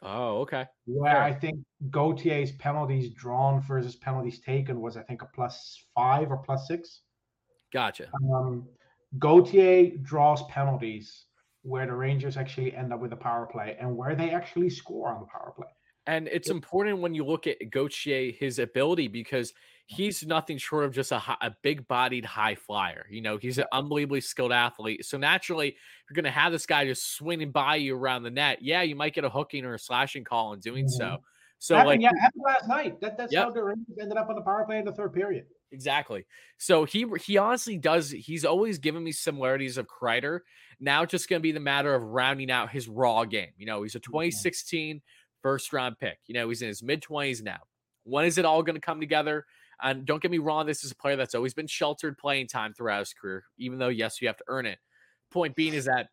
oh 0.02 0.40
okay, 0.42 0.66
Where 0.84 1.12
Fair. 1.12 1.22
I 1.22 1.32
think 1.32 1.58
Gauthier's 1.90 2.52
penalties 2.52 3.10
drawn 3.10 3.62
versus 3.62 3.96
penalties 3.96 4.40
taken 4.40 4.80
was, 4.80 4.96
I 4.96 5.02
think, 5.02 5.22
a 5.22 5.26
plus 5.34 5.84
five 5.94 6.30
or 6.30 6.36
plus 6.38 6.68
six. 6.68 7.00
gotcha. 7.72 8.08
Um, 8.30 8.68
Gauthier 9.18 9.96
draws 10.02 10.42
penalties 10.44 11.26
where 11.62 11.86
the 11.86 11.92
Rangers 11.92 12.36
actually 12.36 12.74
end 12.74 12.92
up 12.92 13.00
with 13.00 13.12
a 13.12 13.16
power 13.16 13.46
play 13.46 13.76
and 13.80 13.96
where 13.96 14.14
they 14.14 14.30
actually 14.30 14.70
score 14.70 15.08
on 15.08 15.20
the 15.20 15.26
power 15.26 15.52
play. 15.56 15.66
And 16.06 16.28
it's 16.28 16.50
important 16.50 17.00
when 17.00 17.14
you 17.14 17.24
look 17.24 17.48
at 17.48 17.56
Gauthier, 17.70 18.30
his 18.30 18.60
ability, 18.60 19.08
because 19.08 19.52
he's 19.86 20.26
nothing 20.26 20.58
short 20.58 20.84
of 20.84 20.92
just 20.92 21.12
a, 21.12 21.22
a 21.40 21.54
big 21.62 21.86
bodied 21.88 22.24
high 22.24 22.54
flyer. 22.56 23.06
You 23.10 23.20
know, 23.22 23.36
he's 23.36 23.58
an 23.58 23.66
unbelievably 23.72 24.20
skilled 24.22 24.52
athlete. 24.52 25.04
So 25.04 25.16
naturally, 25.16 25.76
you're 26.08 26.14
going 26.14 26.24
to 26.24 26.30
have 26.30 26.52
this 26.52 26.66
guy 26.66 26.84
just 26.84 27.14
swinging 27.16 27.52
by 27.52 27.76
you 27.76 27.96
around 27.96 28.24
the 28.24 28.30
net. 28.30 28.58
Yeah, 28.62 28.82
you 28.82 28.96
might 28.96 29.14
get 29.14 29.24
a 29.24 29.30
hooking 29.30 29.64
or 29.64 29.74
a 29.74 29.78
slashing 29.78 30.24
call 30.24 30.52
in 30.54 30.60
doing 30.60 30.88
so. 30.88 31.04
Mhm. 31.04 31.18
So, 31.58 31.74
happened, 31.74 31.88
like, 31.88 32.00
yeah, 32.02 32.20
happened 32.20 32.42
last 32.44 32.68
night. 32.68 33.00
That, 33.00 33.16
that's 33.16 33.32
Yep. 33.32 33.44
how 33.44 33.50
the 33.50 33.62
Rangers 33.64 33.96
ended 34.00 34.18
up 34.18 34.28
on 34.28 34.34
the 34.34 34.42
power 34.42 34.64
play 34.66 34.78
in 34.78 34.84
the 34.84 34.92
third 34.92 35.14
period. 35.14 35.46
Exactly. 35.72 36.26
So 36.58 36.84
he 36.84 37.06
he 37.24 37.38
honestly 37.38 37.76
does. 37.78 38.10
He's 38.10 38.44
always 38.44 38.78
given 38.78 39.02
me 39.02 39.10
similarities 39.12 39.78
of 39.78 39.86
Kreider. 39.88 40.40
Now 40.80 41.02
it's 41.02 41.10
just 41.10 41.28
going 41.28 41.40
to 41.40 41.42
be 41.42 41.52
the 41.52 41.60
matter 41.60 41.94
of 41.94 42.02
rounding 42.02 42.50
out 42.50 42.70
his 42.70 42.88
raw 42.88 43.24
game. 43.24 43.50
You 43.56 43.66
know, 43.66 43.82
he's 43.82 43.94
a 43.94 44.00
2016 44.00 45.00
first 45.42 45.72
round 45.72 45.98
pick. 45.98 46.18
You 46.26 46.34
know, 46.34 46.48
he's 46.48 46.60
in 46.62 46.68
his 46.68 46.82
mid 46.82 47.02
20s 47.02 47.42
now. 47.42 47.60
When 48.04 48.26
is 48.26 48.36
it 48.38 48.44
all 48.44 48.62
going 48.62 48.76
to 48.76 48.80
come 48.80 49.00
together? 49.00 49.46
And 49.82 50.06
don't 50.06 50.22
get 50.22 50.30
me 50.30 50.38
wrong, 50.38 50.66
this 50.66 50.84
is 50.84 50.90
a 50.90 50.96
player 50.96 51.16
that's 51.16 51.34
always 51.34 51.54
been 51.54 51.66
sheltered 51.66 52.18
playing 52.18 52.48
time 52.48 52.72
throughout 52.72 53.00
his 53.00 53.12
career, 53.12 53.44
even 53.58 53.78
though 53.78 53.88
yes, 53.88 54.20
you 54.20 54.28
have 54.28 54.36
to 54.38 54.44
earn 54.48 54.66
it. 54.66 54.78
Point 55.30 55.54
being 55.54 55.74
is 55.74 55.84
that 55.84 56.08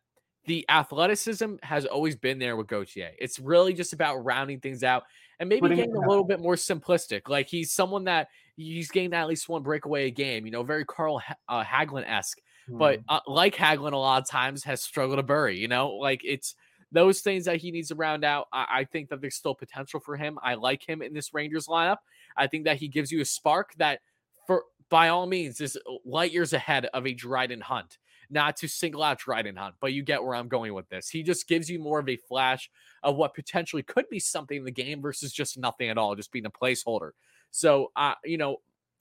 the 0.46 0.64
athleticism 0.68 1.54
has 1.62 1.86
always 1.86 2.16
been 2.16 2.38
there 2.38 2.56
with 2.56 2.66
Gauthier. 2.66 3.12
It's 3.18 3.38
really 3.38 3.72
just 3.72 3.92
about 3.94 4.18
rounding 4.24 4.60
things 4.60 4.84
out 4.84 5.04
and 5.40 5.48
maybe 5.48 5.60
Putting 5.62 5.78
getting 5.78 5.96
a 5.96 6.06
little 6.06 6.24
bit 6.24 6.40
more 6.40 6.54
simplistic. 6.56 7.28
Like 7.28 7.48
he's 7.48 7.72
someone 7.72 8.04
that 8.04 8.28
he's 8.56 8.90
getting 8.90 9.14
at 9.14 9.26
least 9.26 9.48
one 9.48 9.62
breakaway 9.62 10.08
a 10.08 10.10
game, 10.10 10.44
you 10.44 10.52
know, 10.52 10.62
very 10.62 10.84
Carl 10.84 11.22
uh, 11.48 11.64
Hagelin 11.64 12.04
esque. 12.06 12.38
But 12.78 13.00
Mm. 13.00 13.04
uh, 13.08 13.20
like 13.26 13.54
Hagelin, 13.54 13.92
a 13.92 13.96
lot 13.96 14.22
of 14.22 14.28
times 14.28 14.64
has 14.64 14.82
struggled 14.82 15.18
to 15.18 15.22
bury, 15.22 15.58
you 15.58 15.68
know, 15.68 15.90
like 15.90 16.22
it's 16.24 16.54
those 16.92 17.20
things 17.20 17.44
that 17.44 17.58
he 17.58 17.70
needs 17.70 17.88
to 17.88 17.94
round 17.94 18.24
out. 18.24 18.48
I, 18.52 18.66
I 18.70 18.84
think 18.84 19.08
that 19.10 19.20
there's 19.20 19.34
still 19.36 19.54
potential 19.54 20.00
for 20.00 20.16
him. 20.16 20.38
I 20.42 20.54
like 20.54 20.86
him 20.86 21.02
in 21.02 21.12
this 21.12 21.34
Rangers 21.34 21.66
lineup. 21.66 21.98
I 22.36 22.46
think 22.46 22.64
that 22.64 22.78
he 22.78 22.88
gives 22.88 23.12
you 23.12 23.20
a 23.20 23.24
spark 23.24 23.74
that, 23.78 24.00
for 24.46 24.64
by 24.90 25.08
all 25.08 25.26
means, 25.26 25.60
is 25.60 25.78
light 26.04 26.32
years 26.32 26.52
ahead 26.52 26.86
of 26.86 27.06
a 27.06 27.14
Dryden 27.14 27.60
Hunt. 27.60 27.98
Not 28.30 28.56
to 28.58 28.68
single 28.68 29.02
out 29.02 29.18
Dryden 29.18 29.56
Hunt, 29.56 29.74
but 29.80 29.92
you 29.92 30.02
get 30.02 30.24
where 30.24 30.34
I'm 30.34 30.48
going 30.48 30.72
with 30.72 30.88
this. 30.88 31.10
He 31.10 31.22
just 31.22 31.46
gives 31.46 31.68
you 31.68 31.78
more 31.78 31.98
of 31.98 32.08
a 32.08 32.16
flash 32.16 32.70
of 33.02 33.16
what 33.16 33.34
potentially 33.34 33.82
could 33.82 34.08
be 34.08 34.18
something 34.18 34.58
in 34.58 34.64
the 34.64 34.70
game 34.70 35.02
versus 35.02 35.32
just 35.32 35.58
nothing 35.58 35.90
at 35.90 35.98
all, 35.98 36.14
just 36.16 36.32
being 36.32 36.46
a 36.46 36.50
placeholder. 36.50 37.10
So, 37.50 37.92
uh, 37.94 38.14
you 38.24 38.38
know, 38.38 38.56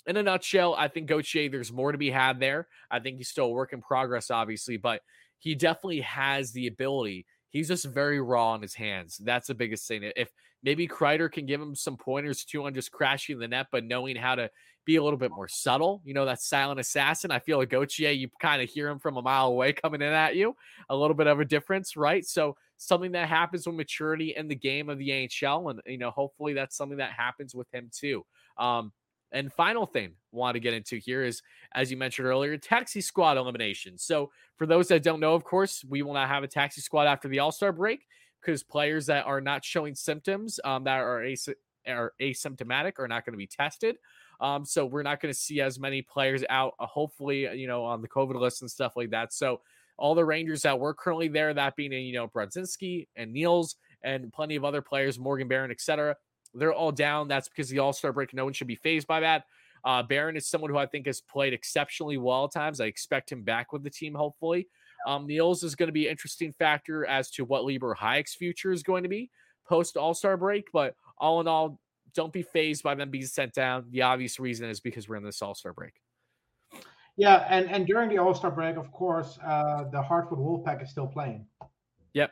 in 0.05 0.17
a 0.17 0.23
nutshell, 0.23 0.75
I 0.77 0.89
think 0.89 1.07
Gauthier, 1.07 1.49
there's 1.49 1.71
more 1.71 1.93
to 1.93 1.97
be 1.97 2.11
had 2.11 2.39
there. 2.39 2.67
I 2.91 2.99
think 2.99 3.17
he's 3.17 3.29
still 3.29 3.45
a 3.45 3.49
work 3.49 3.71
in 3.71 3.81
progress, 3.81 4.29
obviously, 4.29 4.77
but 4.77 5.01
he 5.39 5.55
definitely 5.55 6.01
has 6.01 6.51
the 6.51 6.67
ability. 6.67 7.25
He's 7.53 7.69
just 7.69 7.85
very 7.85 8.19
raw 8.19 8.49
on 8.49 8.61
his 8.61 8.73
hands. 8.73 9.17
That's 9.23 9.47
the 9.47 9.55
biggest 9.55 9.87
thing. 9.87 10.11
If 10.15 10.29
maybe 10.63 10.87
Kreider 10.87 11.31
can 11.31 11.45
give 11.45 11.61
him 11.61 11.75
some 11.75 11.95
pointers 11.95 12.43
too 12.43 12.65
on 12.65 12.73
just 12.73 12.91
crashing 12.91 13.39
the 13.39 13.47
net, 13.47 13.67
but 13.71 13.85
knowing 13.85 14.15
how 14.15 14.35
to 14.35 14.49
be 14.85 14.95
a 14.97 15.03
little 15.03 15.19
bit 15.19 15.31
more 15.31 15.47
subtle, 15.47 16.01
you 16.03 16.13
know, 16.13 16.25
that 16.25 16.41
silent 16.41 16.79
assassin. 16.79 17.31
I 17.31 17.39
feel 17.39 17.57
like 17.57 17.69
Gauthier, 17.69 18.09
you 18.09 18.27
kind 18.41 18.61
of 18.61 18.69
hear 18.69 18.89
him 18.89 18.99
from 18.99 19.17
a 19.17 19.21
mile 19.21 19.47
away 19.47 19.71
coming 19.83 20.01
in 20.01 20.11
at 20.11 20.35
you. 20.35 20.55
A 20.89 20.95
little 20.95 21.15
bit 21.15 21.27
of 21.27 21.39
a 21.39 21.45
difference, 21.45 21.95
right? 21.95 22.25
So 22.25 22.57
something 22.77 23.13
that 23.13 23.29
happens 23.29 23.65
with 23.65 23.75
maturity 23.75 24.33
in 24.35 24.47
the 24.47 24.55
game 24.55 24.89
of 24.89 24.97
the 24.97 25.09
NHL, 25.09 25.69
and 25.69 25.79
you 25.85 25.97
know, 25.97 26.11
hopefully 26.11 26.53
that's 26.53 26.75
something 26.75 26.97
that 26.97 27.11
happens 27.11 27.55
with 27.55 27.73
him 27.73 27.89
too. 27.93 28.25
Um, 28.57 28.91
and 29.33 29.51
final 29.51 29.85
thing 29.85 30.09
I 30.09 30.37
want 30.37 30.53
to 30.55 30.59
get 30.59 30.73
into 30.73 30.97
here 30.97 31.23
is, 31.23 31.41
as 31.73 31.91
you 31.91 31.97
mentioned 31.97 32.27
earlier, 32.27 32.55
taxi 32.57 33.01
squad 33.01 33.37
elimination. 33.37 33.97
So 33.97 34.31
for 34.57 34.65
those 34.65 34.87
that 34.89 35.03
don't 35.03 35.19
know, 35.19 35.33
of 35.33 35.43
course, 35.43 35.83
we 35.89 36.01
will 36.03 36.13
not 36.13 36.29
have 36.29 36.43
a 36.43 36.47
taxi 36.47 36.81
squad 36.81 37.07
after 37.07 37.27
the 37.27 37.39
All 37.39 37.51
Star 37.51 37.71
break 37.71 38.05
because 38.41 38.63
players 38.63 39.07
that 39.07 39.25
are 39.25 39.41
not 39.41 39.65
showing 39.65 39.95
symptoms 39.95 40.59
um, 40.63 40.83
that 40.83 40.99
are, 40.99 41.23
as- 41.23 41.49
are 41.87 42.13
asymptomatic 42.21 42.99
are 42.99 43.07
not 43.07 43.25
going 43.25 43.33
to 43.33 43.37
be 43.37 43.47
tested. 43.47 43.97
Um, 44.39 44.65
so 44.65 44.85
we're 44.85 45.03
not 45.03 45.21
going 45.21 45.33
to 45.33 45.39
see 45.39 45.61
as 45.61 45.79
many 45.79 46.01
players 46.01 46.43
out, 46.49 46.73
uh, 46.79 46.85
hopefully, 46.85 47.47
you 47.57 47.67
know, 47.67 47.83
on 47.85 48.01
the 48.01 48.07
COVID 48.07 48.35
list 48.35 48.61
and 48.61 48.69
stuff 48.69 48.93
like 48.95 49.11
that. 49.11 49.33
So 49.33 49.61
all 49.97 50.15
the 50.15 50.25
Rangers 50.25 50.61
that 50.63 50.79
were 50.79 50.93
currently 50.93 51.27
there, 51.27 51.53
that 51.53 51.75
being, 51.75 51.91
you 51.93 52.13
know, 52.13 52.27
Brodzinski 52.27 53.07
and 53.15 53.31
Nils 53.31 53.75
and 54.03 54.33
plenty 54.33 54.55
of 54.55 54.65
other 54.65 54.81
players, 54.81 55.17
Morgan 55.17 55.47
Barron, 55.47 55.71
etc., 55.71 56.15
they're 56.53 56.73
all 56.73 56.91
down. 56.91 57.27
That's 57.27 57.49
because 57.49 57.69
the 57.69 57.79
All 57.79 57.93
Star 57.93 58.13
break. 58.13 58.33
No 58.33 58.43
one 58.43 58.53
should 58.53 58.67
be 58.67 58.75
phased 58.75 59.07
by 59.07 59.21
that. 59.21 59.45
Uh, 59.85 60.01
Barron 60.01 60.37
is 60.37 60.47
someone 60.47 60.71
who 60.71 60.77
I 60.77 60.85
think 60.85 61.07
has 61.07 61.19
played 61.19 61.53
exceptionally 61.53 62.17
well 62.17 62.45
at 62.45 62.53
times. 62.53 62.79
I 62.79 62.85
expect 62.85 63.31
him 63.31 63.43
back 63.43 63.73
with 63.73 63.83
the 63.83 63.89
team, 63.89 64.13
hopefully. 64.13 64.67
Um, 65.05 65.27
Nils 65.27 65.63
is 65.63 65.75
going 65.75 65.87
to 65.87 65.93
be 65.93 66.05
an 66.05 66.11
interesting 66.11 66.53
factor 66.53 67.05
as 67.05 67.29
to 67.31 67.43
what 67.43 67.65
Libor 67.65 67.95
Hajek's 67.99 68.35
future 68.35 68.71
is 68.71 68.83
going 68.83 69.03
to 69.03 69.09
be 69.09 69.29
post 69.67 69.97
All 69.97 70.13
Star 70.13 70.37
break. 70.37 70.69
But 70.71 70.95
all 71.17 71.41
in 71.41 71.47
all, 71.47 71.79
don't 72.13 72.33
be 72.33 72.43
phased 72.43 72.83
by 72.83 72.95
them 72.95 73.09
being 73.09 73.25
sent 73.25 73.53
down. 73.53 73.85
The 73.89 74.03
obvious 74.03 74.39
reason 74.39 74.69
is 74.69 74.79
because 74.79 75.09
we're 75.09 75.15
in 75.17 75.23
this 75.23 75.41
All 75.41 75.55
Star 75.55 75.73
break. 75.73 75.93
Yeah, 77.15 77.45
and 77.49 77.69
and 77.69 77.85
during 77.85 78.09
the 78.09 78.17
All 78.17 78.33
Star 78.33 78.51
break, 78.51 78.77
of 78.77 78.91
course, 78.91 79.37
uh, 79.45 79.85
the 79.91 80.01
Hartford 80.01 80.39
Wolfpack 80.39 80.81
is 80.81 80.89
still 80.89 81.07
playing. 81.07 81.45
Yep. 82.13 82.31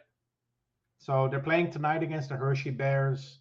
So 0.97 1.27
they're 1.29 1.39
playing 1.39 1.71
tonight 1.71 2.03
against 2.03 2.29
the 2.29 2.35
Hershey 2.35 2.69
Bears, 2.69 3.39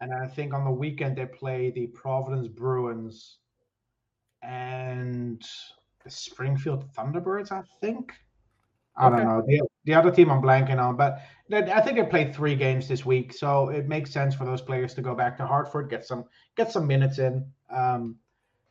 and 0.00 0.12
I 0.14 0.26
think 0.26 0.54
on 0.54 0.64
the 0.64 0.70
weekend 0.70 1.16
they 1.16 1.26
play 1.26 1.70
the 1.70 1.86
Providence 1.88 2.48
Bruins 2.48 3.38
and 4.42 5.42
the 6.04 6.10
Springfield 6.10 6.84
Thunderbirds. 6.94 7.52
I 7.52 7.62
think. 7.80 8.12
I 8.96 9.06
Okay. 9.06 9.16
don't 9.16 9.26
know 9.26 9.42
the, 9.46 9.62
the 9.84 9.94
other 9.94 10.10
team 10.10 10.30
I'm 10.30 10.42
blanking 10.42 10.82
on, 10.82 10.96
but 10.96 11.20
I 11.52 11.80
think 11.80 11.96
they 11.96 12.04
played 12.04 12.34
three 12.34 12.54
games 12.54 12.86
this 12.88 13.06
week, 13.06 13.32
so 13.32 13.68
it 13.68 13.88
makes 13.88 14.10
sense 14.10 14.34
for 14.34 14.44
those 14.44 14.60
players 14.60 14.94
to 14.94 15.00
go 15.02 15.14
back 15.14 15.36
to 15.38 15.46
Hartford, 15.46 15.88
get 15.88 16.04
some 16.04 16.24
get 16.56 16.70
some 16.70 16.86
minutes 16.86 17.18
in. 17.18 17.46
Um, 17.70 18.16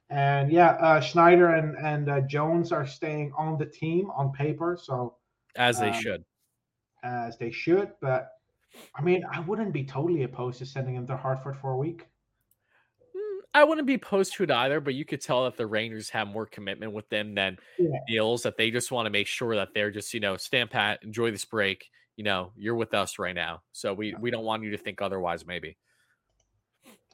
and 0.09 0.51
yeah, 0.51 0.71
uh, 0.71 0.99
Schneider 0.99 1.49
and 1.55 1.75
and 1.77 2.09
uh, 2.09 2.21
Jones 2.21 2.71
are 2.71 2.85
staying 2.85 3.31
on 3.37 3.57
the 3.57 3.65
team 3.65 4.11
on 4.11 4.31
paper, 4.31 4.77
so 4.81 5.15
As 5.55 5.79
they 5.79 5.87
Um, 5.87 5.93
should. 5.93 6.25
as 7.03 7.37
they 7.37 7.51
should. 7.51 7.93
But 8.01 8.38
I 8.95 9.01
mean, 9.01 9.23
I 9.31 9.39
wouldn't 9.39 9.73
be 9.73 9.83
totally 9.83 10.23
opposed 10.23 10.59
to 10.59 10.65
sending 10.65 10.95
him 10.95 11.07
to 11.07 11.17
Hartford 11.17 11.57
for 11.57 11.71
a 11.71 11.77
week. 11.77 12.07
Mm, 13.15 13.39
I 13.53 13.63
wouldn't 13.63 13.87
be 13.87 13.95
opposed 13.95 14.33
to 14.33 14.43
it 14.43 14.51
either, 14.51 14.79
but 14.79 14.93
you 14.93 15.05
could 15.05 15.21
tell 15.21 15.45
that 15.45 15.57
the 15.57 15.67
Rangers 15.67 16.09
have 16.09 16.27
more 16.27 16.45
commitment 16.45 16.93
with 16.93 17.09
them 17.09 17.33
than 17.35 17.57
Yeah. 17.77 17.99
deals 18.07 18.43
that 18.43 18.57
they 18.57 18.71
just 18.71 18.91
want 18.91 19.05
to 19.05 19.09
make 19.09 19.27
sure 19.27 19.55
that 19.55 19.73
they're 19.73 19.91
just, 19.91 20.13
you 20.13 20.19
know, 20.19 20.37
stand 20.37 20.69
pat, 20.69 21.03
enjoy 21.03 21.31
this 21.31 21.45
break. 21.45 21.89
You 22.15 22.23
know, 22.23 22.51
you're 22.57 22.75
with 22.75 22.93
us 22.93 23.17
right 23.17 23.35
now. 23.35 23.61
So 23.71 23.93
we 23.93 24.13
we 24.19 24.29
don't 24.29 24.43
want 24.43 24.63
you 24.63 24.71
to 24.71 24.77
think 24.77 25.01
otherwise, 25.01 25.45
maybe. 25.45 25.77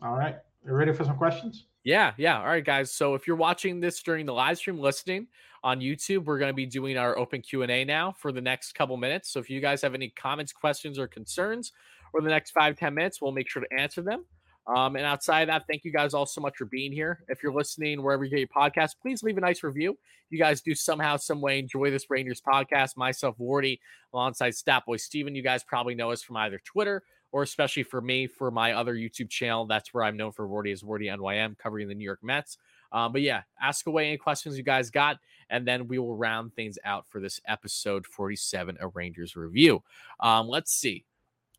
All 0.01 0.15
right, 0.17 0.37
you 0.65 0.73
ready 0.73 0.93
for 0.93 1.03
some 1.03 1.15
questions? 1.15 1.67
Yeah, 1.85 2.13
yeah. 2.17 2.39
All 2.39 2.47
right, 2.47 2.65
guys. 2.65 2.91
So 2.91 3.13
if 3.13 3.27
you're 3.27 3.35
watching 3.35 3.79
this 3.79 4.01
during 4.01 4.25
the 4.25 4.33
live 4.33 4.57
stream 4.57 4.79
listening 4.79 5.27
on 5.63 5.79
YouTube, 5.79 6.25
we're 6.25 6.39
going 6.39 6.49
to 6.49 6.55
be 6.55 6.65
doing 6.65 6.97
our 6.97 7.15
open 7.17 7.41
Q&A 7.43 7.85
now 7.85 8.11
for 8.11 8.31
the 8.31 8.41
next 8.41 8.73
couple 8.73 8.97
minutes. 8.97 9.31
So 9.31 9.39
if 9.39 9.51
you 9.51 9.61
guys 9.61 9.83
have 9.83 9.93
any 9.93 10.09
comments, 10.09 10.51
questions, 10.51 10.97
or 10.97 11.07
concerns 11.07 11.71
over 12.15 12.23
the 12.23 12.31
next 12.31 12.51
five 12.51 12.75
ten 12.75 12.95
minutes, 12.95 13.21
we'll 13.21 13.31
make 13.33 13.47
sure 13.47 13.61
to 13.61 13.79
answer 13.79 14.01
them. 14.01 14.25
Um, 14.67 14.95
and 14.95 15.05
outside 15.05 15.41
of 15.43 15.47
that, 15.49 15.65
thank 15.69 15.83
you 15.83 15.91
guys 15.91 16.15
all 16.15 16.25
so 16.25 16.41
much 16.41 16.57
for 16.57 16.65
being 16.65 16.91
here. 16.91 17.23
If 17.27 17.43
you're 17.43 17.53
listening 17.53 18.01
wherever 18.01 18.23
you 18.23 18.31
get 18.31 18.39
your 18.39 18.47
podcast, 18.47 18.93
please 18.99 19.21
leave 19.21 19.37
a 19.37 19.41
nice 19.41 19.61
review. 19.61 19.95
You 20.31 20.39
guys 20.39 20.61
do 20.61 20.73
somehow, 20.73 21.17
some 21.17 21.39
way 21.39 21.59
enjoy 21.59 21.91
this 21.91 22.09
Rangers 22.09 22.41
podcast. 22.41 22.97
Myself, 22.97 23.35
Wardy, 23.37 23.77
alongside 24.11 24.53
Statboy 24.53 24.99
Steven. 24.99 25.35
You 25.35 25.43
guys 25.43 25.63
probably 25.63 25.93
know 25.93 26.09
us 26.09 26.23
from 26.23 26.37
either 26.37 26.59
Twitter 26.65 27.03
or 27.35 27.43
especially 27.43 27.83
for 27.83 27.99
me 27.99 28.27
for 28.27 28.49
my 28.49 28.71
other 28.71 28.95
YouTube 28.95 29.29
channel. 29.29 29.65
That's 29.65 29.93
where 29.93 30.05
I'm 30.05 30.15
known 30.15 30.31
for 30.31 30.47
Wardy 30.47 30.71
as 30.71 30.83
Wardy 30.83 31.13
NYM, 31.13 31.57
covering 31.57 31.89
the 31.89 31.93
New 31.93 32.05
York 32.05 32.21
Mets. 32.23 32.57
Um, 32.93 33.11
but 33.11 33.23
yeah, 33.23 33.41
ask 33.61 33.85
away 33.87 34.07
any 34.07 34.15
questions 34.15 34.57
you 34.57 34.63
guys 34.63 34.89
got, 34.89 35.19
and 35.49 35.67
then 35.67 35.89
we 35.89 35.99
will 35.99 36.15
round 36.15 36.53
things 36.53 36.79
out 36.85 37.05
for 37.09 37.19
this 37.19 37.41
episode 37.45 38.05
47 38.05 38.77
of 38.79 38.95
Rangers 38.95 39.35
Review. 39.35 39.83
Um, 40.21 40.47
let's 40.47 40.71
see. 40.71 41.03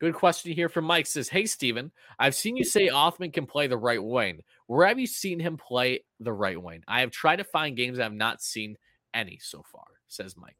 Good 0.00 0.14
question 0.14 0.52
here 0.52 0.70
from 0.70 0.86
Mike 0.86 1.06
says, 1.06 1.28
Hey 1.28 1.44
Steven, 1.44 1.92
I've 2.18 2.34
seen 2.34 2.56
you 2.56 2.64
say 2.64 2.88
Othmann 2.88 3.34
can 3.34 3.44
play 3.44 3.66
the 3.66 3.76
right 3.76 4.02
wing. 4.02 4.40
Where 4.68 4.86
have 4.86 4.98
you 4.98 5.06
seen 5.06 5.38
him 5.38 5.58
play 5.58 6.04
the 6.20 6.32
right 6.32 6.60
wing? 6.60 6.84
I 6.88 7.00
have 7.00 7.10
tried 7.10 7.36
to 7.36 7.44
find 7.44 7.76
games 7.76 7.98
I 7.98 8.04
have 8.04 8.14
not 8.14 8.40
seen 8.40 8.78
any 9.12 9.38
so 9.42 9.62
far, 9.70 9.84
says 10.08 10.38
Mike. 10.38 10.56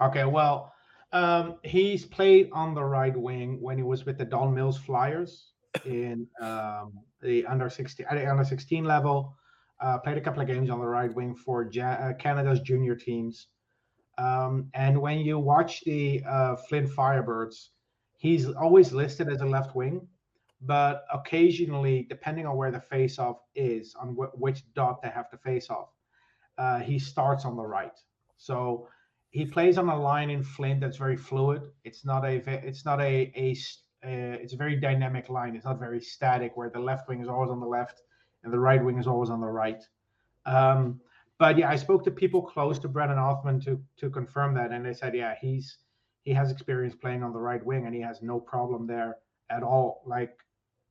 Okay, 0.00 0.24
well, 0.24 0.72
um, 1.12 1.56
he's 1.62 2.04
played 2.04 2.50
on 2.52 2.74
the 2.74 2.84
right 2.84 3.16
wing 3.16 3.60
when 3.60 3.76
he 3.76 3.82
was 3.82 4.04
with 4.04 4.18
the 4.18 4.24
Don 4.24 4.54
Mills 4.54 4.78
Flyers 4.78 5.52
in 5.84 6.26
um, 6.40 6.92
the 7.20 7.46
under 7.46 7.70
16 7.70 8.06
at 8.08 8.16
the 8.16 8.30
under 8.30 8.44
16 8.44 8.84
level. 8.84 9.34
Uh, 9.80 9.98
played 9.98 10.16
a 10.16 10.20
couple 10.20 10.40
of 10.40 10.48
games 10.48 10.70
on 10.70 10.80
the 10.80 10.86
right 10.86 11.14
wing 11.14 11.34
for 11.34 11.68
ja- 11.70 11.98
uh, 12.00 12.14
Canada's 12.14 12.60
junior 12.60 12.94
teams. 12.94 13.48
Um, 14.18 14.70
and 14.72 14.98
when 15.00 15.18
you 15.18 15.38
watch 15.38 15.82
the 15.84 16.22
uh, 16.26 16.56
Flint 16.56 16.88
Firebirds, 16.88 17.68
he's 18.16 18.48
always 18.50 18.92
listed 18.92 19.28
as 19.28 19.42
a 19.42 19.46
left 19.46 19.76
wing, 19.76 20.08
but 20.62 21.04
occasionally, 21.12 22.06
depending 22.08 22.46
on 22.46 22.56
where 22.56 22.70
the 22.70 22.80
face-off 22.80 23.36
is, 23.54 23.94
on 24.00 24.14
wh- 24.14 24.40
which 24.40 24.62
dot 24.72 25.02
they 25.02 25.10
have 25.10 25.28
to 25.30 25.36
face 25.36 25.68
off, 25.68 25.90
uh, 26.56 26.78
he 26.78 26.98
starts 26.98 27.44
on 27.44 27.56
the 27.56 27.62
right. 27.66 27.98
So 28.38 28.88
he 29.30 29.44
plays 29.44 29.78
on 29.78 29.88
a 29.88 30.00
line 30.00 30.30
in 30.30 30.42
Flint 30.42 30.80
that's 30.80 30.96
very 30.96 31.16
fluid. 31.16 31.62
It's 31.84 32.04
not 32.04 32.24
a 32.24 32.42
it's 32.46 32.84
not 32.84 33.00
a 33.00 33.32
uh, 34.04 34.36
it's 34.42 34.52
a 34.52 34.56
very 34.56 34.76
dynamic 34.76 35.28
line. 35.28 35.56
It's 35.56 35.64
not 35.64 35.78
very 35.78 36.00
static 36.00 36.56
where 36.56 36.70
the 36.70 36.80
left 36.80 37.08
wing 37.08 37.20
is 37.20 37.28
always 37.28 37.50
on 37.50 37.60
the 37.60 37.66
left 37.66 38.02
and 38.44 38.52
the 38.52 38.58
right 38.58 38.82
wing 38.82 38.98
is 38.98 39.06
always 39.06 39.30
on 39.30 39.40
the 39.40 39.46
right. 39.46 39.82
Um, 40.46 41.00
but 41.38 41.58
yeah, 41.58 41.68
I 41.68 41.76
spoke 41.76 42.04
to 42.04 42.10
people 42.10 42.40
close 42.42 42.78
to 42.78 42.88
Brennan 42.88 43.18
Othmann 43.18 43.62
to 43.64 43.80
to 43.98 44.10
confirm 44.10 44.54
that, 44.54 44.72
and 44.72 44.84
they 44.84 44.94
said 44.94 45.14
yeah 45.14 45.34
he's 45.40 45.78
he 46.22 46.32
has 46.32 46.50
experience 46.50 46.94
playing 46.94 47.22
on 47.22 47.32
the 47.32 47.38
right 47.38 47.64
wing 47.64 47.86
and 47.86 47.94
he 47.94 48.00
has 48.00 48.20
no 48.20 48.40
problem 48.40 48.86
there 48.86 49.16
at 49.50 49.62
all. 49.62 50.02
Like 50.06 50.36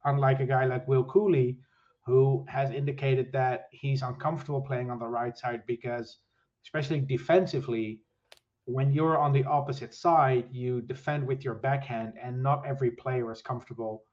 unlike 0.05 0.39
a 0.39 0.45
guy 0.45 0.65
like 0.65 0.87
Will 0.87 1.03
Cooley, 1.03 1.57
who 2.05 2.45
has 2.47 2.71
indicated 2.71 3.31
that 3.33 3.65
he's 3.71 4.01
uncomfortable 4.01 4.61
playing 4.61 4.91
on 4.91 4.99
the 4.99 5.07
right 5.07 5.37
side 5.37 5.63
because 5.67 6.19
especially 6.63 6.99
defensively 6.99 7.99
when 8.65 8.91
you're 8.91 9.17
on 9.17 9.31
the 9.31 9.43
opposite 9.45 9.93
side, 9.93 10.47
you 10.51 10.81
defend 10.81 11.25
with 11.25 11.43
your 11.43 11.53
backhand, 11.53 12.13
and 12.21 12.41
not 12.41 12.65
every 12.65 12.91
player 12.91 13.31
is 13.31 13.41
comfortable 13.41 14.03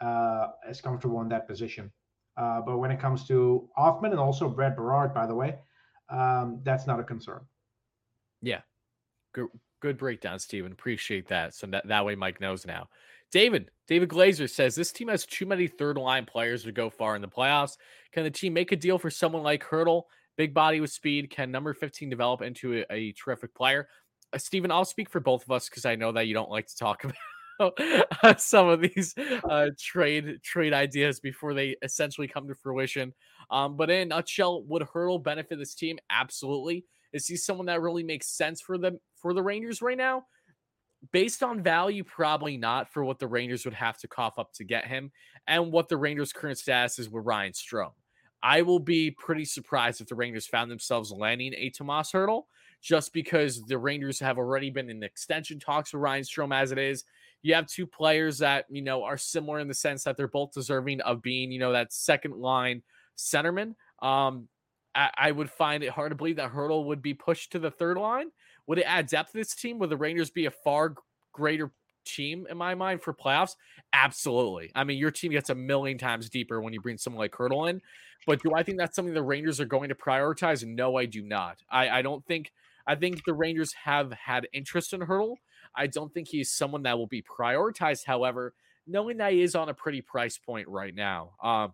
uh, 0.00 0.48
is 0.68 0.80
comfortable 0.80 1.20
in 1.22 1.28
that 1.28 1.46
position. 1.48 1.90
Uh, 2.36 2.60
but 2.60 2.78
when 2.78 2.90
it 2.90 3.00
comes 3.00 3.26
to 3.28 3.68
Othmann 3.78 4.10
and 4.10 4.18
also 4.18 4.48
Brad 4.48 4.76
Berard, 4.76 5.14
by 5.14 5.26
the 5.26 5.34
way, 5.34 5.54
um, 6.10 6.60
that's 6.64 6.86
not 6.86 7.00
a 7.00 7.04
concern. 7.04 7.40
Yeah. 8.42 8.60
Good 9.32 9.48
good 9.80 9.96
breakdown, 9.98 10.38
Steven. 10.38 10.72
Appreciate 10.72 11.28
that. 11.28 11.54
So 11.54 11.66
that, 11.68 11.86
that 11.88 12.04
way 12.04 12.14
Mike 12.14 12.40
knows 12.40 12.66
now. 12.66 12.88
David, 13.30 13.70
David 13.86 14.08
Glazer 14.08 14.48
says 14.48 14.74
this 14.74 14.92
team 14.92 15.08
has 15.08 15.26
too 15.26 15.44
many 15.44 15.66
third 15.66 15.98
line 15.98 16.24
players 16.24 16.62
to 16.64 16.72
go 16.72 16.88
far 16.88 17.16
in 17.16 17.22
the 17.22 17.28
playoffs. 17.28 17.76
Can 18.12 18.22
the 18.24 18.30
team 18.30 18.54
make 18.54 18.72
a 18.72 18.76
deal 18.76 18.98
for 18.98 19.10
someone 19.10 19.42
like 19.42 19.64
Hertl? 19.64 20.04
Big 20.36 20.52
body 20.52 20.80
with 20.80 20.90
speed. 20.90 21.30
Can 21.30 21.50
number 21.50 21.74
15 21.74 22.10
develop 22.10 22.42
into 22.42 22.84
a, 22.90 22.92
a 22.92 23.12
terrific 23.12 23.54
player? 23.54 23.88
Uh, 24.32 24.38
Steven, 24.38 24.70
I'll 24.70 24.84
speak 24.84 25.08
for 25.08 25.20
both 25.20 25.44
of 25.44 25.50
us 25.50 25.68
because 25.68 25.84
I 25.84 25.94
know 25.94 26.12
that 26.12 26.26
you 26.26 26.34
don't 26.34 26.50
like 26.50 26.66
to 26.66 26.76
talk 26.76 27.04
about 27.60 27.80
uh, 28.22 28.34
some 28.36 28.68
of 28.68 28.80
these 28.80 29.14
uh, 29.48 29.70
trade 29.78 30.42
trade 30.42 30.72
ideas 30.72 31.20
before 31.20 31.54
they 31.54 31.76
essentially 31.82 32.28
come 32.28 32.48
to 32.48 32.54
fruition. 32.54 33.12
Um, 33.50 33.76
but 33.76 33.90
in 33.90 34.02
a 34.02 34.04
nutshell, 34.06 34.64
would 34.64 34.82
Hertl 34.82 35.22
benefit 35.22 35.58
this 35.58 35.74
team? 35.74 35.98
Absolutely. 36.10 36.84
Is 37.12 37.26
he 37.28 37.36
someone 37.36 37.66
that 37.66 37.80
really 37.80 38.02
makes 38.02 38.28
sense 38.28 38.60
for 38.60 38.76
them 38.76 38.98
for 39.16 39.32
the 39.32 39.42
Rangers 39.42 39.80
right 39.80 39.96
now? 39.96 40.24
Based 41.12 41.42
on 41.42 41.62
value, 41.62 42.02
probably 42.02 42.56
not 42.56 42.92
for 42.92 43.04
what 43.04 43.18
the 43.18 43.28
Rangers 43.28 43.64
would 43.64 43.74
have 43.74 43.98
to 43.98 44.08
cough 44.08 44.38
up 44.38 44.52
to 44.54 44.64
get 44.64 44.86
him 44.86 45.12
and 45.46 45.70
what 45.70 45.88
the 45.88 45.98
Rangers' 45.98 46.32
current 46.32 46.58
status 46.58 46.98
is 46.98 47.10
with 47.10 47.26
Ryan 47.26 47.52
Strome. 47.52 47.92
I 48.44 48.60
will 48.60 48.78
be 48.78 49.10
pretty 49.10 49.46
surprised 49.46 50.02
if 50.02 50.06
the 50.06 50.14
Rangers 50.14 50.46
found 50.46 50.70
themselves 50.70 51.10
landing 51.10 51.54
a 51.56 51.70
Tomas 51.70 52.12
Hertl 52.12 52.42
just 52.82 53.14
because 53.14 53.62
the 53.64 53.78
Rangers 53.78 54.20
have 54.20 54.36
already 54.36 54.68
been 54.68 54.90
in 54.90 55.02
extension 55.02 55.58
talks 55.58 55.94
with 55.94 56.02
Ryan 56.02 56.24
Strome 56.24 56.54
as 56.54 56.70
it 56.70 56.78
is. 56.78 57.04
You 57.40 57.54
have 57.54 57.66
two 57.66 57.86
players 57.86 58.38
that, 58.38 58.66
you 58.68 58.82
know, 58.82 59.02
are 59.02 59.16
similar 59.16 59.60
in 59.60 59.68
the 59.68 59.74
sense 59.74 60.04
that 60.04 60.18
they're 60.18 60.28
both 60.28 60.52
deserving 60.52 61.00
of 61.00 61.22
being, 61.22 61.50
you 61.50 61.58
know, 61.58 61.72
that 61.72 61.94
second 61.94 62.36
line 62.36 62.82
centerman. 63.16 63.74
Um, 64.02 64.48
I, 64.94 65.10
I 65.16 65.30
would 65.32 65.50
find 65.50 65.82
it 65.82 65.90
hard 65.90 66.10
to 66.10 66.16
believe 66.16 66.36
that 66.36 66.52
Hertl 66.52 66.84
would 66.84 67.00
be 67.00 67.14
pushed 67.14 67.52
to 67.52 67.58
the 67.58 67.70
third 67.70 67.96
line. 67.96 68.26
Would 68.66 68.78
it 68.78 68.86
add 68.86 69.06
depth 69.06 69.32
to 69.32 69.38
this 69.38 69.54
team? 69.54 69.78
Would 69.78 69.88
the 69.88 69.96
Rangers 69.96 70.30
be 70.30 70.44
a 70.44 70.50
far 70.50 70.94
greater 71.32 71.72
team 72.04 72.46
in 72.50 72.56
my 72.56 72.74
mind 72.74 73.02
for 73.02 73.12
playoffs? 73.12 73.56
Absolutely. 73.92 74.70
I 74.74 74.84
mean, 74.84 74.98
your 74.98 75.10
team 75.10 75.32
gets 75.32 75.50
a 75.50 75.54
million 75.54 75.98
times 75.98 76.28
deeper 76.28 76.60
when 76.60 76.72
you 76.72 76.80
bring 76.80 76.98
someone 76.98 77.20
like 77.20 77.32
Hertl 77.32 77.68
in. 77.68 77.80
But 78.26 78.42
do 78.42 78.52
I 78.54 78.62
think 78.62 78.78
that's 78.78 78.96
something 78.96 79.14
the 79.14 79.22
Rangers 79.22 79.60
are 79.60 79.66
going 79.66 79.88
to 79.90 79.94
prioritize? 79.94 80.64
No, 80.66 80.96
I 80.96 81.06
do 81.06 81.22
not. 81.22 81.58
I, 81.70 81.88
I 81.88 82.02
don't 82.02 82.24
think. 82.26 82.52
I 82.86 82.94
think 82.94 83.24
the 83.24 83.32
Rangers 83.32 83.72
have 83.84 84.12
had 84.12 84.46
interest 84.52 84.92
in 84.92 85.00
Hertl. 85.00 85.36
I 85.74 85.86
don't 85.86 86.12
think 86.12 86.28
he's 86.28 86.52
someone 86.52 86.82
that 86.82 86.98
will 86.98 87.06
be 87.06 87.22
prioritized. 87.22 88.04
However, 88.04 88.54
knowing 88.86 89.16
that 89.18 89.32
he 89.32 89.42
is 89.42 89.54
on 89.54 89.68
a 89.68 89.74
pretty 89.74 90.00
price 90.00 90.38
point 90.38 90.68
right 90.68 90.94
now. 90.94 91.32
Uh, 91.42 91.68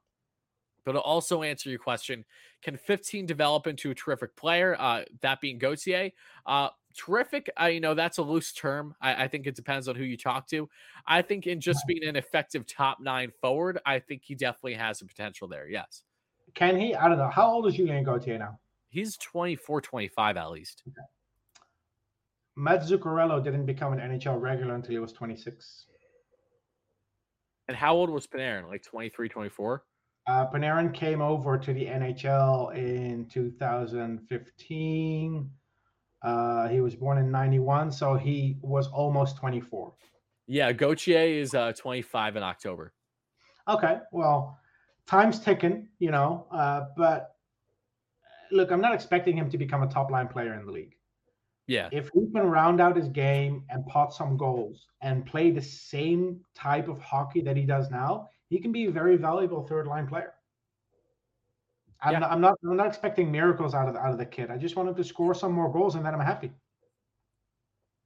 but 0.85 0.93
to 0.93 1.01
also 1.01 1.43
answer 1.43 1.69
your 1.69 1.78
question, 1.78 2.24
can 2.62 2.77
15 2.77 3.27
develop 3.27 3.66
into 3.66 3.90
a 3.90 3.94
terrific 3.94 4.36
player? 4.36 4.77
Uh, 4.78 5.05
that 5.20 5.40
being 5.40 5.59
Gauthier, 5.59 6.11
uh, 6.47 6.70
terrific. 6.96 7.50
I 7.56 7.70
you 7.70 7.80
know 7.80 7.94
that's 7.94 8.18
a 8.18 8.22
loose 8.22 8.52
term. 8.52 8.94
I, 9.00 9.24
I, 9.24 9.28
think 9.28 9.46
it 9.46 9.54
depends 9.54 9.88
on 9.88 9.96
who 9.96 10.04
you 10.04 10.16
talk 10.16 10.48
to. 10.48 10.68
I 11.06 11.22
think 11.22 11.46
in 11.46 11.60
just 11.60 11.86
being 11.86 12.04
an 12.04 12.16
effective 12.16 12.66
top 12.66 12.98
nine 13.00 13.32
forward, 13.40 13.78
I 13.86 13.98
think 13.98 14.22
he 14.24 14.34
definitely 14.34 14.74
has 14.74 15.00
a 15.00 15.06
potential 15.06 15.48
there. 15.48 15.68
Yes. 15.68 16.02
Can 16.54 16.76
he? 16.76 16.94
I 16.94 17.08
don't 17.08 17.18
know. 17.18 17.30
How 17.30 17.50
old 17.50 17.66
is 17.66 17.74
Julien 17.74 18.04
Gauthier 18.04 18.38
now? 18.38 18.58
He's 18.88 19.16
24, 19.18 19.80
25 19.80 20.36
at 20.36 20.50
least. 20.50 20.82
Okay. 20.88 21.06
Matt 22.56 22.82
Zuccarello 22.82 23.42
didn't 23.42 23.66
become 23.66 23.92
an 23.92 24.00
NHL 24.00 24.40
regular 24.40 24.74
until 24.74 24.90
he 24.90 24.98
was 24.98 25.12
26. 25.12 25.86
And 27.68 27.76
how 27.76 27.94
old 27.94 28.10
was 28.10 28.26
Panarin? 28.26 28.68
Like 28.68 28.82
23, 28.82 29.28
24? 29.28 29.84
Uh, 30.26 30.50
Panarin 30.50 30.92
came 30.92 31.22
over 31.22 31.56
to 31.56 31.72
the 31.72 31.86
NHL 31.86 32.76
in 32.76 33.28
2015. 33.28 35.50
Uh, 36.22 36.68
he 36.68 36.80
was 36.80 36.94
born 36.94 37.18
in 37.18 37.30
91, 37.30 37.90
so 37.90 38.14
he 38.14 38.56
was 38.60 38.88
almost 38.88 39.36
24. 39.36 39.92
Yeah, 40.47 40.72
Gauthier 40.72 41.22
is 41.22 41.55
uh, 41.55 41.72
25 41.72 42.36
in 42.36 42.42
October. 42.42 42.92
Okay, 43.68 43.98
well, 44.12 44.59
time's 45.06 45.38
ticking, 45.38 45.88
you 45.98 46.10
know, 46.10 46.47
uh, 46.51 46.86
but 46.97 47.36
look, 48.51 48.70
I'm 48.70 48.80
not 48.80 48.94
expecting 48.94 49.36
him 49.36 49.48
to 49.51 49.59
become 49.59 49.82
a 49.82 49.86
top 49.86 50.10
line 50.10 50.28
player 50.28 50.55
in 50.55 50.66
the 50.66 50.72
league. 50.72 50.97
Yeah. 51.66 51.88
If 51.92 52.10
he 52.12 52.26
can 52.32 52.42
round 52.48 52.80
out 52.80 52.97
his 52.97 53.09
game 53.09 53.64
and 53.70 53.86
pot 53.86 54.12
some 54.12 54.36
goals 54.36 54.88
and 55.02 55.24
play 55.24 55.52
the 55.52 55.62
same 55.62 56.40
type 56.55 56.88
of 56.88 57.01
hockey 57.01 57.40
that 57.42 57.56
he 57.56 57.62
does 57.62 57.90
now, 57.90 58.28
he 58.48 58.59
can 58.59 58.72
be 58.72 58.86
a 58.86 58.90
very 58.90 59.16
valuable 59.16 59.62
third 59.66 59.86
line 59.86 60.09
player. 60.09 60.34
I'm, 62.02 62.12
yeah. 62.12 62.18
not, 62.20 62.32
I'm 62.32 62.40
not 62.40 62.59
I'm 62.64 62.77
not 62.77 62.86
expecting 62.86 63.31
miracles 63.31 63.74
out 63.74 63.89
of 63.89 63.97
out 63.97 64.12
of 64.12 64.18
the 64.18 64.27
kid. 64.27 64.51
I 64.51 64.56
just 64.56 64.77
want 64.77 64.89
him 64.89 64.94
to 64.94 65.05
score 65.05 65.35
some 65.35 65.52
more 65.52 65.70
goals 65.70 65.94
and 65.94 66.05
then 66.05 66.14
I'm 66.14 66.20
happy. 66.20 66.51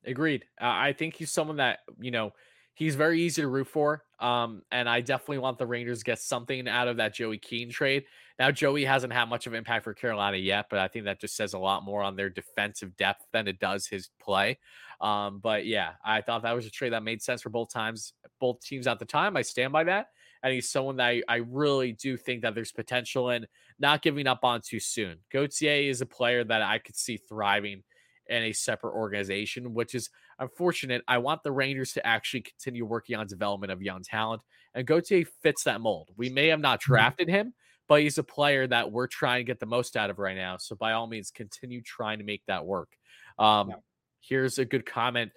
Agreed. 0.04 0.44
Uh, 0.60 0.66
I 0.66 0.92
think 0.92 1.14
he's 1.14 1.30
someone 1.30 1.56
that 1.56 1.80
you 2.00 2.10
know 2.10 2.32
he's 2.74 2.96
very 2.96 3.20
easy 3.20 3.42
to 3.42 3.48
root 3.48 3.68
for. 3.68 4.04
Um, 4.18 4.62
and 4.70 4.88
I 4.88 5.00
definitely 5.00 5.38
want 5.38 5.58
the 5.58 5.66
Rangers 5.66 6.00
to 6.00 6.04
get 6.04 6.18
something 6.18 6.68
out 6.68 6.88
of 6.88 6.96
that 6.96 7.14
Joey 7.14 7.38
Keane 7.38 7.70
trade. 7.70 8.04
Now, 8.38 8.50
Joey 8.50 8.84
hasn't 8.84 9.12
had 9.12 9.26
much 9.26 9.46
of 9.46 9.54
impact 9.54 9.84
for 9.84 9.94
Carolina 9.94 10.36
yet, 10.36 10.66
but 10.70 10.80
I 10.80 10.88
think 10.88 11.04
that 11.04 11.20
just 11.20 11.36
says 11.36 11.54
a 11.54 11.58
lot 11.58 11.84
more 11.84 12.02
on 12.02 12.16
their 12.16 12.30
defensive 12.30 12.96
depth 12.96 13.24
than 13.32 13.46
it 13.46 13.60
does 13.60 13.86
his 13.86 14.10
play. 14.20 14.58
Um, 15.00 15.38
but 15.38 15.66
yeah, 15.66 15.92
I 16.04 16.20
thought 16.20 16.42
that 16.42 16.54
was 16.54 16.66
a 16.66 16.70
trade 16.70 16.92
that 16.92 17.02
made 17.02 17.22
sense 17.22 17.42
for 17.42 17.50
both 17.50 17.72
times, 17.72 18.12
both 18.40 18.60
teams 18.60 18.86
at 18.86 18.98
the 18.98 19.04
time. 19.04 19.36
I 19.36 19.42
stand 19.42 19.72
by 19.72 19.84
that. 19.84 20.08
And 20.44 20.52
he's 20.52 20.70
someone 20.70 20.96
that 20.98 21.06
I, 21.06 21.22
I 21.26 21.36
really 21.36 21.92
do 21.92 22.18
think 22.18 22.42
that 22.42 22.54
there's 22.54 22.70
potential 22.70 23.30
in 23.30 23.46
not 23.78 24.02
giving 24.02 24.26
up 24.26 24.40
on 24.44 24.60
too 24.60 24.78
soon. 24.78 25.16
Gauthier 25.32 25.88
is 25.90 26.02
a 26.02 26.06
player 26.06 26.44
that 26.44 26.60
I 26.60 26.78
could 26.78 26.96
see 26.96 27.16
thriving 27.16 27.82
in 28.26 28.42
a 28.42 28.52
separate 28.52 28.92
organization, 28.92 29.72
which 29.72 29.94
is 29.94 30.10
unfortunate. 30.38 31.02
I 31.08 31.18
want 31.18 31.42
the 31.42 31.52
Rangers 31.52 31.94
to 31.94 32.06
actually 32.06 32.42
continue 32.42 32.84
working 32.84 33.16
on 33.16 33.26
development 33.26 33.72
of 33.72 33.82
young 33.82 34.02
talent, 34.02 34.42
and 34.74 34.86
Gauthier 34.86 35.24
fits 35.42 35.64
that 35.64 35.80
mold. 35.80 36.10
We 36.16 36.28
may 36.28 36.48
have 36.48 36.60
not 36.60 36.80
mm-hmm. 36.80 36.92
drafted 36.92 37.28
him, 37.28 37.54
but 37.88 38.02
he's 38.02 38.18
a 38.18 38.22
player 38.22 38.66
that 38.66 38.92
we're 38.92 39.06
trying 39.06 39.40
to 39.40 39.44
get 39.44 39.60
the 39.60 39.66
most 39.66 39.96
out 39.96 40.10
of 40.10 40.18
right 40.18 40.36
now. 40.36 40.58
So 40.58 40.76
by 40.76 40.92
all 40.92 41.06
means, 41.06 41.30
continue 41.30 41.80
trying 41.82 42.18
to 42.18 42.24
make 42.24 42.42
that 42.46 42.66
work. 42.66 42.90
Um, 43.38 43.70
yeah. 43.70 43.76
Here's 44.20 44.58
a 44.58 44.64
good 44.64 44.86
comment 44.86 45.32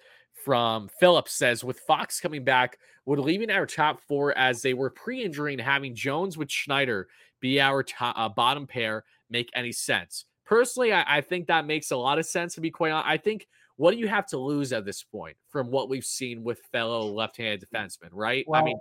from 0.48 0.88
Phillips 0.98 1.34
says 1.34 1.62
with 1.62 1.78
Fox 1.80 2.20
coming 2.20 2.42
back, 2.42 2.78
would 3.04 3.18
leaving 3.18 3.50
our 3.50 3.66
top 3.66 4.00
four 4.00 4.36
as 4.38 4.62
they 4.62 4.72
were 4.72 4.88
pre-injury 4.88 5.52
and 5.52 5.60
having 5.60 5.94
Jones 5.94 6.38
with 6.38 6.50
Schneider 6.50 7.06
be 7.38 7.60
our 7.60 7.82
top, 7.82 8.14
uh, 8.18 8.30
bottom 8.30 8.66
pair 8.66 9.04
make 9.28 9.50
any 9.54 9.72
sense? 9.72 10.24
Personally, 10.46 10.90
I, 10.90 11.18
I, 11.18 11.20
think 11.20 11.48
that 11.48 11.66
makes 11.66 11.90
a 11.90 11.98
lot 11.98 12.18
of 12.18 12.24
sense. 12.24 12.54
To 12.54 12.62
be 12.62 12.70
quite 12.70 12.92
honest, 12.92 13.10
I 13.10 13.18
think 13.18 13.46
what 13.76 13.90
do 13.90 13.98
you 13.98 14.08
have 14.08 14.24
to 14.28 14.38
lose 14.38 14.72
at 14.72 14.86
this 14.86 15.02
point 15.02 15.36
from 15.50 15.70
what 15.70 15.90
we've 15.90 16.02
seen 16.02 16.42
with 16.42 16.60
fellow 16.72 17.02
left-handed 17.02 17.62
defensemen, 17.62 18.08
right? 18.12 18.46
Well, 18.48 18.62
I 18.62 18.64
mean, 18.64 18.78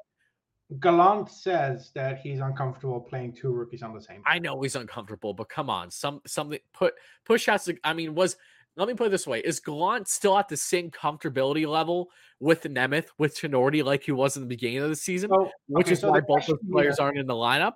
Gallant 0.79 1.29
says 1.29 1.91
that 1.95 2.19
he's 2.19 2.39
uncomfortable 2.39 3.01
playing 3.01 3.33
two 3.33 3.51
rookies 3.51 3.83
on 3.83 3.93
the 3.93 3.99
same. 3.99 4.17
Team. 4.17 4.23
I 4.25 4.39
know 4.39 4.61
he's 4.61 4.77
uncomfortable, 4.77 5.33
but 5.33 5.49
come 5.49 5.69
on, 5.69 5.91
some 5.91 6.21
something 6.25 6.59
put 6.73 6.93
push 7.25 7.45
has 7.47 7.65
to. 7.65 7.75
I 7.83 7.91
mean, 7.91 8.15
was 8.15 8.37
let 8.77 8.87
me 8.87 8.93
put 8.93 9.07
it 9.07 9.09
this 9.09 9.27
way: 9.27 9.39
Is 9.39 9.59
Gallant 9.59 10.07
still 10.07 10.37
at 10.37 10.47
the 10.47 10.57
same 10.57 10.89
comfortability 10.91 11.67
level 11.67 12.09
with 12.39 12.63
Nemeth 12.63 13.07
with 13.17 13.35
Tinordi 13.35 13.83
like 13.83 14.03
he 14.03 14.11
was 14.11 14.37
in 14.37 14.43
the 14.43 14.47
beginning 14.47 14.79
of 14.79 14.89
the 14.89 14.95
season, 14.95 15.31
oh, 15.33 15.49
which 15.67 15.91
is 15.91 15.99
so 15.99 16.11
why 16.11 16.21
both 16.21 16.45
those 16.47 16.59
players 16.71 16.99
aren't 16.99 17.17
in 17.17 17.27
the 17.27 17.33
lineup? 17.33 17.73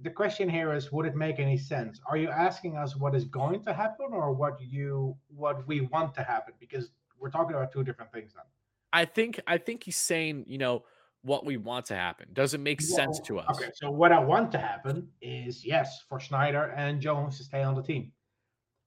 the 0.00 0.10
question 0.10 0.48
here 0.48 0.72
is 0.72 0.92
would 0.92 1.06
it 1.06 1.16
make 1.16 1.38
any 1.38 1.58
sense? 1.58 2.00
Are 2.08 2.16
you 2.16 2.28
asking 2.28 2.76
us 2.76 2.96
what 2.96 3.14
is 3.14 3.24
going 3.24 3.62
to 3.64 3.72
happen 3.72 4.06
or 4.12 4.32
what 4.32 4.60
you 4.60 5.16
what 5.28 5.66
we 5.66 5.82
want 5.82 6.14
to 6.14 6.22
happen? 6.22 6.54
Because 6.60 6.90
we're 7.18 7.30
talking 7.30 7.56
about 7.56 7.72
two 7.72 7.82
different 7.82 8.12
things 8.12 8.32
then. 8.34 8.44
I 8.92 9.04
think 9.04 9.40
i 9.46 9.58
think 9.58 9.84
he's 9.84 9.96
saying 9.96 10.44
you 10.46 10.58
know 10.58 10.84
what 11.22 11.44
we 11.44 11.56
want 11.56 11.86
to 11.86 11.96
happen. 11.96 12.28
Does 12.32 12.54
it 12.54 12.60
make 12.60 12.80
well, 12.80 12.96
sense 12.96 13.20
to 13.26 13.40
us? 13.40 13.56
okay 13.56 13.70
so 13.74 13.90
what 13.90 14.12
i 14.12 14.20
want 14.20 14.52
to 14.52 14.58
happen 14.58 15.08
is 15.20 15.64
yes 15.64 16.04
for 16.08 16.20
schneider 16.20 16.72
and 16.76 17.00
jones 17.00 17.38
to 17.38 17.44
stay 17.44 17.62
on 17.62 17.74
the 17.74 17.82
team. 17.82 18.12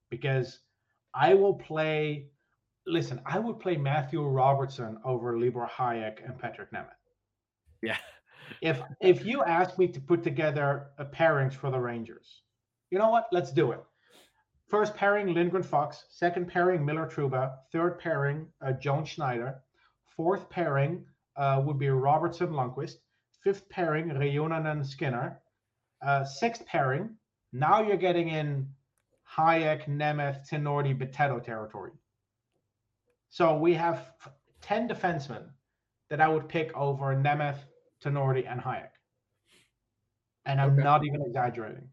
Because 0.10 0.60
i 1.13 1.33
will 1.33 1.53
play 1.53 2.25
listen 2.88 3.21
i 3.25 3.38
would 3.38 3.59
play 3.59 3.77
matthew 3.77 4.23
robertson 4.23 4.97
over 5.05 5.39
libor 5.39 5.69
hajek 5.77 6.23
and 6.25 6.38
patrick 6.39 6.71
nemeth 6.71 6.89
yeah 7.81 7.97
if 8.61 8.81
if 8.99 9.25
you 9.25 9.43
ask 9.43 9.77
me 9.77 9.88
to 9.88 9.99
put 9.99 10.23
together 10.23 10.88
a 10.97 11.05
pairings 11.05 11.53
for 11.53 11.71
the 11.71 11.79
Rangers, 11.79 12.41
you 12.89 12.99
know 12.99 13.09
what? 13.09 13.27
Let's 13.31 13.51
do 13.51 13.71
it. 13.71 13.83
First 14.67 14.95
pairing 14.95 15.33
Lindgren 15.33 15.63
Fox, 15.63 16.05
second 16.09 16.47
pairing 16.47 16.85
Miller 16.85 17.07
Trouba, 17.07 17.55
third 17.71 17.99
pairing 17.99 18.47
uh, 18.65 18.73
Jones 18.73 19.09
Schneider, 19.09 19.61
fourth 20.15 20.49
pairing 20.49 21.05
uh, 21.38 21.61
would 21.65 21.79
be 21.79 21.89
Robertson 21.89 22.49
Lundkvist, 22.49 22.95
fifth 23.43 23.67
pairing 23.69 24.09
Reunanen 24.09 24.71
and 24.71 24.88
Skinner, 24.88 25.41
uh, 26.01 26.23
sixth 26.23 26.65
pairing. 26.65 27.15
Now 27.53 27.81
you're 27.81 27.97
getting 27.97 28.29
in 28.29 28.67
Hajek, 29.38 29.88
Nemeth, 29.88 30.49
Tinordi, 30.49 30.98
Bitetto 30.98 31.44
territory. 31.44 31.91
So 33.30 33.58
we 33.58 33.74
have 33.76 34.12
10 34.62 34.90
defensemen 34.90 35.45
that 36.10 36.20
I 36.20 36.28
would 36.28 36.49
pick 36.49 36.76
over 36.76 37.16
Nemeth, 37.16 37.60
Tinordi, 38.03 38.49
and 38.52 38.60
Hajek. 38.60 38.90
And 40.45 40.60
I'm 40.60 40.74
okay. 40.74 40.84
not 40.84 41.06
even 41.06 41.22
exaggerating. 41.22 41.88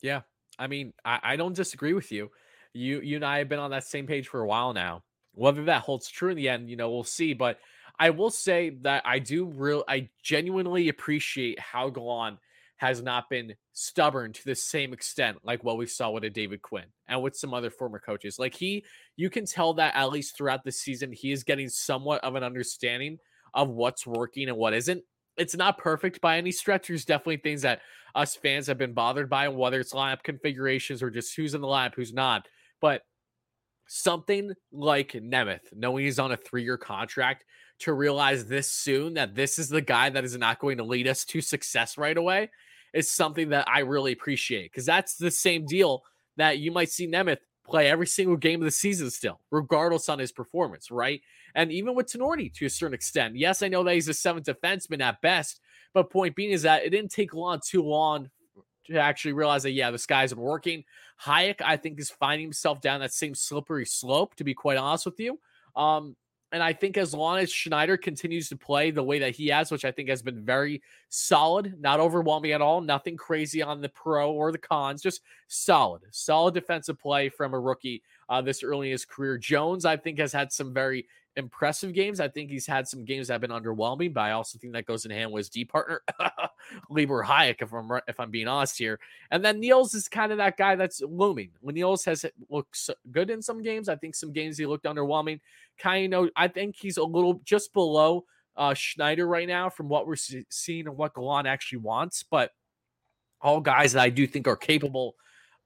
Yeah. 0.00 0.22
I 0.58 0.66
mean, 0.66 0.92
I, 1.04 1.20
I 1.22 1.36
don't 1.36 1.54
disagree 1.54 1.92
with 1.92 2.10
you. 2.12 2.30
You 2.72 3.00
you 3.00 3.16
and 3.16 3.24
I 3.24 3.38
have 3.38 3.48
been 3.48 3.58
on 3.58 3.72
that 3.72 3.84
same 3.84 4.06
page 4.06 4.28
for 4.28 4.40
a 4.40 4.46
while 4.46 4.72
now. 4.72 5.02
Whether 5.34 5.64
that 5.64 5.82
holds 5.82 6.08
true 6.08 6.30
in 6.30 6.36
the 6.36 6.48
end, 6.48 6.70
you 6.70 6.76
know, 6.76 6.90
we'll 6.90 7.02
see. 7.02 7.34
But 7.34 7.58
I 7.98 8.10
will 8.10 8.30
say 8.30 8.70
that 8.82 9.02
I 9.04 9.18
do 9.18 9.46
real 9.46 9.84
I 9.88 10.08
genuinely 10.22 10.88
appreciate 10.88 11.58
how 11.58 11.90
Gallant 11.90 12.38
has 12.80 13.02
not 13.02 13.28
been 13.28 13.54
stubborn 13.74 14.32
to 14.32 14.42
the 14.46 14.54
same 14.54 14.94
extent 14.94 15.36
like 15.44 15.62
what 15.62 15.76
we 15.76 15.84
saw 15.84 16.08
with 16.08 16.24
a 16.24 16.30
David 16.30 16.62
Quinn 16.62 16.86
and 17.08 17.22
with 17.22 17.36
some 17.36 17.52
other 17.52 17.68
former 17.68 17.98
coaches. 17.98 18.38
Like 18.38 18.54
he, 18.54 18.86
you 19.16 19.28
can 19.28 19.44
tell 19.44 19.74
that 19.74 19.94
at 19.94 20.10
least 20.10 20.34
throughout 20.34 20.64
the 20.64 20.72
season, 20.72 21.12
he 21.12 21.30
is 21.30 21.44
getting 21.44 21.68
somewhat 21.68 22.24
of 22.24 22.36
an 22.36 22.42
understanding 22.42 23.18
of 23.52 23.68
what's 23.68 24.06
working 24.06 24.48
and 24.48 24.56
what 24.56 24.72
isn't. 24.72 25.04
It's 25.36 25.54
not 25.54 25.76
perfect 25.76 26.22
by 26.22 26.38
any 26.38 26.52
stretch. 26.52 26.88
There's 26.88 27.04
definitely 27.04 27.36
things 27.36 27.60
that 27.62 27.82
us 28.14 28.34
fans 28.34 28.66
have 28.68 28.78
been 28.78 28.94
bothered 28.94 29.28
by, 29.28 29.48
whether 29.48 29.78
it's 29.78 29.92
lineup 29.92 30.22
configurations 30.22 31.02
or 31.02 31.10
just 31.10 31.36
who's 31.36 31.52
in 31.52 31.60
the 31.60 31.68
lineup, 31.68 31.94
who's 31.94 32.14
not. 32.14 32.48
But 32.80 33.02
something 33.88 34.52
like 34.72 35.12
Nemeth, 35.12 35.60
knowing 35.74 36.06
he's 36.06 36.18
on 36.18 36.32
a 36.32 36.36
three 36.38 36.64
year 36.64 36.78
contract, 36.78 37.44
to 37.80 37.92
realize 37.92 38.46
this 38.46 38.72
soon 38.72 39.14
that 39.14 39.34
this 39.34 39.58
is 39.58 39.68
the 39.68 39.82
guy 39.82 40.08
that 40.08 40.24
is 40.24 40.36
not 40.38 40.60
going 40.60 40.78
to 40.78 40.84
lead 40.84 41.06
us 41.06 41.26
to 41.26 41.42
success 41.42 41.98
right 41.98 42.16
away 42.16 42.48
is 42.92 43.10
something 43.10 43.50
that 43.50 43.68
I 43.68 43.80
really 43.80 44.12
appreciate 44.12 44.70
because 44.70 44.86
that's 44.86 45.16
the 45.16 45.30
same 45.30 45.66
deal 45.66 46.02
that 46.36 46.58
you 46.58 46.72
might 46.72 46.90
see 46.90 47.06
Nemeth 47.06 47.38
play 47.64 47.88
every 47.88 48.06
single 48.06 48.36
game 48.36 48.60
of 48.60 48.64
the 48.64 48.70
season 48.70 49.10
still, 49.10 49.40
regardless 49.50 50.08
on 50.08 50.18
his 50.18 50.32
performance, 50.32 50.90
right? 50.90 51.20
And 51.54 51.70
even 51.72 51.94
with 51.94 52.06
Tinordi 52.06 52.52
to 52.54 52.66
a 52.66 52.70
certain 52.70 52.94
extent. 52.94 53.36
Yes, 53.36 53.62
I 53.62 53.68
know 53.68 53.82
that 53.84 53.94
he's 53.94 54.08
a 54.08 54.14
seventh 54.14 54.46
defenseman 54.46 55.00
at 55.00 55.20
best, 55.20 55.60
but 55.94 56.10
point 56.10 56.34
being 56.34 56.50
is 56.50 56.62
that 56.62 56.84
it 56.84 56.90
didn't 56.90 57.10
take 57.10 57.34
long 57.34 57.60
too 57.64 57.82
long 57.82 58.30
to 58.86 58.98
actually 58.98 59.32
realize 59.32 59.62
that 59.62 59.72
yeah, 59.72 59.90
this 59.90 60.06
guy's 60.06 60.32
been 60.32 60.42
working. 60.42 60.84
Hajek, 61.24 61.60
I 61.64 61.76
think, 61.76 62.00
is 62.00 62.10
finding 62.10 62.46
himself 62.46 62.80
down 62.80 63.00
that 63.00 63.12
same 63.12 63.34
slippery 63.34 63.86
slope, 63.86 64.34
to 64.36 64.44
be 64.44 64.54
quite 64.54 64.78
honest 64.78 65.06
with 65.06 65.20
you. 65.20 65.38
Um, 65.76 66.16
and 66.52 66.62
I 66.62 66.72
think 66.72 66.96
as 66.96 67.14
long 67.14 67.38
as 67.38 67.52
Schneider 67.52 67.96
continues 67.96 68.48
to 68.48 68.56
play 68.56 68.90
the 68.90 69.02
way 69.02 69.20
that 69.20 69.36
he 69.36 69.48
has, 69.48 69.70
which 69.70 69.84
I 69.84 69.92
think 69.92 70.08
has 70.08 70.20
been 70.20 70.44
very 70.44 70.82
solid, 71.08 71.80
not 71.80 72.00
overwhelming 72.00 72.52
at 72.52 72.60
all, 72.60 72.80
nothing 72.80 73.16
crazy 73.16 73.62
on 73.62 73.80
the 73.80 73.88
pro 73.88 74.32
or 74.32 74.50
the 74.50 74.58
cons, 74.58 75.00
just 75.00 75.20
solid, 75.46 76.02
solid 76.10 76.54
defensive 76.54 76.98
play 76.98 77.28
from 77.28 77.54
a 77.54 77.60
rookie 77.60 78.02
uh, 78.28 78.40
this 78.40 78.62
early 78.62 78.88
in 78.88 78.92
his 78.92 79.04
career. 79.04 79.38
Jones, 79.38 79.84
I 79.84 79.96
think, 79.96 80.18
has 80.18 80.32
had 80.32 80.52
some 80.52 80.74
very 80.74 81.06
impressive 81.36 81.92
games. 81.92 82.20
I 82.20 82.28
think 82.28 82.50
he's 82.50 82.66
had 82.66 82.88
some 82.88 83.04
games 83.04 83.28
that 83.28 83.34
have 83.34 83.40
been 83.40 83.50
underwhelming, 83.50 84.12
but 84.12 84.22
I 84.22 84.32
also 84.32 84.58
think 84.58 84.72
that 84.72 84.86
goes 84.86 85.04
in 85.04 85.10
hand 85.10 85.32
with 85.32 85.40
his 85.40 85.48
D 85.48 85.64
partner, 85.64 86.02
Libor 86.90 87.24
Hajek, 87.24 87.62
if 87.62 87.72
I'm 87.72 87.90
if 88.08 88.18
I'm 88.18 88.30
being 88.30 88.48
honest 88.48 88.78
here. 88.78 88.98
And 89.30 89.44
then 89.44 89.60
Nils 89.60 89.94
is 89.94 90.08
kind 90.08 90.32
of 90.32 90.38
that 90.38 90.56
guy 90.56 90.76
that's 90.76 91.00
looming. 91.00 91.50
When 91.60 91.74
Nils 91.74 92.04
has 92.04 92.24
looks 92.48 92.90
good 93.10 93.30
in 93.30 93.42
some 93.42 93.62
games, 93.62 93.88
I 93.88 93.96
think 93.96 94.14
some 94.14 94.32
games 94.32 94.58
he 94.58 94.66
looked 94.66 94.84
underwhelming. 94.84 95.40
Kind 95.78 96.14
of, 96.14 96.28
I 96.36 96.48
think 96.48 96.76
he's 96.76 96.96
a 96.96 97.04
little 97.04 97.40
just 97.44 97.72
below 97.72 98.24
uh, 98.56 98.74
Schneider 98.74 99.26
right 99.26 99.48
now 99.48 99.70
from 99.70 99.88
what 99.88 100.06
we're 100.06 100.16
seeing 100.16 100.86
and 100.86 100.96
what 100.96 101.14
Gallant 101.14 101.46
actually 101.46 101.78
wants, 101.78 102.22
but 102.22 102.50
all 103.40 103.60
guys 103.60 103.92
that 103.92 104.02
I 104.02 104.10
do 104.10 104.26
think 104.26 104.46
are 104.46 104.56
capable 104.56 105.14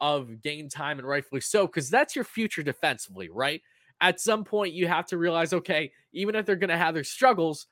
of 0.00 0.42
game 0.42 0.68
time 0.68 0.98
and 0.98 1.08
rightfully 1.08 1.40
so, 1.40 1.66
because 1.66 1.90
that's 1.90 2.14
your 2.14 2.24
future 2.24 2.62
defensively, 2.62 3.28
right? 3.30 3.62
At 4.00 4.20
some 4.20 4.44
point 4.44 4.74
you 4.74 4.86
have 4.86 5.06
to 5.06 5.18
realize 5.18 5.52
okay 5.52 5.90
even 6.12 6.34
if 6.34 6.44
they're 6.44 6.56
going 6.56 6.68
to 6.68 6.76
have 6.76 6.94
their 6.94 7.04
struggles 7.04 7.66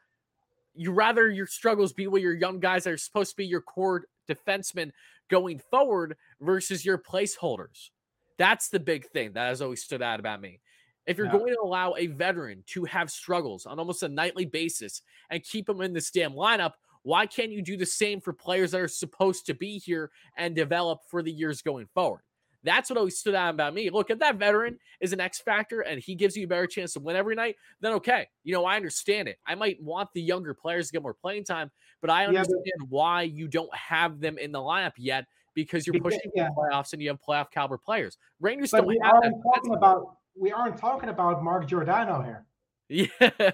you 0.74 0.92
rather 0.92 1.28
your 1.28 1.46
struggles 1.46 1.92
be 1.92 2.06
with 2.06 2.22
your 2.22 2.34
young 2.34 2.58
guys 2.58 2.84
that 2.84 2.92
are 2.92 2.98
supposed 2.98 3.30
to 3.30 3.36
be 3.36 3.46
your 3.46 3.60
core 3.60 4.04
defensemen 4.28 4.90
going 5.28 5.60
forward 5.70 6.16
versus 6.40 6.84
your 6.84 6.98
placeholders. 6.98 7.90
That's 8.38 8.68
the 8.68 8.80
big 8.80 9.06
thing 9.06 9.32
that 9.32 9.48
has 9.48 9.62
always 9.62 9.82
stood 9.82 10.02
out 10.02 10.20
about 10.20 10.40
me. 10.40 10.60
If 11.06 11.16
you're 11.16 11.26
yeah. 11.26 11.32
going 11.32 11.54
to 11.54 11.60
allow 11.62 11.94
a 11.96 12.06
veteran 12.06 12.62
to 12.68 12.84
have 12.84 13.10
struggles 13.10 13.66
on 13.66 13.78
almost 13.78 14.02
a 14.02 14.08
nightly 14.08 14.46
basis 14.46 15.02
and 15.30 15.42
keep 15.42 15.66
them 15.66 15.80
in 15.80 15.92
this 15.92 16.10
damn 16.10 16.32
lineup 16.32 16.72
why 17.04 17.26
can't 17.26 17.50
you 17.50 17.62
do 17.62 17.76
the 17.76 17.84
same 17.84 18.20
for 18.20 18.32
players 18.32 18.70
that 18.70 18.80
are 18.80 18.86
supposed 18.86 19.44
to 19.46 19.54
be 19.54 19.76
here 19.76 20.12
and 20.36 20.54
develop 20.54 21.00
for 21.10 21.20
the 21.20 21.32
years 21.32 21.60
going 21.60 21.88
forward 21.92 22.22
that's 22.64 22.90
what 22.90 22.96
always 22.96 23.18
stood 23.18 23.34
out 23.34 23.54
about 23.54 23.74
me. 23.74 23.90
Look, 23.90 24.10
if 24.10 24.18
that 24.20 24.36
veteran 24.36 24.78
is 25.00 25.12
an 25.12 25.20
X 25.20 25.40
factor 25.40 25.80
and 25.80 26.00
he 26.00 26.14
gives 26.14 26.36
you 26.36 26.44
a 26.44 26.48
better 26.48 26.66
chance 26.66 26.92
to 26.94 27.00
win 27.00 27.16
every 27.16 27.34
night, 27.34 27.56
then 27.80 27.92
okay. 27.94 28.28
You 28.44 28.52
know, 28.54 28.64
I 28.64 28.76
understand 28.76 29.28
it. 29.28 29.38
I 29.46 29.54
might 29.54 29.82
want 29.82 30.10
the 30.14 30.22
younger 30.22 30.54
players 30.54 30.88
to 30.88 30.92
get 30.92 31.02
more 31.02 31.14
playing 31.14 31.44
time, 31.44 31.70
but 32.00 32.10
I 32.10 32.26
understand 32.26 32.62
yeah, 32.64 32.72
but- 32.78 32.88
why 32.88 33.22
you 33.22 33.48
don't 33.48 33.74
have 33.74 34.20
them 34.20 34.38
in 34.38 34.52
the 34.52 34.60
lineup 34.60 34.92
yet 34.96 35.26
because 35.54 35.86
you're 35.86 36.00
pushing 36.00 36.20
yeah. 36.34 36.48
for 36.54 36.68
playoffs 36.70 36.92
and 36.92 37.02
you 37.02 37.08
have 37.08 37.18
playoff 37.20 37.50
caliber 37.50 37.78
players. 37.78 38.16
Rangers 38.40 38.70
but 38.70 38.78
don't 38.78 38.86
we 38.86 39.00
have 39.02 39.14
aren't 39.14 39.42
talking 39.42 39.74
about 39.74 40.16
we 40.34 40.50
aren't 40.50 40.78
talking 40.78 41.08
about 41.08 41.42
Mark 41.42 41.66
Giordano 41.66 42.22
here. 42.22 42.46
Yeah, 42.88 43.50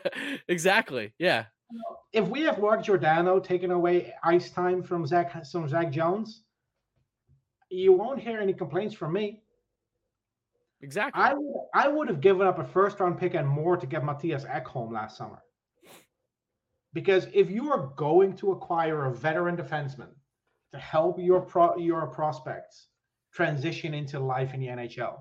exactly. 0.49 1.13
Yeah. 1.17 1.45
If 2.13 2.27
we 2.27 2.41
have 2.43 2.59
Mark 2.59 2.83
Giordano 2.83 3.39
taking 3.39 3.71
away 3.71 4.13
ice 4.25 4.51
time 4.51 4.83
from 4.83 5.07
Zach 5.07 5.47
from 5.47 5.69
Zach 5.69 5.93
Jones, 5.93 6.43
you 7.71 7.93
won't 7.93 8.21
hear 8.21 8.41
any 8.41 8.53
complaints 8.53 8.95
from 8.95 9.13
me. 9.13 9.43
Exactly. 10.81 11.21
I 11.23 11.35
would 11.35 11.65
I 11.75 11.89
would 11.89 12.09
have 12.09 12.21
given 12.21 12.47
up 12.47 12.59
a 12.59 12.65
first 12.65 13.01
round 13.01 13.19
pick 13.19 13.35
and 13.35 13.49
more 13.49 13.77
to 13.77 13.87
get 13.87 14.03
Mattias 14.03 14.49
Ekholm 14.49 14.93
last 14.93 15.17
summer. 15.17 15.43
Because 16.93 17.27
if 17.35 17.51
you 17.51 17.71
are 17.71 17.93
going 17.97 18.35
to 18.37 18.53
acquire 18.53 19.07
a 19.07 19.15
veteran 19.15 19.57
defenseman 19.57 20.09
to 20.73 20.79
help 20.79 21.19
your 21.19 21.41
pro, 21.41 21.77
your 21.77 22.07
prospects 22.07 22.89
transition 23.33 23.93
into 23.93 24.19
life 24.19 24.55
in 24.55 24.61
the 24.61 24.67
NHL, 24.67 25.21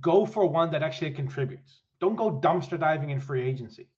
go 0.00 0.26
for 0.26 0.46
one 0.46 0.70
that 0.72 0.82
actually 0.82 1.12
contributes. 1.12 1.82
Don't 2.00 2.16
go 2.16 2.32
dumpster 2.32 2.78
diving 2.78 3.10
in 3.10 3.20
free 3.20 3.42
agency. 3.42 3.88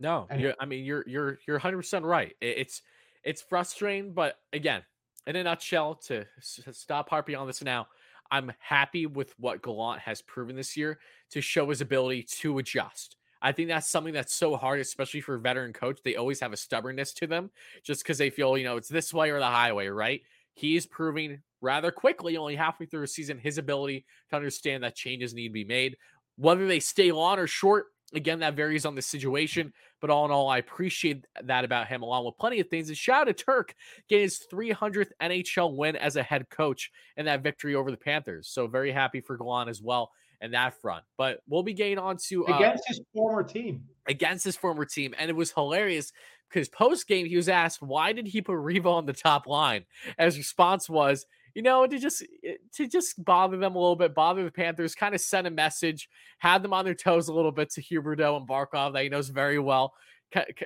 No, 0.00 0.26
and, 0.30 0.54
I 0.58 0.66
mean 0.66 0.84
you're 0.84 1.04
you're 1.06 1.38
you're 1.46 1.56
100 1.56 1.76
percent 1.76 2.04
right. 2.04 2.34
It's 2.40 2.82
it's 3.24 3.42
frustrating, 3.42 4.12
but 4.12 4.38
again, 4.52 4.82
in 5.26 5.36
a 5.36 5.44
nutshell, 5.44 5.94
to 6.06 6.26
stop 6.40 7.08
harping 7.08 7.36
on 7.36 7.46
this 7.46 7.62
now, 7.62 7.86
I'm 8.30 8.52
happy 8.58 9.06
with 9.06 9.34
what 9.38 9.62
Gallant 9.62 10.00
has 10.00 10.22
proven 10.22 10.56
this 10.56 10.76
year 10.76 10.98
to 11.30 11.40
show 11.40 11.68
his 11.68 11.80
ability 11.80 12.24
to 12.40 12.58
adjust. 12.58 13.16
I 13.40 13.52
think 13.52 13.68
that's 13.68 13.88
something 13.88 14.14
that's 14.14 14.34
so 14.34 14.56
hard, 14.56 14.80
especially 14.80 15.20
for 15.20 15.34
a 15.34 15.40
veteran 15.40 15.72
coach. 15.72 16.00
They 16.02 16.16
always 16.16 16.40
have 16.40 16.52
a 16.52 16.56
stubbornness 16.56 17.12
to 17.14 17.26
them 17.26 17.50
just 17.82 18.02
because 18.02 18.18
they 18.18 18.30
feel, 18.30 18.56
you 18.56 18.64
know, 18.64 18.76
it's 18.76 18.88
this 18.88 19.12
way 19.12 19.30
or 19.30 19.38
the 19.38 19.46
highway, 19.46 19.88
right? 19.88 20.22
He's 20.54 20.86
proving 20.86 21.42
rather 21.60 21.90
quickly, 21.90 22.36
only 22.36 22.56
halfway 22.56 22.86
through 22.86 23.02
a 23.02 23.08
season, 23.08 23.38
his 23.38 23.58
ability 23.58 24.06
to 24.30 24.36
understand 24.36 24.82
that 24.82 24.96
changes 24.96 25.34
need 25.34 25.48
to 25.48 25.52
be 25.52 25.64
made. 25.64 25.96
Whether 26.36 26.66
they 26.66 26.80
stay 26.80 27.12
long 27.12 27.38
or 27.38 27.46
short, 27.46 27.86
Again, 28.14 28.40
that 28.40 28.54
varies 28.54 28.84
on 28.84 28.94
the 28.94 29.02
situation, 29.02 29.72
but 30.00 30.10
all 30.10 30.24
in 30.24 30.30
all, 30.30 30.48
I 30.48 30.58
appreciate 30.58 31.24
that 31.44 31.64
about 31.64 31.88
him, 31.88 32.02
along 32.02 32.26
with 32.26 32.36
plenty 32.38 32.60
of 32.60 32.68
things. 32.68 32.88
And 32.88 32.96
shout 32.96 33.28
out 33.28 33.36
to 33.36 33.44
Turk 33.44 33.74
getting 34.08 34.24
his 34.24 34.44
300th 34.52 35.10
NHL 35.20 35.76
win 35.76 35.96
as 35.96 36.16
a 36.16 36.22
head 36.22 36.48
coach 36.50 36.90
and 37.16 37.26
that 37.26 37.42
victory 37.42 37.74
over 37.74 37.90
the 37.90 37.96
Panthers. 37.96 38.48
So 38.48 38.66
very 38.66 38.92
happy 38.92 39.20
for 39.20 39.36
Gallant 39.36 39.70
as 39.70 39.80
well 39.80 40.10
in 40.42 40.50
that 40.50 40.80
front. 40.80 41.04
But 41.16 41.40
we'll 41.48 41.62
be 41.62 41.72
getting 41.72 41.98
on 41.98 42.18
to 42.28 42.46
uh, 42.46 42.56
against 42.56 42.84
his 42.86 43.00
former 43.14 43.42
team. 43.42 43.84
Against 44.06 44.44
his 44.44 44.56
former 44.56 44.84
team, 44.84 45.14
and 45.18 45.30
it 45.30 45.36
was 45.36 45.52
hilarious 45.52 46.12
because 46.50 46.68
post 46.68 47.06
game 47.06 47.26
he 47.26 47.36
was 47.36 47.48
asked 47.48 47.80
why 47.80 48.12
did 48.12 48.26
he 48.26 48.42
put 48.42 48.56
Revo 48.56 48.92
on 48.92 49.06
the 49.06 49.12
top 49.12 49.46
line. 49.46 49.84
And 50.18 50.26
his 50.26 50.36
response 50.36 50.90
was 50.90 51.24
you 51.54 51.62
know, 51.62 51.86
to 51.86 51.98
just 51.98 52.22
eh, 52.44 52.54
to 52.74 52.86
just 52.86 53.22
bother 53.24 53.56
them 53.56 53.74
a 53.74 53.78
little 53.78 53.96
bit, 53.96 54.14
bother 54.14 54.44
the 54.44 54.50
Panthers, 54.50 54.94
kind 54.94 55.14
of 55.14 55.20
send 55.20 55.46
a 55.46 55.50
message, 55.50 56.08
have 56.38 56.62
them 56.62 56.72
on 56.72 56.84
their 56.84 56.94
toes 56.94 57.28
a 57.28 57.34
little 57.34 57.52
bit 57.52 57.70
to 57.70 57.82
Huberdeau 57.82 58.36
and 58.36 58.48
Barkov 58.48 58.92
that 58.94 59.02
he 59.02 59.08
knows 59.08 59.28
very 59.28 59.58
well. 59.58 59.94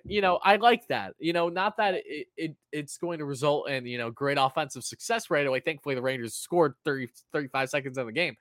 You 0.04 0.20
know, 0.20 0.38
I 0.44 0.56
like 0.56 0.86
that. 0.88 1.14
You 1.18 1.32
know, 1.32 1.48
not 1.48 1.76
that 1.78 1.94
it, 1.94 2.28
it 2.36 2.56
it's 2.70 2.98
going 2.98 3.18
to 3.18 3.24
result 3.24 3.68
in 3.68 3.84
you 3.86 3.98
know 3.98 4.10
great 4.10 4.38
offensive 4.40 4.84
success 4.84 5.28
right 5.30 5.46
away. 5.46 5.60
Thankfully, 5.60 5.96
the 5.96 6.02
Rangers 6.02 6.34
scored 6.34 6.74
30, 6.84 7.08
35 7.32 7.70
seconds 7.70 7.98
in 7.98 8.06
the 8.06 8.12
game, 8.12 8.36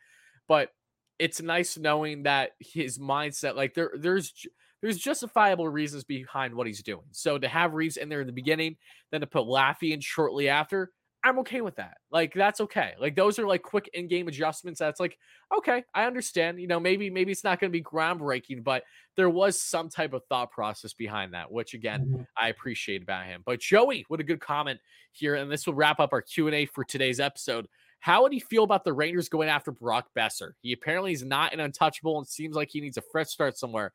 but 0.48 0.70
it's 1.18 1.42
nice 1.42 1.78
knowing 1.78 2.24
that 2.24 2.52
his 2.60 3.00
mindset, 3.00 3.56
like 3.56 3.74
there, 3.74 3.92
there's 3.98 4.34
there's 4.82 4.98
justifiable 4.98 5.68
reasons 5.68 6.04
behind 6.04 6.54
what 6.54 6.68
he's 6.68 6.84
doing. 6.84 7.06
So 7.12 7.38
to 7.40 7.48
have 7.48 7.74
Reaves 7.74 7.98
in 7.98 8.10
there 8.10 8.22
in 8.22 8.28
the 8.28 8.34
beginning, 8.34 8.78
then 9.12 9.22
to 9.22 9.28
put 9.28 9.46
Laffy 9.46 9.94
in 9.94 10.00
shortly 10.02 10.48
after, 10.50 10.92
I'm 11.26 11.40
okay 11.40 11.62
with 11.62 11.76
that. 11.78 11.98
Like 12.12 12.36
that's 12.36 12.62
okay. 12.62 12.94
Like 13.00 13.16
those 13.16 13.40
are 13.40 13.48
like 13.48 13.64
quick 13.64 13.90
in-game 13.96 14.28
adjustments. 14.28 14.80
That's 14.80 15.00
like 15.00 15.18
okay, 15.58 15.84
I 15.96 16.06
understand. 16.06 16.62
You 16.62 16.68
know, 16.68 16.80
maybe 16.80 17.10
maybe 17.10 17.32
it's 17.32 17.44
not 17.44 17.60
going 17.60 17.72
to 17.72 17.78
be 17.78 17.84
groundbreaking, 17.84 18.64
but 18.64 18.84
there 19.16 19.30
was 19.30 19.60
some 19.60 19.90
type 19.90 20.14
of 20.14 20.22
thought 20.30 20.52
process 20.52 20.94
behind 20.94 21.34
that, 21.34 21.52
which 21.52 21.74
again 21.74 22.06
mm-hmm. 22.06 22.22
I 22.38 22.50
appreciate 22.50 23.02
about 23.02 23.26
him. 23.26 23.42
But 23.44 23.60
Joey, 23.60 24.06
what 24.08 24.20
a 24.20 24.24
good 24.24 24.40
comment 24.40 24.80
here, 25.14 25.34
and 25.34 25.52
this 25.52 25.66
will 25.66 25.74
wrap 25.74 26.00
up 26.00 26.14
our 26.14 26.22
Q 26.22 26.46
and 26.46 26.56
A 26.56 26.68
for 26.68 26.84
today's 26.84 27.20
episode. 27.20 27.68
How 28.02 28.22
would 28.22 28.32
he 28.32 28.40
feel 28.40 28.64
about 28.64 28.84
the 28.84 28.94
Rangers 28.94 29.28
going 29.28 29.50
after 29.50 29.72
Brock 29.72 30.10
Boeser? 30.16 30.52
He 30.62 30.74
apparently 30.74 31.12
is 31.12 31.24
not 31.24 31.54
an 31.54 31.60
untouchable 31.60 32.20
and 32.20 32.28
seems 32.28 32.56
like 32.56 32.70
he 32.70 32.82
needs 32.82 32.98
a 32.98 33.02
fresh 33.02 33.30
start 33.30 33.58
somewhere. 33.58 33.94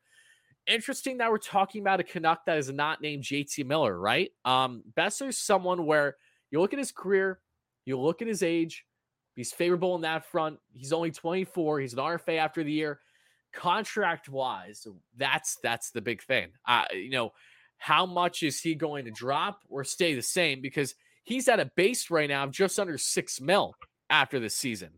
Interesting 0.67 1.19
that 1.19 1.31
we're 1.31 1.37
talking 1.37 1.79
about 1.79 2.01
a 2.01 2.03
Canuck 2.03 2.45
that 2.45 2.57
is 2.57 2.69
not 2.69 2.99
named 2.99 3.23
JT 3.23 3.65
Miller, 3.65 3.97
right? 3.97 4.31
Um, 4.43 4.83
Boeser's 4.97 5.37
someone 5.37 5.85
where 5.85 6.17
you 6.51 6.59
look 6.59 6.73
at 6.73 6.79
his 6.79 6.91
career, 6.91 7.39
you 7.85 7.99
look 7.99 8.21
at 8.21 8.27
his 8.27 8.43
age, 8.43 8.85
he's 9.35 9.51
favorable 9.51 9.95
in 9.95 10.01
that 10.01 10.25
front. 10.25 10.59
He's 10.73 10.93
only 10.93 11.11
24. 11.11 11.79
He's 11.79 11.93
an 11.93 11.99
RFA 11.99 12.37
after 12.37 12.63
the 12.63 12.71
year. 12.71 12.99
Contract 13.53 14.29
wise, 14.29 14.87
that's 15.17 15.57
that's 15.61 15.91
the 15.91 16.01
big 16.01 16.21
thing. 16.21 16.49
Uh, 16.65 16.85
you 16.93 17.09
know, 17.09 17.31
how 17.77 18.05
much 18.05 18.43
is 18.43 18.61
he 18.61 18.75
going 18.75 19.05
to 19.05 19.11
drop 19.11 19.61
or 19.67 19.83
stay 19.83 20.13
the 20.13 20.21
same? 20.21 20.61
Because 20.61 20.95
he's 21.23 21.47
at 21.47 21.59
a 21.59 21.71
base 21.75 22.09
right 22.09 22.29
now 22.29 22.43
of 22.43 22.51
just 22.51 22.79
under 22.79 22.97
six 22.97 23.41
mil 23.41 23.75
after 24.09 24.39
this 24.39 24.55
season. 24.55 24.91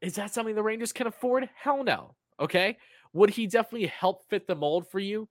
Is 0.00 0.14
that 0.14 0.32
something 0.32 0.54
the 0.54 0.62
Rangers 0.62 0.92
can 0.92 1.06
afford? 1.06 1.48
Hell 1.56 1.82
no. 1.84 2.14
Okay. 2.38 2.76
Would 3.12 3.30
he 3.30 3.46
definitely 3.46 3.88
help 3.88 4.28
fit 4.28 4.46
the 4.46 4.54
mold 4.54 4.88
for 4.88 4.98
you 4.98 5.28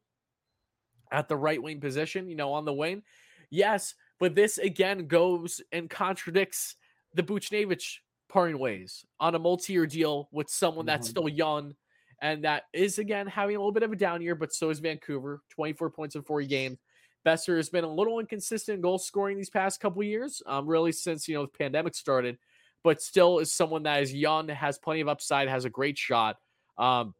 at 1.11 1.27
the 1.27 1.37
right 1.37 1.61
wing 1.61 1.79
position, 1.79 2.27
you 2.27 2.35
know, 2.35 2.53
on 2.53 2.65
the 2.65 2.73
wing? 2.73 3.03
Yes, 3.49 3.95
but 4.19 4.35
this 4.35 4.57
again 4.57 5.07
goes 5.07 5.61
and 5.71 5.89
contradicts 5.89 6.75
the 7.13 7.23
Buchnevich 7.23 7.97
parting 8.29 8.59
ways 8.59 9.05
on 9.19 9.33
a 9.35 9.39
multi-year 9.39 9.87
deal 9.87 10.29
with 10.31 10.49
someone 10.49 10.85
that's 10.85 11.07
mm-hmm. 11.07 11.11
still 11.11 11.29
young 11.29 11.73
and 12.21 12.43
that 12.43 12.63
is 12.73 12.99
again 12.99 13.27
having 13.27 13.55
a 13.55 13.59
little 13.59 13.71
bit 13.71 13.83
of 13.83 13.91
a 13.91 13.95
down 13.95 14.21
year, 14.21 14.35
but 14.35 14.53
so 14.53 14.69
is 14.69 14.79
Vancouver, 14.79 15.41
24 15.51 15.89
points 15.91 16.15
in 16.15 16.21
40 16.21 16.47
games. 16.47 16.77
Boeser 17.25 17.57
has 17.57 17.69
been 17.69 17.83
a 17.83 17.93
little 17.93 18.19
inconsistent 18.19 18.75
in 18.77 18.81
goal 18.81 18.97
scoring 18.97 19.37
these 19.37 19.49
past 19.49 19.79
couple 19.79 20.01
years, 20.03 20.41
um, 20.45 20.67
really 20.67 20.91
since 20.91 21.27
you 21.27 21.35
know 21.35 21.43
the 21.43 21.57
pandemic 21.57 21.95
started, 21.95 22.37
but 22.83 23.01
still 23.01 23.39
is 23.39 23.51
someone 23.51 23.83
that 23.83 24.01
is 24.01 24.13
young, 24.13 24.47
has 24.47 24.77
plenty 24.77 25.01
of 25.01 25.07
upside, 25.07 25.47
has 25.49 25.65
a 25.65 25.69
great 25.69 25.97
shot. 25.97 26.37
Um, 26.77 27.13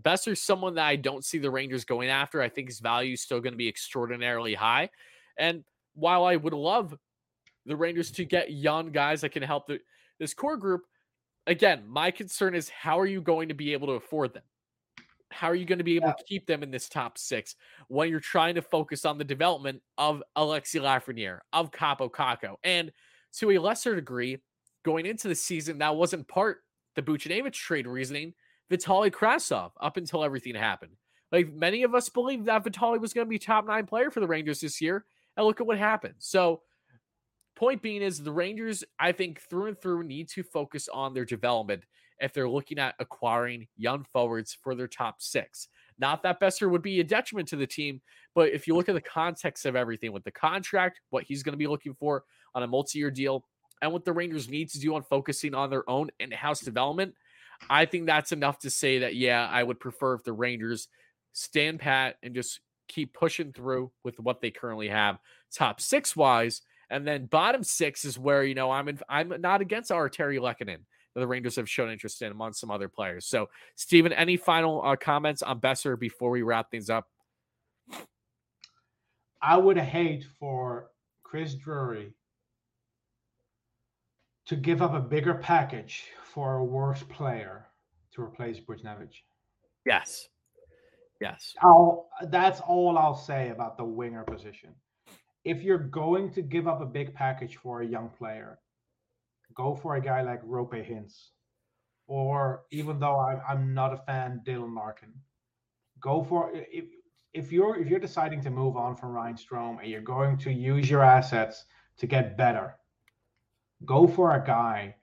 Boeser's 0.00 0.42
someone 0.42 0.74
that 0.74 0.86
I 0.86 0.96
don't 0.96 1.24
see 1.24 1.38
the 1.38 1.50
Rangers 1.50 1.86
going 1.86 2.10
after. 2.10 2.42
I 2.42 2.50
think 2.50 2.68
his 2.68 2.80
value 2.80 3.14
is 3.14 3.22
still 3.22 3.40
going 3.40 3.54
to 3.54 3.58
be 3.58 3.68
extraordinarily 3.68 4.54
high. 4.54 4.90
And 5.38 5.64
while 5.96 6.24
I 6.24 6.36
would 6.36 6.52
love 6.52 6.96
the 7.64 7.74
Rangers 7.74 8.12
to 8.12 8.24
get 8.24 8.52
young 8.52 8.92
guys 8.92 9.22
that 9.22 9.30
can 9.30 9.42
help 9.42 9.66
the, 9.66 9.80
this 10.20 10.34
core 10.34 10.56
group, 10.56 10.82
again, 11.46 11.82
my 11.88 12.10
concern 12.10 12.54
is 12.54 12.68
how 12.68 13.00
are 13.00 13.06
you 13.06 13.20
going 13.20 13.48
to 13.48 13.54
be 13.54 13.72
able 13.72 13.88
to 13.88 13.94
afford 13.94 14.34
them? 14.34 14.44
How 15.32 15.48
are 15.48 15.54
you 15.56 15.64
going 15.64 15.78
to 15.78 15.84
be 15.84 15.96
able 15.96 16.08
yeah. 16.08 16.14
to 16.14 16.24
keep 16.24 16.46
them 16.46 16.62
in 16.62 16.70
this 16.70 16.88
top 16.88 17.18
six 17.18 17.56
when 17.88 18.08
you're 18.08 18.20
trying 18.20 18.54
to 18.54 18.62
focus 18.62 19.04
on 19.04 19.18
the 19.18 19.24
development 19.24 19.82
of 19.98 20.22
Alexi 20.36 20.80
Lafreniere, 20.80 21.40
of 21.52 21.72
Kaapo 21.72 22.08
Kakko, 22.10 22.54
and 22.62 22.92
to 23.38 23.50
a 23.50 23.58
lesser 23.58 23.94
degree, 23.96 24.38
going 24.84 25.04
into 25.04 25.26
the 25.26 25.34
season, 25.34 25.78
that 25.78 25.96
wasn't 25.96 26.28
part 26.28 26.58
the 26.94 27.02
Buchnevich 27.02 27.52
trade 27.52 27.86
reasoning. 27.86 28.34
Vitaly 28.70 29.10
Kravtsov 29.10 29.72
up 29.80 29.96
until 29.96 30.24
everything 30.24 30.54
happened. 30.54 30.92
Like 31.32 31.52
many 31.52 31.82
of 31.82 31.94
us 31.94 32.08
believed 32.08 32.46
that 32.46 32.64
Vitaly 32.64 33.00
was 33.00 33.12
going 33.12 33.26
to 33.26 33.28
be 33.30 33.38
top 33.38 33.66
nine 33.66 33.86
player 33.86 34.10
for 34.10 34.20
the 34.20 34.26
Rangers 34.26 34.60
this 34.60 34.80
year, 34.80 35.04
and 35.36 35.46
look 35.46 35.60
at 35.60 35.66
what 35.66 35.78
happened. 35.78 36.14
So, 36.18 36.62
point 37.54 37.82
being 37.82 38.02
is 38.02 38.22
the 38.22 38.32
Rangers, 38.32 38.84
I 38.98 39.12
think 39.12 39.40
through 39.40 39.66
and 39.68 39.80
through, 39.80 40.04
need 40.04 40.28
to 40.30 40.42
focus 40.42 40.88
on 40.92 41.14
their 41.14 41.24
development 41.24 41.84
if 42.20 42.32
they're 42.32 42.48
looking 42.48 42.78
at 42.78 42.94
acquiring 42.98 43.66
young 43.76 44.06
forwards 44.12 44.56
for 44.62 44.74
their 44.74 44.88
top 44.88 45.16
six. 45.20 45.68
Not 45.98 46.22
that 46.22 46.40
Boeser 46.40 46.70
would 46.70 46.82
be 46.82 47.00
a 47.00 47.04
detriment 47.04 47.48
to 47.48 47.56
the 47.56 47.66
team, 47.66 48.00
but 48.34 48.50
if 48.50 48.66
you 48.66 48.74
look 48.74 48.88
at 48.88 48.94
the 48.94 49.00
context 49.00 49.64
of 49.64 49.76
everything 49.76 50.12
with 50.12 50.24
the 50.24 50.30
contract, 50.30 51.00
what 51.10 51.24
he's 51.24 51.42
going 51.42 51.54
to 51.54 51.58
be 51.58 51.66
looking 51.66 51.94
for 51.94 52.24
on 52.54 52.62
a 52.62 52.66
multi-year 52.66 53.10
deal, 53.10 53.44
and 53.82 53.92
what 53.92 54.04
the 54.04 54.12
Rangers 54.12 54.48
need 54.48 54.70
to 54.70 54.80
do 54.80 54.94
on 54.94 55.02
focusing 55.02 55.54
on 55.54 55.70
their 55.70 55.88
own 55.88 56.10
in-house 56.18 56.60
development, 56.60 57.14
I 57.68 57.84
think 57.84 58.06
that's 58.06 58.32
enough 58.32 58.58
to 58.60 58.70
say 58.70 59.00
that 59.00 59.16
yeah, 59.16 59.48
I 59.50 59.62
would 59.62 59.80
prefer 59.80 60.14
if 60.14 60.24
the 60.24 60.32
Rangers 60.32 60.88
stand 61.32 61.80
pat 61.80 62.16
and 62.22 62.34
just 62.34 62.60
keep 62.88 63.12
pushing 63.12 63.52
through 63.52 63.90
with 64.04 64.18
what 64.20 64.40
they 64.40 64.50
currently 64.50 64.88
have 64.88 65.18
top 65.52 65.80
six 65.80 66.14
wise. 66.14 66.62
And 66.88 67.06
then 67.06 67.26
bottom 67.26 67.64
six 67.64 68.04
is 68.04 68.18
where 68.18 68.44
you 68.44 68.54
know 68.54 68.70
I'm 68.70 68.88
in, 68.88 69.00
I'm 69.08 69.40
not 69.40 69.60
against 69.60 69.90
Artturi 69.90 70.38
Lehkonen 70.38 70.78
the 71.20 71.26
Rangers 71.26 71.56
have 71.56 71.68
shown 71.68 71.90
interest 71.90 72.22
in 72.22 72.30
among 72.30 72.52
some 72.52 72.70
other 72.70 72.88
players. 72.88 73.26
So, 73.26 73.48
Steven, 73.74 74.12
any 74.12 74.36
final 74.36 74.82
uh, 74.84 74.96
comments 74.96 75.42
on 75.42 75.60
Boeser 75.60 75.98
before 75.98 76.30
we 76.30 76.42
wrap 76.42 76.70
things 76.70 76.90
up? 76.90 77.06
I 79.40 79.56
would 79.56 79.78
hate 79.78 80.26
for 80.38 80.90
Chris 81.22 81.54
Drury 81.54 82.12
to 84.46 84.56
give 84.56 84.82
up 84.82 84.94
a 84.94 85.00
bigger 85.00 85.34
package 85.34 86.04
for 86.24 86.56
a 86.56 86.64
worse 86.64 87.02
player 87.04 87.66
to 88.12 88.22
replace 88.22 88.60
Buchnevich. 88.60 89.22
Yes. 89.84 90.28
Yes. 91.20 91.54
I'll, 91.62 92.08
that's 92.30 92.60
all 92.60 92.98
I'll 92.98 93.16
say 93.16 93.50
about 93.50 93.76
the 93.76 93.84
winger 93.84 94.24
position. 94.24 94.74
If 95.44 95.62
you're 95.62 95.78
going 95.78 96.32
to 96.32 96.42
give 96.42 96.66
up 96.66 96.80
a 96.80 96.86
big 96.86 97.14
package 97.14 97.56
for 97.56 97.80
a 97.80 97.86
young 97.86 98.10
player, 98.10 98.58
go 99.54 99.74
for 99.74 99.96
a 99.96 100.00
guy 100.00 100.22
like 100.22 100.42
Roope 100.42 100.86
Hintz. 100.88 101.30
Or 102.08 102.62
even 102.70 103.00
though 103.00 103.18
I'm, 103.18 103.40
I'm 103.48 103.74
not 103.74 103.92
a 103.92 103.96
fan, 103.96 104.40
Dylan 104.46 104.76
Larkin. 104.76 105.12
Go 106.00 106.22
for 106.22 106.52
if 106.54 106.84
if 107.32 107.50
you're 107.50 107.76
if 107.76 107.88
you're 107.88 107.98
deciding 107.98 108.40
to 108.42 108.50
move 108.50 108.76
on 108.76 108.96
from 108.96 109.10
Ryan 109.10 109.34
Strome 109.34 109.80
and 109.80 109.90
you're 109.90 110.00
going 110.00 110.36
to 110.38 110.52
use 110.52 110.88
your 110.88 111.02
assets 111.02 111.64
to 111.98 112.06
get 112.06 112.36
better, 112.36 112.76
go 113.84 114.06
for 114.06 114.36
a 114.36 114.44
guy 114.44 114.94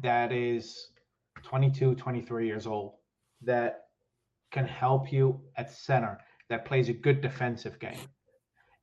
that 0.00 0.32
is 0.32 0.90
22, 1.42 1.94
23 1.94 2.46
years 2.46 2.66
old 2.66 2.94
that 3.42 3.85
can 4.50 4.66
help 4.66 5.12
you 5.12 5.40
at 5.56 5.70
center, 5.70 6.18
that 6.48 6.64
plays 6.64 6.88
a 6.88 6.92
good 6.92 7.20
defensive 7.20 7.78
game. 7.78 7.98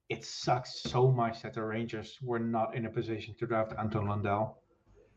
It 0.09 0.25
sucks 0.25 0.81
so 0.81 1.09
much 1.09 1.41
that 1.41 1.53
the 1.53 1.63
Rangers 1.63 2.17
were 2.21 2.39
not 2.39 2.75
in 2.75 2.85
a 2.85 2.89
position 2.89 3.35
to 3.39 3.47
draft 3.47 3.73
Anton 3.79 4.07
Lundell 4.07 4.59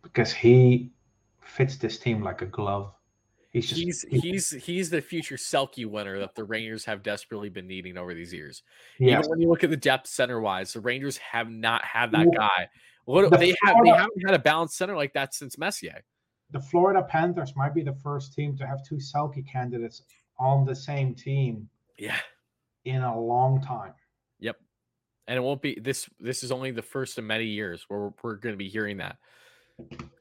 because 0.02 0.32
he 0.32 0.92
fits 1.42 1.76
this 1.76 1.98
team 1.98 2.22
like 2.22 2.42
a 2.42 2.46
glove. 2.46 2.92
He's 3.52 3.68
just, 3.68 3.80
he's 3.80 4.04
he's 4.10 4.50
he's 4.50 4.90
the 4.90 5.00
future 5.00 5.36
Selke 5.36 5.86
winner 5.86 6.18
that 6.18 6.34
the 6.34 6.44
Rangers 6.44 6.84
have 6.84 7.02
desperately 7.02 7.48
been 7.48 7.66
needing 7.66 7.96
over 7.96 8.12
these 8.12 8.32
years. 8.32 8.62
Yes. 8.98 9.20
Even 9.20 9.30
when 9.30 9.40
you 9.40 9.48
look 9.48 9.64
at 9.64 9.70
the 9.70 9.76
depth 9.76 10.08
center 10.08 10.40
wise, 10.40 10.74
the 10.74 10.80
Rangers 10.80 11.16
have 11.18 11.50
not 11.50 11.84
had 11.84 12.12
that 12.12 12.26
guy. 12.36 12.68
What 13.06 13.30
the 13.30 13.36
they 13.38 13.54
Florida, 13.54 13.56
have 13.64 13.84
they 13.84 13.90
haven't 13.90 14.26
had 14.26 14.34
a 14.34 14.42
balanced 14.42 14.76
center 14.76 14.94
like 14.94 15.14
that 15.14 15.32
since 15.34 15.56
Messier. 15.56 16.04
The 16.50 16.60
Florida 16.60 17.02
Panthers 17.02 17.54
might 17.56 17.74
be 17.74 17.82
the 17.82 17.94
first 17.94 18.34
team 18.34 18.56
to 18.58 18.66
have 18.66 18.84
two 18.84 18.96
Selkie 18.96 19.46
candidates 19.50 20.02
on 20.38 20.64
the 20.64 20.74
same 20.74 21.14
team. 21.14 21.68
Yeah. 21.98 22.18
In 22.84 23.02
a 23.02 23.20
long 23.20 23.60
time. 23.62 23.92
Yep. 24.40 24.56
And 25.26 25.36
it 25.36 25.40
won't 25.40 25.62
be 25.62 25.78
this 25.80 26.08
this 26.20 26.44
is 26.44 26.52
only 26.52 26.70
the 26.70 26.82
first 26.82 27.18
of 27.18 27.24
many 27.24 27.46
years 27.46 27.84
where 27.88 28.00
we're, 28.00 28.12
we're 28.22 28.36
going 28.36 28.52
to 28.52 28.58
be 28.58 28.68
hearing 28.68 28.98
that. 28.98 29.16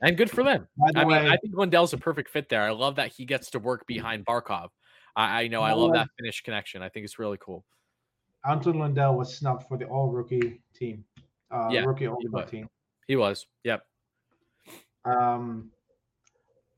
And 0.01 0.17
good 0.17 0.29
for 0.29 0.43
them. 0.43 0.67
I 0.95 1.05
way, 1.05 1.21
mean, 1.21 1.31
I 1.31 1.37
think 1.37 1.55
Lundell's 1.55 1.93
a 1.93 1.97
perfect 1.97 2.29
fit 2.29 2.49
there. 2.49 2.63
I 2.63 2.71
love 2.71 2.95
that 2.95 3.13
he 3.13 3.25
gets 3.25 3.51
to 3.51 3.59
work 3.59 3.87
behind 3.87 4.25
Barkov. 4.25 4.69
I, 5.15 5.43
I 5.43 5.47
know 5.47 5.61
I 5.61 5.73
love 5.73 5.93
that 5.93 6.09
Finnish 6.17 6.41
connection. 6.41 6.81
I 6.81 6.89
think 6.89 7.05
it's 7.05 7.19
really 7.19 7.37
cool. 7.39 7.63
Anton 8.47 8.79
Lundell 8.79 9.15
was 9.15 9.35
snubbed 9.35 9.63
for 9.67 9.77
the 9.77 9.85
all 9.85 10.11
rookie 10.11 10.61
team. 10.75 11.05
Uh, 11.51 11.69
yeah, 11.71 11.85
rookie 11.85 12.07
all 12.07 12.17
team. 12.49 12.67
He 13.07 13.15
was. 13.15 13.47
Yep. 13.63 13.81
Um, 15.05 15.71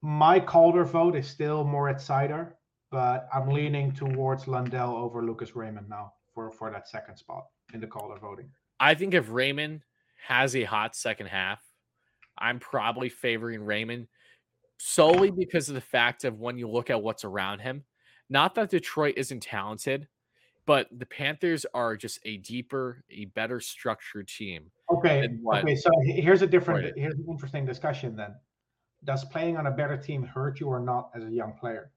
my 0.01 0.39
Calder 0.39 0.83
vote 0.83 1.15
is 1.15 1.27
still 1.27 1.63
Moritz 1.63 2.07
Seider, 2.07 2.51
but 2.91 3.27
I'm 3.33 3.49
leaning 3.49 3.91
towards 3.91 4.47
Lundell 4.47 4.95
over 4.95 5.25
Lucas 5.25 5.55
Raymond 5.55 5.89
now 5.89 6.13
for, 6.33 6.51
for 6.51 6.71
that 6.71 6.87
second 6.87 7.17
spot 7.17 7.45
in 7.73 7.79
the 7.79 7.87
Calder 7.87 8.19
voting. 8.19 8.49
I 8.79 8.93
think 8.93 9.13
if 9.13 9.29
Raymond 9.29 9.81
has 10.27 10.55
a 10.55 10.63
hot 10.63 10.95
second 10.95 11.27
half, 11.27 11.59
I'm 12.37 12.59
probably 12.59 13.09
favoring 13.09 13.63
Raymond 13.63 14.07
solely 14.77 15.31
because 15.31 15.69
of 15.69 15.75
the 15.75 15.81
fact 15.81 16.23
of 16.23 16.39
when 16.39 16.57
you 16.57 16.69
look 16.69 16.89
at 16.89 17.01
what's 17.01 17.23
around 17.23 17.59
him. 17.59 17.83
Not 18.29 18.55
that 18.55 18.69
Detroit 18.69 19.15
isn't 19.17 19.41
talented, 19.41 20.07
but 20.65 20.87
the 20.91 21.05
Panthers 21.05 21.65
are 21.73 21.95
just 21.95 22.19
a 22.25 22.37
deeper, 22.37 23.03
a 23.09 23.25
better 23.25 23.59
structured 23.59 24.27
team. 24.27 24.69
Okay. 24.91 25.27
Okay. 25.53 25.75
So 25.75 25.89
here's 26.03 26.41
a 26.41 26.47
different, 26.47 26.97
here's 26.97 27.15
an 27.15 27.25
interesting 27.29 27.65
discussion 27.65 28.15
then. 28.15 28.35
Does 29.03 29.25
playing 29.25 29.57
on 29.57 29.67
a 29.67 29.71
better 29.71 29.97
team 29.97 30.23
hurt 30.23 30.59
you 30.59 30.67
or 30.67 30.79
not 30.79 31.09
as 31.15 31.23
a 31.23 31.29
young 31.29 31.53
player? 31.53 31.91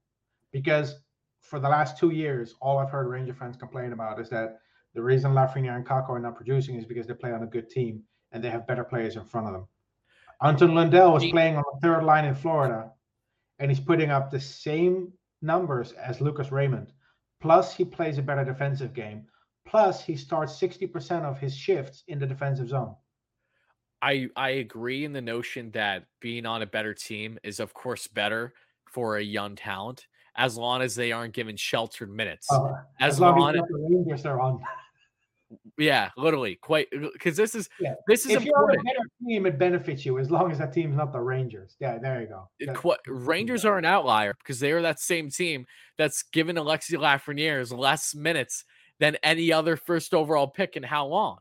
Because 0.51 0.95
for 1.41 1.59
the 1.59 1.69
last 1.69 1.97
two 1.97 2.11
years, 2.11 2.55
all 2.61 2.77
I've 2.77 2.89
heard 2.89 3.07
Ranger 3.07 3.33
fans 3.33 3.57
complain 3.57 3.93
about 3.93 4.19
is 4.19 4.29
that 4.29 4.59
the 4.93 5.01
reason 5.01 5.33
Lafreniere 5.33 5.75
and 5.75 5.85
Kakko 5.85 6.09
are 6.09 6.19
not 6.19 6.35
producing 6.35 6.75
is 6.75 6.85
because 6.85 7.07
they 7.07 7.13
play 7.13 7.31
on 7.31 7.43
a 7.43 7.47
good 7.47 7.69
team 7.69 8.03
and 8.31 8.43
they 8.43 8.49
have 8.49 8.67
better 8.67 8.83
players 8.83 9.15
in 9.15 9.25
front 9.25 9.47
of 9.47 9.53
them. 9.53 9.67
Anton 10.43 10.73
Lundell 10.73 11.13
was 11.13 11.25
playing 11.29 11.55
on 11.55 11.63
the 11.73 11.79
third 11.87 12.03
line 12.03 12.25
in 12.25 12.33
Florida, 12.33 12.91
and 13.59 13.69
he's 13.69 13.79
putting 13.79 14.09
up 14.09 14.31
the 14.31 14.39
same 14.39 15.13
numbers 15.41 15.91
as 15.93 16.19
Lucas 16.19 16.51
Raymond. 16.51 16.91
Plus, 17.41 17.75
he 17.75 17.85
plays 17.85 18.17
a 18.17 18.23
better 18.23 18.43
defensive 18.43 18.93
game. 18.93 19.25
Plus, 19.67 20.03
he 20.03 20.15
starts 20.15 20.59
60% 20.59 21.23
of 21.23 21.39
his 21.39 21.55
shifts 21.55 22.03
in 22.07 22.17
the 22.17 22.25
defensive 22.25 22.69
zone. 22.69 22.95
I 24.01 24.29
I 24.35 24.49
agree 24.49 25.05
in 25.05 25.13
the 25.13 25.21
notion 25.21 25.69
that 25.71 26.05
being 26.19 26.47
on 26.47 26.63
a 26.63 26.65
better 26.65 26.93
team 26.93 27.37
is 27.43 27.59
of 27.59 27.73
course 27.75 28.07
better 28.07 28.53
for 28.87 29.17
a 29.17 29.23
young 29.23 29.55
talent 29.55 30.07
as 30.35 30.57
long 30.57 30.81
as 30.81 30.95
they 30.95 31.11
aren't 31.11 31.33
given 31.33 31.55
sheltered 31.55 32.11
minutes. 32.11 32.51
Uh, 32.51 32.73
as, 32.99 33.15
as, 33.15 33.19
long, 33.19 33.39
long 33.39 33.55
as 33.55 33.61
the 33.69 33.87
Rangers 33.89 34.25
are 34.25 34.39
on. 34.39 34.61
Yeah, 35.77 36.11
literally, 36.15 36.55
quite 36.55 36.87
because 36.91 37.35
this 37.35 37.55
is 37.55 37.67
yeah. 37.77 37.95
this 38.07 38.25
is 38.25 38.31
if 38.31 38.45
important. 38.45 38.47
you're 38.47 38.63
on 38.63 38.79
a 38.79 38.83
better 38.83 39.09
team, 39.27 39.45
it 39.45 39.59
benefits 39.59 40.05
you 40.05 40.17
as 40.17 40.31
long 40.31 40.49
as 40.49 40.59
that 40.59 40.71
team's 40.71 40.95
not 40.95 41.11
the 41.11 41.19
Rangers. 41.19 41.75
Yeah, 41.77 41.97
there 41.97 42.21
you 42.21 42.27
go. 42.27 42.73
Qu- 42.73 42.95
Rangers 43.05 43.65
are 43.65 43.77
an 43.77 43.83
outlier 43.83 44.33
because 44.37 44.61
they 44.61 44.71
are 44.71 44.81
that 44.81 45.01
same 45.01 45.29
team 45.29 45.65
that's 45.97 46.23
given 46.23 46.55
Alexi 46.55 46.97
Lafreniere 46.97 47.69
less 47.77 48.15
minutes 48.15 48.63
than 48.99 49.17
any 49.23 49.51
other 49.51 49.75
first 49.75 50.13
overall 50.13 50.47
pick 50.47 50.77
in 50.77 50.83
how 50.83 51.07
long. 51.07 51.39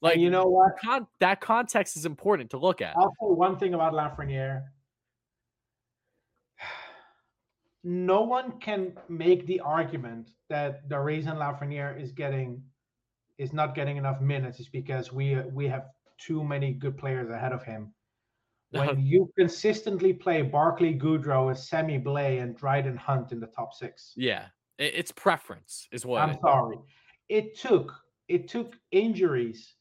Like 0.00 0.14
and 0.14 0.22
you 0.22 0.30
know 0.30 0.46
what, 0.46 0.72
con- 0.84 1.06
that 1.20 1.40
context 1.40 1.96
is 1.96 2.06
important 2.06 2.50
to 2.50 2.58
look 2.58 2.82
at. 2.82 2.96
I'll 2.96 3.08
say 3.08 3.14
one 3.20 3.56
thing 3.58 3.74
about 3.74 3.92
Lafreniere. 3.92 4.64
No 7.84 8.22
one 8.22 8.58
can 8.60 8.96
make 9.08 9.46
the 9.46 9.60
argument 9.60 10.30
that 10.48 10.88
the 10.88 10.98
reason 10.98 11.36
Lafreniere 11.36 12.00
is 12.00 12.12
getting 12.12 12.62
is 13.36 13.52
not 13.52 13.74
getting 13.74 13.96
enough 13.96 14.20
minutes 14.20 14.58
is 14.58 14.68
because 14.68 15.12
we 15.12 15.36
we 15.52 15.68
have 15.68 15.84
too 16.18 16.42
many 16.42 16.72
good 16.72 16.96
players 16.96 17.30
ahead 17.30 17.52
of 17.52 17.62
him. 17.62 17.92
Uh-huh. 18.74 18.86
When 18.86 19.04
you 19.04 19.30
consistently 19.38 20.12
play 20.12 20.42
Barclay 20.42 20.94
Goodrow 20.94 21.48
and 21.48 21.58
Sammy 21.58 21.98
Blais 21.98 22.42
and 22.42 22.56
Dryden 22.56 22.96
Hunt 22.96 23.30
in 23.32 23.38
the 23.38 23.46
top 23.46 23.72
six. 23.72 24.12
Yeah. 24.16 24.46
It's 24.78 25.12
preference, 25.12 25.86
is 25.92 26.04
what 26.04 26.22
I'm 26.22 26.36
sorry. 26.40 26.78
It 27.28 27.56
took 27.56 27.94
it 28.28 28.48
took 28.48 28.76
injuries 28.90 29.74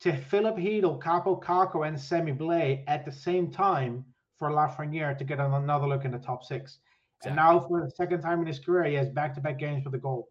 to 0.00 0.16
Filip 0.16 0.56
Chytil, 0.56 1.00
Kaapo 1.02 1.42
Kakko, 1.42 1.86
and 1.86 1.98
Semi 1.98 2.32
Blais 2.32 2.84
at 2.86 3.04
the 3.04 3.12
same 3.12 3.50
time 3.50 4.04
for 4.38 4.50
Lafreniere 4.50 5.16
to 5.18 5.24
get 5.24 5.40
another 5.40 5.86
look 5.86 6.04
in 6.04 6.10
the 6.10 6.18
top 6.18 6.44
six. 6.44 6.78
And 7.24 7.36
now, 7.36 7.60
for 7.60 7.82
the 7.84 7.90
second 7.90 8.22
time 8.22 8.40
in 8.40 8.46
his 8.46 8.58
career, 8.58 8.84
he 8.84 8.94
has 8.94 9.08
back 9.10 9.34
to 9.34 9.40
back 9.40 9.58
games 9.58 9.84
with 9.84 9.94
a 9.94 9.98
goal. 9.98 10.28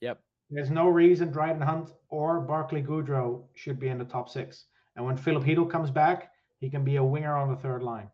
Yep. 0.00 0.20
There's 0.50 0.70
no 0.70 0.88
reason 0.88 1.30
Dryden 1.30 1.62
Hunt 1.62 1.90
or 2.08 2.40
Barclay 2.40 2.82
Goodrow 2.82 3.44
should 3.54 3.78
be 3.78 3.88
in 3.88 3.98
the 3.98 4.04
top 4.04 4.28
six. 4.28 4.66
And 4.96 5.04
when 5.04 5.16
Filip 5.16 5.44
Chytil 5.44 5.70
comes 5.70 5.90
back, 5.90 6.30
he 6.60 6.68
can 6.68 6.84
be 6.84 6.96
a 6.96 7.04
winger 7.04 7.36
on 7.36 7.48
the 7.50 7.56
third 7.56 7.82
line. 7.82 8.10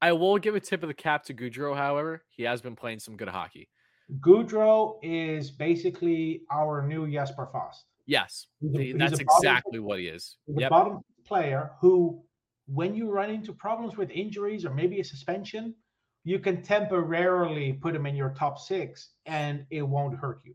I 0.00 0.12
will 0.12 0.38
give 0.38 0.54
a 0.54 0.60
tip 0.60 0.82
of 0.82 0.88
the 0.88 0.94
cap 0.94 1.24
to 1.24 1.34
Goodrow, 1.34 1.76
however. 1.76 2.24
He 2.30 2.42
has 2.44 2.60
been 2.60 2.74
playing 2.76 3.00
some 3.00 3.16
good 3.16 3.28
hockey. 3.28 3.68
Goodrow 4.20 4.98
is 5.02 5.50
basically 5.50 6.42
our 6.50 6.86
new 6.86 7.10
Jesper 7.10 7.48
Fast. 7.52 7.84
Yes, 8.06 8.46
He's 8.60 8.74
a- 8.74 8.82
he's 8.82 8.96
that's 8.96 9.20
exactly 9.20 9.78
what 9.78 9.98
he 10.00 10.06
is. 10.08 10.36
He's 10.46 10.56
Yep. 10.60 10.70
bottom 10.70 11.00
player 11.24 11.72
who, 11.80 12.24
when 12.72 12.94
you 12.94 13.10
run 13.10 13.30
into 13.30 13.52
problems 13.52 13.96
with 13.96 14.10
injuries 14.10 14.64
or 14.64 14.72
maybe 14.72 15.00
a 15.00 15.04
suspension, 15.04 15.74
you 16.24 16.38
can 16.38 16.62
temporarily 16.62 17.72
put 17.74 17.94
him 17.94 18.06
in 18.06 18.16
your 18.16 18.30
top 18.30 18.58
six 18.58 19.10
and 19.26 19.66
it 19.70 19.82
won't 19.82 20.16
hurt 20.16 20.40
you. 20.44 20.54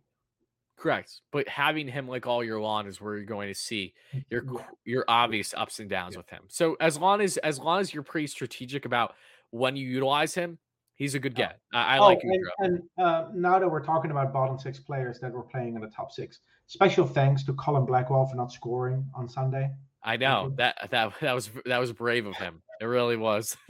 Correct. 0.78 1.22
But 1.32 1.48
having 1.48 1.88
him 1.88 2.08
like 2.08 2.28
all 2.28 2.44
year 2.44 2.60
long 2.60 2.88
is 2.88 3.02
where 3.02 3.16
you're 3.16 3.26
going 3.26 3.48
to 3.48 3.60
see 3.60 3.94
your 4.30 4.44
your 4.86 5.06
obvious 5.08 5.54
ups 5.58 5.80
and 5.80 5.90
downs 5.90 6.16
with 6.16 6.30
him. 6.30 6.44
So 6.48 6.78
as 6.80 6.98
long 6.98 7.20
as 7.22 7.38
as 7.38 7.60
long 7.60 7.82
as 7.82 7.94
you're 7.94 8.04
pretty 8.04 8.28
strategic 8.28 8.86
about 8.86 9.16
when 9.50 9.76
you 9.76 9.88
utilize 9.88 10.36
him, 10.36 10.60
he's 10.96 11.16
a 11.16 11.20
good 11.20 11.34
get. 11.34 11.60
I, 11.74 11.96
I 11.96 11.98
Oh, 11.98 12.06
like 12.06 12.20
and, 12.22 12.48
and 12.60 12.82
uh, 13.00 13.26
now 13.34 13.58
that 13.58 13.68
we're 13.68 13.84
talking 13.84 14.12
about 14.12 14.32
bottom 14.32 14.60
six 14.60 14.80
players 14.80 15.20
that 15.20 15.34
were 15.34 15.44
playing 15.44 15.76
in 15.76 15.82
the 15.82 15.90
top 15.90 16.12
six, 16.12 16.40
special 16.68 17.08
thanks 17.08 17.44
to 17.46 17.54
Colin 17.54 17.86
Blackwell 17.86 18.28
for 18.28 18.36
not 18.36 18.52
scoring 18.52 19.04
on 19.16 19.28
Sunday. 19.28 19.72
I 20.08 20.16
know 20.16 20.54
that 20.56 20.88
that 20.90 21.14
that 21.20 21.36
was 21.36 21.50
that 21.66 21.80
was 21.80 21.92
brave 21.92 22.26
of 22.26 22.36
him. 22.38 22.62
It 22.80 22.86
really 22.86 23.18
was. 23.18 23.56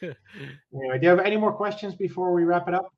Anyway, 0.00 0.98
do 0.98 1.02
you 1.02 1.08
have 1.08 1.18
any 1.18 1.36
more 1.36 1.52
questions 1.52 1.96
before 1.96 2.32
we 2.32 2.44
wrap 2.44 2.68
it 2.68 2.74
up? 2.74 2.94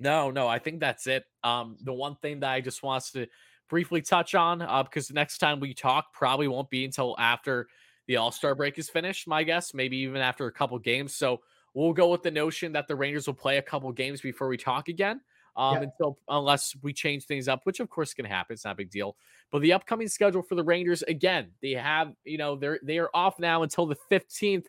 No, 0.00 0.32
no, 0.32 0.48
I 0.48 0.58
think 0.58 0.80
that's 0.80 1.06
it. 1.06 1.24
Um, 1.44 1.76
the 1.80 1.92
one 1.92 2.16
thing 2.16 2.40
that 2.40 2.50
I 2.50 2.60
just 2.60 2.82
wants 2.82 3.12
to 3.12 3.28
briefly 3.68 4.02
touch 4.02 4.34
on, 4.34 4.60
uh, 4.60 4.82
because 4.82 5.06
the 5.06 5.14
next 5.14 5.38
time 5.38 5.60
we 5.60 5.74
talk 5.74 6.12
probably 6.12 6.48
won't 6.48 6.70
be 6.70 6.84
until 6.84 7.14
after 7.20 7.68
the 8.08 8.16
All 8.16 8.32
Star 8.32 8.56
break 8.56 8.78
is 8.78 8.90
finished. 8.90 9.28
My 9.28 9.44
guess, 9.44 9.74
maybe 9.74 9.96
even 9.98 10.20
after 10.20 10.46
a 10.46 10.52
couple 10.52 10.76
games. 10.80 11.14
So 11.14 11.40
we'll 11.72 11.92
go 11.92 12.10
with 12.10 12.24
the 12.24 12.32
notion 12.32 12.72
that 12.72 12.88
the 12.88 12.96
Rangers 12.96 13.28
will 13.28 13.34
play 13.34 13.58
a 13.58 13.62
couple 13.62 13.90
games 13.92 14.20
before 14.20 14.48
we 14.48 14.56
talk 14.56 14.88
again. 14.88 15.20
Um, 15.56 15.74
Yeah. 15.74 15.82
until 15.82 16.18
unless 16.28 16.74
we 16.82 16.92
change 16.92 17.26
things 17.26 17.46
up, 17.46 17.60
which 17.64 17.78
of 17.78 17.88
course 17.88 18.12
can 18.12 18.24
happen. 18.24 18.54
It's 18.54 18.64
not 18.64 18.72
a 18.72 18.76
big 18.76 18.90
deal. 18.90 19.16
But 19.52 19.62
the 19.62 19.72
upcoming 19.72 20.08
schedule 20.08 20.42
for 20.42 20.56
the 20.56 20.64
Rangers, 20.64 21.02
again, 21.04 21.52
they 21.62 21.72
have, 21.72 22.12
you 22.24 22.38
know, 22.38 22.56
they're 22.56 22.80
they 22.82 22.98
are 22.98 23.10
off 23.14 23.38
now 23.38 23.62
until 23.62 23.86
the 23.86 23.96
15th 24.10 24.66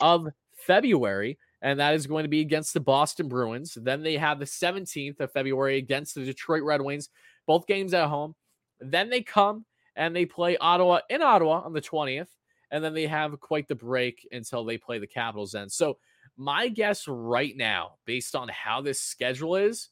of 0.00 0.28
February 0.54 1.38
and 1.62 1.80
that 1.80 1.94
is 1.94 2.06
going 2.06 2.24
to 2.24 2.28
be 2.28 2.40
against 2.40 2.74
the 2.74 2.80
Boston 2.80 3.28
Bruins. 3.28 3.76
Then 3.80 4.02
they 4.02 4.16
have 4.16 4.38
the 4.38 4.44
17th 4.44 5.20
of 5.20 5.32
February 5.32 5.78
against 5.78 6.14
the 6.14 6.24
Detroit 6.24 6.62
Red 6.62 6.82
Wings, 6.82 7.08
both 7.46 7.66
games 7.66 7.94
at 7.94 8.08
home. 8.08 8.34
Then 8.78 9.08
they 9.10 9.22
come 9.22 9.64
and 9.96 10.14
they 10.14 10.26
play 10.26 10.56
Ottawa 10.58 11.00
in 11.08 11.22
Ottawa 11.22 11.62
on 11.64 11.72
the 11.72 11.80
20th, 11.80 12.28
and 12.70 12.84
then 12.84 12.92
they 12.92 13.06
have 13.06 13.40
quite 13.40 13.68
the 13.68 13.74
break 13.74 14.28
until 14.32 14.64
they 14.64 14.76
play 14.76 14.98
the 14.98 15.06
Capitals 15.06 15.52
then. 15.52 15.68
So, 15.70 15.98
my 16.36 16.68
guess 16.68 17.08
right 17.08 17.56
now, 17.56 17.94
based 18.04 18.36
on 18.36 18.48
how 18.48 18.82
this 18.82 19.00
schedule 19.00 19.56
is, 19.56 19.88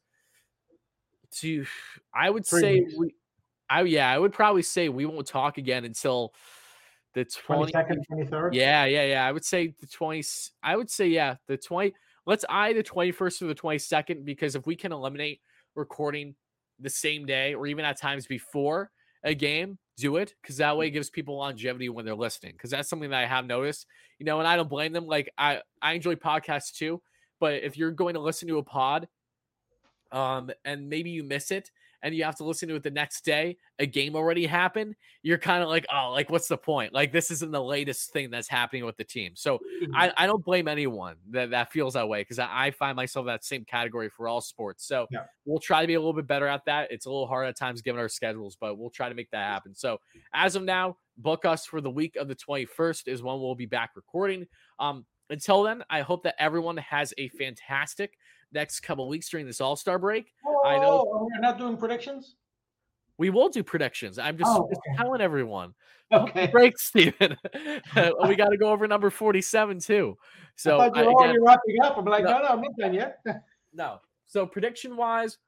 to 1.41 1.67
I 2.15 2.31
would 2.31 2.47
Three 2.47 2.61
say 2.61 2.81
weeks. 2.81 2.95
we, 2.99 3.15
I 3.69 3.83
yeah, 3.83 4.11
I 4.11 4.19
would 4.19 4.33
probably 4.33 4.63
say 4.63 4.89
we 4.89 5.07
won't 5.07 5.27
talk 5.27 5.59
again 5.59 5.85
until 5.85 6.35
the 7.15 7.25
20, 7.25 7.73
22nd, 7.73 7.97
23rd? 8.11 8.55
yeah, 8.55 8.85
yeah, 8.85 9.05
yeah. 9.05 9.27
I 9.27 9.33
would 9.33 9.45
say 9.45 9.75
the 9.81 9.87
20 9.87 10.23
I 10.63 10.77
would 10.77 10.91
say 10.91 11.09
yeah, 11.09 11.37
the 11.47 11.57
20 11.57 11.95
let's 12.27 12.45
eye 12.49 12.73
the 12.73 12.83
21st 12.83 13.43
or 13.43 13.47
the 13.47 13.55
22nd 13.55 14.25
because 14.25 14.55
if 14.57 14.67
we 14.67 14.77
can 14.77 14.93
eliminate 14.93 15.41
recording 15.75 16.35
the 16.81 16.91
same 16.91 17.27
day 17.27 17.55
or 17.55 17.67
even 17.67 17.85
at 17.85 18.01
times 18.01 18.27
before 18.27 18.91
a 19.23 19.35
game, 19.35 19.79
do 19.97 20.17
it 20.17 20.35
because 20.43 20.57
that 20.57 20.77
way 20.77 20.89
it 20.89 20.91
gives 20.91 21.09
people 21.09 21.37
longevity 21.37 21.89
when 21.89 22.05
they're 22.05 22.15
listening. 22.15 22.53
Because 22.53 22.71
that's 22.71 22.89
something 22.89 23.11
that 23.11 23.23
I 23.23 23.27
have 23.27 23.47
noticed, 23.47 23.87
you 24.19 24.27
know, 24.27 24.39
and 24.39 24.49
I 24.49 24.57
don't 24.57 24.69
blame 24.69 24.93
them. 24.93 25.07
Like 25.07 25.31
I 25.39 25.63
I 25.81 25.93
enjoy 25.93 26.17
podcasts 26.17 26.73
too, 26.73 27.01
but 27.41 27.55
if 27.63 27.77
you're 27.77 27.93
going 27.93 28.15
to 28.15 28.21
listen 28.21 28.49
to 28.49 28.59
a 28.59 28.63
pod, 28.63 29.09
um, 30.15 30.51
and 30.65 30.89
maybe 30.89 31.11
you 31.11 31.25
miss 31.25 31.51
it 31.51 31.71
and 32.03 32.15
you 32.15 32.23
have 32.23 32.37
to 32.37 32.45
listen 32.45 32.69
to 32.69 32.75
it 32.75 32.83
the 32.83 32.91
next 32.91 33.25
day, 33.25 33.57
a 33.79 33.87
game 33.87 34.15
already 34.15 34.45
happened, 34.45 34.95
you're 35.23 35.39
kind 35.39 35.63
of 35.63 35.71
like, 35.71 35.87
oh, 35.91 36.11
like 36.13 36.29
what's 36.29 36.49
the 36.49 36.59
point? 36.59 36.93
Like 36.93 37.13
this 37.13 37.31
isn't 37.31 37.51
the 37.51 37.63
latest 37.63 38.13
thing 38.13 38.31
that's 38.31 38.47
happening 38.47 38.85
with 38.85 38.99
the 38.99 39.05
team. 39.05 39.33
So 39.35 39.59
I, 39.95 40.13
I 40.19 40.27
don't 40.27 40.45
blame 40.45 40.69
anyone 40.69 41.17
that, 41.31 41.49
that 41.51 41.73
feels 41.73 41.95
that 41.95 42.07
way 42.07 42.21
because 42.21 42.39
I, 42.39 42.67
I 42.67 42.71
find 42.73 42.95
myself 42.95 43.25
in 43.25 43.29
that 43.29 43.43
same 43.43 43.65
category 43.65 44.11
for 44.11 44.29
all 44.29 44.43
sports. 44.43 44.85
So 44.87 45.07
Yeah. 45.11 45.25
we'll 45.47 45.61
try 45.61 45.81
to 45.81 45.87
be 45.87 45.95
a 45.95 45.99
little 45.99 46.13
bit 46.13 46.27
better 46.27 46.47
at 46.47 46.67
that. 46.67 46.93
It's 46.93 47.07
a 47.07 47.11
little 47.11 47.27
hard 47.27 47.49
at 47.49 47.57
times 47.57 47.81
given 47.81 47.99
our 47.99 48.11
schedules, 48.11 48.55
but 48.61 48.77
we'll 48.77 48.91
try 48.91 49.09
to 49.09 49.15
make 49.15 49.31
that 49.31 49.45
happen. 49.51 49.75
So 49.75 49.99
as 50.35 50.57
of 50.57 50.63
now, 50.63 50.99
book 51.17 51.47
us 51.47 51.65
for 51.65 51.81
the 51.81 51.91
week 51.91 52.17
of 52.17 52.29
the 52.29 52.37
21st 52.37 53.09
is 53.09 53.23
when 53.23 53.41
we'll 53.41 53.55
be 53.55 53.67
back 53.67 53.93
recording. 53.97 54.47
Um, 54.79 55.07
until 55.31 55.63
then, 55.63 55.83
I 55.89 56.03
hope 56.03 56.23
that 56.25 56.35
everyone 56.39 56.77
has 56.77 57.15
a 57.17 57.29
fantastic 57.29 58.19
next 58.55 58.81
couple 58.81 59.07
weeks 59.09 59.29
during 59.29 59.47
this 59.47 59.61
All 59.61 59.77
Star 59.77 59.99
break. 59.99 60.33
I 60.65 60.79
know- 60.79 61.07
Oh, 61.13 61.29
we're 61.31 61.41
not 61.41 61.59
doing 61.59 61.77
predictions? 61.77 62.37
We 63.19 63.31
will 63.31 63.49
do 63.49 63.63
predictions. 63.63 64.19
I'm 64.19 64.37
just, 64.39 64.51
Oh, 64.51 64.69
just 64.71 64.81
okay. 64.89 64.97
telling 64.97 65.21
everyone. 65.21 65.75
Okay. 66.13 66.47
Break, 66.49 66.79
Steven. 66.79 67.37
we 68.29 68.37
got 68.37 68.51
to 68.51 68.57
go 68.59 68.71
over 68.71 68.87
number 68.87 69.11
47 69.11 69.81
too. 69.81 70.17
So 70.55 70.79
I 70.79 70.89
thought 70.91 70.97
you 70.99 71.05
were 71.07 71.13
already 71.13 71.39
wrapping 71.41 71.77
up. 71.83 71.97
I'm 71.97 72.05
like, 72.05 72.23
No. 72.25 72.33
no, 72.35 72.39
no, 72.43 72.49
I'm 72.51 72.61
not 72.61 72.77
done 72.79 72.95
yet. 72.95 73.25
No. 73.73 74.01
So 74.27 74.47
prediction 74.47 74.97
wise, 74.97 75.39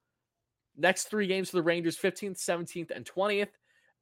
next 0.76 1.04
three 1.04 1.26
games 1.26 1.50
for 1.50 1.56
the 1.58 1.62
Rangers 1.62 1.96
15th, 1.96 2.38
17th, 2.38 2.90
and 2.90 3.04
20th. 3.04 3.50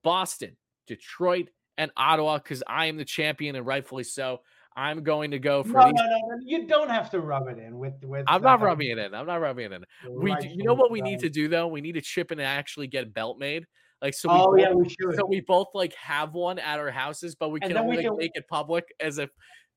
Boston, 0.05 0.57
Detroit, 0.87 1.49
and 1.77 1.91
Ottawa, 1.97 2.39
because 2.39 2.63
I 2.67 2.87
am 2.87 2.97
the 2.97 3.05
champion 3.05 3.57
and 3.57 3.67
rightfully 3.67 4.05
so. 4.05 4.41
I'm 4.77 5.03
going 5.05 5.31
to 5.31 5.39
go 5.39 5.63
for 5.63 5.73
no, 5.75 5.85
these. 5.85 5.93
no, 5.95 6.05
no, 6.05 6.19
no, 6.29 6.37
you 6.45 6.67
don't 6.67 6.89
have 6.91 7.11
to 7.11 7.21
rub 7.21 7.47
it 7.49 7.59
in 7.59 7.79
with 7.79 7.95
with. 8.03 8.25
I'm 8.27 8.43
not 8.43 8.61
rubbing 8.61 8.91
it 8.91 8.99
in. 8.99 9.15
I'm 9.15 9.27
not 9.27 9.41
rubbing 9.41 9.67
it 9.67 9.73
in. 9.73 9.85
We, 10.11 10.33
right 10.33 10.51
you 10.51 10.65
know 10.65 10.75
what 10.75 10.91
we 10.91 11.01
need 11.01 11.21
to 11.21 11.29
do 11.31 11.47
though? 11.49 11.69
We 11.69 11.81
need 11.81 11.93
to 11.93 12.01
chip 12.01 12.33
in 12.33 12.41
and 12.41 12.47
actually 12.47 12.89
get 12.89 13.05
a 13.05 13.07
belt 13.07 13.39
made. 13.39 13.67
Like 14.03 14.15
so. 14.15 14.29
We 14.29 14.35
Oh 14.41 14.47
both, 14.51 14.59
yeah, 14.61 14.73
we 14.73 14.89
should. 14.89 15.17
So 15.17 15.27
we 15.27 15.41
both 15.41 15.69
like 15.75 15.95
have 15.95 16.35
one 16.35 16.59
at 16.59 16.79
our 16.81 16.91
houses, 16.91 17.35
but 17.37 17.51
we 17.51 17.61
And 17.63 17.71
can 17.71 17.77
only 17.79 17.99
we 17.99 18.03
can- 18.03 18.17
make 18.17 18.33
it 18.35 18.49
public 18.49 18.85
as 19.01 19.19
if, 19.19 19.31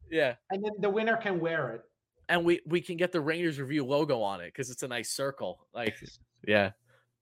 yeah. 0.10 0.34
and 0.50 0.64
then 0.64 0.72
the 0.80 0.90
winner 0.90 1.16
can 1.16 1.40
wear 1.40 1.70
it. 1.74 1.82
And 2.28 2.44
we 2.44 2.60
we 2.66 2.82
can 2.82 2.98
get 2.98 3.12
the 3.12 3.22
Rangers 3.22 3.60
review 3.60 3.86
logo 3.86 4.22
on 4.22 4.42
it 4.42 4.48
because 4.48 4.70
it's 4.72 4.84
a 4.84 4.88
nice 4.88 5.12
circle. 5.12 5.60
Like, 5.74 5.96
yeah. 6.48 6.72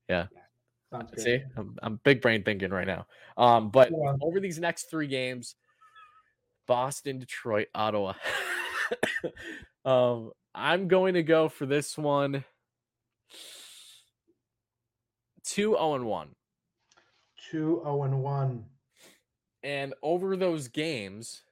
Sounds 0.09 1.11
good. 1.11 1.19
See, 1.19 1.43
I'm, 1.57 1.75
I'm 1.83 1.99
big 2.03 2.21
brain 2.21 2.43
thinking 2.43 2.69
right 2.69 2.87
now. 2.87 3.05
Um, 3.37 3.69
but 3.69 3.91
Yeah. 3.91 4.13
over 4.21 4.39
these 4.39 4.59
next 4.59 4.89
three 4.89 5.07
games, 5.07 5.55
Boston, 6.67 7.19
Detroit, 7.19 7.67
Ottawa. 7.73 8.13
um, 9.85 10.31
I'm 10.53 10.87
going 10.87 11.15
to 11.15 11.23
go 11.23 11.49
for 11.49 11.65
this 11.65 11.97
one. 11.97 12.43
2 15.43 15.71
0 15.71 15.95
and 15.95 16.05
1. 16.05 16.29
2 17.51 17.81
0 17.83 18.03
and 18.03 18.23
1. 18.23 18.65
And 19.63 19.93
over 20.01 20.37
those 20.37 20.67
games, 20.67 21.43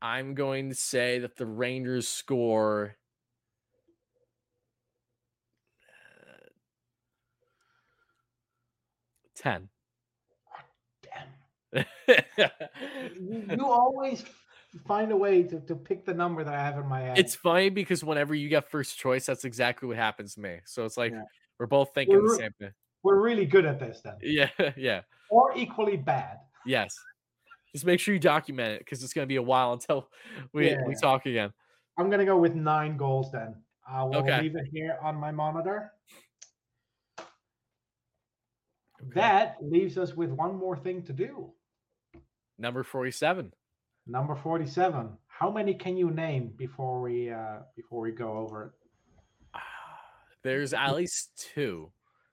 I'm 0.00 0.34
going 0.34 0.68
to 0.68 0.74
say 0.74 1.18
that 1.18 1.36
the 1.36 1.46
Rangers 1.46 2.08
score 2.08 2.96
uh, 5.82 6.48
10. 9.36 9.68
You, 11.72 13.44
you 13.50 13.66
always 13.66 14.24
find 14.86 15.12
a 15.12 15.16
way 15.16 15.42
to, 15.42 15.60
to 15.60 15.74
pick 15.74 16.04
the 16.04 16.14
number 16.14 16.44
that 16.44 16.54
I 16.54 16.62
have 16.62 16.78
in 16.78 16.86
my 16.86 17.00
head. 17.00 17.18
It's 17.18 17.34
funny 17.34 17.68
because 17.70 18.02
whenever 18.04 18.34
you 18.34 18.48
get 18.48 18.70
first 18.70 18.98
choice, 18.98 19.26
that's 19.26 19.44
exactly 19.44 19.88
what 19.88 19.96
happens 19.96 20.34
to 20.34 20.40
me. 20.40 20.58
So 20.66 20.84
it's 20.84 20.96
like 20.96 21.12
Yeah. 21.12 21.22
we're 21.58 21.66
both 21.66 21.90
thinking 21.94 22.16
the 22.16 22.22
We're- 22.22 22.38
same 22.38 22.52
thing. 22.58 22.70
we're 23.02 23.20
really 23.20 23.46
good 23.46 23.64
at 23.66 23.78
this 23.80 24.00
then, 24.02 24.14
Yeah, 24.22 24.48
yeah, 24.76 25.02
or 25.30 25.56
equally 25.56 25.96
bad. 25.96 26.38
yes. 26.66 26.94
Just 27.74 27.84
make 27.84 28.00
sure 28.00 28.14
you 28.14 28.20
document 28.20 28.72
it 28.74 28.78
because 28.80 29.04
it's 29.04 29.12
going 29.12 29.24
to 29.26 29.28
be 29.28 29.36
a 29.36 29.42
while 29.42 29.74
until 29.74 30.08
we, 30.54 30.74
we 30.86 30.94
talk 30.94 31.26
again. 31.26 31.52
I'm 31.98 32.08
gonna 32.08 32.24
go 32.24 32.38
with 32.38 32.54
nine 32.54 32.96
goals 32.96 33.30
then. 33.30 33.56
I 33.86 34.02
will 34.04 34.16
Okay. 34.18 34.40
leave 34.42 34.56
it 34.56 34.66
here 34.72 34.96
on 35.02 35.16
my 35.16 35.30
monitor. 35.32 35.92
Okay. 37.20 37.26
That 39.14 39.56
leaves 39.60 39.98
us 39.98 40.14
with 40.14 40.30
one 40.30 40.54
more 40.56 40.76
thing 40.76 41.02
to 41.02 41.12
do. 41.12 41.52
Number 42.58 42.82
47. 42.82 43.52
Number 44.06 44.34
47. 44.34 45.10
How 45.26 45.50
many 45.50 45.74
can 45.74 45.96
you 45.96 46.10
name 46.10 46.52
before 46.56 47.00
we 47.00 47.30
uh 47.30 47.58
before 47.76 48.00
we 48.00 48.10
go 48.12 48.38
over 48.38 48.64
it? 48.64 48.72
There's 50.42 50.72
at 50.74 50.94
least 50.96 51.48
two. 51.54 51.90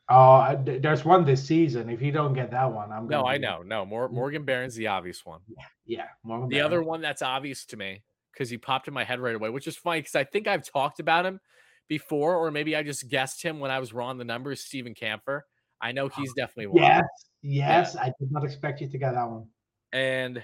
Oh, 0.08 0.56
there's 0.64 1.04
one 1.04 1.26
this 1.26 1.44
season. 1.44 1.90
If 1.90 2.00
you 2.00 2.12
don't 2.12 2.36
get 2.36 2.52
that 2.52 2.72
one, 2.72 2.92
I'm 2.92 3.08
No, 3.08 3.24
gonna 3.24 3.24
No, 3.24 3.28
I 3.28 3.38
know. 3.40 3.64
No, 3.64 3.86
Mor- 3.88 4.10
Morgan 4.10 4.46
Barron's 4.46 4.76
the 4.76 4.86
obvious 4.86 5.26
one. 5.26 5.40
Yeah, 5.88 6.06
Morgan 6.24 6.48
The 6.48 6.58
Barron. 6.58 6.66
other 6.68 6.84
one 6.84 7.02
that's 7.02 7.24
obvious 7.24 7.66
to 7.68 7.78
me 7.78 8.04
because 8.32 8.48
he 8.52 8.60
popped 8.60 8.88
in 8.88 8.94
my 8.94 9.04
head 9.04 9.20
right 9.20 9.34
away, 9.36 9.50
which 9.50 9.66
is 9.66 9.76
funny 9.76 10.02
because 10.02 10.14
I 10.14 10.24
think 10.24 10.48
I've 10.48 10.64
talked 10.64 11.00
about 11.00 11.26
him 11.26 11.40
before, 11.88 12.36
or 12.36 12.52
maybe 12.52 12.76
I 12.76 12.84
just 12.84 13.10
guessed 13.10 13.42
him 13.42 13.60
when 13.60 13.72
I 13.72 13.80
was 13.80 13.94
wrong. 13.94 14.20
The 14.20 14.26
number 14.26 14.52
is 14.52 14.64
Steven 14.64 14.94
Kampfer. 14.94 15.42
I 15.82 15.92
know 15.92 16.08
he's 16.08 16.34
definitely 16.34 16.68
one. 16.68 16.84
Yes, 16.84 17.04
yes. 17.42 17.96
I 17.96 18.14
did 18.20 18.32
not 18.32 18.44
expect 18.44 18.82
you 18.82 18.88
to 18.88 18.98
get 19.00 19.14
that 19.16 19.28
one. 19.28 19.48
And 19.96 20.44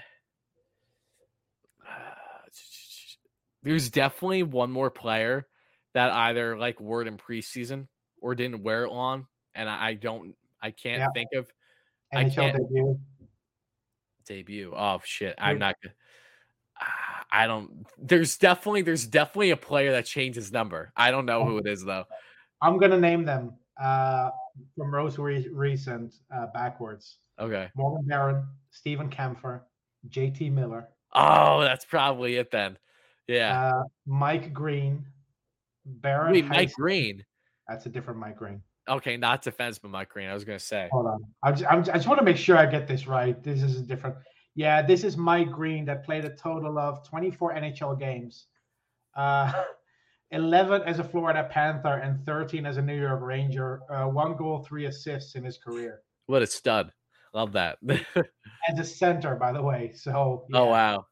there's 3.62 3.90
definitely 3.90 4.42
one 4.44 4.72
more 4.72 4.90
player 4.90 5.46
that 5.94 6.10
either 6.10 6.56
like 6.56 6.80
wore 6.80 7.02
it 7.02 7.08
in 7.08 7.18
preseason 7.18 7.86
or 8.20 8.34
didn't 8.34 8.62
wear 8.62 8.84
it 8.84 8.90
long, 8.90 9.26
and 9.54 9.68
I, 9.68 9.88
I 9.88 9.94
don't, 9.94 10.34
I 10.62 10.70
can't 10.70 11.00
Yeah. 11.00 11.08
think 11.14 11.28
of 11.36 11.52
I 12.14 12.28
can't- 12.30 12.56
debut. 12.56 12.98
debut. 14.26 14.72
Oh 14.74 15.00
shit, 15.04 15.34
I'm 15.38 15.58
not. 15.58 15.76
gonna- 15.82 15.94
I 17.30 17.46
don't. 17.46 17.86
There's 17.98 18.38
definitely 18.38 18.82
there's 18.82 19.06
definitely 19.06 19.50
a 19.50 19.56
player 19.56 19.92
that 19.92 20.06
changed 20.06 20.36
his 20.36 20.50
number. 20.52 20.92
I 20.96 21.10
don't 21.10 21.26
know 21.26 21.44
who 21.44 21.58
it 21.58 21.66
is 21.66 21.84
though. 21.84 22.04
I'm 22.62 22.78
gonna 22.78 22.98
name 23.00 23.24
them 23.24 23.54
uh, 23.82 24.30
from 24.76 24.90
most 24.90 25.18
re- 25.18 25.48
recent 25.52 26.14
uh, 26.34 26.46
backwards. 26.54 27.18
Okay. 27.38 27.70
Morgan 27.74 28.06
Barron, 28.06 28.46
Steven 28.72 29.08
Kampfer, 29.08 29.60
JT 30.08 30.50
Miller, 30.50 30.88
Oh, 31.14 31.60
that's 31.60 31.84
probably 31.84 32.36
it 32.36 32.50
then. 32.50 32.78
Yeah. 33.28 33.70
uh, 33.70 33.82
Mike 34.06 34.52
Green, 34.52 35.04
Barron. 35.84 36.32
Wait, 36.32 36.46
Mike 36.46 36.72
Green. 36.72 37.24
That's 37.68 37.86
a 37.86 37.88
different 37.88 38.18
Mike 38.18 38.36
Green. 38.36 38.62
Okay, 38.88 39.16
not 39.16 39.44
defenseman 39.44 39.90
Mike 39.90 40.08
Green. 40.08 40.28
I 40.28 40.34
was 40.34 40.44
gonna 40.44 40.58
say. 40.58 40.88
Hold 40.90 41.06
on. 41.06 41.24
I'm 41.42 41.54
just, 41.54 41.70
I'm, 41.70 41.80
I 41.80 41.96
just 41.98 42.08
want 42.08 42.18
to 42.18 42.24
make 42.24 42.36
sure 42.36 42.56
I 42.56 42.66
get 42.66 42.88
this 42.88 43.06
right. 43.06 43.40
This 43.42 43.62
is 43.62 43.78
a 43.78 43.82
different. 43.82 44.16
Yeah, 44.54 44.82
this 44.82 45.04
is 45.04 45.16
Mike 45.16 45.50
Green 45.50 45.84
that 45.84 46.04
played 46.04 46.24
a 46.24 46.34
total 46.34 46.78
of 46.78 47.06
24 47.08 47.54
NHL 47.54 47.98
games, 47.98 48.46
uh, 49.14 49.52
11 50.30 50.82
as 50.82 50.98
a 50.98 51.04
Florida 51.04 51.48
Panther 51.50 52.00
and 52.02 52.24
13 52.26 52.66
as 52.66 52.76
a 52.76 52.82
New 52.82 52.98
York 52.98 53.20
Ranger. 53.22 53.80
Uh, 53.90 54.08
one 54.08 54.36
goal, 54.36 54.58
three 54.66 54.86
assists 54.86 55.36
in 55.36 55.44
his 55.44 55.58
career 55.58 56.02
What 56.26 56.42
a 56.42 56.46
stud. 56.46 56.92
Love 57.34 57.52
that. 57.52 57.78
as 58.68 58.78
a 58.78 58.84
center, 58.84 59.36
by 59.36 59.52
the 59.52 59.62
way. 59.62 59.92
So 59.94 60.44
Oh 60.52 60.66
wow. 60.66 61.06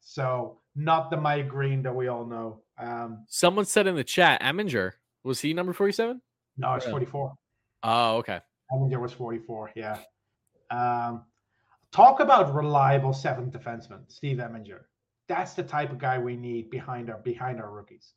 So 0.00 0.60
not 0.74 1.10
the 1.10 1.16
Mike 1.16 1.48
Green 1.48 1.82
that 1.82 1.94
we 1.94 2.08
all 2.08 2.24
know. 2.24 2.60
Um, 2.78 3.24
Someone 3.28 3.64
said 3.64 3.86
in 3.86 3.96
the 3.96 4.04
chat, 4.04 4.42
Eminger. 4.42 4.92
Was 5.24 5.40
he 5.40 5.52
number 5.54 5.72
47? 5.72 6.20
no, 6.58 6.74
it's 6.74 6.86
44. 6.86 7.34
Oh, 7.82 8.16
okay. 8.18 8.40
Eminger 8.72 9.00
was 9.00 9.12
44. 9.12 9.72
Yeah. 9.74 9.98
Um, 10.70 11.24
talk 11.92 12.20
about 12.20 12.54
reliable 12.54 13.12
seventh 13.12 13.52
defenseman, 13.52 14.00
Steve 14.08 14.38
Eminger. 14.38 14.82
That's 15.28 15.54
the 15.54 15.62
type 15.62 15.90
of 15.90 15.98
guy 15.98 16.18
we 16.18 16.36
need 16.36 16.70
behind 16.70 17.10
our 17.10 17.18
behind 17.18 17.60
our 17.60 17.70
rookies. 17.70 18.12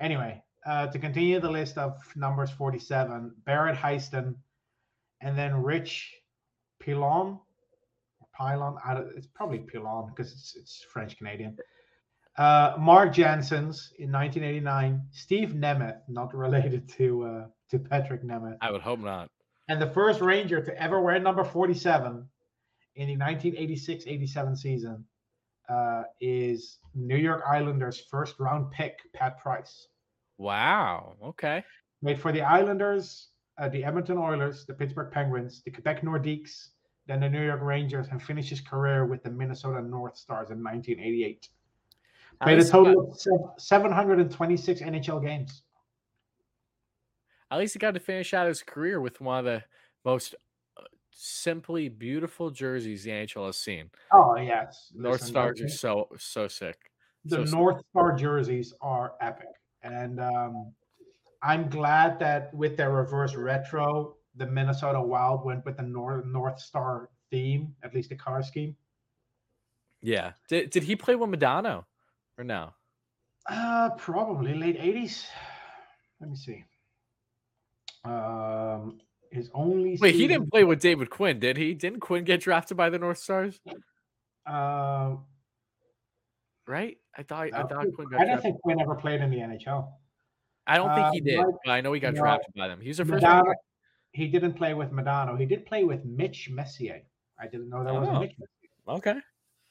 Anyway, 0.00 0.42
uh, 0.66 0.88
to 0.88 0.98
continue 0.98 1.38
the 1.38 1.50
list 1.50 1.78
of 1.78 1.96
numbers 2.16 2.50
47, 2.50 3.32
Barrett 3.44 3.76
Heisten, 3.76 4.34
and 5.20 5.38
then 5.38 5.54
Rich 5.62 6.12
Pilon. 6.84 7.38
Pilon, 8.38 8.76
I 8.84 8.94
don't, 8.94 9.08
it's 9.16 9.26
probably 9.26 9.58
Pilon 9.58 10.08
because 10.08 10.32
it's, 10.32 10.56
it's 10.56 10.84
French 10.92 11.16
Canadian. 11.16 11.56
Uh, 12.36 12.74
Mark 12.78 13.12
Janssens 13.12 13.92
in 13.98 14.10
1989. 14.10 15.02
Steve 15.10 15.50
Nemeth, 15.50 16.00
not 16.08 16.34
related 16.34 16.88
to 16.96 17.24
uh, 17.24 17.46
to 17.70 17.78
Patrik 17.78 18.24
Nemeth. 18.24 18.56
I 18.60 18.70
would 18.70 18.80
hope 18.80 19.00
not. 19.00 19.28
And 19.68 19.80
the 19.80 19.90
first 19.90 20.20
Ranger 20.20 20.62
to 20.62 20.82
ever 20.82 21.00
wear 21.00 21.18
number 21.18 21.44
47 21.44 22.26
in 22.96 23.06
the 23.06 23.16
1986 23.16 24.04
87 24.06 24.56
season 24.56 25.04
uh, 25.68 26.02
is 26.20 26.78
New 26.94 27.16
York 27.16 27.42
Islanders' 27.48 28.00
first 28.10 28.40
round 28.40 28.70
pick, 28.70 28.98
Pat 29.14 29.38
Price. 29.38 29.88
Wow. 30.38 31.16
Okay. 31.22 31.62
Played 32.02 32.20
for 32.20 32.32
the 32.32 32.42
Islanders, 32.42 33.28
uh, 33.62 33.68
the 33.68 33.84
Edmonton 33.84 34.18
Oilers, 34.18 34.66
the 34.66 34.74
Pittsburgh 34.74 35.12
Penguins, 35.12 35.62
the 35.64 35.70
Quebec 35.70 36.02
Nordiques, 36.02 36.70
then 37.06 37.20
the 37.20 37.28
New 37.28 37.44
York 37.44 37.60
Rangers, 37.62 38.08
and 38.10 38.20
finished 38.20 38.50
his 38.50 38.60
career 38.60 39.06
with 39.06 39.22
the 39.22 39.30
Minnesota 39.30 39.80
North 39.80 40.16
Stars 40.16 40.50
in 40.50 40.62
1988. 40.62 41.48
At 42.40 42.44
Played 42.44 42.58
a 42.58 42.64
he 42.64 42.64
got, 42.64 42.72
total 42.72 43.12
of 43.12 43.62
726 43.62 44.80
NHL 44.80 45.24
games. 45.24 45.62
at 47.52 47.58
least 47.58 47.74
he 47.74 47.78
got 47.78 47.94
to 47.94 48.00
finish 48.00 48.34
out 48.34 48.48
his 48.48 48.62
career 48.64 49.00
with 49.00 49.20
one 49.20 49.38
of 49.38 49.44
the 49.44 49.62
most 50.04 50.34
uh, 50.76 50.82
simply 51.12 51.88
beautiful 51.88 52.50
jerseys 52.50 53.04
the 53.04 53.10
NHL 53.10 53.46
has 53.46 53.58
seen. 53.58 53.90
Oh, 54.10 54.34
yes. 54.36 54.90
North 54.92 55.20
Listen, 55.20 55.28
Stars 55.28 55.60
are 55.60 55.68
so 55.68 56.08
so 56.18 56.48
sick. 56.48 56.90
the 57.24 57.36
So 57.36 57.44
sick. 57.44 57.54
North 57.54 57.82
Star 57.90 58.16
jerseys 58.16 58.74
are 58.80 59.12
epic, 59.20 59.54
and 59.84 60.18
um, 60.18 60.72
I'm 61.42 61.68
glad 61.68 62.18
that 62.20 62.54
with 62.54 62.76
their 62.76 62.90
reverse 62.90 63.34
retro, 63.34 64.16
the 64.36 64.46
Minnesota 64.46 65.00
Wild 65.00 65.44
went 65.44 65.64
with 65.64 65.76
the 65.76 65.82
North 65.82 66.24
North 66.24 66.60
Star 66.60 67.10
theme, 67.30 67.74
at 67.82 67.94
least 67.94 68.10
the 68.10 68.16
color 68.16 68.42
scheme. 68.42 68.76
Yeah. 70.00 70.32
Did 70.48 70.70
did 70.70 70.84
he 70.84 70.96
play 70.96 71.16
with 71.16 71.30
Modano 71.30 71.84
or 72.38 72.44
no? 72.44 72.70
Uh, 73.46 73.90
probably 73.98 74.54
late 74.54 74.78
'80s. 74.80 75.26
Let 76.20 76.30
me 76.30 76.36
see. 76.36 76.64
Um, 78.04 79.00
his 79.30 79.50
only 79.54 79.98
Wait, 80.00 80.14
he 80.14 80.28
didn't 80.28 80.50
play 80.50 80.64
with 80.64 80.80
David 80.80 81.10
Quinn, 81.10 81.38
did 81.40 81.56
he? 81.56 81.74
Didn't 81.74 82.00
Quinn 82.00 82.24
get 82.24 82.40
drafted 82.40 82.76
by 82.76 82.90
the 82.90 82.98
North 82.98 83.18
Stars? 83.18 83.60
Uh, 84.46 85.16
Right? 86.66 86.98
I 87.16 87.22
thought 87.22 87.52
I 87.52 87.62
thought 87.64 87.86
Quinn 87.94 88.08
got 88.08 88.20
I 88.20 88.24
don't 88.24 88.40
think 88.40 88.60
Quinn 88.60 88.80
ever 88.80 88.94
played 88.94 89.20
in 89.20 89.30
the 89.30 89.38
NHL. 89.38 89.88
I 90.66 90.76
don't 90.76 90.94
think 90.94 91.06
uh, 91.06 91.10
he 91.12 91.20
did, 91.20 91.44
but 91.64 91.70
I 91.70 91.80
know 91.80 91.92
he 91.92 92.00
got 92.00 92.14
no, 92.14 92.20
drafted 92.20 92.54
by 92.56 92.68
them. 92.68 92.80
He 92.80 92.88
was 92.88 93.00
a 93.00 93.04
first 93.04 93.24
Modano, 93.24 93.52
he 94.12 94.28
didn't 94.28 94.54
play 94.54 94.74
with 94.74 94.90
Modano. 94.90 95.38
He 95.38 95.46
did 95.46 95.66
play 95.66 95.84
with 95.84 96.04
Mitch 96.04 96.48
Messier. 96.50 97.02
I 97.40 97.46
didn't 97.46 97.70
know 97.70 97.78
was 97.78 98.08
a 98.08 98.12
Oh. 98.12 98.20
Mitch 98.20 98.34
Messier. 98.38 98.96
Okay. 98.96 99.20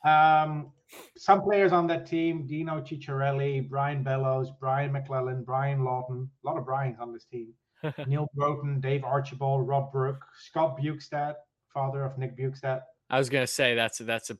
Um, 0.03 0.71
some 1.17 1.43
players 1.43 1.71
on 1.71 1.87
that 1.87 2.07
team: 2.07 2.47
Dino 2.47 2.81
Ciccarelli, 2.81 3.69
Brian 3.69 4.03
Bellows, 4.03 4.51
Brian 4.59 4.91
MacLellan, 4.91 5.43
Brian 5.43 5.83
Lawton. 5.83 6.29
A 6.43 6.47
lot 6.47 6.57
of 6.57 6.65
Brian's 6.65 6.99
on 6.99 7.13
this 7.13 7.25
team. 7.25 7.53
Neal 8.07 8.27
Broten, 8.37 8.81
Dave 8.81 9.03
Archibald, 9.03 9.67
Rob 9.67 9.91
Brooke, 9.91 10.23
Scott 10.35 10.77
Bjugstad, 10.77 11.35
father 11.73 12.03
of 12.03 12.17
Nick 12.17 12.37
Bjugstad. 12.37 12.81
I 13.09 13.17
was 13.17 13.29
gonna 13.29 13.47
say 13.47 13.75
that's 13.75 13.99
a, 13.99 14.03
that's 14.05 14.29
a. 14.31 14.37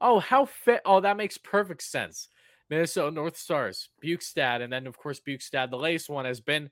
Oh, 0.00 0.20
how 0.20 0.46
fit! 0.46 0.80
Oh, 0.84 1.00
that 1.00 1.16
makes 1.16 1.36
perfect 1.38 1.82
sense. 1.82 2.28
Minnesota 2.70 3.10
North 3.14 3.36
Stars, 3.36 3.88
Bjugstad, 4.02 4.62
and 4.62 4.72
then 4.72 4.86
of 4.86 4.96
course 4.96 5.20
Bjugstad. 5.26 5.70
The 5.70 5.76
latest 5.76 6.08
one 6.08 6.24
has 6.24 6.40
been 6.40 6.70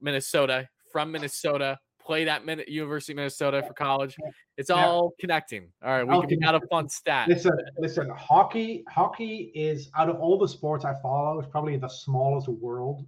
Minnesota 0.00 0.68
from 0.92 1.12
Minnesota. 1.12 1.78
Played 2.00 2.28
at 2.28 2.44
Min- 2.44 2.62
University 2.68 3.14
of 3.14 3.16
Minnesota 3.16 3.64
for 3.66 3.74
college. 3.74 4.16
It's 4.56 4.70
Yeah. 4.70 4.76
all 4.86 5.12
connecting. 5.18 5.72
All 5.82 5.90
right, 5.90 6.04
we, 6.06 6.14
All 6.14 6.24
can- 6.24 6.38
got 6.38 6.54
a 6.54 6.64
fun 6.68 6.88
stat. 6.88 7.28
Listen, 7.28 7.58
listen. 7.78 8.08
Hockey, 8.10 8.84
hockey 8.88 9.50
is 9.56 9.90
out 9.96 10.08
of 10.08 10.20
all 10.20 10.38
the 10.38 10.46
sports 10.46 10.84
I 10.84 10.94
follow, 11.02 11.40
is 11.40 11.46
probably 11.48 11.76
the 11.76 11.88
smallest 11.88 12.46
world 12.46 13.04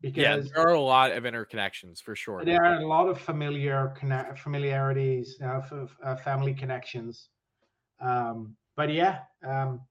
because 0.00 0.46
Yeah, 0.46 0.52
there 0.54 0.66
are 0.66 0.74
a 0.74 0.80
lot 0.80 1.12
of 1.12 1.24
interconnections 1.24 2.00
for 2.02 2.16
sure. 2.16 2.42
there 2.42 2.64
are 2.64 2.76
a 2.80 2.86
lot 2.86 3.06
of 3.08 3.20
familiar 3.20 3.92
conne- 3.98 4.34
familiarities, 4.36 5.38
uh, 5.42 5.58
f- 5.58 5.96
uh, 6.02 6.16
family 6.16 6.54
connections. 6.54 7.28
Um, 8.00 8.56
but 8.76 8.90
yeah, 8.90 9.24
um, 9.44 9.82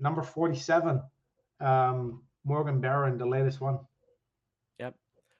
number 0.00 0.22
forty-seven, 0.22 1.02
um, 1.60 2.22
Morgan 2.44 2.80
Barron, 2.80 3.18
the 3.18 3.26
latest 3.26 3.60
one. 3.60 3.78
Yep. 4.78 4.94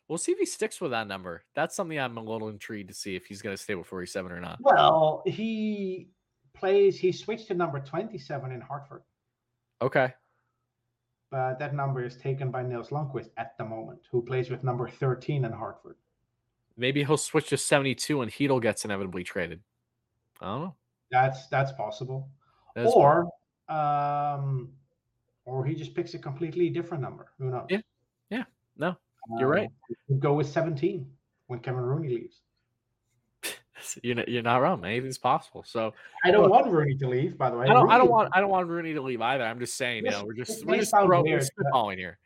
We'll 0.09 0.19
see 0.19 0.33
if 0.33 0.39
he 0.39 0.47
sticks 0.47 0.81
with 0.81 0.91
that 0.93 1.07
number. 1.07 1.43
That's 1.55 1.75
something 1.77 1.99
I'm 1.99 2.17
a 2.17 2.23
little 2.23 2.49
intrigued 2.49 2.89
to 2.89 2.95
see 2.95 3.15
if 3.17 3.27
he's 3.27 3.43
going 3.43 3.57
to 3.57 3.63
stay 3.63 3.75
with 3.75 3.87
47 3.87 4.33
or 4.33 4.41
not. 4.41 4.59
Well, 4.61 5.23
he 5.27 6.09
plays. 6.55 6.99
He 6.99 7.13
switched 7.13 7.49
to 7.49 7.55
number 7.55 7.81
twenty-seven 7.81 8.53
in 8.53 8.61
Hartford, 8.61 9.03
Okay. 9.83 10.13
but 11.31 11.59
that 11.59 11.75
number 11.75 12.05
is 12.05 12.17
taken 12.17 12.51
by 12.51 12.63
Nils 12.63 12.89
Lundkvist 12.91 13.31
at 13.37 13.57
the 13.59 13.65
moment, 13.65 14.01
who 14.11 14.23
plays 14.23 14.51
with 14.51 14.65
number 14.65 14.89
thirteen 14.89 15.45
in 15.45 15.53
Hartford. 15.53 15.97
Maybe 16.77 17.03
he'll 17.03 17.17
switch 17.17 17.49
to 17.49 17.57
72 17.57 18.23
and 18.23 18.31
Chytil 18.31 18.63
gets 18.63 18.85
inevitably 18.85 19.25
traded. 19.25 19.61
I 20.41 20.47
don't 20.47 20.61
know. 20.61 20.75
That's 21.11 21.49
that's 21.49 21.73
possible. 21.73 22.29
That's 22.77 22.93
or 22.93 23.29
um, 23.69 24.71
or 25.45 25.65
he 25.65 25.75
just 25.75 25.95
picks 25.95 26.15
a 26.15 26.19
completely 26.19 26.69
different 26.71 27.03
number. 27.03 27.29
Who 27.39 27.51
knows? 27.51 27.67
Yeah. 27.69 27.81
Yeah. 28.31 28.45
No, 28.77 28.97
you're 29.39 29.49
right. 29.49 29.67
Um, 29.67 29.97
he'd 30.09 30.21
go 30.21 30.35
with 30.35 30.49
17 30.49 31.07
when 31.47 31.59
Kevin 31.61 31.81
Rooney 31.81 32.09
leaves. 32.09 32.41
you're 34.03 34.15
not, 34.17 34.29
you're 34.29 34.43
not 34.43 34.59
wrong. 34.59 34.85
Anything's 34.85 35.19
possible. 35.19 35.65
So 35.67 35.95
I 36.25 36.31
don't 36.31 36.43
Look, 36.43 36.53
want 36.53 36.71
Rooney 36.71 36.97
to 36.97 37.09
leave, 37.09 37.37
by 37.37 37.51
the 37.51 37.57
way. 37.57 37.67
I 37.67 37.73
don't. 37.73 37.91
I 37.91 37.99
don't 37.99 38.11
want. 38.11 38.31
I 38.33 38.41
don't 38.41 38.51
want 38.51 38.69
Rooney 38.69 38.95
to 38.95 39.01
leave 39.01 39.21
either. 39.21 39.45
I'm 39.45 39.59
just 39.59 39.77
saying. 39.77 40.05
You 40.05 40.11
This- 40.11 40.21
know, 40.21 40.27
we're 40.27 40.35
just 40.35 40.65
may 40.67 40.73
we're 40.73 40.79
just 40.81 40.91
sound 40.91 41.07
throwing, 41.07 41.25
weird, 41.25 41.99
here. 41.99 42.19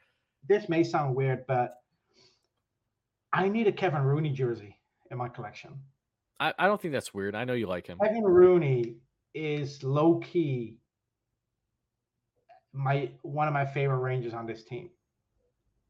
This 0.48 0.68
may 0.68 0.82
sound 0.82 1.14
weird, 1.14 1.46
but 1.46 1.78
I 3.32 3.48
need 3.48 3.66
a 3.66 3.72
Kevin 3.72 4.02
Rooney 4.02 4.30
jersey 4.30 4.78
in 5.10 5.18
my 5.18 5.28
collection. 5.28 5.78
I, 6.40 6.52
I 6.58 6.66
don't 6.66 6.80
think 6.80 6.92
that's 6.92 7.14
weird. 7.14 7.34
I 7.34 7.44
know 7.44 7.52
you 7.52 7.66
like 7.66 7.86
him. 7.86 7.98
Kevin 8.02 8.24
Rooney 8.24 8.96
is 9.34 9.82
low 9.82 10.18
key 10.18 10.76
my 12.72 13.10
one 13.22 13.48
of 13.48 13.54
my 13.54 13.66
favorite 13.66 13.98
Rangers 13.98 14.34
on 14.34 14.46
this 14.46 14.64
team. 14.64 14.90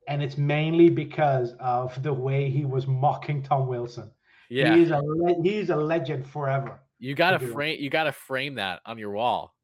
And 0.08 0.22
it's 0.22 0.36
mainly 0.36 0.90
because 0.90 1.54
of 1.60 2.02
the 2.02 2.12
way 2.12 2.50
he 2.50 2.64
was 2.64 2.86
mocking 2.88 3.42
Tom 3.42 3.68
Wilson. 3.68 4.10
Yeah, 4.50 4.74
He's 4.74 4.90
a 4.90 4.98
le- 4.98 5.42
he's 5.42 5.70
a 5.70 5.76
legend 5.76 6.26
forever. 6.26 6.80
you 6.98 7.14
gotta 7.14 7.38
do. 7.38 7.52
frame 7.52 7.78
you 7.80 7.88
gotta 7.88 8.12
frame 8.12 8.56
that 8.56 8.80
on 8.84 8.98
your 8.98 9.12
wall. 9.12 9.54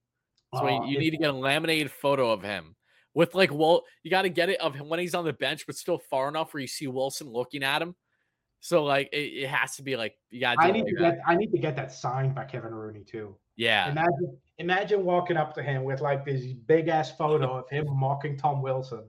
So 0.55 0.66
Oh, 0.66 0.85
you 0.85 0.99
need 0.99 1.11
to 1.11 1.19
get 1.19 1.28
a 1.31 1.32
laminated 1.32 1.90
photo 1.90 2.31
of 2.31 2.43
him 2.43 2.74
with 3.15 3.35
like 3.35 3.53
well, 3.53 3.82
you 4.03 4.11
got 4.11 4.23
to 4.23 4.28
get 4.31 4.49
it 4.49 4.61
of 4.61 4.74
him 4.74 4.89
when 4.89 4.99
he's 5.01 5.15
on 5.15 5.24
the 5.24 5.32
bench, 5.32 5.66
but 5.66 5.74
still 5.77 5.99
far 6.09 6.28
enough 6.28 6.55
where 6.55 6.61
you 6.62 6.66
see 6.66 6.86
Wilson 6.86 7.28
looking 7.28 7.62
at 7.62 7.82
him. 7.82 7.95
So 8.61 8.85
like 8.85 9.11
it, 9.12 9.45
it 9.45 9.49
has 9.49 9.77
to 9.77 9.82
be 9.82 9.97
like 9.97 10.15
you 10.31 10.40
got. 10.40 10.57
I 10.59 10.70
need 10.70 10.86
to 10.86 10.95
get 10.95 11.19
I 11.27 11.35
need 11.35 11.51
to 11.53 11.59
get 11.59 11.77
that 11.77 11.93
signed 11.93 12.35
by 12.35 12.45
Kevin 12.45 12.73
Rooney 12.73 13.05
too. 13.05 13.36
Yeah, 13.59 13.90
Imagine 13.90 14.39
imagine 14.59 15.05
walking 15.05 15.36
up 15.36 15.52
to 15.55 15.62
him 15.62 15.85
with 15.85 16.01
like 16.01 16.24
this 16.24 16.47
big 16.47 16.89
ass 16.89 17.10
photo 17.10 17.59
of 17.59 17.68
him 17.68 17.86
mocking 17.90 18.36
Tom 18.39 18.62
Wilson 18.62 19.05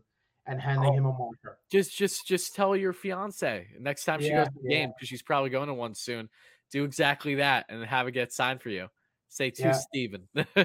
and 0.48 0.60
handing 0.60 0.90
Oh. 0.90 0.94
him 0.94 1.06
a 1.06 1.12
marker. 1.14 1.60
just 1.72 1.96
just 1.96 2.26
just 2.28 2.56
tell 2.56 2.76
your 2.76 2.92
fiance 2.92 3.68
next 3.80 4.04
time 4.06 4.20
she 4.22 4.28
Yeah, 4.30 4.46
goes 4.46 4.48
to 4.48 4.54
the 4.64 4.70
yeah. 4.70 4.78
game 4.80 4.90
because 4.96 5.08
she's 5.08 5.22
probably 5.22 5.52
going 5.52 5.68
to 5.68 5.74
one 5.76 5.94
soon. 5.96 6.28
Do 6.72 6.84
exactly 6.84 7.36
that 7.36 7.66
and 7.70 7.84
have 7.86 8.08
it 8.08 8.12
get 8.12 8.34
signed 8.34 8.62
for 8.62 8.70
you. 8.70 8.88
Say 9.28 9.52
to 9.52 9.62
Yeah. 9.62 9.72
Steven. 9.74 10.28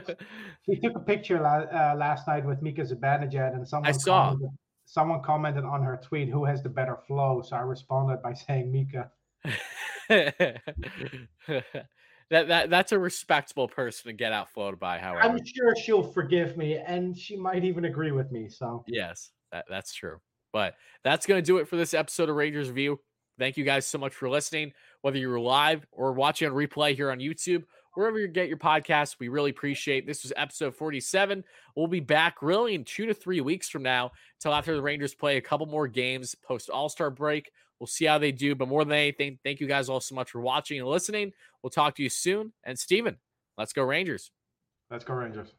She 0.67 0.77
took 0.81 0.97
a 0.97 1.01
picture 1.01 1.39
la- 1.39 1.69
uh, 1.71 1.95
last 1.99 2.27
night 2.27 2.47
with 2.47 2.63
Mika 2.63 2.81
Zibanejad, 2.83 3.55
and 3.55 3.69
someone 3.69 3.93
saw. 3.93 4.31
Commented, 4.31 4.51
someone 4.87 5.23
commented 5.23 5.65
on 5.65 5.83
her 5.83 6.01
tweet, 6.03 6.31
"Who 6.31 6.47
has 6.47 6.63
the 6.63 6.71
better 6.71 6.97
flow?" 7.07 7.43
So 7.43 7.57
I 7.57 7.61
responded 7.61 8.23
by 8.23 8.33
saying 8.33 8.73
Mika. 8.73 9.11
that 12.31 12.49
that 12.49 12.71
that's 12.71 12.93
a 12.93 12.99
respectable 12.99 13.69
person 13.69 14.09
to 14.09 14.13
get 14.13 14.33
outflowed 14.33 14.79
by. 14.79 14.99
However, 14.99 15.23
I'm 15.23 15.45
sure 15.45 15.75
she'll 15.77 16.03
forgive 16.03 16.57
me, 16.57 16.77
and 16.77 17.17
she 17.17 17.37
might 17.37 17.65
even 17.65 17.85
agree 17.87 18.13
with 18.13 18.31
me. 18.33 18.49
So 18.49 18.85
yes, 18.87 19.31
that, 19.53 19.67
that's 19.69 19.95
true. 19.95 20.19
But 20.53 20.75
that's 21.03 21.27
going 21.27 21.43
to 21.43 21.47
do 21.47 21.59
it 21.59 21.69
for 21.69 21.77
this 21.77 21.95
episode 21.95 22.29
of 22.29 22.37
Rangers 22.37 22.69
View. 22.69 23.01
Thank 23.39 23.57
you 23.57 23.65
guys 23.65 23.87
so 23.87 23.99
much 23.99 24.15
for 24.15 24.29
listening. 24.29 24.73
Whether 25.03 25.19
you're 25.19 25.41
live 25.41 25.85
or 25.91 26.13
watching 26.13 26.49
on 26.49 26.55
replay 26.55 26.95
here 26.95 27.11
on 27.11 27.19
YouTube, 27.19 27.65
wherever 27.95 28.19
you 28.19 28.29
get 28.29 28.49
your 28.49 28.57
podcast, 28.57 29.17
we 29.19 29.29
really 29.29 29.51
appreciate. 29.51 30.07
This 30.07 30.23
was 30.23 30.33
episode 30.37 30.77
47. 30.77 31.43
We'll 31.75 31.89
be 31.89 32.01
back 32.01 32.37
really 32.43 32.75
in 32.75 32.85
two 32.85 33.07
to 33.07 33.15
three 33.15 33.41
weeks 33.41 33.69
from 33.69 33.83
now 33.83 34.13
until 34.39 34.55
after 34.55 34.77
the 34.77 34.83
Rangers 34.83 35.15
play 35.15 35.37
a 35.37 35.41
couple 35.41 35.67
more 35.67 35.89
games 35.89 36.35
post 36.35 36.71
All 36.71 36.89
Star 36.89 37.11
break. 37.11 37.51
We'll 37.81 37.87
see 37.87 38.05
how 38.05 38.19
they 38.19 38.33
do. 38.33 38.55
But 38.55 38.69
more 38.69 38.85
than 38.85 38.95
anything, 38.95 39.39
thank 39.45 39.61
you 39.61 39.67
guys 39.67 39.89
all 39.89 40.01
so 40.01 40.15
much 40.15 40.31
for 40.31 40.41
watching 40.41 40.79
and 40.79 40.89
listening. 40.89 41.33
We'll 41.63 41.71
talk 41.71 41.97
to 41.97 42.03
you 42.03 42.09
soon. 42.09 42.53
And 42.65 42.79
Steven, 42.79 43.19
let's 43.59 43.73
go 43.73 43.83
Rangers. 43.83 44.31
let's 44.91 45.05
go 45.05 45.15
Rangers. 45.15 45.55